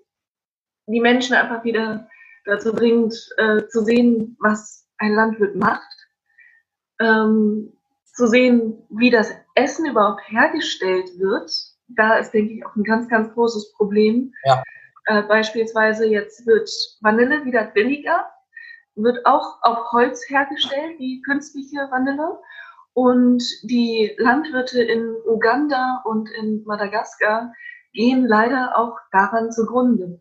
die 0.86 1.00
Menschen 1.00 1.34
einfach 1.34 1.64
wieder 1.64 2.08
dazu 2.44 2.72
bringt, 2.72 3.14
äh, 3.38 3.66
zu 3.68 3.84
sehen, 3.84 4.36
was 4.40 4.86
ein 4.98 5.14
Landwirt 5.14 5.56
macht, 5.56 6.08
ähm, 7.00 7.72
zu 8.04 8.26
sehen, 8.28 8.82
wie 8.90 9.10
das 9.10 9.32
Essen 9.54 9.86
überhaupt 9.86 10.22
hergestellt 10.28 11.18
wird. 11.18 11.50
Da 11.88 12.16
ist, 12.18 12.32
denke 12.32 12.54
ich, 12.54 12.66
auch 12.66 12.74
ein 12.76 12.84
ganz, 12.84 13.08
ganz 13.08 13.32
großes 13.34 13.72
Problem. 13.72 14.32
Ja. 14.44 14.62
Äh, 15.06 15.22
beispielsweise 15.22 16.06
jetzt 16.06 16.46
wird 16.46 16.70
Vanille 17.00 17.44
wieder 17.44 17.64
billiger, 17.64 18.26
wird 18.94 19.24
auch 19.26 19.58
auf 19.62 19.92
Holz 19.92 20.28
hergestellt, 20.28 20.98
die 20.98 21.22
künstliche 21.22 21.88
Vanille. 21.90 22.38
Und 22.92 23.42
die 23.64 24.14
Landwirte 24.18 24.80
in 24.80 25.16
Uganda 25.26 26.02
und 26.04 26.30
in 26.30 26.62
Madagaskar 26.64 27.52
gehen 27.94 28.26
leider 28.26 28.76
auch 28.76 28.98
daran 29.10 29.50
zugrunde. 29.50 30.20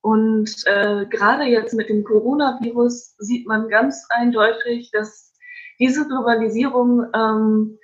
Und 0.00 0.50
äh, 0.66 1.06
gerade 1.06 1.44
jetzt 1.44 1.74
mit 1.74 1.88
dem 1.88 2.02
Coronavirus 2.02 3.14
sieht 3.18 3.46
man 3.46 3.68
ganz 3.68 4.06
eindeutig, 4.08 4.90
dass 4.92 5.34
diese 5.78 6.08
Globalisierung 6.08 7.06
ähm, 7.14 7.78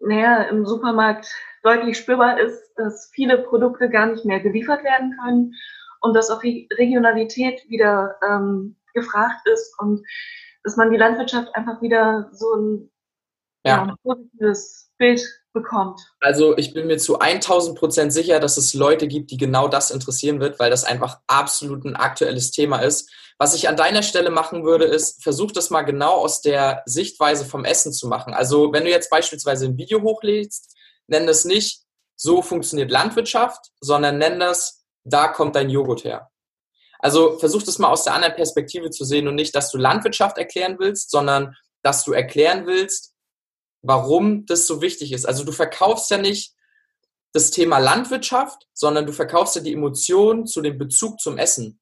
naja, 0.00 0.42
im 0.44 0.64
Supermarkt 0.64 1.32
deutlich 1.62 1.98
spürbar 1.98 2.38
ist, 2.38 2.72
dass 2.76 3.10
viele 3.12 3.38
Produkte 3.38 3.90
gar 3.90 4.06
nicht 4.06 4.24
mehr 4.24 4.40
geliefert 4.40 4.84
werden 4.84 5.16
können 5.22 5.54
und 6.00 6.14
dass 6.14 6.30
auch 6.30 6.40
die 6.40 6.68
Regionalität 6.78 7.68
wieder 7.68 8.16
ähm, 8.26 8.76
gefragt 8.94 9.46
ist 9.46 9.74
und 9.78 10.04
dass 10.64 10.76
man 10.76 10.90
die 10.90 10.96
Landwirtschaft 10.96 11.54
einfach 11.54 11.80
wieder 11.82 12.28
so 12.32 12.54
ein, 12.54 12.90
ja. 13.68 13.86
Ja, 13.86 13.94
positives 14.02 14.90
Bild 14.98 15.22
bekommt. 15.52 16.00
Also 16.20 16.56
ich 16.56 16.74
bin 16.74 16.86
mir 16.86 16.98
zu 16.98 17.18
1000 17.18 17.78
Prozent 17.78 18.12
sicher, 18.12 18.40
dass 18.40 18.56
es 18.56 18.74
Leute 18.74 19.08
gibt, 19.08 19.30
die 19.30 19.36
genau 19.36 19.68
das 19.68 19.90
interessieren 19.90 20.40
wird, 20.40 20.58
weil 20.58 20.70
das 20.70 20.84
einfach 20.84 21.20
absolut 21.26 21.84
ein 21.84 21.96
aktuelles 21.96 22.50
Thema 22.50 22.78
ist. 22.80 23.10
Was 23.38 23.54
ich 23.54 23.68
an 23.68 23.76
deiner 23.76 24.02
Stelle 24.02 24.30
machen 24.30 24.64
würde, 24.64 24.84
ist, 24.84 25.22
versuch 25.22 25.52
das 25.52 25.70
mal 25.70 25.82
genau 25.82 26.14
aus 26.14 26.42
der 26.42 26.82
Sichtweise 26.86 27.44
vom 27.44 27.64
Essen 27.64 27.92
zu 27.92 28.08
machen. 28.08 28.34
Also 28.34 28.72
wenn 28.72 28.84
du 28.84 28.90
jetzt 28.90 29.10
beispielsweise 29.10 29.66
ein 29.66 29.78
Video 29.78 30.02
hochlädst, 30.02 30.74
nenn 31.06 31.26
das 31.26 31.44
nicht, 31.44 31.82
so 32.16 32.42
funktioniert 32.42 32.90
Landwirtschaft, 32.90 33.70
sondern 33.80 34.18
nenn 34.18 34.40
das, 34.40 34.84
da 35.04 35.28
kommt 35.28 35.54
dein 35.54 35.70
Joghurt 35.70 36.02
her. 36.02 36.30
Also 36.98 37.38
versuch 37.38 37.62
das 37.62 37.78
mal 37.78 37.90
aus 37.90 38.02
der 38.02 38.14
anderen 38.14 38.34
Perspektive 38.34 38.90
zu 38.90 39.04
sehen 39.04 39.28
und 39.28 39.36
nicht, 39.36 39.54
dass 39.54 39.70
du 39.70 39.78
Landwirtschaft 39.78 40.36
erklären 40.36 40.76
willst, 40.80 41.10
sondern 41.10 41.54
dass 41.82 42.02
du 42.02 42.12
erklären 42.12 42.66
willst, 42.66 43.14
warum 43.82 44.46
das 44.46 44.66
so 44.66 44.82
wichtig 44.82 45.12
ist. 45.12 45.26
Also 45.26 45.44
du 45.44 45.52
verkaufst 45.52 46.10
ja 46.10 46.18
nicht 46.18 46.54
das 47.32 47.50
Thema 47.50 47.78
Landwirtschaft, 47.78 48.66
sondern 48.72 49.06
du 49.06 49.12
verkaufst 49.12 49.56
ja 49.56 49.62
die 49.62 49.72
Emotion 49.72 50.46
zu 50.46 50.60
dem 50.60 50.78
Bezug 50.78 51.20
zum 51.20 51.38
Essen. 51.38 51.80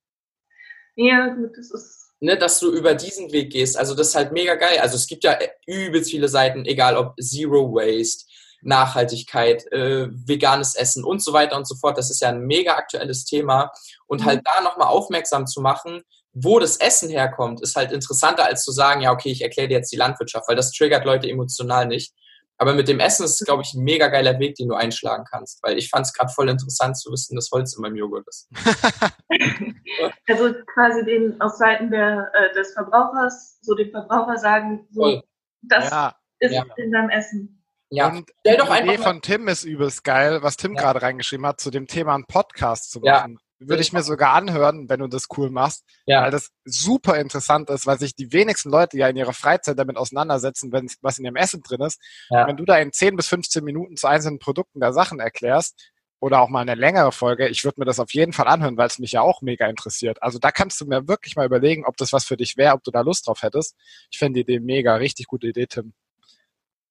Ja, 0.97 1.28
gut, 1.28 1.56
das 1.56 1.70
ist. 1.70 2.02
Ne, 2.18 2.39
dass 2.39 2.60
du 2.60 2.73
über 2.73 2.94
diesen 2.94 3.31
Weg 3.31 3.52
gehst. 3.52 3.77
Also 3.77 3.94
das 3.94 4.09
ist 4.09 4.14
halt 4.14 4.32
mega 4.32 4.55
geil. 4.55 4.78
Also 4.78 4.97
es 4.97 5.06
gibt 5.06 5.23
ja 5.23 5.39
übelst 5.66 6.10
viele 6.10 6.31
Seiten, 6.31 6.64
egal 6.64 6.97
ob 6.97 7.14
Zero 7.20 7.74
Waste, 7.74 8.24
Nachhaltigkeit, 8.62 9.70
äh, 9.70 10.09
veganes 10.10 10.74
Essen 10.77 11.05
und 11.05 11.23
so 11.23 11.35
weiter 11.35 11.59
und 11.59 11.68
so 11.68 11.74
fort. 11.74 11.98
Das 11.98 12.10
ist 12.10 12.20
ja 12.20 12.31
ein 12.31 12.40
mega 12.40 12.74
aktuelles 12.74 13.27
Thema. 13.27 13.70
Und 14.06 14.24
halt 14.24 14.39
mhm. 14.39 14.44
da 14.44 14.60
nochmal 14.62 14.89
aufmerksam 14.89 15.47
zu 15.47 15.60
machen, 15.60 16.02
wo 16.38 16.58
das 16.58 16.76
Essen 16.76 17.08
herkommt, 17.08 17.62
ist 17.62 17.76
halt 17.76 17.92
interessanter 17.92 18.44
als 18.44 18.62
zu 18.62 18.70
sagen, 18.70 19.00
ja, 19.00 19.10
okay, 19.10 19.30
ich 19.30 19.40
erkläre 19.40 19.68
dir 19.68 19.78
jetzt 19.78 19.90
die 19.90 19.96
Landwirtschaft, 19.96 20.46
weil 20.48 20.56
das 20.56 20.70
triggert 20.70 21.06
Leute 21.06 21.30
emotional 21.30 21.86
nicht. 21.86 22.12
Aber 22.58 22.74
mit 22.74 22.88
dem 22.88 23.00
Essen 23.00 23.24
ist 23.24 23.40
es, 23.40 23.46
glaube 23.46 23.62
ich, 23.62 23.72
ein 23.72 23.84
mega 23.84 24.08
geiler 24.08 24.38
Weg, 24.38 24.54
den 24.56 24.68
du 24.68 24.74
einschlagen 24.74 25.24
kannst, 25.30 25.62
weil 25.62 25.78
ich 25.78 25.88
fand 25.88 26.04
es 26.04 26.12
gerade 26.12 26.30
voll 26.30 26.50
interessant 26.50 26.98
zu 26.98 27.10
wissen, 27.10 27.36
dass 27.36 27.50
Holz 27.52 27.74
in 27.74 27.82
meinem 27.82 27.96
Joghurt 27.96 28.26
ist. 28.28 28.50
also 30.28 30.54
quasi 30.74 31.04
den 31.06 31.40
aus 31.40 31.56
Seiten 31.56 31.90
der, 31.90 32.30
äh, 32.34 32.54
des 32.54 32.74
Verbrauchers, 32.74 33.58
so 33.62 33.74
dem 33.74 33.90
Verbraucher 33.90 34.36
sagen, 34.36 34.86
so, 34.90 35.22
das 35.62 35.90
ja. 35.90 36.16
ist 36.40 36.52
ja. 36.52 36.64
in 36.76 36.92
deinem 36.92 37.08
Essen. 37.08 37.62
Ja, 37.88 38.08
und 38.08 38.30
Stell 38.40 38.58
doch 38.58 38.74
die 38.74 38.82
Idee 38.82 38.98
von 38.98 39.22
Tim 39.22 39.48
ist 39.48 39.64
übelst 39.64 40.04
geil, 40.04 40.42
was 40.42 40.58
Tim 40.58 40.74
ja. 40.74 40.82
gerade 40.82 41.00
reingeschrieben 41.00 41.46
hat, 41.46 41.60
zu 41.60 41.70
dem 41.70 41.86
Thema 41.86 42.14
einen 42.14 42.26
Podcast 42.26 42.90
zu 42.90 43.00
machen. 43.00 43.38
Würde 43.59 43.83
ich 43.83 43.93
mir 43.93 44.03
sogar 44.03 44.35
anhören, 44.35 44.89
wenn 44.89 45.01
du 45.01 45.07
das 45.07 45.28
cool 45.37 45.51
machst. 45.51 45.85
Ja. 46.05 46.23
Weil 46.23 46.31
das 46.31 46.51
super 46.65 47.19
interessant 47.19 47.70
ist, 47.70 47.87
weil 47.87 47.99
sich 47.99 48.15
die 48.15 48.33
wenigsten 48.33 48.70
Leute 48.70 48.99
ja 48.99 49.09
in 49.09 49.16
ihrer 49.16 49.33
Freizeit 49.33 49.78
damit 49.78 49.97
auseinandersetzen, 49.97 50.73
wenn 50.73 50.91
was 51.01 51.19
in 51.19 51.24
ihrem 51.24 51.37
Essen 51.37 51.62
drin 51.62 51.81
ist. 51.81 52.01
Ja. 52.31 52.47
wenn 52.47 52.57
du 52.57 52.65
da 52.65 52.77
in 52.78 52.93
10 52.93 53.16
bis 53.16 53.28
15 53.28 53.65
Minuten 53.65 53.97
zu 53.97 54.07
einzelnen 54.07 54.39
Produkten 54.39 54.81
der 54.81 54.93
Sachen 54.93 55.20
erklärst, 55.20 55.93
oder 56.20 56.41
auch 56.41 56.49
mal 56.49 56.61
eine 56.61 56.74
längere 56.74 57.12
Folge, 57.12 57.49
ich 57.49 57.65
würde 57.65 57.81
mir 57.81 57.85
das 57.85 58.01
auf 58.01 58.12
jeden 58.15 58.33
Fall 58.33 58.49
anhören, 58.49 58.77
weil 58.77 58.87
es 58.87 58.99
mich 58.99 59.12
ja 59.12 59.20
auch 59.20 59.43
mega 59.43 59.66
interessiert. 59.66 60.23
Also 60.23 60.39
da 60.39 60.51
kannst 60.51 60.81
du 60.81 60.87
mir 60.87 61.07
wirklich 61.09 61.37
mal 61.37 61.47
überlegen, 61.47 61.85
ob 61.85 61.97
das 61.99 62.12
was 62.12 62.24
für 62.24 62.37
dich 62.37 62.57
wäre, 62.57 62.74
ob 62.74 62.83
du 62.85 62.91
da 62.91 63.03
Lust 63.03 63.27
drauf 63.27 63.43
hättest. 63.43 63.77
Ich 64.11 64.19
finde 64.19 64.39
die 64.39 64.53
Idee 64.53 64.61
mega, 64.61 64.97
richtig 64.97 65.27
gute 65.27 65.49
Idee, 65.49 65.66
Tim. 65.66 65.93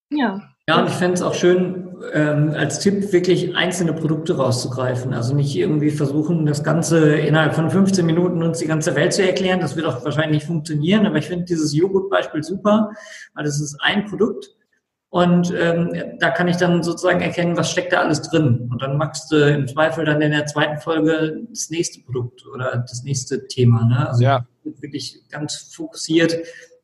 Ja. 0.10 0.41
Ja, 0.68 0.82
und 0.82 0.88
ich 0.88 0.95
fände 0.95 1.14
es 1.14 1.22
auch 1.22 1.36
schön, 1.36 1.95
ähm, 2.14 2.52
als 2.56 2.80
Tipp 2.80 3.14
wirklich 3.14 3.56
einzelne 3.56 3.94
Produkte 3.94 4.36
rauszugreifen. 4.36 5.14
Also 5.14 5.36
nicht 5.36 5.56
irgendwie 5.56 5.91
versuchen, 5.91 6.48
das 6.48 6.64
Ganze 6.64 7.18
innerhalb 7.18 7.53
von 7.53 7.69
15 7.69 8.03
Minuten 8.03 8.41
uns 8.41 8.60
die 8.60 8.65
ganze 8.65 8.95
Welt 8.95 9.14
zu 9.14 9.23
erklären. 9.23 9.60
Das 9.60 9.76
wird 9.76 9.86
auch 9.86 10.03
wahrscheinlich 10.03 10.38
nicht 10.38 10.48
funktionieren, 10.48 11.06
aber 11.06 11.18
ich 11.18 11.27
finde 11.27 11.45
dieses 11.45 11.76
Joghurt-Beispiel 11.76 12.41
super, 12.41 12.90
weil 13.36 13.45
das 13.45 13.60
ist 13.60 13.77
ein 13.82 14.06
Produkt. 14.06 14.49
Und 15.10 15.53
ähm, 15.57 16.18
da 16.19 16.32
kann 16.32 16.48
ich 16.48 16.57
dann 16.57 16.84
sozusagen 16.84 17.22
erkennen, 17.22 17.56
was 17.56 17.72
steckt 17.72 17.94
da 17.94 18.02
alles 18.02 18.23
drin. 18.23 18.68
Und 18.72 18.82
dann 18.82 18.98
machst 18.98 19.32
du 19.32 19.36
im 19.48 19.68
Zweifel 19.68 20.03
dann 20.03 20.22
in 20.22 20.32
der 20.32 20.48
zweiten 20.48 20.82
Folge 20.82 21.41
das 21.49 21.69
nächste 21.69 22.02
Produkt 22.02 22.44
oder 22.53 22.84
das 22.90 23.03
nächste 23.03 23.48
Thema. 23.48 23.86
Ne? 23.86 24.10
Also 24.10 24.23
ja. 24.23 24.45
wirklich 24.64 25.22
ganz 25.30 25.72
fokussiert 25.73 26.36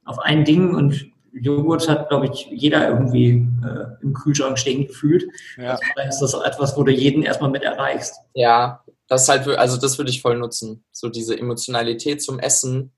auf 0.06 0.19
ein 0.19 0.45
Ding 0.45 0.76
und 0.76 1.10
Joghurt 1.34 1.88
hat, 1.88 2.10
glaube 2.10 2.28
ich, 2.28 2.48
jeder 2.52 2.88
irgendwie 2.90 3.48
äh, 3.64 4.03
im 4.03 4.14
Kühlschrank 4.14 4.60
stehen 4.60 4.88
gefühlt. 4.88 5.26
Ja. 5.58 5.78
Also 5.95 6.26
ist 6.26 6.34
das 6.34 6.45
etwas, 6.45 6.78
wo 6.78 6.84
du 6.84 6.91
jeden 6.91 7.24
erstmal 7.24 7.49
mit 7.49 7.64
erreichst. 7.64 8.16
Ja, 8.34 8.84
das 9.08 9.28
halt, 9.30 9.48
also 9.48 9.78
das 9.78 9.98
würde 9.98 10.12
ich 10.12 10.22
voll 10.22 10.38
nutzen. 10.38 10.84
So 10.91 11.10
diese 11.10 11.38
Emotionalität 11.38 12.22
zum 12.22 12.40
Essen 12.40 12.91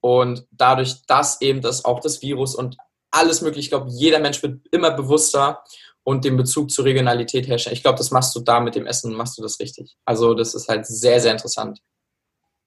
und 0.00 0.46
dadurch, 0.50 1.02
dass 1.06 1.40
eben 1.40 1.60
das 1.60 1.84
auch 1.84 2.00
das 2.00 2.22
Virus 2.22 2.54
und 2.54 2.76
alles 3.10 3.40
mögliche, 3.42 3.60
ich 3.60 3.70
glaube, 3.70 3.90
jeder 3.90 4.20
Mensch 4.20 4.42
wird 4.42 4.60
immer 4.70 4.90
bewusster 4.90 5.62
und 6.04 6.24
den 6.24 6.36
Bezug 6.36 6.70
zur 6.70 6.84
Regionalität 6.84 7.48
herstellen. 7.48 7.74
Ich 7.74 7.82
glaube, 7.82 7.98
das 7.98 8.10
machst 8.10 8.34
du 8.34 8.40
da 8.40 8.60
mit 8.60 8.74
dem 8.74 8.86
Essen, 8.86 9.14
machst 9.14 9.36
du 9.38 9.42
das 9.42 9.60
richtig. 9.60 9.96
Also 10.04 10.34
das 10.34 10.54
ist 10.54 10.68
halt 10.68 10.86
sehr, 10.86 11.20
sehr 11.20 11.32
interessant. 11.32 11.80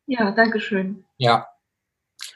Ja, 0.05 0.31
danke 0.31 0.59
schön. 0.59 1.05
Ja, 1.17 1.47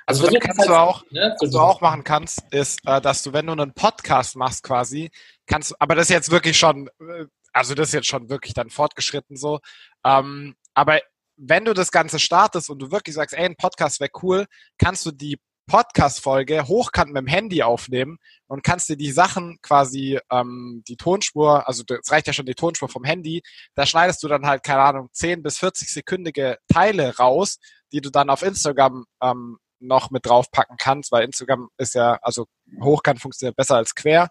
also, 0.06 0.23
was 0.23 0.34
kannst 0.40 0.60
halt, 0.60 0.69
du 0.69 0.80
auch, 0.80 1.03
ne, 1.11 1.36
was 1.40 1.52
du 1.52 1.60
auch 1.60 1.82
machen 1.82 2.03
kannst, 2.03 2.41
ist, 2.52 2.80
äh, 2.86 3.02
dass 3.02 3.23
du, 3.23 3.34
wenn 3.34 3.48
du 3.48 3.53
einen 3.53 3.73
Podcast 3.73 4.36
machst 4.36 4.64
quasi, 4.64 5.10
kannst, 5.48 5.80
aber 5.82 5.95
das 5.95 6.06
ist 6.06 6.14
jetzt 6.14 6.32
wirklich 6.32 6.57
schon, 6.57 6.88
äh, 6.99 7.26
also 7.53 7.73
das 7.73 7.90
ist 7.90 7.94
jetzt 7.94 8.07
schon 8.07 8.30
wirklich 8.30 8.53
dann 8.53 8.69
fortgeschritten 8.69 9.38
so, 9.38 9.60
ähm, 10.06 10.56
aber 10.73 10.99
wenn 11.38 11.65
du 11.65 11.73
das 11.73 11.91
Ganze 11.91 12.19
startest 12.19 12.69
und 12.69 12.80
du 12.80 12.91
wirklich 12.91 13.15
sagst, 13.15 13.36
ey, 13.36 13.45
ein 13.45 13.56
Podcast 13.56 13.99
wäre 13.99 14.11
cool, 14.22 14.45
kannst 14.77 15.06
du 15.06 15.11
die 15.11 15.38
Podcast-Folge 15.68 16.68
hochkant 16.68 17.11
mit 17.11 17.22
dem 17.22 17.27
Handy 17.27 17.64
aufnehmen 17.64 18.18
und 18.48 18.64
kannst 18.64 18.88
dir 18.88 18.98
die 18.98 19.11
Sachen 19.11 19.57
quasi, 19.64 20.19
ähm, 20.32 20.84
die 20.88 20.95
Tonspur, 20.95 21.68
also 21.68 21.84
es 21.88 22.11
reicht 22.11 22.27
ja 22.27 22.34
schon 22.34 22.45
die 22.45 22.53
Tonspur 22.53 22.88
vom 22.88 23.03
Handy, 23.03 23.41
da 23.73 23.86
schneidest 23.86 24.22
du 24.22 24.27
dann 24.27 24.45
halt, 24.45 24.64
keine 24.64 24.82
Ahnung, 24.82 25.10
10 25.11 25.41
bis 25.41 25.57
40 25.57 25.90
sekündige 25.90 26.60
Teile 26.72 27.18
raus, 27.18 27.57
die 27.91 28.02
du 28.02 28.11
dann 28.11 28.30
auf 28.30 28.44
Instagram 28.44 29.06
ähm, 29.22 29.57
noch 29.88 30.12
mit 30.12 30.26
draufpacken 30.26 30.78
kannst, 30.78 31.12
weil 31.12 31.24
Instagram 31.24 31.70
ist 31.78 31.95
ja, 31.95 32.20
also 32.22 32.48
hochkant 32.82 33.22
funktioniert 33.22 33.56
besser 33.56 33.76
als 33.76 33.95
quer, 33.95 34.30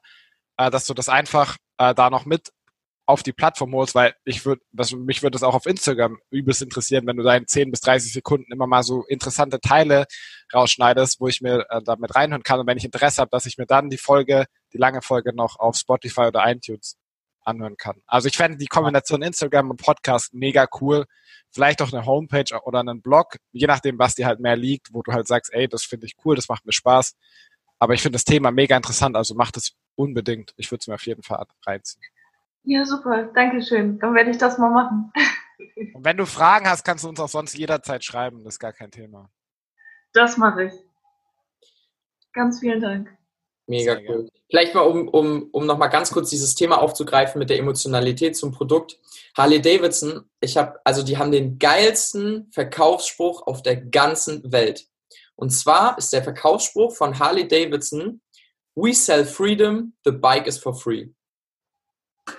äh, 0.57 0.71
dass 0.71 0.87
du 0.87 0.95
das 0.95 1.09
einfach 1.09 1.57
äh, 1.79 1.95
da 1.95 2.11
noch 2.11 2.25
mit 2.25 2.53
auf 3.07 3.23
die 3.23 3.33
Plattform 3.33 3.75
holst, 3.75 3.95
weil 3.95 4.15
ich 4.25 4.47
würde, 4.47 4.63
mich 4.97 5.23
würde 5.23 5.33
das 5.33 5.43
auch 5.43 5.55
auf 5.55 5.67
Instagram 5.67 6.19
übelst 6.31 6.63
interessieren, 6.63 7.07
wenn 7.07 7.17
du 7.17 7.23
da 7.23 7.37
in 7.37 7.47
10 7.47 7.71
bis 7.71 7.81
30 7.81 8.13
Sekunden 8.13 8.51
immer 8.51 8.67
mal 8.67 8.83
so 8.83 9.05
interessante 9.05 9.61
Teile 9.61 10.07
rausschneidest, 10.55 11.21
wo 11.21 11.29
ich 11.29 11.43
mir 11.43 11.67
äh, 11.69 11.83
damit 11.85 12.15
reinhören 12.15 12.43
kann. 12.43 12.61
Und 12.61 12.67
wenn 12.67 12.79
ich 12.79 12.85
Interesse 12.85 13.21
habe, 13.21 13.31
dass 13.31 13.47
ich 13.47 13.59
mir 13.59 13.67
dann 13.67 13.91
die 13.91 13.99
Folge, 13.99 14.47
die 14.73 14.79
lange 14.79 15.03
Folge 15.03 15.35
noch 15.35 15.59
auf 15.59 15.77
Spotify 15.77 16.23
oder 16.23 16.45
iTunes 16.47 16.97
anhören 17.45 17.77
kann. 17.77 18.01
Also 18.07 18.29
ich 18.29 18.37
fände 18.37 18.59
die 18.59 18.66
Kombination 18.66 19.23
Instagram 19.23 19.71
und 19.71 19.83
Podcast 19.83 20.35
mega 20.35 20.66
cool. 20.81 21.05
Vielleicht 21.51 21.83
auch 21.83 21.93
eine 21.93 22.07
Homepage 22.07 22.59
oder 22.65 22.81
einen 22.81 23.01
Blog, 23.03 23.37
je 23.53 23.66
nachdem, 23.66 23.99
was 23.99 24.15
dir 24.15 24.27
halt 24.27 24.41
mehr 24.41 24.57
liegt, 24.57 24.93
wo 24.93 25.03
du 25.03 25.12
halt 25.12 25.27
sagst, 25.27 25.53
ey, 25.53 25.69
das 25.69 25.85
finde 25.85 26.07
ich 26.07 26.16
cool, 26.25 26.37
das 26.37 26.49
macht 26.49 26.66
mir 26.66 26.73
Spaß. 26.73 27.15
Aber 27.79 27.95
ich 27.95 28.03
finde 28.03 28.16
das 28.16 28.25
Thema 28.25 28.51
mega 28.51 28.77
interessant, 28.77 29.16
also 29.16 29.35
mach 29.35 29.51
das 29.51 29.73
unbedingt. 29.95 30.53
Ich 30.57 30.71
würde 30.71 30.81
es 30.81 30.87
mir 30.89 30.95
auf 30.95 31.07
jeden 31.07 31.23
Fall 31.23 31.45
reinziehen. 31.66 32.03
Ja, 32.65 32.85
super. 32.85 33.25
Dankeschön. 33.35 33.99
Dann 33.99 34.15
werde 34.15 34.31
ich 34.31 34.39
das 34.39 34.59
mal 34.59 34.71
machen. 34.71 35.12
Und 35.93 36.05
wenn 36.05 36.16
du 36.16 36.27
Fragen 36.27 36.69
hast, 36.69 36.85
kannst 36.85 37.05
du 37.05 37.09
uns 37.09 37.21
auch 37.21 37.29
sonst 37.29 37.57
jederzeit 37.57 38.03
schreiben. 38.03 38.43
Das 38.43 38.55
ist 38.55 38.59
gar 38.59 38.73
kein 38.73 38.91
Thema. 38.91 39.31
Das 40.12 40.37
mache 40.37 40.65
ich. 40.65 40.73
Ganz 42.33 42.61
vielen 42.61 42.81
Dank. 42.81 43.16
Mega 43.66 43.99
cool. 44.09 44.28
Vielleicht 44.51 44.74
mal, 44.74 44.82
um, 44.82 45.09
um, 45.09 45.49
um 45.53 45.66
nochmal 45.66 45.89
ganz 45.89 46.11
kurz 46.11 46.31
dieses 46.31 46.55
Thema 46.55 46.81
aufzugreifen 46.81 47.39
mit 47.39 47.51
der 47.51 47.59
Emotionalität 47.59 48.36
zum 48.36 48.53
Produkt. 48.53 48.99
Harley 49.36 49.61
Davidson, 49.61 50.28
ich 50.41 50.57
habe, 50.57 50.78
also 50.85 51.03
die 51.03 51.16
haben 51.16 51.32
den 51.32 51.59
geilsten 51.59 52.51
Verkaufsspruch 52.53 53.47
auf 53.47 53.62
der 53.62 53.77
ganzen 53.77 54.53
Welt. 54.53 54.86
Und 55.36 55.51
zwar 55.51 55.99
ist 55.99 56.12
der 56.12 56.23
Verkaufsspruch 56.23 56.95
von 56.95 57.19
Harley 57.19 57.49
Davidson, 57.49 58.20
We 58.77 58.93
sell 58.93 59.24
freedom, 59.24 59.95
the 60.05 60.11
bike 60.11 60.47
is 60.49 60.59
for 60.59 60.74
free. 60.74 61.09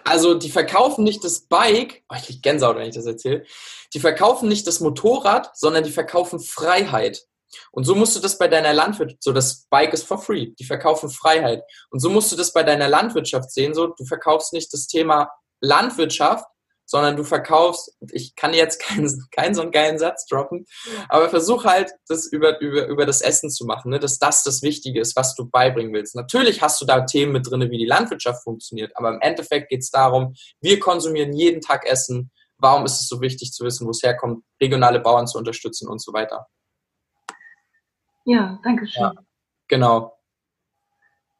Also 0.03 0.33
die 0.33 0.49
verkaufen 0.49 1.03
nicht 1.03 1.23
das 1.23 1.41
Bike, 1.41 2.03
oh, 2.09 2.15
ich 2.17 2.25
krieg 2.25 2.41
Gänsehaut, 2.41 2.75
wenn 2.75 2.89
ich 2.89 2.95
das 2.95 3.05
erzähle, 3.05 3.45
die 3.93 3.99
verkaufen 3.99 4.49
nicht 4.49 4.67
das 4.67 4.79
Motorrad, 4.79 5.55
sondern 5.55 5.83
die 5.83 5.91
verkaufen 5.91 6.39
Freiheit. 6.39 7.25
Und 7.71 7.83
so 7.85 7.95
musst 7.95 8.15
du 8.15 8.19
das 8.19 8.37
bei 8.37 8.47
deiner 8.47 8.73
Landwirtschaft, 8.73 9.23
so 9.23 9.33
das 9.33 9.65
Bike 9.69 9.93
ist 9.93 10.07
for 10.07 10.17
free, 10.17 10.53
die 10.59 10.65
verkaufen 10.65 11.09
Freiheit. 11.09 11.63
Und 11.89 11.99
so 11.99 12.09
musst 12.09 12.31
du 12.31 12.35
das 12.35 12.53
bei 12.53 12.63
deiner 12.63 12.87
Landwirtschaft 12.87 13.51
sehen, 13.51 13.73
so 13.73 13.87
du 13.87 14.05
verkaufst 14.05 14.53
nicht 14.53 14.73
das 14.73 14.87
Thema 14.87 15.29
Landwirtschaft, 15.61 16.45
sondern 16.85 17.15
du 17.15 17.23
verkaufst, 17.23 17.95
ich 18.11 18.35
kann 18.35 18.53
jetzt 18.53 18.79
keinen, 18.81 19.27
keinen 19.31 19.55
so 19.55 19.61
einen 19.61 19.71
geilen 19.71 19.97
Satz 19.97 20.25
droppen, 20.27 20.65
aber 21.09 21.29
versuch 21.29 21.65
halt, 21.65 21.91
das 22.07 22.27
über, 22.27 22.59
über, 22.61 22.87
über 22.87 23.05
das 23.05 23.21
Essen 23.21 23.49
zu 23.49 23.65
machen, 23.65 23.91
ne? 23.91 23.99
dass 23.99 24.19
das 24.19 24.43
das 24.43 24.61
Wichtige 24.61 25.01
ist, 25.01 25.15
was 25.15 25.35
du 25.35 25.49
beibringen 25.49 25.93
willst. 25.93 26.15
Natürlich 26.15 26.61
hast 26.61 26.81
du 26.81 26.85
da 26.85 27.01
Themen 27.01 27.31
mit 27.31 27.49
drin, 27.49 27.69
wie 27.71 27.77
die 27.77 27.85
Landwirtschaft 27.85 28.43
funktioniert, 28.43 28.91
aber 28.95 29.09
im 29.09 29.21
Endeffekt 29.21 29.69
geht 29.69 29.81
es 29.81 29.89
darum, 29.89 30.35
wir 30.61 30.79
konsumieren 30.79 31.33
jeden 31.33 31.61
Tag 31.61 31.85
Essen. 31.85 32.31
Warum 32.57 32.85
ist 32.85 33.01
es 33.01 33.09
so 33.09 33.19
wichtig 33.19 33.51
zu 33.51 33.65
wissen, 33.65 33.85
wo 33.85 33.91
es 33.91 34.01
herkommt, 34.01 34.43
regionale 34.61 34.99
Bauern 35.01 35.27
zu 35.27 35.37
unterstützen 35.37 35.89
und 35.89 36.01
so 36.01 36.13
weiter? 36.13 36.47
Ja, 38.25 38.59
danke 38.63 38.87
schön. 38.87 39.03
Ja, 39.03 39.13
genau. 39.67 40.19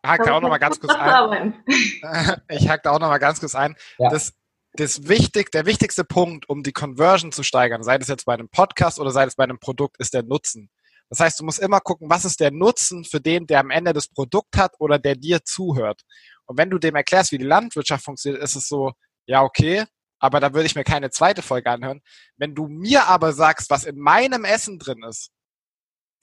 Ich 0.03 0.09
hack 0.09 0.23
da 0.23 0.33
auch 0.33 0.41
nochmal 0.41 0.59
ganz 0.59 0.79
kurz 0.79 0.93
ein. 0.93 1.63
Ich 2.49 2.69
hack 2.69 2.83
da 2.83 2.91
auch 2.91 2.99
nochmal 2.99 3.19
ganz 3.19 3.39
kurz 3.39 3.55
ein. 3.55 3.75
Ja. 3.97 4.09
Das 4.09 4.33
das 4.77 5.07
wichtig, 5.07 5.51
der 5.51 5.65
wichtigste 5.65 6.03
Punkt, 6.03 6.49
um 6.49 6.63
die 6.63 6.73
Conversion 6.73 7.31
zu 7.31 7.43
steigern, 7.43 7.83
sei 7.83 7.97
das 7.97 8.07
jetzt 8.07 8.25
bei 8.25 8.33
einem 8.33 8.49
Podcast 8.49 8.99
oder 8.99 9.11
sei 9.11 9.25
das 9.25 9.35
bei 9.35 9.43
einem 9.43 9.59
Produkt, 9.59 9.97
ist 9.99 10.13
der 10.13 10.23
Nutzen. 10.23 10.69
Das 11.09 11.19
heißt, 11.19 11.39
du 11.39 11.43
musst 11.43 11.59
immer 11.59 11.79
gucken, 11.79 12.09
was 12.09 12.25
ist 12.25 12.39
der 12.39 12.51
Nutzen 12.51 13.05
für 13.05 13.21
den, 13.21 13.47
der 13.47 13.59
am 13.59 13.69
Ende 13.69 13.93
das 13.93 14.07
Produkt 14.07 14.57
hat 14.57 14.73
oder 14.79 14.99
der 14.99 15.15
dir 15.15 15.43
zuhört. 15.43 16.01
Und 16.45 16.57
wenn 16.57 16.69
du 16.69 16.77
dem 16.77 16.95
erklärst, 16.95 17.31
wie 17.31 17.37
die 17.37 17.45
Landwirtschaft 17.45 18.03
funktioniert, 18.03 18.43
ist 18.43 18.55
es 18.55 18.67
so, 18.67 18.93
ja, 19.27 19.43
okay, 19.43 19.85
aber 20.19 20.39
da 20.39 20.53
würde 20.53 20.65
ich 20.65 20.75
mir 20.75 20.83
keine 20.83 21.09
zweite 21.11 21.41
Folge 21.41 21.69
anhören. 21.69 22.01
Wenn 22.37 22.55
du 22.55 22.67
mir 22.67 23.07
aber 23.07 23.33
sagst, 23.33 23.69
was 23.69 23.83
in 23.83 23.99
meinem 23.99 24.45
Essen 24.45 24.79
drin 24.79 25.03
ist, 25.07 25.31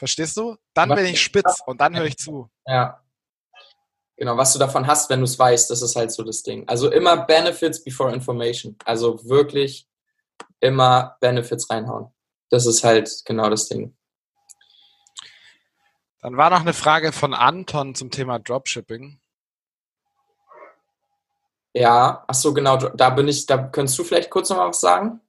verstehst 0.02 0.36
du? 0.36 0.56
Dann 0.74 0.88
bin 0.88 1.06
ich 1.06 1.22
spitz 1.22 1.62
und 1.64 1.80
dann 1.80 1.96
höre 1.96 2.06
ich 2.06 2.18
zu. 2.18 2.50
Ja, 2.66 3.02
Genau, 4.22 4.36
was 4.36 4.52
du 4.52 4.58
davon 4.60 4.86
hast, 4.86 5.10
wenn 5.10 5.18
du 5.18 5.24
es 5.24 5.36
weißt, 5.36 5.68
das 5.70 5.82
ist 5.82 5.96
halt 5.96 6.12
so 6.12 6.22
das 6.22 6.44
Ding. 6.44 6.68
Also 6.68 6.90
immer 6.92 7.24
Benefits 7.26 7.82
before 7.82 8.12
Information. 8.12 8.76
Also 8.84 9.28
wirklich 9.28 9.88
immer 10.60 11.16
Benefits 11.20 11.68
reinhauen. 11.68 12.14
Das 12.48 12.64
ist 12.66 12.84
halt 12.84 13.10
genau 13.24 13.50
das 13.50 13.68
Ding. 13.68 13.96
Dann 16.20 16.36
war 16.36 16.50
noch 16.50 16.60
eine 16.60 16.72
Frage 16.72 17.10
von 17.10 17.34
Anton 17.34 17.96
zum 17.96 18.12
Thema 18.12 18.38
Dropshipping. 18.38 19.18
Ja, 21.74 22.24
ach 22.28 22.34
so, 22.34 22.54
genau, 22.54 22.76
da 22.76 23.10
bin 23.10 23.26
ich, 23.26 23.46
da 23.46 23.58
könntest 23.58 23.98
du 23.98 24.04
vielleicht 24.04 24.30
kurz 24.30 24.50
noch 24.50 24.58
mal 24.58 24.68
was 24.68 24.80
sagen? 24.80 25.20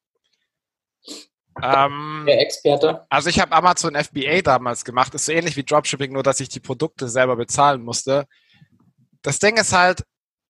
Ähm, 1.64 2.23
Der 2.27 2.41
Experte. 2.41 3.06
Also 3.10 3.30
ich 3.30 3.40
habe 3.40 3.53
Amazon 3.53 3.95
FBA 3.95 4.41
damals 4.41 4.84
gemacht, 4.84 5.15
ist 5.15 5.26
so 5.26 5.31
ähnlich 5.31 5.56
wie 5.56 5.64
Dropshipping, 5.64 6.11
nur 6.11 6.23
dass 6.23 6.40
ich 6.40 6.49
die 6.49 6.60
Produkte 6.60 7.07
selber 7.07 7.35
bezahlen 7.35 7.81
musste 7.81 8.27
das 9.23 9.40
Ding 9.40 9.57
ist 9.57 9.73
halt, 9.73 10.03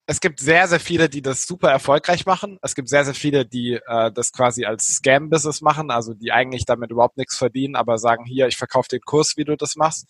es 0.06 0.20
gibt 0.20 0.42
sehr, 0.42 0.68
sehr 0.68 0.82
viele, 0.82 1.08
die 1.08 1.22
das 1.22 1.48
super 1.48 1.72
erfolgreich 1.72 2.26
machen. 2.26 2.60
Es 2.62 2.76
gibt 2.76 2.90
sehr, 2.90 3.06
sehr 3.06 3.14
viele, 3.14 3.46
die 3.46 3.80
äh, 3.86 4.12
das 4.12 4.34
quasi 4.34 4.66
als 4.66 4.88
Scam-Business 4.88 5.62
machen, 5.62 5.92
also 5.92 6.14
die 6.14 6.34
eigentlich 6.34 6.66
damit 6.66 6.92
überhaupt 6.92 7.16
nichts 7.16 7.38
verdienen, 7.38 7.78
aber 7.78 7.98
sagen, 7.98 8.26
hier, 8.26 8.48
ich 8.48 8.58
verkaufe 8.58 8.90
den 8.90 9.00
Kurs, 9.02 9.38
wie 9.38 9.46
du 9.46 9.56
das 9.56 9.78
machst. 9.78 10.08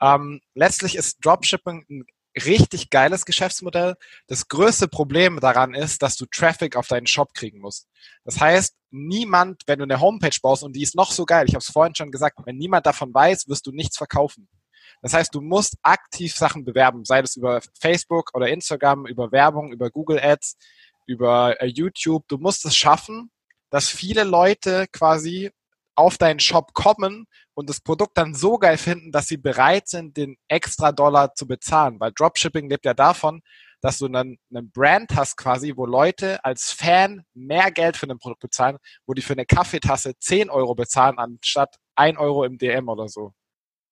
Ähm, 0.00 0.40
letztlich 0.54 0.96
ist 0.96 1.24
Dropshipping 1.24 1.84
ein 1.88 2.04
richtig 2.36 2.90
geiles 2.90 3.24
Geschäftsmodell. 3.24 3.94
Das 4.26 4.48
größte 4.48 4.88
Problem 4.88 5.40
daran 5.40 5.74
ist, 5.74 6.02
dass 6.02 6.16
du 6.16 6.26
Traffic 6.26 6.76
auf 6.76 6.88
deinen 6.88 7.06
Shop 7.06 7.34
kriegen 7.34 7.60
musst. 7.60 7.88
Das 8.24 8.40
heißt, 8.40 8.76
niemand, 8.90 9.62
wenn 9.66 9.78
du 9.78 9.84
eine 9.84 10.00
Homepage 10.00 10.36
baust 10.42 10.62
und 10.62 10.74
die 10.74 10.82
ist 10.82 10.94
noch 10.94 11.12
so 11.12 11.24
geil, 11.24 11.46
ich 11.48 11.54
habe 11.54 11.62
es 11.62 11.70
vorhin 11.70 11.94
schon 11.94 12.10
gesagt, 12.10 12.38
wenn 12.44 12.56
niemand 12.56 12.86
davon 12.86 13.12
weiß, 13.12 13.48
wirst 13.48 13.66
du 13.66 13.72
nichts 13.72 13.96
verkaufen. 13.96 14.48
Das 15.02 15.14
heißt, 15.14 15.34
du 15.34 15.40
musst 15.40 15.76
aktiv 15.82 16.34
Sachen 16.34 16.64
bewerben, 16.64 17.04
sei 17.04 17.22
das 17.22 17.36
über 17.36 17.60
Facebook 17.80 18.30
oder 18.34 18.48
Instagram, 18.48 19.06
über 19.06 19.32
Werbung, 19.32 19.72
über 19.72 19.90
Google 19.90 20.20
Ads, 20.20 20.56
über 21.06 21.60
äh, 21.60 21.66
YouTube. 21.66 22.24
Du 22.28 22.38
musst 22.38 22.64
es 22.66 22.76
schaffen, 22.76 23.30
dass 23.70 23.88
viele 23.88 24.24
Leute 24.24 24.86
quasi 24.92 25.50
auf 26.00 26.18
deinen 26.18 26.40
Shop 26.40 26.72
kommen 26.72 27.26
und 27.54 27.68
das 27.68 27.80
Produkt 27.80 28.16
dann 28.16 28.34
so 28.34 28.58
geil 28.58 28.78
finden, 28.78 29.12
dass 29.12 29.28
sie 29.28 29.36
bereit 29.36 29.88
sind, 29.88 30.16
den 30.16 30.36
extra 30.48 30.92
Dollar 30.92 31.34
zu 31.34 31.46
bezahlen. 31.46 32.00
Weil 32.00 32.12
Dropshipping 32.12 32.68
lebt 32.68 32.84
ja 32.84 32.94
davon, 32.94 33.42
dass 33.80 33.98
du 33.98 34.06
einen, 34.06 34.38
einen 34.50 34.70
Brand 34.72 35.14
hast 35.14 35.36
quasi, 35.36 35.74
wo 35.76 35.86
Leute 35.86 36.44
als 36.44 36.72
Fan 36.72 37.24
mehr 37.34 37.70
Geld 37.70 37.96
für 37.96 38.06
ein 38.06 38.18
Produkt 38.18 38.40
bezahlen, 38.40 38.78
wo 39.06 39.14
die 39.14 39.22
für 39.22 39.34
eine 39.34 39.46
Kaffeetasse 39.46 40.14
10 40.18 40.50
Euro 40.50 40.74
bezahlen, 40.74 41.18
anstatt 41.18 41.76
1 41.96 42.18
Euro 42.18 42.44
im 42.44 42.58
DM 42.58 42.88
oder 42.88 43.08
so 43.08 43.32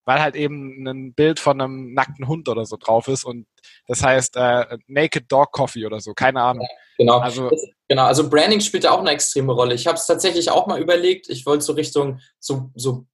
weil 0.08 0.22
halt 0.22 0.36
eben 0.36 0.86
ein 0.88 1.12
Bild 1.12 1.38
von 1.38 1.60
einem 1.60 1.92
nackten 1.92 2.26
Hund 2.28 2.48
oder 2.48 2.64
so 2.64 2.78
drauf 2.78 3.08
ist 3.08 3.24
und 3.24 3.46
das 3.86 4.02
heißt 4.02 4.36
äh, 4.36 4.78
Naked 4.86 5.30
Dog 5.30 5.52
Coffee 5.52 5.84
oder 5.84 6.00
so, 6.00 6.14
keine 6.14 6.40
Ahnung. 6.40 6.62
Ja, 6.62 6.76
genau. 6.96 7.18
Also, 7.18 7.50
genau, 7.88 8.04
also 8.04 8.30
Branding 8.30 8.60
spielt 8.60 8.84
da 8.84 8.92
auch 8.92 9.00
eine 9.00 9.10
extreme 9.10 9.52
Rolle. 9.52 9.74
Ich 9.74 9.86
habe 9.86 9.98
es 9.98 10.06
tatsächlich 10.06 10.50
auch 10.50 10.66
mal 10.66 10.80
überlegt, 10.80 11.28
ich 11.28 11.44
wollte 11.44 11.62
so 11.62 11.74
Richtung 11.74 12.20
so, 12.40 12.70
so 12.74 13.04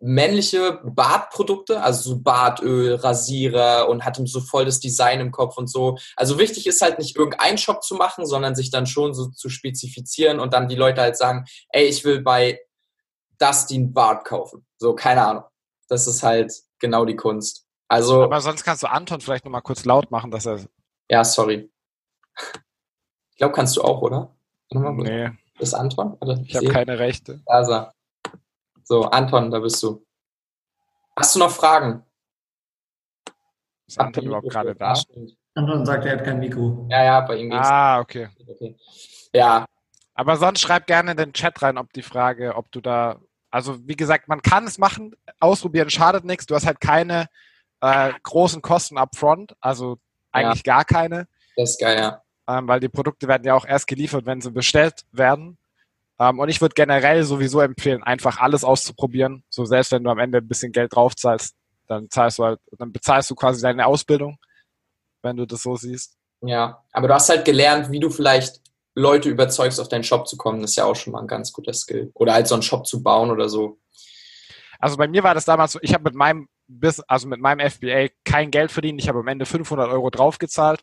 männliche 0.00 0.80
Bartprodukte, 0.82 1.80
also 1.80 2.10
so 2.10 2.20
Bartöl, 2.20 2.96
Rasierer 2.96 3.88
und 3.88 4.04
hatte 4.04 4.26
so 4.26 4.40
voll 4.40 4.64
das 4.64 4.80
Design 4.80 5.20
im 5.20 5.30
Kopf 5.30 5.56
und 5.56 5.70
so. 5.70 5.96
Also 6.16 6.40
wichtig 6.40 6.66
ist 6.66 6.80
halt 6.80 6.98
nicht 6.98 7.14
irgendeinen 7.14 7.56
Shop 7.56 7.84
zu 7.84 7.94
machen, 7.94 8.26
sondern 8.26 8.56
sich 8.56 8.72
dann 8.72 8.86
schon 8.86 9.14
so 9.14 9.28
zu 9.28 9.48
spezifizieren 9.48 10.40
und 10.40 10.52
dann 10.52 10.66
die 10.66 10.74
Leute 10.74 11.02
halt 11.02 11.16
sagen, 11.16 11.44
ey, 11.68 11.84
ich 11.84 12.04
will 12.04 12.20
bei 12.20 12.58
Dustin 13.38 13.92
Bart 13.92 14.24
kaufen. 14.24 14.66
So, 14.76 14.92
keine 14.96 15.24
Ahnung 15.24 15.44
das 15.88 16.06
ist 16.06 16.22
halt 16.22 16.52
genau 16.78 17.04
die 17.04 17.16
Kunst. 17.16 17.66
Also, 17.88 18.24
Aber 18.24 18.40
sonst 18.40 18.64
kannst 18.64 18.82
du 18.82 18.88
Anton 18.88 19.20
vielleicht 19.20 19.44
nochmal 19.44 19.62
kurz 19.62 19.84
laut 19.84 20.10
machen, 20.10 20.30
dass 20.30 20.46
er. 20.46 20.60
Ja, 21.08 21.24
sorry. 21.24 21.70
Ich 23.30 23.38
glaube, 23.38 23.54
kannst 23.54 23.76
du 23.76 23.82
auch, 23.82 24.02
oder? 24.02 24.34
Nee. 24.70 25.30
Ist 25.58 25.74
Anton? 25.74 26.14
Oder? 26.20 26.38
Ich 26.44 26.56
habe 26.56 26.66
keine 26.68 26.98
Rechte. 26.98 27.40
Also. 27.46 27.86
So, 28.82 29.04
Anton, 29.04 29.50
da 29.50 29.60
bist 29.60 29.82
du. 29.82 30.04
Hast 31.16 31.34
du 31.34 31.38
noch 31.38 31.50
Fragen? 31.50 32.04
Ist 33.86 33.98
Anton 34.00 34.24
überhaupt 34.24 34.48
gerade 34.50 34.74
da? 34.74 34.94
Anton 35.54 35.86
sagt, 35.86 36.04
er 36.04 36.18
hat 36.18 36.24
kein 36.24 36.38
Mikro. 36.38 36.86
Ja, 36.90 37.04
ja, 37.04 37.20
bei 37.20 37.36
ihm 37.36 37.50
geht's. 37.50 37.66
Ah, 37.66 38.00
okay. 38.00 38.28
okay. 38.46 38.76
Ja. 39.32 39.64
Aber 40.14 40.36
sonst 40.36 40.60
schreib 40.60 40.86
gerne 40.86 41.12
in 41.12 41.16
den 41.16 41.32
Chat 41.32 41.62
rein, 41.62 41.78
ob 41.78 41.92
die 41.92 42.02
Frage, 42.02 42.54
ob 42.56 42.70
du 42.72 42.80
da, 42.80 43.20
also 43.56 43.78
wie 43.88 43.96
gesagt, 43.96 44.28
man 44.28 44.42
kann 44.42 44.66
es 44.66 44.76
machen, 44.76 45.16
ausprobieren 45.40 45.88
schadet 45.88 46.26
nichts. 46.26 46.44
Du 46.44 46.54
hast 46.54 46.66
halt 46.66 46.78
keine 46.78 47.26
äh, 47.80 48.12
großen 48.22 48.60
Kosten 48.60 48.98
upfront, 48.98 49.56
also 49.60 49.96
eigentlich 50.30 50.62
ja. 50.66 50.74
gar 50.74 50.84
keine. 50.84 51.26
Das 51.56 51.70
ist 51.70 51.80
geil, 51.80 51.98
ja. 51.98 52.22
Ähm, 52.46 52.68
weil 52.68 52.80
die 52.80 52.90
Produkte 52.90 53.28
werden 53.28 53.44
ja 53.44 53.54
auch 53.54 53.64
erst 53.64 53.86
geliefert, 53.86 54.26
wenn 54.26 54.42
sie 54.42 54.50
bestellt 54.50 55.06
werden. 55.10 55.56
Ähm, 56.18 56.38
und 56.38 56.50
ich 56.50 56.60
würde 56.60 56.74
generell 56.74 57.24
sowieso 57.24 57.60
empfehlen, 57.62 58.02
einfach 58.02 58.40
alles 58.40 58.62
auszuprobieren. 58.62 59.42
So 59.48 59.64
selbst 59.64 59.90
wenn 59.90 60.04
du 60.04 60.10
am 60.10 60.18
Ende 60.18 60.36
ein 60.38 60.48
bisschen 60.48 60.72
Geld 60.72 60.94
draufzahlst, 60.94 61.54
dann 61.86 62.10
zahlst 62.10 62.38
du 62.38 62.44
halt, 62.44 62.60
dann 62.72 62.92
bezahlst 62.92 63.30
du 63.30 63.34
quasi 63.34 63.62
deine 63.62 63.86
Ausbildung, 63.86 64.36
wenn 65.22 65.38
du 65.38 65.46
das 65.46 65.62
so 65.62 65.76
siehst. 65.76 66.18
Ja, 66.42 66.84
aber 66.92 67.08
du 67.08 67.14
hast 67.14 67.30
halt 67.30 67.46
gelernt, 67.46 67.90
wie 67.90 68.00
du 68.00 68.10
vielleicht 68.10 68.60
Leute 68.96 69.28
überzeugst, 69.28 69.78
auf 69.78 69.88
deinen 69.88 70.04
Shop 70.04 70.26
zu 70.26 70.36
kommen. 70.36 70.64
Ist 70.64 70.76
ja 70.76 70.86
auch 70.86 70.96
schon 70.96 71.12
mal 71.12 71.20
ein 71.20 71.28
ganz 71.28 71.52
guter 71.52 71.74
Skill. 71.74 72.10
Oder 72.14 72.32
halt 72.32 72.48
so 72.48 72.54
einen 72.54 72.62
Shop 72.62 72.86
zu 72.86 73.02
bauen 73.02 73.30
oder 73.30 73.48
so. 73.48 73.78
Also 74.78 74.96
bei 74.96 75.06
mir 75.06 75.22
war 75.22 75.34
das 75.34 75.44
damals 75.44 75.72
so, 75.72 75.78
ich 75.82 75.94
habe 75.94 76.04
mit 76.04 76.14
meinem 76.14 76.48
bis, 76.66 77.00
also 77.00 77.28
mit 77.28 77.40
meinem 77.40 77.68
FBA 77.70 78.08
kein 78.24 78.50
Geld 78.50 78.72
verdient. 78.72 79.00
Ich 79.00 79.08
habe 79.08 79.20
am 79.20 79.28
Ende 79.28 79.46
500 79.46 79.88
Euro 79.90 80.10
draufgezahlt. 80.10 80.80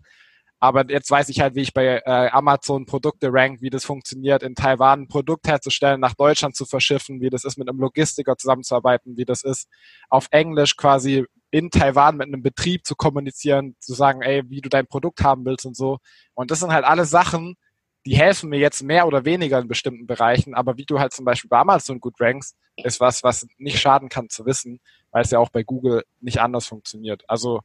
Aber 0.59 0.89
jetzt 0.89 1.11
weiß 1.11 1.27
ich 1.27 1.41
halt, 1.41 1.55
wie 1.55 1.61
ich 1.61 1.73
bei 1.73 2.01
äh, 2.05 2.29
Amazon 2.29 2.85
Produkte 2.85 3.27
rank, 3.33 3.61
wie 3.61 3.69
das 3.69 3.83
funktioniert, 3.83 4.43
in 4.43 4.55
Taiwan 4.55 5.01
ein 5.01 5.07
Produkt 5.09 5.45
herzustellen, 5.45 5.99
nach 5.99 6.13
Deutschland 6.13 6.55
zu 6.55 6.65
verschiffen, 6.65 7.19
wie 7.19 7.29
das 7.29 7.43
ist, 7.43 7.57
mit 7.57 7.67
einem 7.67 7.79
Logistiker 7.79 8.37
zusammenzuarbeiten, 8.37 9.17
wie 9.17 9.25
das 9.25 9.43
ist, 9.43 9.67
auf 10.09 10.27
Englisch 10.31 10.77
quasi 10.77 11.25
in 11.51 11.69
Taiwan 11.69 12.15
mit 12.15 12.27
einem 12.27 12.41
Betrieb 12.41 12.85
zu 12.85 12.95
kommunizieren, 12.95 13.75
zu 13.81 13.93
sagen, 13.93 14.21
ey, 14.21 14.43
wie 14.49 14.61
du 14.61 14.69
dein 14.69 14.87
Produkt 14.87 15.21
haben 15.21 15.43
willst 15.43 15.65
und 15.65 15.75
so. 15.75 15.97
Und 16.33 16.49
das 16.49 16.61
sind 16.61 16.71
halt 16.71 16.85
alle 16.85 17.03
Sachen, 17.03 17.55
die 18.05 18.17
helfen 18.17 18.49
mir 18.49 18.59
jetzt 18.59 18.83
mehr 18.83 19.07
oder 19.07 19.25
weniger 19.25 19.59
in 19.59 19.67
bestimmten 19.67 20.07
Bereichen, 20.07 20.53
aber 20.53 20.77
wie 20.77 20.85
du 20.85 20.99
halt 20.99 21.13
zum 21.13 21.25
Beispiel 21.25 21.49
bei 21.49 21.59
Amazon 21.59 21.99
gut 21.99 22.19
rankst, 22.19 22.55
ist 22.75 22.99
was, 22.99 23.23
was 23.23 23.47
nicht 23.57 23.79
schaden 23.79 24.09
kann 24.09 24.29
zu 24.29 24.45
wissen, 24.45 24.79
weil 25.11 25.23
es 25.23 25.31
ja 25.31 25.39
auch 25.39 25.49
bei 25.49 25.63
Google 25.63 26.03
nicht 26.19 26.41
anders 26.41 26.67
funktioniert. 26.67 27.23
Also 27.27 27.61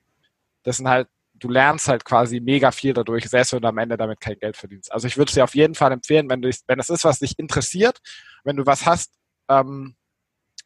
das 0.63 0.77
sind 0.77 0.89
halt, 0.89 1.09
du 1.35 1.49
lernst 1.49 1.89
halt 1.89 2.05
quasi 2.05 2.41
mega 2.41 2.71
viel 2.71 2.95
dadurch, 2.95 3.29
selbst 3.29 3.53
wenn 3.53 3.63
du 3.63 3.69
am 3.69 3.79
Ende 3.79 3.97
damit 3.97 4.21
kein 4.21 4.39
Geld 4.39 4.57
verdienst. 4.57 4.93
Also 4.93 5.09
ich 5.09 5.17
würde 5.17 5.31
es 5.31 5.35
dir 5.35 5.45
auf 5.45 5.55
jeden 5.55 5.75
Fall 5.75 5.93
empfehlen, 5.93 6.29
wenn 6.31 6.43
du, 6.43 6.51
wenn 6.67 6.79
es 6.79 6.91
ist, 6.91 7.05
was 7.05 7.19
dich 7.19 7.39
interessiert, 7.39 7.99
wenn 8.45 8.57
du 8.57 8.67
was 8.67 8.87
hast, 8.87 9.15
ähm, 9.49 9.97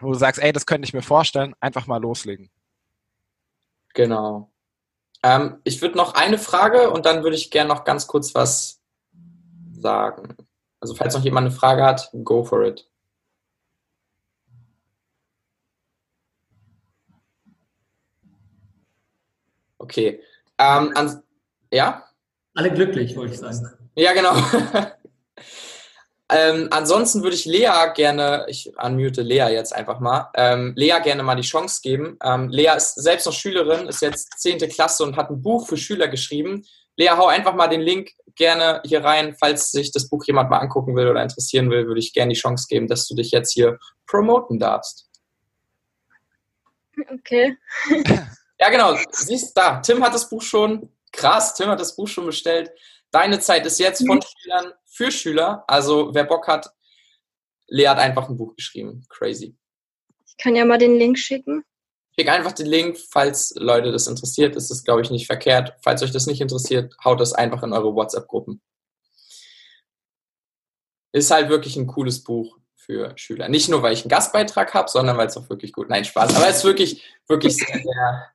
wo 0.01 0.13
du 0.13 0.19
sagst, 0.19 0.43
ey, 0.43 0.53
das 0.53 0.67
könnte 0.67 0.87
ich 0.87 0.93
mir 0.93 1.03
vorstellen, 1.03 1.55
einfach 1.61 1.87
mal 1.87 2.01
loslegen. 2.01 2.51
Genau. 3.95 4.51
Ähm, 5.23 5.61
ich 5.65 5.81
würde 5.81 5.97
noch 5.97 6.15
eine 6.15 6.39
Frage 6.39 6.91
und 6.91 7.07
dann 7.07 7.23
würde 7.23 7.37
ich 7.37 7.51
gerne 7.51 7.69
noch 7.69 7.85
ganz 7.85 8.07
kurz 8.07 8.35
was 8.35 8.82
sagen. 9.83 10.37
Also 10.81 10.95
falls 10.95 11.15
noch 11.15 11.25
jemand 11.25 11.47
eine 11.47 11.55
Frage 11.55 11.85
hat, 11.85 12.11
go 12.25 12.45
for 12.45 12.65
it. 12.65 12.89
Okay. 19.79 20.21
Ähm, 20.59 20.95
ja? 21.73 22.05
Alle 22.55 22.73
glücklich, 22.73 23.17
wollte 23.17 23.35
ich 23.35 23.41
sagen. 23.41 23.69
Ja, 23.97 24.13
genau. 24.13 24.35
ähm, 26.31 26.69
ansonsten 26.71 27.23
würde 27.23 27.35
ich 27.35 27.45
Lea 27.45 27.93
gerne, 27.95 28.47
ich 28.49 28.73
unmute 28.77 29.23
Lea 29.23 29.49
jetzt 29.51 29.75
einfach 29.75 30.01
mal, 30.01 30.31
ähm, 30.35 30.73
Lea 30.77 30.99
gerne 31.03 31.23
mal 31.23 31.35
die 31.35 31.43
Chance 31.43 31.81
geben. 31.83 32.17
Ähm, 32.23 32.49
Lea 32.49 32.71
ist 32.77 32.95
selbst 32.95 33.27
noch 33.27 33.33
Schülerin, 33.33 33.89
ist 33.89 34.03
jetzt 34.03 34.39
10. 34.39 34.59
Klasse 34.69 35.03
und 35.03 35.17
hat 35.17 35.31
ein 35.31 35.43
Buch 35.43 35.67
für 35.67 35.77
Schüler 35.77 36.09
geschrieben. 36.09 36.65
Lea, 36.97 37.11
hau 37.11 37.27
einfach 37.27 37.55
mal 37.55 37.69
den 37.69 37.81
Link 37.81 38.13
gerne 38.37 38.81
hier 38.85 39.05
rein. 39.05 39.35
Falls 39.39 39.71
sich 39.71 39.93
das 39.93 40.09
Buch 40.09 40.25
jemand 40.27 40.51
mal 40.51 40.59
angucken 40.59 40.97
will 40.97 41.09
oder 41.09 41.23
interessieren 41.23 41.71
will, 41.71 41.87
würde 41.87 42.01
ich 42.01 42.13
gerne 42.13 42.33
die 42.33 42.39
Chance 42.39 42.67
geben, 42.69 42.89
dass 42.89 43.07
du 43.07 43.15
dich 43.15 43.31
jetzt 43.31 43.53
hier 43.53 43.79
promoten 44.07 44.59
darfst. 44.59 45.09
Okay. 47.11 47.57
ja, 48.59 48.71
genau. 48.71 48.97
Siehst 49.11 49.57
da, 49.57 49.81
Tim 49.81 50.03
hat 50.03 50.15
das 50.15 50.29
Buch 50.29 50.43
schon. 50.43 50.91
Krass, 51.13 51.55
Tim 51.55 51.69
hat 51.69 51.81
das 51.81 51.97
Buch 51.97 52.09
schon 52.09 52.27
bestellt. 52.27 52.71
Deine 53.11 53.41
Zeit 53.41 53.67
ist 53.67 53.79
jetzt 53.79 54.07
von 54.07 54.17
mhm. 54.17 54.23
Schülern 54.23 54.73
für 54.87 55.11
Schüler. 55.11 55.65
Also 55.67 56.15
wer 56.15 56.25
Bock 56.25 56.49
hat, 56.49 56.71
Lea 57.67 57.89
hat 57.89 57.99
einfach 57.99 58.29
ein 58.29 58.37
Buch 58.37 58.55
geschrieben. 58.57 59.05
Crazy. 59.09 59.57
Ich 60.27 60.37
kann 60.37 60.57
ja 60.57 60.65
mal 60.65 60.79
den 60.79 60.97
Link 60.97 61.19
schicken. 61.19 61.65
Schick 62.15 62.29
einfach 62.29 62.53
den 62.53 62.67
Link, 62.67 62.99
falls 62.99 63.55
Leute 63.57 63.91
das 63.91 64.07
interessiert. 64.07 64.55
Ist 64.55 64.71
das, 64.71 64.85
glaube 64.85 65.01
ich, 65.03 65.11
nicht 65.11 65.27
verkehrt. 65.27 65.75
Falls 65.83 66.03
euch 66.03 66.11
das 66.11 66.27
nicht 66.27 66.41
interessiert, 66.41 66.95
haut 67.03 67.21
das 67.21 67.33
einfach 67.33 67.63
in 67.63 67.73
eure 67.73 67.95
WhatsApp-Gruppen. 67.95 68.61
Ist 71.13 71.31
halt 71.31 71.49
wirklich 71.49 71.77
ein 71.77 71.87
cooles 71.87 72.23
Buch 72.23 72.59
für 72.75 73.17
Schüler. 73.17 73.49
Nicht 73.49 73.69
nur, 73.69 73.83
weil 73.83 73.93
ich 73.93 74.03
einen 74.03 74.11
Gastbeitrag 74.11 74.75
habe, 74.75 74.91
sondern 74.91 75.17
weil 75.17 75.29
es 75.29 75.37
auch 75.37 75.49
wirklich 75.49 75.73
gut. 75.73 75.89
Nein, 75.89 76.05
Spaß. 76.05 76.35
Aber 76.35 76.49
es 76.49 76.59
ist 76.59 76.65
wirklich, 76.65 77.03
wirklich 77.29 77.57
sehr, 77.57 77.79
sehr, 77.83 78.33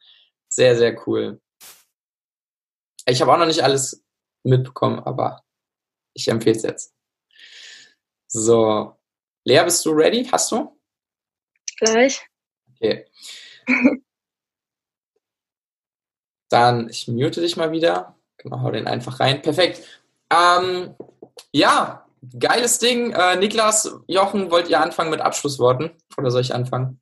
sehr, 0.48 0.78
sehr 0.78 1.08
cool. 1.08 1.42
Ich 3.06 3.22
habe 3.22 3.34
auch 3.34 3.38
noch 3.38 3.46
nicht 3.46 3.64
alles 3.64 4.04
mitbekommen, 4.44 5.00
aber 5.00 5.44
ich 6.14 6.28
empfehle 6.28 6.56
es 6.56 6.64
jetzt. 6.64 6.96
So. 8.28 8.96
Lea, 9.44 9.64
bist 9.64 9.86
du 9.86 9.92
ready? 9.92 10.26
Hast 10.26 10.52
du? 10.52 10.80
Gleich. 11.78 12.22
Okay. 12.76 13.06
Dann, 16.50 16.90
ich 16.90 17.08
mute 17.08 17.42
dich 17.42 17.58
mal 17.58 17.72
wieder. 17.72 18.16
Genau, 18.38 18.62
hau 18.62 18.72
den 18.72 18.88
einfach 18.88 19.20
rein. 19.20 19.42
Perfekt. 19.42 19.84
Ähm, 20.32 20.96
ja, 21.52 22.06
geiles 22.40 22.80
Ding. 22.80 23.12
Äh, 23.12 23.36
Niklas, 23.36 24.00
Jochen, 24.08 24.50
wollt 24.52 24.70
ihr 24.70 24.82
anfangen 24.82 25.10
mit 25.10 25.22
Abschlussworten? 25.22 25.92
Oder 26.18 26.32
soll 26.32 26.42
ich 26.42 26.56
anfangen? 26.56 27.00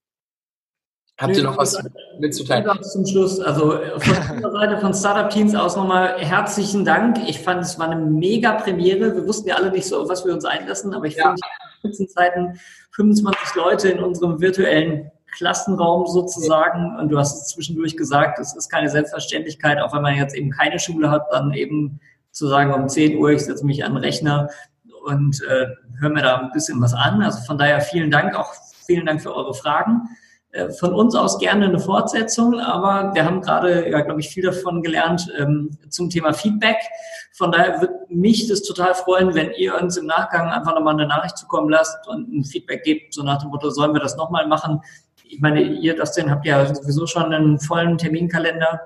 Habt 1.17 1.37
ihr 1.37 1.43
noch 1.43 1.57
was 1.57 1.81
mitzuteilen? 2.19 2.69
Zum 2.83 3.05
Schluss, 3.05 3.39
also 3.39 3.79
von 3.99 4.17
unserer 4.35 4.51
Seite 4.51 4.77
von 4.79 4.93
Startup 4.93 5.29
Teams 5.29 5.55
aus 5.55 5.77
nochmal 5.77 6.19
herzlichen 6.19 6.83
Dank. 6.83 7.19
Ich 7.29 7.39
fand, 7.39 7.61
es 7.61 7.79
war 7.79 7.89
eine 7.89 8.03
mega 8.03 8.53
Premiere. 8.53 9.15
Wir 9.15 9.25
wussten 9.25 9.47
ja 9.47 9.55
alle 9.55 9.71
nicht 9.71 9.87
so, 9.87 10.09
was 10.09 10.25
wir 10.25 10.33
uns 10.33 10.43
einlassen, 10.43 10.93
aber 10.93 11.05
ich 11.05 11.15
ja. 11.15 11.27
finde, 11.27 11.41
in 11.41 11.79
Spitzenzeiten 11.79 12.59
25 12.91 13.55
Leute 13.55 13.89
in 13.89 13.99
unserem 14.03 14.41
virtuellen 14.41 15.09
Klassenraum 15.35 16.07
sozusagen. 16.07 16.97
Und 16.97 17.09
du 17.09 17.17
hast 17.17 17.41
es 17.41 17.47
zwischendurch 17.49 17.95
gesagt, 17.97 18.39
es 18.39 18.55
ist 18.55 18.69
keine 18.69 18.89
Selbstverständlichkeit, 18.89 19.79
auch 19.79 19.93
wenn 19.93 20.01
man 20.01 20.15
jetzt 20.15 20.35
eben 20.35 20.51
keine 20.51 20.79
Schule 20.79 21.11
hat, 21.11 21.27
dann 21.31 21.53
eben 21.53 21.99
zu 22.31 22.47
sagen, 22.47 22.73
um 22.73 22.89
10 22.89 23.17
Uhr, 23.17 23.29
ich 23.31 23.45
setze 23.45 23.65
mich 23.65 23.85
an 23.85 23.93
den 23.93 24.03
Rechner 24.03 24.49
und 25.05 25.41
äh, 25.43 25.67
höre 25.99 26.09
mir 26.09 26.23
da 26.23 26.37
ein 26.37 26.51
bisschen 26.51 26.81
was 26.81 26.93
an. 26.93 27.21
Also 27.21 27.41
von 27.45 27.57
daher 27.57 27.79
vielen 27.81 28.11
Dank, 28.11 28.35
auch 28.35 28.53
vielen 28.85 29.05
Dank 29.05 29.21
für 29.21 29.35
eure 29.35 29.53
Fragen. 29.53 30.01
Äh, 30.55 30.69
von 30.71 30.93
uns 30.93 31.15
aus 31.15 31.37
gerne 31.37 31.65
eine 31.65 31.79
Fortsetzung, 31.79 32.59
aber 32.59 33.13
wir 33.13 33.25
haben 33.25 33.41
gerade, 33.41 33.89
ja, 33.89 34.01
glaube 34.01 34.21
ich, 34.21 34.29
viel 34.29 34.43
davon 34.43 34.81
gelernt 34.81 35.27
ähm, 35.37 35.77
zum 35.89 36.09
Thema 36.09 36.33
Feedback. 36.33 36.77
Von 37.33 37.51
daher 37.51 37.81
würde 37.81 37.93
mich 38.07 38.47
das 38.47 38.63
total 38.63 38.95
freuen, 38.95 39.35
wenn 39.35 39.51
ihr 39.51 39.75
uns 39.75 39.97
im 39.97 40.05
Nachgang 40.05 40.49
einfach 40.49 40.73
nochmal 40.73 40.93
eine 40.93 41.07
Nachricht 41.07 41.37
zukommen 41.37 41.69
lasst 41.69 42.07
und 42.07 42.33
ein 42.33 42.45
Feedback 42.45 42.83
gebt, 42.83 43.13
so 43.13 43.23
nach 43.23 43.41
dem 43.41 43.49
Motto, 43.49 43.69
sollen 43.69 43.93
wir 43.93 43.99
das 43.99 44.15
nochmal 44.15 44.47
machen? 44.47 44.79
Ich 45.27 45.41
meine, 45.41 45.61
ihr, 45.61 45.95
Dustin, 45.95 46.29
habt 46.29 46.45
ja 46.45 46.73
sowieso 46.73 47.07
schon 47.07 47.33
einen 47.33 47.59
vollen 47.59 47.97
Terminkalender 47.97 48.81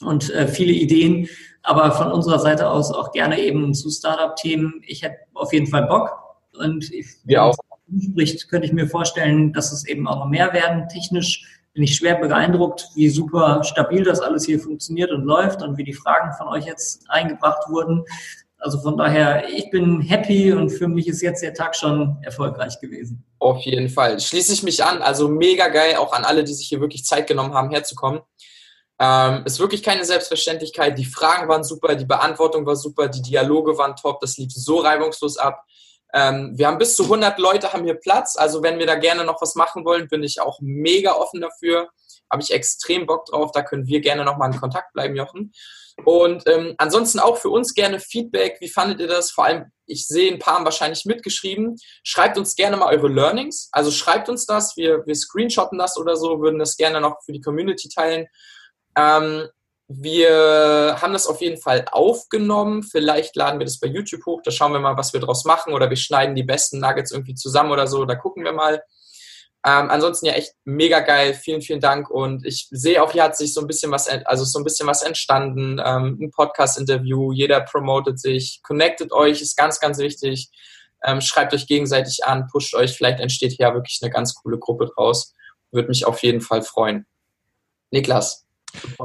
und 0.00 0.30
äh, 0.30 0.46
viele 0.46 0.72
Ideen, 0.72 1.28
aber 1.62 1.92
von 1.92 2.12
unserer 2.12 2.38
Seite 2.38 2.68
aus 2.68 2.90
auch 2.90 3.12
gerne 3.12 3.40
eben 3.40 3.74
zu 3.74 3.90
Startup-Themen. 3.90 4.82
Ich 4.86 5.02
hätte 5.02 5.16
auf 5.34 5.52
jeden 5.52 5.66
Fall 5.66 5.86
Bock 5.86 6.16
und 6.58 6.92
ich, 6.92 7.06
ja, 7.26 7.42
auch. 7.42 7.56
spricht, 8.12 8.48
könnte 8.48 8.66
ich 8.66 8.72
mir 8.72 8.86
vorstellen, 8.86 9.52
dass 9.52 9.72
es 9.72 9.86
eben 9.86 10.06
auch 10.06 10.18
noch 10.18 10.28
mehr 10.28 10.52
werden. 10.52 10.88
Technisch 10.88 11.44
bin 11.74 11.82
ich 11.82 11.96
schwer 11.96 12.16
beeindruckt, 12.16 12.88
wie 12.94 13.08
super 13.08 13.62
stabil 13.64 14.02
das 14.02 14.20
alles 14.20 14.46
hier 14.46 14.58
funktioniert 14.58 15.12
und 15.12 15.24
läuft 15.24 15.62
und 15.62 15.76
wie 15.76 15.84
die 15.84 15.92
Fragen 15.92 16.32
von 16.32 16.48
euch 16.48 16.66
jetzt 16.66 17.08
eingebracht 17.08 17.68
wurden. 17.68 18.04
Also 18.58 18.80
von 18.80 18.96
daher, 18.96 19.48
ich 19.48 19.70
bin 19.70 20.00
happy 20.00 20.52
und 20.52 20.70
für 20.70 20.88
mich 20.88 21.06
ist 21.06 21.22
jetzt 21.22 21.42
der 21.42 21.54
Tag 21.54 21.76
schon 21.76 22.18
erfolgreich 22.22 22.80
gewesen. 22.80 23.24
Auf 23.38 23.60
jeden 23.60 23.88
Fall. 23.88 24.18
Schließe 24.18 24.52
ich 24.52 24.64
mich 24.64 24.82
an. 24.84 25.00
Also 25.00 25.28
mega 25.28 25.68
geil, 25.68 25.96
auch 25.96 26.12
an 26.12 26.24
alle, 26.24 26.42
die 26.42 26.54
sich 26.54 26.68
hier 26.68 26.80
wirklich 26.80 27.04
Zeit 27.04 27.28
genommen 27.28 27.54
haben, 27.54 27.70
herzukommen. 27.70 28.20
Ähm, 29.00 29.44
ist 29.44 29.60
wirklich 29.60 29.84
keine 29.84 30.04
Selbstverständlichkeit. 30.04 30.98
Die 30.98 31.04
Fragen 31.04 31.48
waren 31.48 31.62
super, 31.62 31.94
die 31.94 32.04
Beantwortung 32.04 32.66
war 32.66 32.74
super, 32.74 33.06
die 33.06 33.22
Dialoge 33.22 33.78
waren 33.78 33.94
top, 33.94 34.18
das 34.20 34.36
lief 34.38 34.50
so 34.52 34.78
reibungslos 34.78 35.36
ab. 35.36 35.64
Ähm, 36.12 36.56
wir 36.56 36.66
haben 36.66 36.78
bis 36.78 36.96
zu 36.96 37.04
100 37.04 37.38
Leute 37.38 37.72
haben 37.72 37.84
hier 37.84 37.94
Platz. 37.94 38.36
Also 38.36 38.62
wenn 38.62 38.80
wir 38.80 38.86
da 38.86 38.96
gerne 38.96 39.24
noch 39.24 39.40
was 39.40 39.54
machen 39.54 39.84
wollen, 39.84 40.08
bin 40.08 40.24
ich 40.24 40.40
auch 40.40 40.58
mega 40.60 41.12
offen 41.12 41.40
dafür. 41.40 41.88
Habe 42.30 42.42
ich 42.42 42.52
extrem 42.52 43.06
Bock 43.06 43.26
drauf. 43.26 43.52
Da 43.52 43.62
können 43.62 43.86
wir 43.86 44.00
gerne 44.00 44.24
nochmal 44.24 44.52
in 44.52 44.58
Kontakt 44.58 44.92
bleiben, 44.94 45.14
Jochen. 45.14 45.52
Und 46.04 46.46
ähm, 46.46 46.74
ansonsten 46.78 47.18
auch 47.18 47.38
für 47.38 47.50
uns 47.50 47.74
gerne 47.74 48.00
Feedback. 48.00 48.58
Wie 48.60 48.68
fandet 48.68 49.00
ihr 49.00 49.08
das? 49.08 49.30
Vor 49.30 49.44
allem, 49.44 49.66
ich 49.86 50.06
sehe 50.06 50.32
ein 50.32 50.38
paar 50.38 50.56
haben 50.56 50.64
wahrscheinlich 50.64 51.04
mitgeschrieben. 51.04 51.76
Schreibt 52.04 52.38
uns 52.38 52.54
gerne 52.54 52.76
mal 52.76 52.94
eure 52.94 53.08
Learnings. 53.08 53.68
Also 53.72 53.90
schreibt 53.90 54.28
uns 54.28 54.46
das. 54.46 54.76
Wir, 54.76 55.04
wir 55.06 55.14
screenshotten 55.14 55.78
das 55.78 55.98
oder 55.98 56.16
so, 56.16 56.40
würden 56.40 56.58
das 56.58 56.76
gerne 56.76 57.00
noch 57.00 57.16
für 57.24 57.32
die 57.32 57.40
Community 57.40 57.88
teilen. 57.88 58.26
Ähm, 58.96 59.48
wir 59.88 60.98
haben 61.00 61.14
das 61.14 61.26
auf 61.26 61.40
jeden 61.40 61.60
Fall 61.60 61.86
aufgenommen. 61.90 62.82
Vielleicht 62.82 63.36
laden 63.36 63.58
wir 63.58 63.64
das 63.64 63.80
bei 63.80 63.88
YouTube 63.88 64.24
hoch. 64.26 64.42
Da 64.42 64.50
schauen 64.50 64.72
wir 64.72 64.80
mal, 64.80 64.98
was 64.98 65.14
wir 65.14 65.20
draus 65.20 65.44
machen. 65.44 65.72
Oder 65.72 65.88
wir 65.88 65.96
schneiden 65.96 66.34
die 66.34 66.42
besten 66.42 66.78
Nuggets 66.78 67.10
irgendwie 67.10 67.34
zusammen 67.34 67.70
oder 67.70 67.86
so. 67.86 68.04
Da 68.04 68.14
gucken 68.14 68.44
wir 68.44 68.52
mal. 68.52 68.82
Ähm, 69.68 69.90
ansonsten 69.90 70.24
ja 70.24 70.32
echt 70.32 70.54
mega 70.64 71.00
geil. 71.00 71.34
Vielen, 71.34 71.60
vielen 71.60 71.80
Dank. 71.80 72.08
Und 72.08 72.46
ich 72.46 72.68
sehe 72.70 73.02
auch, 73.02 73.12
hier 73.12 73.24
hat 73.24 73.36
sich 73.36 73.52
so 73.52 73.60
ein 73.60 73.66
bisschen 73.66 73.92
was, 73.92 74.08
also 74.08 74.44
so 74.44 74.58
ein 74.58 74.64
bisschen 74.64 74.86
was 74.86 75.02
entstanden. 75.02 75.78
Ähm, 75.84 76.16
ein 76.22 76.30
Podcast-Interview. 76.30 77.32
Jeder 77.32 77.60
promotet 77.60 78.18
sich. 78.18 78.60
Connectet 78.62 79.12
euch 79.12 79.42
ist 79.42 79.58
ganz, 79.58 79.78
ganz 79.78 79.98
wichtig. 79.98 80.48
Ähm, 81.04 81.20
schreibt 81.20 81.52
euch 81.52 81.66
gegenseitig 81.66 82.24
an, 82.24 82.46
pusht 82.50 82.74
euch. 82.74 82.96
Vielleicht 82.96 83.20
entsteht 83.20 83.52
hier 83.52 83.74
wirklich 83.74 83.98
eine 84.00 84.10
ganz 84.10 84.34
coole 84.34 84.58
Gruppe 84.58 84.88
draus. 84.94 85.34
Würde 85.70 85.88
mich 85.88 86.06
auf 86.06 86.22
jeden 86.22 86.40
Fall 86.40 86.62
freuen. 86.62 87.06
Niklas. 87.90 88.46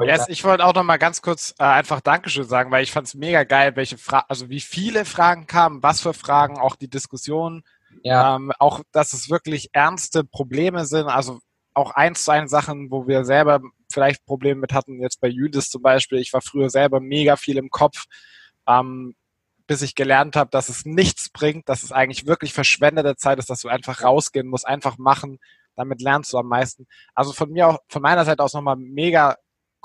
Yes, 0.01 0.27
ich 0.29 0.45
wollte 0.45 0.65
auch 0.65 0.73
noch 0.73 0.83
mal 0.83 0.97
ganz 0.97 1.21
kurz 1.21 1.55
äh, 1.59 1.63
einfach 1.63 1.99
Dankeschön 1.99 2.45
sagen, 2.45 2.71
weil 2.71 2.83
ich 2.83 2.91
fand 2.91 3.07
es 3.07 3.15
mega 3.15 3.43
geil, 3.43 3.75
welche 3.75 3.97
Fragen, 3.97 4.25
also 4.29 4.49
wie 4.49 4.59
viele 4.61 5.03
Fragen 5.03 5.45
kamen, 5.45 5.83
was 5.83 6.01
für 6.01 6.13
Fragen, 6.13 6.57
auch 6.57 6.75
die 6.75 6.89
Diskussion, 6.89 7.63
ja. 8.03 8.35
ähm, 8.35 8.51
auch 8.59 8.81
dass 8.91 9.13
es 9.13 9.29
wirklich 9.29 9.69
ernste 9.73 10.23
Probleme 10.23 10.85
sind, 10.85 11.07
also 11.07 11.39
auch 11.73 11.91
eins 11.91 12.25
zu 12.25 12.31
eins 12.31 12.51
Sachen, 12.51 12.91
wo 12.91 13.07
wir 13.07 13.25
selber 13.25 13.61
vielleicht 13.91 14.25
Probleme 14.25 14.61
mit 14.61 14.73
hatten, 14.73 15.01
jetzt 15.01 15.21
bei 15.21 15.27
Judith 15.27 15.69
zum 15.69 15.81
Beispiel. 15.81 16.19
Ich 16.19 16.33
war 16.33 16.41
früher 16.41 16.69
selber 16.69 16.99
mega 16.99 17.35
viel 17.35 17.57
im 17.57 17.69
Kopf, 17.69 18.05
ähm, 18.67 19.15
bis 19.65 19.81
ich 19.81 19.95
gelernt 19.95 20.35
habe, 20.35 20.49
dass 20.51 20.69
es 20.69 20.85
nichts 20.85 21.29
bringt, 21.29 21.69
dass 21.69 21.83
es 21.83 21.91
eigentlich 21.91 22.27
wirklich 22.27 22.53
verschwendete 22.53 23.15
Zeit 23.15 23.39
ist, 23.39 23.49
dass 23.49 23.61
du 23.61 23.69
einfach 23.69 24.03
rausgehen 24.03 24.47
musst, 24.47 24.67
einfach 24.67 24.97
machen. 24.97 25.39
Damit 25.75 26.01
lernst 26.01 26.33
du 26.33 26.37
am 26.37 26.47
meisten. 26.47 26.85
Also 27.15 27.33
von 27.33 27.51
mir 27.51 27.67
auch, 27.67 27.79
von 27.87 28.01
meiner 28.01 28.25
Seite 28.25 28.43
aus 28.43 28.53
nochmal 28.53 28.75
mega 28.75 29.37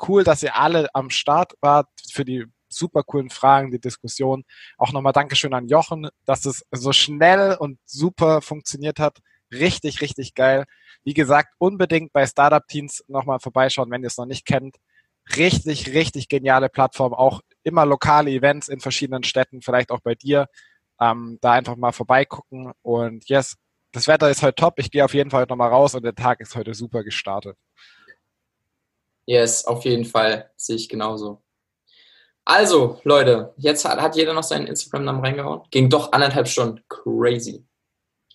cool, 0.06 0.24
dass 0.24 0.42
ihr 0.42 0.56
alle 0.56 0.88
am 0.94 1.10
Start 1.10 1.54
wart 1.60 1.88
für 2.12 2.24
die 2.24 2.46
super 2.78 3.02
coolen 3.02 3.30
Fragen, 3.30 3.70
die 3.70 3.80
Diskussion. 3.80 4.44
Auch 4.76 4.92
nochmal 4.92 5.12
Dankeschön 5.12 5.54
an 5.54 5.68
Jochen, 5.68 6.08
dass 6.24 6.44
es 6.46 6.64
so 6.70 6.92
schnell 6.92 7.56
und 7.58 7.78
super 7.84 8.40
funktioniert 8.40 8.98
hat. 8.98 9.18
Richtig, 9.52 10.00
richtig 10.00 10.34
geil. 10.34 10.64
Wie 11.04 11.14
gesagt, 11.14 11.54
unbedingt 11.58 12.12
bei 12.12 12.26
Startup 12.26 12.66
Teams 12.66 13.04
nochmal 13.08 13.40
vorbeischauen, 13.40 13.90
wenn 13.90 14.02
ihr 14.02 14.08
es 14.08 14.18
noch 14.18 14.26
nicht 14.26 14.46
kennt. 14.46 14.76
Richtig, 15.36 15.92
richtig 15.92 16.28
geniale 16.28 16.68
Plattform. 16.68 17.14
Auch 17.14 17.40
immer 17.62 17.86
lokale 17.86 18.30
Events 18.30 18.68
in 18.68 18.80
verschiedenen 18.80 19.24
Städten, 19.24 19.62
vielleicht 19.62 19.90
auch 19.90 20.00
bei 20.00 20.14
dir. 20.14 20.46
Ähm, 21.00 21.38
da 21.40 21.52
einfach 21.52 21.76
mal 21.76 21.92
vorbeigucken. 21.92 22.72
Und 22.82 23.28
yes, 23.28 23.56
das 23.92 24.08
Wetter 24.08 24.30
ist 24.30 24.42
heute 24.42 24.54
top. 24.54 24.78
Ich 24.78 24.90
gehe 24.90 25.04
auf 25.04 25.14
jeden 25.14 25.30
Fall 25.30 25.46
nochmal 25.48 25.70
raus 25.70 25.94
und 25.94 26.04
der 26.04 26.14
Tag 26.14 26.40
ist 26.40 26.56
heute 26.56 26.74
super 26.74 27.04
gestartet. 27.04 27.56
Yes, 29.26 29.64
auf 29.66 29.84
jeden 29.84 30.06
Fall. 30.06 30.50
Sehe 30.56 30.76
ich 30.76 30.88
genauso. 30.88 31.42
Also, 32.48 32.98
Leute, 33.04 33.52
jetzt 33.58 33.84
hat, 33.84 34.00
hat 34.00 34.16
jeder 34.16 34.32
noch 34.32 34.42
seinen 34.42 34.66
Instagram-Namen 34.68 35.22
reingehauen. 35.22 35.60
Ging 35.70 35.90
doch 35.90 36.12
anderthalb 36.12 36.48
Stunden. 36.48 36.82
Crazy. 36.88 37.62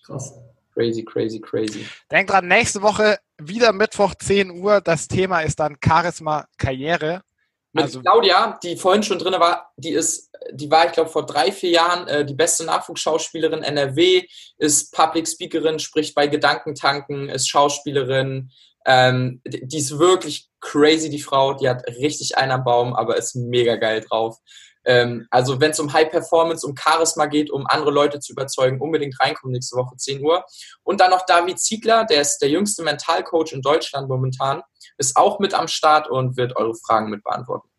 Krass. 0.05 0.35
Crazy, 0.75 1.03
crazy, 1.03 1.41
crazy. 1.41 1.87
Denk 2.11 2.27
dran, 2.27 2.47
nächste 2.47 2.83
Woche 2.83 3.17
wieder 3.39 3.73
Mittwoch 3.73 4.13
10 4.13 4.51
Uhr. 4.51 4.81
Das 4.81 5.07
Thema 5.07 5.41
ist 5.41 5.59
dann 5.59 5.77
Charisma 5.83 6.45
Karriere. 6.59 7.23
Mit 7.71 7.85
also, 7.85 8.01
Claudia, 8.01 8.59
die 8.61 8.77
vorhin 8.77 9.01
schon 9.01 9.17
drin 9.17 9.33
war, 9.39 9.71
die 9.77 9.93
ist, 9.93 10.29
die 10.51 10.69
war, 10.69 10.85
ich 10.85 10.91
glaube, 10.91 11.09
vor 11.09 11.25
drei, 11.25 11.51
vier 11.51 11.71
Jahren 11.71 12.07
äh, 12.07 12.23
die 12.23 12.35
beste 12.35 12.65
Nachwuchsschauspielerin 12.65 13.63
NRW, 13.63 14.27
ist 14.59 14.93
Public 14.93 15.27
Speakerin, 15.27 15.79
spricht 15.79 16.13
bei 16.13 16.27
Gedankentanken, 16.27 17.29
ist 17.29 17.49
Schauspielerin, 17.49 18.51
ähm, 18.85 19.41
die 19.43 19.77
ist 19.77 19.97
wirklich 19.97 20.51
crazy, 20.63 21.09
die 21.09 21.21
Frau. 21.21 21.53
Die 21.53 21.69
hat 21.69 21.85
richtig 21.87 22.37
einen 22.37 22.51
am 22.51 22.63
Baum, 22.63 22.95
aber 22.95 23.17
ist 23.17 23.35
mega 23.35 23.75
geil 23.75 24.01
drauf. 24.01 24.37
Ähm, 24.85 25.27
also 25.29 25.61
wenn 25.61 25.71
es 25.71 25.79
um 25.79 25.93
High 25.93 26.09
Performance, 26.09 26.65
um 26.65 26.75
Charisma 26.75 27.25
geht, 27.27 27.51
um 27.51 27.65
andere 27.67 27.91
Leute 27.91 28.19
zu 28.19 28.33
überzeugen, 28.33 28.81
unbedingt 28.81 29.19
reinkommen 29.19 29.53
nächste 29.53 29.77
Woche 29.77 29.95
10 29.95 30.23
Uhr. 30.23 30.43
Und 30.83 30.99
dann 30.99 31.11
noch 31.11 31.25
David 31.25 31.59
Ziegler, 31.59 32.05
der 32.05 32.21
ist 32.21 32.39
der 32.39 32.49
jüngste 32.49 32.83
Mentalcoach 32.83 33.53
in 33.53 33.61
Deutschland 33.61 34.09
momentan, 34.09 34.61
ist 34.97 35.15
auch 35.15 35.39
mit 35.39 35.53
am 35.53 35.67
Start 35.67 36.09
und 36.09 36.37
wird 36.37 36.55
eure 36.55 36.75
Fragen 36.75 37.09
mit 37.09 37.23
beantworten. 37.23 37.69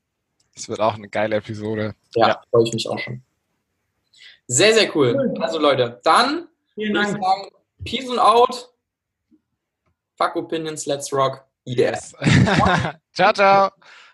Das 0.55 0.69
wird 0.69 0.81
auch 0.81 0.95
eine 0.95 1.09
geile 1.09 1.37
Episode. 1.37 1.95
Ja, 2.15 2.29
ja. 2.29 2.43
freue 2.51 2.65
ich 2.65 2.73
mich 2.73 2.89
auch 2.89 2.99
schon. 2.99 3.23
Sehr, 4.47 4.73
sehr 4.73 4.95
cool. 4.97 5.35
Also 5.41 5.59
Leute, 5.59 6.01
dann 6.05 6.49
Vielen 6.75 6.95
Dank. 6.95 7.11
Sagen, 7.11 7.51
Peace 7.85 8.09
and 8.11 8.19
out. 8.19 8.69
Fuck 10.17 10.37
Opinions, 10.37 10.87
let's 10.87 11.13
rock. 11.13 11.47
Yes. 11.67 12.15
ciao, 13.15 13.33
ciao. 13.33 13.73